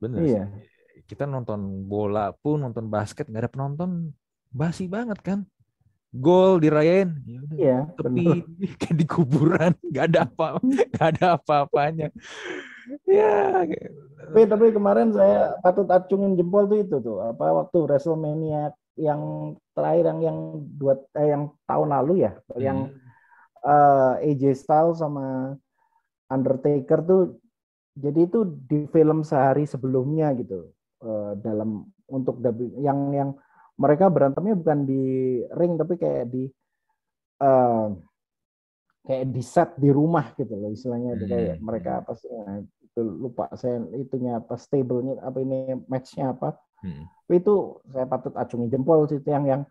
Benar 0.00 0.20
iya. 0.24 0.44
sih. 0.48 1.04
Kita 1.04 1.28
nonton 1.28 1.84
bola 1.84 2.32
pun 2.32 2.64
nonton 2.64 2.88
basket 2.88 3.28
nggak 3.28 3.42
ada 3.44 3.52
penonton 3.52 3.90
basi 4.48 4.88
banget 4.88 5.20
kan. 5.20 5.40
Gol 6.12 6.60
dirayain 6.60 7.08
ya 7.24 7.40
iya, 7.56 7.78
tapi 7.96 8.44
kayak 8.80 8.96
di 9.00 9.06
kuburan 9.08 9.72
nggak 9.80 10.12
ada 10.12 10.28
apa 10.28 10.60
nggak 10.92 11.08
ada 11.16 11.24
apa-apanya. 11.40 12.08
Ya 13.08 13.64
tapi 14.32 14.40
tapi 14.48 14.66
kemarin 14.72 15.12
saya 15.12 15.56
patut 15.60 15.88
acungin 15.90 16.38
jempol 16.38 16.68
tuh 16.68 16.78
itu 16.80 16.96
tuh 17.00 17.18
apa 17.20 17.64
waktu 17.64 17.78
Wrestlemania 17.84 18.72
yang 18.96 19.54
terakhir 19.72 20.04
yang 20.12 20.20
yang 20.20 20.38
dua 20.76 20.94
eh, 21.16 21.28
yang 21.32 21.42
tahun 21.64 21.88
lalu 21.96 22.28
ya 22.28 22.32
hmm. 22.36 22.60
yang 22.60 22.78
uh, 23.64 24.20
AJ 24.20 24.58
Styles 24.60 25.00
sama 25.00 25.56
Undertaker 26.28 27.00
tuh 27.04 27.22
jadi 27.92 28.24
itu 28.24 28.48
di 28.68 28.88
film 28.88 29.24
sehari 29.24 29.68
sebelumnya 29.68 30.32
gitu 30.36 30.72
uh, 31.04 31.36
dalam 31.40 31.88
untuk 32.08 32.40
yang 32.80 33.12
yang 33.12 33.30
mereka 33.76 34.12
berantemnya 34.12 34.56
bukan 34.56 34.84
di 34.84 35.02
ring 35.56 35.80
tapi 35.80 35.96
kayak 35.96 36.28
di 36.28 36.48
uh, 37.40 37.92
kayak 39.02 39.26
di 39.34 39.42
set 39.42 39.70
di 39.80 39.90
rumah 39.90 40.36
gitu 40.36 40.52
loh 40.52 40.70
istilahnya 40.70 41.16
hmm. 41.16 41.24
kayak 41.26 41.56
mereka 41.60 41.90
apa 42.04 42.12
sih 42.16 42.28
nah, 42.28 42.60
itu 42.60 43.00
lupa 43.00 43.48
saya 43.56 43.82
itunya 43.96 44.38
apa 44.38 44.54
stable-nya 44.60 45.18
apa 45.24 45.38
ini 45.40 45.80
match-nya 45.88 46.36
apa 46.36 46.60
hmm. 46.82 47.04
itu 47.32 47.82
saya 47.88 48.06
patut 48.10 48.34
acungi 48.36 48.68
jempol 48.68 49.08
sih 49.08 49.22
yang 49.24 49.46
yang 49.48 49.62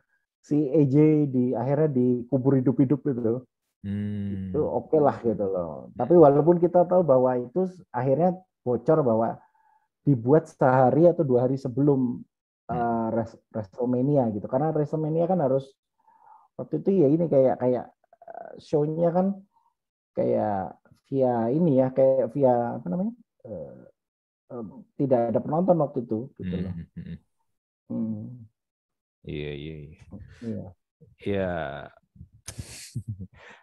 si 0.42 0.58
AJ 0.74 0.96
di 1.30 1.54
akhirnya 1.54 1.90
dikubur 1.92 2.58
hidup-hidup 2.58 3.00
gitu. 3.06 3.46
Hmm. 3.82 4.54
itu 4.54 4.62
oke 4.62 4.94
okay 4.94 5.00
lah 5.02 5.18
gitu 5.26 5.42
loh. 5.42 5.90
Tapi 5.98 6.14
walaupun 6.14 6.62
kita 6.62 6.86
tahu 6.86 7.02
bahwa 7.02 7.34
itu 7.38 7.66
akhirnya 7.90 8.38
bocor 8.62 9.02
bahwa 9.02 9.42
dibuat 10.06 10.50
sehari 10.50 11.10
atau 11.10 11.26
dua 11.26 11.50
hari 11.50 11.58
sebelum 11.58 12.22
uh, 12.70 13.08
WrestleMania 13.54 14.30
gitu. 14.38 14.46
Karena 14.46 14.70
WrestleMania 14.70 15.26
kan 15.26 15.42
harus 15.42 15.66
waktu 16.62 16.78
itu 16.78 16.90
ya 17.02 17.08
ini 17.10 17.26
kayak 17.26 17.58
kayak 17.58 17.90
eh, 18.30 18.52
show-nya 18.62 19.10
kan 19.10 19.34
kayak 20.14 20.78
via 21.10 21.50
ini 21.50 21.82
ya 21.82 21.90
kayak 21.90 22.30
via 22.38 22.78
apa 22.78 22.86
namanya 22.86 23.14
uh, 23.50 23.82
uh, 24.52 24.66
tidak 25.00 25.32
ada 25.32 25.40
penonton 25.40 25.78
waktu 25.80 26.04
itu 26.04 26.20
gitu 26.38 26.56
loh. 26.68 26.74
Hmm. 26.76 26.88
hmm, 26.94 27.04
hmm. 27.08 27.18
hmm. 27.90 28.24
Iya 29.22 29.52
iya 29.54 29.76
iya. 29.78 30.02
Iya. 30.42 30.64
Ya. 31.22 31.54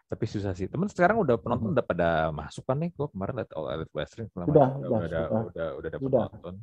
Tapi 0.09 0.25
susah 0.25 0.57
sih. 0.57 0.67
Temen 0.71 0.89
sekarang 0.89 1.21
udah 1.21 1.37
penonton 1.37 1.77
udah 1.77 1.85
pada 1.85 2.33
masuk 2.33 2.65
kan 2.65 2.81
nih? 2.81 2.91
Gue 2.97 3.13
kemarin 3.13 3.45
lihat 3.45 3.53
All 3.53 3.69
Elite 3.77 3.93
Wrestling 3.93 4.29
udah, 4.33 4.49
udah, 4.49 4.69
udah, 4.81 4.81
udah, 4.81 5.03
udah, 5.05 5.43
udah, 5.53 5.69
udah 5.77 5.89
dapat 5.93 6.09
penonton. 6.09 6.55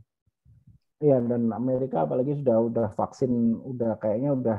Iya 1.04 1.20
dan 1.28 1.52
Amerika 1.52 2.08
apalagi 2.08 2.40
sudah 2.40 2.58
udah 2.58 2.88
vaksin 2.96 3.32
udah 3.62 4.00
kayaknya 4.00 4.32
udah 4.32 4.58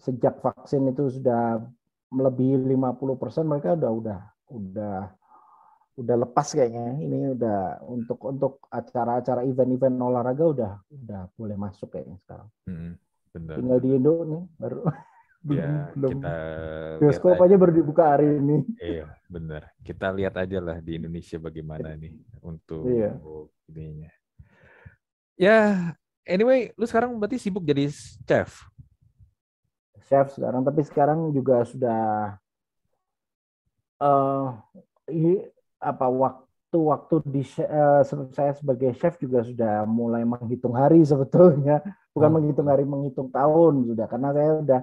sejak 0.00 0.40
vaksin 0.40 0.88
itu 0.88 1.12
sudah 1.12 1.60
melebihi 2.08 2.56
50% 2.72 3.44
mereka 3.44 3.76
udah 3.76 3.92
udah 3.92 4.20
udah 4.48 4.96
udah 5.92 6.16
lepas 6.24 6.48
kayaknya 6.56 6.96
ini 7.04 7.36
udah 7.36 7.84
untuk 7.84 8.18
untuk 8.24 8.64
acara-acara 8.72 9.44
event-event 9.44 9.96
olahraga 10.00 10.44
udah 10.44 10.72
udah 10.88 11.20
boleh 11.36 11.56
masuk 11.56 11.92
kayaknya 11.92 12.16
sekarang. 12.24 12.48
Hmm, 12.64 12.96
benar. 13.32 13.56
Tinggal 13.60 13.78
di 13.80 13.88
Indo 13.92 14.14
nih 14.24 14.42
baru 14.56 14.78
ya, 15.58 15.92
belum 15.92 16.10
kita 16.22 16.36
bioskop 17.02 17.36
aja 17.44 17.56
baru 17.60 17.72
dibuka 17.76 18.04
hari 18.16 18.40
ini. 18.40 18.64
Iya, 18.80 19.06
benar. 19.28 19.68
Kita 19.84 20.08
lihat 20.16 20.34
aja 20.40 20.58
lah 20.64 20.80
di 20.80 20.96
Indonesia 20.96 21.36
bagaimana 21.36 21.92
nih 21.92 22.16
untuk 22.40 22.88
iya. 22.88 23.12
ininya 23.68 24.12
ya 25.42 25.90
anyway 26.22 26.70
lu 26.78 26.86
sekarang 26.86 27.18
berarti 27.18 27.40
sibuk 27.40 27.66
jadi 27.66 27.90
chef 28.22 28.62
chef 30.06 30.26
sekarang 30.38 30.62
tapi 30.62 30.86
sekarang 30.86 31.34
juga 31.34 31.66
sudah 31.66 32.02
uh, 33.98 34.54
ini 35.10 35.42
apa 35.82 36.06
waktu 36.06 36.78
waktu 36.78 37.14
di 37.26 37.42
uh, 37.66 38.06
saya 38.32 38.54
sebagai 38.54 38.94
chef 38.94 39.18
juga 39.18 39.42
sudah 39.42 39.82
mulai 39.84 40.22
menghitung 40.22 40.78
hari 40.78 41.02
sebetulnya. 41.10 41.82
Bukan 42.14 42.28
hmm. 42.28 42.36
menghitung 42.38 42.68
hari 42.70 42.84
menghitung 42.86 43.28
tahun 43.34 43.92
sudah. 43.92 44.06
Karena 44.06 44.30
saya 44.30 44.50
sudah 44.62 44.80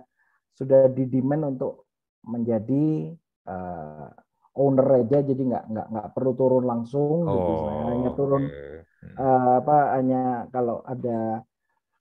sudah 0.59 0.81
di 0.91 1.07
demand 1.07 1.55
untuk 1.55 1.87
menjadi 2.27 3.15
uh, 3.47 4.11
owner 4.59 5.07
aja. 5.07 5.23
Jadi 5.23 5.41
nggak 5.47 5.63
nggak 5.71 5.87
nggak 5.87 6.07
perlu 6.11 6.31
turun 6.35 6.67
langsung 6.67 7.23
gitu. 7.23 7.31
oh, 7.31 7.39
gitu 7.39 7.53
saya 7.63 7.83
hanya 7.95 8.09
turun 8.13 8.43
okay 8.45 8.79
uh, 9.19 9.63
apa 9.63 9.77
hanya 9.99 10.21
kalau 10.51 10.83
ada 10.83 11.43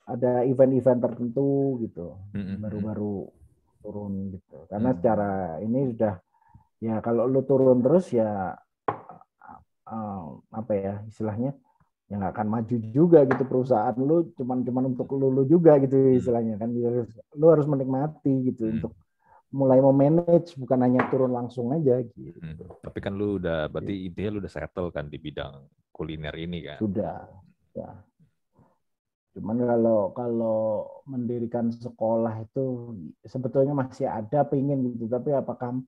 ada 0.09 0.33
event-event 0.49 1.01
tertentu 1.05 1.77
gitu. 1.85 2.17
Baru-baru 2.33 3.29
turun 3.85 4.13
gitu. 4.33 4.57
Karena 4.67 4.91
secara 4.97 5.61
ini 5.61 5.93
sudah 5.93 6.15
ya 6.81 7.03
kalau 7.05 7.29
lu 7.29 7.45
turun 7.45 7.83
terus 7.85 8.09
ya 8.15 8.57
uh, 9.89 10.39
apa 10.53 10.73
ya 10.77 10.95
istilahnya 11.09 11.57
ya 12.09 12.15
nggak 12.17 12.33
akan 12.37 12.49
maju 12.49 12.77
juga 12.89 13.25
gitu 13.29 13.45
perusahaan 13.45 13.97
lu 13.97 14.33
cuman 14.33 14.65
cuman 14.65 14.85
untuk 14.97 15.13
lu, 15.13 15.29
lu 15.29 15.45
juga 15.45 15.77
gitu 15.77 15.97
mm. 15.97 16.19
istilahnya 16.21 16.55
kan 16.57 16.73
lu 17.37 17.47
harus 17.53 17.69
menikmati 17.69 18.49
gitu 18.49 18.65
hmm. 18.65 18.75
untuk 18.81 18.93
mulai 19.49 19.81
mau 19.81 19.97
manage 19.97 20.53
bukan 20.61 20.85
hanya 20.85 21.09
turun 21.09 21.33
langsung 21.33 21.73
aja 21.73 22.05
gitu. 22.05 22.37
Hmm. 22.37 22.69
Tapi 22.85 22.99
kan 23.01 23.17
lu 23.17 23.41
udah 23.41 23.73
berarti 23.73 23.95
gitu. 23.97 24.07
intinya 24.13 24.31
lu 24.37 24.39
udah 24.45 24.53
settle 24.53 24.93
kan 24.93 25.09
di 25.09 25.17
bidang 25.17 25.65
kuliner 25.89 26.37
ini 26.37 26.69
kan? 26.69 26.77
Sudah. 26.77 27.25
Ya. 27.73 27.91
Cuman 29.33 29.57
kalau 29.65 30.13
kalau 30.13 30.61
mendirikan 31.09 31.73
sekolah 31.73 32.45
itu 32.45 32.93
sebetulnya 33.25 33.73
masih 33.73 34.05
ada 34.05 34.45
pengen 34.45 34.93
gitu, 34.93 35.09
tapi 35.09 35.33
apakah 35.33 35.81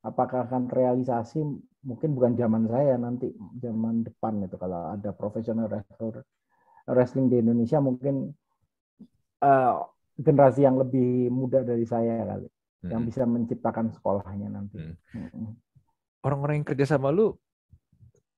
apakah 0.00 0.48
akan 0.48 0.68
realisasi 0.72 1.44
mungkin 1.84 2.10
bukan 2.12 2.32
zaman 2.36 2.64
saya 2.68 2.96
nanti 3.00 3.32
zaman 3.60 4.04
depan 4.04 4.44
itu 4.44 4.56
kalau 4.56 4.92
ada 4.92 5.12
profesional 5.16 5.68
wrestling 6.88 7.32
di 7.32 7.40
Indonesia 7.40 7.80
mungkin 7.80 8.32
uh, 9.44 9.74
generasi 10.20 10.64
yang 10.64 10.76
lebih 10.76 11.32
muda 11.32 11.64
dari 11.64 11.84
saya 11.88 12.24
kali 12.24 12.48
hmm. 12.48 12.90
yang 12.92 13.02
bisa 13.08 13.24
menciptakan 13.24 13.92
sekolahnya 13.92 14.48
nanti. 14.52 14.76
Hmm. 15.12 15.56
Orang-orang 16.20 16.60
yang 16.60 16.68
kerja 16.68 16.96
sama 16.96 17.08
lu 17.08 17.32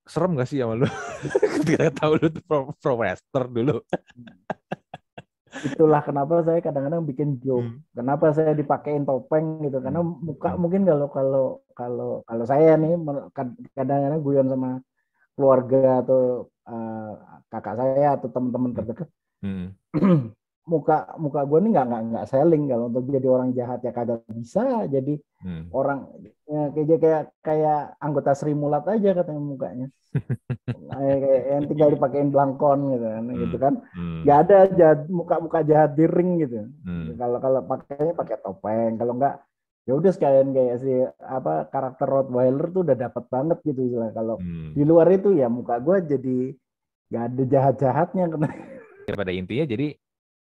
serem 0.07 0.35
gak 0.35 0.51
sih 0.51 0.63
sama 0.63 0.79
lu? 0.79 0.87
Ketika 1.63 1.95
tahu 1.95 2.13
lu 2.19 2.27
tuh 2.31 2.43
pro, 2.47 2.59
pro 2.79 2.95
wrestler 2.99 3.47
dulu. 3.51 3.79
Itulah 5.53 6.01
kenapa 6.01 6.41
saya 6.41 6.65
kadang-kadang 6.65 7.05
bikin 7.05 7.37
joke. 7.45 7.69
Hmm. 7.69 7.85
Kenapa 7.93 8.33
saya 8.33 8.57
dipakein 8.57 9.05
topeng 9.05 9.61
gitu? 9.69 9.85
Karena 9.85 10.01
hmm. 10.01 10.25
muka 10.25 10.57
hmm. 10.57 10.59
mungkin 10.59 10.83
kalau 10.89 11.09
kalau 11.13 11.45
kalau 11.77 12.11
kalau 12.25 12.45
saya 12.49 12.81
nih 12.81 12.97
kadang-kadang 13.77 14.21
guyon 14.25 14.49
sama 14.49 14.81
keluarga 15.37 16.01
atau 16.01 16.49
uh, 16.69 17.13
kakak 17.53 17.77
saya 17.77 18.09
atau 18.17 18.29
teman-teman 18.33 18.73
terdekat. 18.73 19.09
Hmm. 19.45 19.77
muka 20.63 21.11
muka 21.19 21.43
gue 21.43 21.59
nih 21.59 21.71
nggak 21.75 21.87
nggak 21.91 22.03
nggak 22.15 22.27
selling 22.31 22.71
kalau 22.71 22.87
untuk 22.87 23.11
jadi 23.11 23.29
orang 23.29 23.51
jahat 23.51 23.83
ya 23.83 23.91
kagak 23.91 24.23
bisa 24.31 24.87
jadi 24.87 25.15
hmm. 25.43 25.75
orang 25.75 26.07
ya, 26.47 26.71
kayak 26.71 26.99
kayak 27.03 27.23
kayak 27.43 27.81
anggota 27.99 28.31
Sri 28.39 28.55
Mulat 28.55 28.87
aja 28.87 29.11
katanya 29.11 29.43
mukanya 29.43 29.87
kayak 30.95 31.43
yang 31.51 31.65
tinggal 31.67 31.89
dipakein 31.91 32.31
belangkon 32.31 32.95
gitu 32.95 33.07
kan 33.11 33.25
hmm. 33.27 33.39
gitu 33.43 33.57
kan 33.59 33.75
hmm. 33.91 34.23
ada 34.31 34.59
jahat 34.71 35.01
muka 35.11 35.37
muka 35.43 35.61
jahat 35.67 35.99
di 35.99 36.07
ring 36.07 36.39
gitu 36.39 36.71
hmm. 36.87 37.19
kalau 37.19 37.39
kalau 37.43 37.61
pakainya 37.67 38.15
pakai 38.15 38.39
topeng 38.39 38.95
kalau 39.03 39.19
nggak 39.19 39.43
ya 39.83 39.93
udah 39.99 40.13
sekalian 40.15 40.55
kayak 40.55 40.79
si 40.79 40.95
apa 41.19 41.67
karakter 41.75 42.07
Rottweiler 42.07 42.71
tuh 42.71 42.87
udah 42.87 42.95
dapat 42.95 43.25
banget 43.27 43.59
gitu 43.67 43.83
istilah 43.83 44.15
kalau 44.15 44.39
hmm. 44.39 44.79
di 44.79 44.83
luar 44.87 45.11
itu 45.11 45.35
ya 45.35 45.51
muka 45.51 45.83
gue 45.83 46.07
jadi 46.07 46.39
nggak 47.11 47.25
ada 47.35 47.43
jahat 47.51 47.75
jahatnya 47.83 48.25
pada 49.19 49.35
intinya 49.35 49.67
jadi 49.67 49.99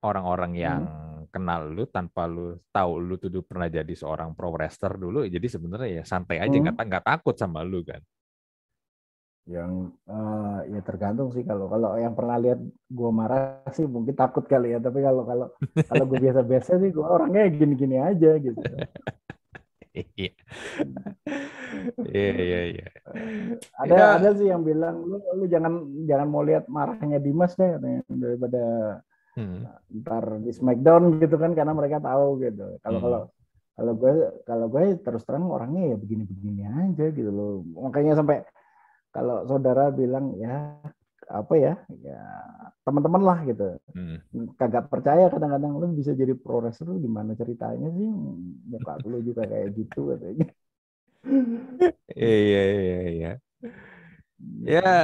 orang-orang 0.04 0.52
hmm. 0.52 0.60
yang 0.60 0.82
hmm. 0.84 1.22
kenal 1.32 1.62
lu 1.68 1.84
tanpa 1.88 2.28
lu 2.28 2.58
tahu 2.72 2.92
lu 3.00 3.14
tuh 3.16 3.30
pernah 3.44 3.70
jadi 3.70 3.92
seorang 3.92 4.36
pro 4.36 4.52
wrestler 4.52 4.96
dulu 4.96 5.24
jadi 5.24 5.46
sebenarnya 5.46 6.02
ya 6.02 6.04
santai 6.04 6.42
aja 6.42 6.52
nggak 6.52 6.76
hmm. 6.76 6.88
nggak 6.88 7.04
takut 7.04 7.34
sama 7.36 7.64
lu 7.64 7.80
kan 7.86 8.00
yang 9.46 9.94
uh, 10.10 10.58
ya 10.66 10.82
tergantung 10.82 11.30
sih 11.30 11.46
kalau 11.46 11.70
kalau 11.70 11.94
yang 11.94 12.18
pernah 12.18 12.34
lihat 12.34 12.58
gue 12.90 13.10
marah 13.14 13.62
sih 13.70 13.86
mungkin 13.86 14.18
takut 14.18 14.42
kali 14.42 14.74
ya 14.74 14.82
tapi 14.82 14.98
kalau 15.06 15.22
kalau 15.22 15.46
kalau 15.86 16.04
gue 16.10 16.18
biasa-biasa 16.26 16.82
sih 16.82 16.90
gue 16.90 17.06
orangnya 17.06 17.46
gini-gini 17.54 18.02
aja 18.02 18.34
gitu 18.42 18.58
iya 19.94 20.34
iya 22.10 22.30
iya 22.42 22.60
iya 22.74 22.86
ada 23.78 23.94
ya. 23.94 24.06
ada 24.18 24.28
sih 24.34 24.50
yang 24.50 24.66
bilang 24.66 24.98
lu 25.06 25.22
lu 25.22 25.46
jangan 25.46 25.94
jangan 26.10 26.26
mau 26.26 26.42
lihat 26.42 26.66
marahnya 26.66 27.22
Dimas 27.22 27.54
deh 27.54 27.78
daripada 28.10 28.62
hmm. 29.36 29.60
ntar 30.02 30.40
di 30.42 30.50
Smackdown 30.50 31.20
gitu 31.20 31.36
kan 31.36 31.52
karena 31.52 31.72
mereka 31.76 32.00
tahu 32.00 32.40
gitu 32.42 32.80
kalau 32.80 32.98
hmm. 32.98 33.04
kalau 33.04 33.20
kalau 33.76 33.92
gue 33.92 34.12
kalau 34.48 34.66
gue 34.72 34.84
terus 35.04 35.22
terang 35.28 35.52
orangnya 35.52 35.92
ya 35.92 35.96
begini-begini 36.00 36.64
aja 36.64 37.06
gitu 37.12 37.28
loh 37.28 37.60
makanya 37.76 38.16
sampai 38.16 38.40
kalau 39.12 39.44
saudara 39.44 39.92
bilang 39.92 40.32
ya 40.40 40.80
apa 41.26 41.54
ya 41.58 41.74
ya 42.00 42.20
teman-teman 42.86 43.22
lah 43.22 43.38
gitu 43.44 43.76
hmm. 43.92 44.54
kagak 44.56 44.86
percaya 44.86 45.26
kadang-kadang 45.26 45.74
lu 45.76 45.86
bisa 45.92 46.14
jadi 46.14 46.32
pro 46.38 46.62
wrestler 46.62 46.96
gimana 47.02 47.34
ceritanya 47.34 47.90
sih 47.90 48.08
muka 48.70 48.96
lu 49.04 49.20
juga 49.26 49.42
kayak 49.44 49.74
gitu 49.74 50.14
katanya 50.14 50.46
iya 52.14 52.62
iya 52.70 52.98
iya 53.10 53.32
ya 54.62 54.94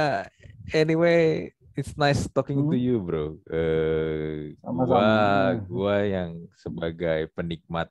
anyway 0.71 1.51
it's 1.73 1.97
nice 1.97 2.29
talking 2.29 2.65
hmm. 2.65 2.71
to 2.71 2.77
you, 2.77 2.97
bro. 3.01 3.37
Uh, 3.49 4.53
gua 4.61 5.07
gua 5.65 5.95
yang 6.05 6.45
sebagai 6.57 7.29
penikmat 7.33 7.89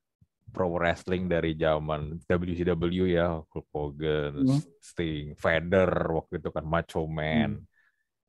pro 0.52 0.68
wrestling 0.68 1.26
dari 1.26 1.56
zaman 1.56 2.20
WCW 2.28 3.08
ya, 3.08 3.40
Hulk 3.40 3.68
Hogan, 3.72 4.44
hmm. 4.44 4.60
Sting, 4.78 5.34
Vader 5.34 5.90
waktu 6.12 6.38
itu 6.38 6.50
kan 6.52 6.64
Macho 6.64 7.08
Man. 7.08 7.58
Hmm. 7.58 7.66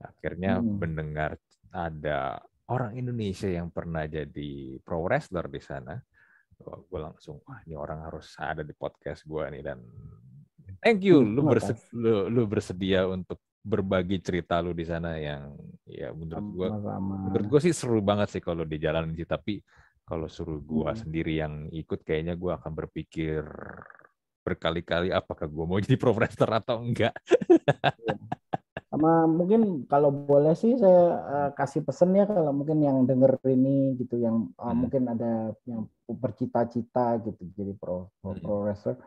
Akhirnya 0.03 0.59
hmm. 0.59 0.80
mendengar 0.80 1.38
ada 1.73 2.39
orang 2.71 2.95
Indonesia 2.95 3.49
yang 3.49 3.69
pernah 3.69 4.07
jadi 4.07 4.80
pro 4.81 5.03
wrestler 5.03 5.51
di 5.51 5.61
sana. 5.61 5.99
Gue 6.63 6.99
langsung, 7.01 7.43
wah 7.43 7.59
ini 7.67 7.75
orang 7.75 8.07
harus 8.07 8.39
ada 8.39 8.63
di 8.63 8.71
podcast 8.71 9.27
gue 9.27 9.43
nih 9.51 9.63
dan 9.67 9.84
thank 10.80 11.03
you, 11.03 11.19
lu, 11.19 11.43
bersedia, 11.43 11.91
lu, 11.91 12.31
lu 12.31 12.43
bersedia 12.47 13.03
untuk 13.03 13.35
berbagi 13.64 14.19
cerita 14.19 14.60
lu 14.60 14.76
di 14.76 14.84
sana 14.84 15.15
yang 15.15 15.56
ya 15.88 16.11
menurut 16.11 16.48
gua 16.52 16.69
menurut 16.99 17.48
gua 17.48 17.61
sih 17.64 17.72
seru 17.72 18.03
banget 18.03 18.35
sih 18.35 18.44
kalau 18.44 18.68
di 18.68 18.76
jalan 18.76 19.15
sih 19.15 19.23
tapi 19.23 19.64
kalau 20.03 20.27
suruh 20.27 20.60
gua 20.60 20.91
hmm. 20.91 20.99
sendiri 20.99 21.40
yang 21.40 21.72
ikut 21.72 22.03
kayaknya 22.03 22.35
gua 22.35 22.60
akan 22.60 22.76
berpikir 22.76 23.40
berkali-kali 24.44 25.15
apakah 25.15 25.48
gua 25.48 25.64
mau 25.64 25.80
jadi 25.84 25.95
pro 25.95 26.11
wrestler 26.11 26.52
atau 26.60 26.84
enggak. 26.84 27.15
Iya. 27.48 28.19
Sama 28.94 29.26
mungkin 29.26 29.90
kalau 29.90 30.14
boleh 30.14 30.53
sih 30.53 30.77
saya 30.77 31.03
uh, 31.18 31.49
kasih 31.57 31.81
pesan 31.81 32.14
ya 32.14 32.30
kalau 32.30 32.53
mungkin 32.53 32.77
yang 32.77 33.10
denger 33.10 33.41
ini 33.49 33.98
gitu 33.98 34.22
yang 34.22 34.53
uh, 34.60 34.69
hmm. 34.69 34.77
mungkin 34.85 35.03
ada 35.10 35.56
yang 35.65 35.90
bercita-cita 36.06 37.18
gitu 37.26 37.41
jadi 37.57 37.73
pro 37.73 38.14
pro, 38.22 38.38
hmm. 38.38 38.44
pro 38.44 38.56
wrestler 38.61 38.99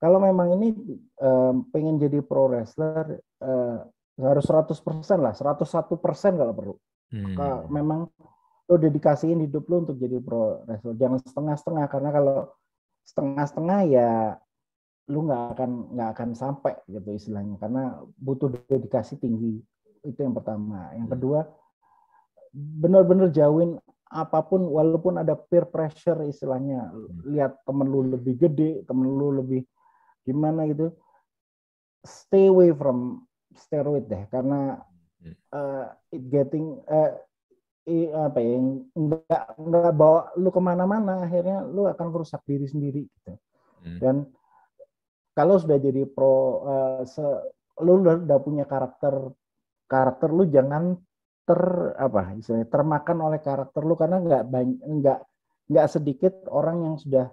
kalau 0.00 0.18
memang 0.18 0.56
ini 0.56 0.72
um, 1.20 1.68
pengen 1.68 2.00
jadi 2.00 2.24
pro 2.24 2.48
wrestler 2.48 3.20
uh, 3.44 3.84
harus 4.16 4.44
100% 4.48 4.72
lah, 5.20 5.36
101% 5.36 6.40
kalau 6.40 6.54
perlu. 6.56 6.74
Hmm. 7.12 7.36
Kalau 7.36 7.58
memang 7.68 8.08
lo 8.70 8.76
dedikasiin 8.80 9.44
hidup 9.44 9.68
lo 9.68 9.84
untuk 9.84 10.00
jadi 10.00 10.16
pro 10.24 10.64
wrestler, 10.64 10.96
jangan 10.96 11.20
setengah-setengah 11.20 11.84
karena 11.92 12.10
kalau 12.16 12.36
setengah-setengah 13.04 13.80
ya 13.92 14.10
lu 15.10 15.26
nggak 15.26 15.58
akan 15.58 15.70
nggak 15.98 16.08
akan 16.14 16.30
sampai 16.38 16.74
gitu 16.86 17.10
istilahnya 17.10 17.58
karena 17.58 17.98
butuh 18.14 18.46
dedikasi 18.70 19.18
tinggi 19.18 19.58
itu 20.06 20.18
yang 20.22 20.32
pertama 20.38 20.94
yang 20.94 21.10
hmm. 21.10 21.14
kedua 21.18 21.40
benar-benar 22.54 23.34
jauhin 23.34 23.74
apa 24.10 24.38
pun 24.46 24.70
walaupun 24.70 25.18
ada 25.18 25.34
peer 25.34 25.66
pressure 25.66 26.22
istilahnya 26.22 26.94
hmm. 26.94 27.26
lihat 27.34 27.58
temen 27.66 27.90
lu 27.90 28.06
lebih 28.06 28.38
gede 28.38 28.86
temen 28.86 29.10
lu 29.10 29.34
lebih 29.34 29.66
gimana 30.24 30.68
gitu? 30.70 30.92
Stay 32.04 32.48
away 32.48 32.72
from 32.72 33.28
steroid 33.56 34.08
deh 34.08 34.24
karena 34.30 34.80
uh, 35.52 35.84
it 36.12 36.22
getting 36.32 36.80
uh, 36.88 37.12
i, 37.88 38.08
apa 38.12 38.38
ya 38.40 38.56
nggak 38.94 39.44
nggak 39.58 39.92
bawa 39.96 40.30
lu 40.38 40.48
ke 40.52 40.60
mana-mana 40.62 41.24
akhirnya 41.24 41.64
lu 41.66 41.88
akan 41.88 42.06
merusak 42.12 42.42
diri 42.46 42.66
sendiri 42.68 43.02
gitu. 43.04 43.32
Hmm. 43.80 43.98
dan 43.98 44.16
kalau 45.32 45.56
sudah 45.56 45.80
jadi 45.80 46.04
pro 46.04 46.64
uh, 46.68 47.00
se, 47.08 47.24
lu 47.80 48.04
udah, 48.04 48.20
udah 48.28 48.38
punya 48.44 48.64
karakter 48.68 49.32
karakter 49.88 50.28
lu 50.28 50.44
jangan 50.46 51.00
ter 51.48 51.60
apa 51.96 52.36
istilahnya 52.36 52.68
termakan 52.68 53.18
oleh 53.24 53.40
karakter 53.40 53.82
lu 53.82 53.96
karena 53.96 54.20
nggak 54.20 54.44
banyak 54.46 54.78
nggak 54.78 55.18
nggak 55.70 55.86
sedikit 55.88 56.34
orang 56.52 56.84
yang 56.84 56.96
sudah 57.00 57.26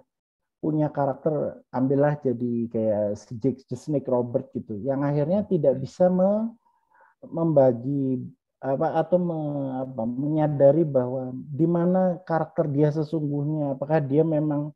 punya 0.58 0.90
karakter 0.90 1.62
ambillah 1.70 2.18
jadi 2.18 2.52
kayak 2.70 3.04
Jake 3.38 3.62
the 3.70 3.78
Snake 3.78 4.10
Robert 4.10 4.50
gitu. 4.50 4.74
Yang 4.82 5.00
akhirnya 5.06 5.40
tidak 5.46 5.74
hmm. 5.78 5.82
bisa 5.82 6.04
me, 6.10 6.30
membagi 7.22 8.26
apa 8.58 8.86
atau 8.98 9.18
me, 9.22 9.38
apa, 9.86 10.02
menyadari 10.02 10.82
bahwa 10.82 11.30
di 11.34 11.66
mana 11.66 12.18
karakter 12.26 12.66
dia 12.66 12.90
sesungguhnya. 12.90 13.78
Apakah 13.78 14.02
dia 14.02 14.26
memang 14.26 14.74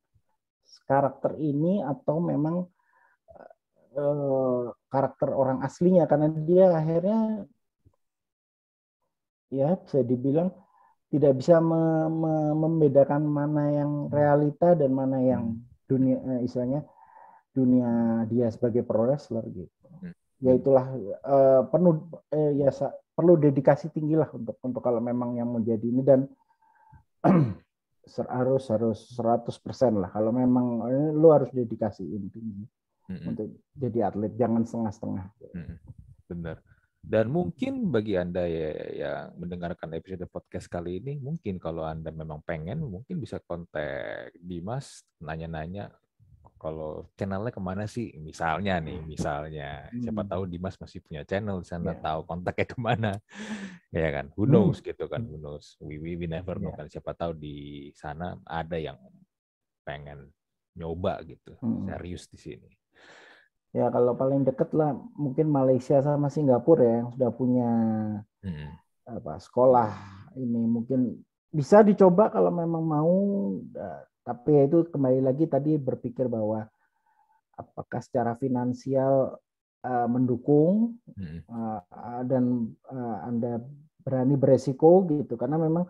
karakter 0.87 1.35
ini 1.43 1.83
atau 1.83 2.23
memang 2.23 2.57
uh, 3.99 4.71
karakter 4.87 5.35
orang 5.35 5.67
aslinya. 5.67 6.07
Karena 6.07 6.31
dia 6.31 6.71
akhirnya 6.71 7.43
ya 9.51 9.75
bisa 9.83 10.01
dibilang 10.07 10.49
tidak 11.11 11.43
bisa 11.43 11.59
me, 11.61 12.09
me, 12.09 12.35
membedakan 12.55 13.27
mana 13.27 13.63
yang 13.69 13.93
realita 14.09 14.79
dan 14.79 14.95
mana 14.95 15.19
yang 15.21 15.59
hmm 15.59 15.72
dunia 15.93 16.17
eh, 16.19 16.41
istilahnya 16.49 16.81
dunia 17.53 17.91
dia 18.33 18.49
sebagai 18.49 18.81
pro 18.81 19.05
wrestler 19.05 19.45
gitu. 19.53 19.69
Hmm. 20.01 20.13
Ya 20.43 20.57
itulah 20.57 20.89
uh, 21.23 21.63
penuh 21.69 22.09
eh, 22.33 22.65
ya 22.65 22.73
perlu 23.13 23.37
dedikasi 23.37 23.93
tinggi 23.93 24.17
lah 24.17 24.27
untuk 24.33 24.57
untuk 24.65 24.81
kalau 24.81 24.99
memang 24.99 25.37
yang 25.37 25.53
mau 25.53 25.61
jadi 25.61 25.85
ini 25.85 26.03
dan 26.03 26.25
harus 28.37 28.67
harus 28.67 28.99
100% 29.15 29.53
lah 29.95 30.11
kalau 30.11 30.35
memang 30.35 30.67
eh, 30.91 31.11
lu 31.15 31.31
harus 31.31 31.53
dedikasi 31.55 32.03
tinggi 32.33 32.65
hmm. 33.13 33.25
untuk 33.31 33.47
jadi 33.77 34.11
atlet 34.11 34.33
jangan 34.35 34.65
setengah-setengah. 34.65 35.27
Hmm. 35.55 35.77
Benar. 36.33 36.57
Dan 37.03 37.35
mungkin 37.35 37.91
bagi 37.91 38.15
Anda 38.15 38.47
ya 38.47 38.71
yang 38.95 39.35
mendengarkan 39.35 39.91
episode 39.99 40.23
podcast 40.31 40.71
kali 40.71 41.03
ini, 41.03 41.19
mungkin 41.19 41.59
kalau 41.59 41.83
Anda 41.83 42.15
memang 42.15 42.47
pengen, 42.47 42.79
mungkin 42.87 43.19
bisa 43.19 43.43
kontak 43.43 44.31
Dimas, 44.39 45.03
nanya-nanya 45.19 45.91
kalau 46.63 47.11
channelnya 47.19 47.51
ke 47.51 47.59
mana 47.59 47.91
sih? 47.91 48.15
Misalnya 48.23 48.79
nih, 48.79 49.03
misalnya 49.03 49.91
siapa 49.91 50.23
hmm. 50.23 50.31
tahu 50.31 50.43
Dimas 50.47 50.79
masih 50.79 51.03
punya 51.03 51.27
channel 51.27 51.59
di 51.59 51.67
sana, 51.67 51.91
yeah. 51.91 52.03
tahu 52.07 52.21
kontaknya 52.23 52.67
ke 52.71 52.79
mana, 52.79 53.13
ya 53.91 54.09
kan? 54.15 54.31
Who 54.39 54.47
hmm. 54.47 54.53
knows 54.55 54.79
gitu 54.79 55.05
kan? 55.11 55.27
Who 55.27 55.43
knows? 55.43 55.75
We, 55.83 55.99
we, 55.99 56.15
we 56.15 56.31
never 56.31 56.63
know 56.63 56.71
yeah. 56.71 56.79
kan? 56.79 56.87
Siapa 56.87 57.19
tahu 57.19 57.35
di 57.35 57.91
sana 57.99 58.39
ada 58.47 58.79
yang 58.79 58.95
pengen 59.83 60.31
nyoba 60.79 61.19
gitu, 61.27 61.59
hmm. 61.59 61.91
serius 61.91 62.31
di 62.31 62.39
sini. 62.39 62.71
Ya 63.73 63.89
kalau 63.89 64.13
paling 64.13 64.45
deket 64.45 64.69
lah 64.77 64.93
mungkin 65.17 65.49
Malaysia 65.49 66.05
sama 66.05 66.29
Singapura 66.29 66.85
ya 66.85 66.95
yang 67.01 67.09
sudah 67.17 67.31
punya 67.33 67.71
hmm. 68.45 68.69
apa 69.09 69.41
sekolah 69.41 69.91
ini 70.37 70.69
mungkin 70.69 71.25
bisa 71.49 71.81
dicoba 71.81 72.29
kalau 72.29 72.53
memang 72.53 72.85
mau. 72.85 73.17
Tapi 74.23 74.71
itu 74.71 74.87
kembali 74.87 75.19
lagi 75.19 75.51
tadi 75.51 75.75
berpikir 75.81 76.31
bahwa 76.31 76.63
apakah 77.59 77.99
secara 77.99 78.39
finansial 78.39 79.35
uh, 79.83 80.07
mendukung 80.07 80.95
hmm. 81.11 81.49
uh, 81.51 82.23
dan 82.23 82.71
uh, 82.87 83.19
anda 83.27 83.59
berani 84.03 84.35
beresiko 84.39 85.07
gitu 85.11 85.35
karena 85.35 85.59
memang 85.59 85.87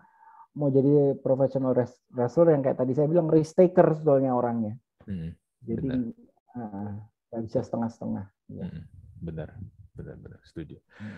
mau 0.53 0.69
jadi 0.69 1.17
professional 1.17 1.73
wrestler 2.13 2.53
yang 2.53 2.61
kayak 2.61 2.77
tadi 2.77 2.93
saya 2.93 3.09
bilang 3.09 3.25
risk 3.29 3.57
taker 3.57 3.97
soalnya 4.05 4.37
orangnya. 4.37 4.77
Hmm, 5.01 5.33
jadi 5.65 6.13
uh, 6.53 6.93
bisa 7.41 7.65
setengah-setengah. 7.65 8.25
Hmm, 8.51 8.85
benar, 9.17 9.49
benar, 9.97 10.15
benar, 10.21 10.39
setuju. 10.45 10.77
Hmm. 10.99 11.17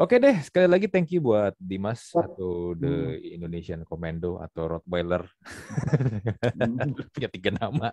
Oke 0.00 0.16
deh, 0.16 0.32
sekali 0.40 0.64
lagi 0.64 0.88
thank 0.88 1.12
you 1.12 1.20
buat 1.20 1.52
Dimas 1.60 2.08
atau 2.16 2.72
The 2.72 3.20
hmm. 3.20 3.36
Indonesian 3.36 3.80
Commando 3.84 4.40
atau 4.40 4.72
Rottweiler. 4.72 5.28
Hmm. 6.56 6.96
Punya 7.12 7.28
tiga 7.28 7.52
nama. 7.52 7.92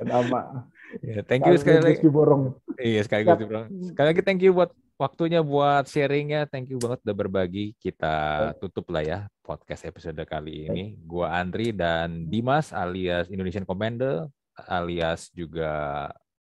nama. 0.00 0.64
Ya, 1.04 1.20
thank 1.28 1.44
you 1.44 1.60
sekali 1.60 1.84
lagi. 1.84 2.08
Borong. 2.08 2.56
Iya, 2.80 3.04
sekali 3.04 3.28
lagi. 3.28 3.44
Sekali 3.92 4.06
lagi 4.16 4.22
thank 4.24 4.40
you 4.40 4.56
buat 4.56 4.72
waktunya 4.96 5.44
buat 5.44 5.84
sharingnya. 5.84 6.48
Thank 6.48 6.72
you 6.72 6.80
banget 6.80 7.04
udah 7.04 7.16
berbagi. 7.20 7.76
Kita 7.76 8.16
tutup 8.64 8.88
lah 8.88 9.04
ya 9.04 9.18
podcast 9.44 9.84
episode 9.84 10.24
kali 10.24 10.72
ini. 10.72 10.96
Gua 11.04 11.36
Andri 11.36 11.68
dan 11.76 12.32
Dimas 12.32 12.72
alias 12.72 13.28
Indonesian 13.28 13.68
Commander 13.68 14.24
alias 14.68 15.32
juga 15.32 16.06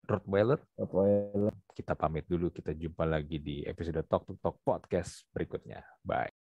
Rottweiler. 0.04 0.60
Rottweiler. 0.76 1.54
Kita 1.72 1.96
pamit 1.96 2.28
dulu, 2.28 2.52
kita 2.52 2.76
jumpa 2.76 3.08
lagi 3.08 3.40
di 3.40 3.64
episode 3.64 4.04
Talk 4.06 4.28
to 4.28 4.36
Talk 4.38 4.60
Podcast 4.62 5.24
berikutnya. 5.32 5.80
Bye. 6.04 6.43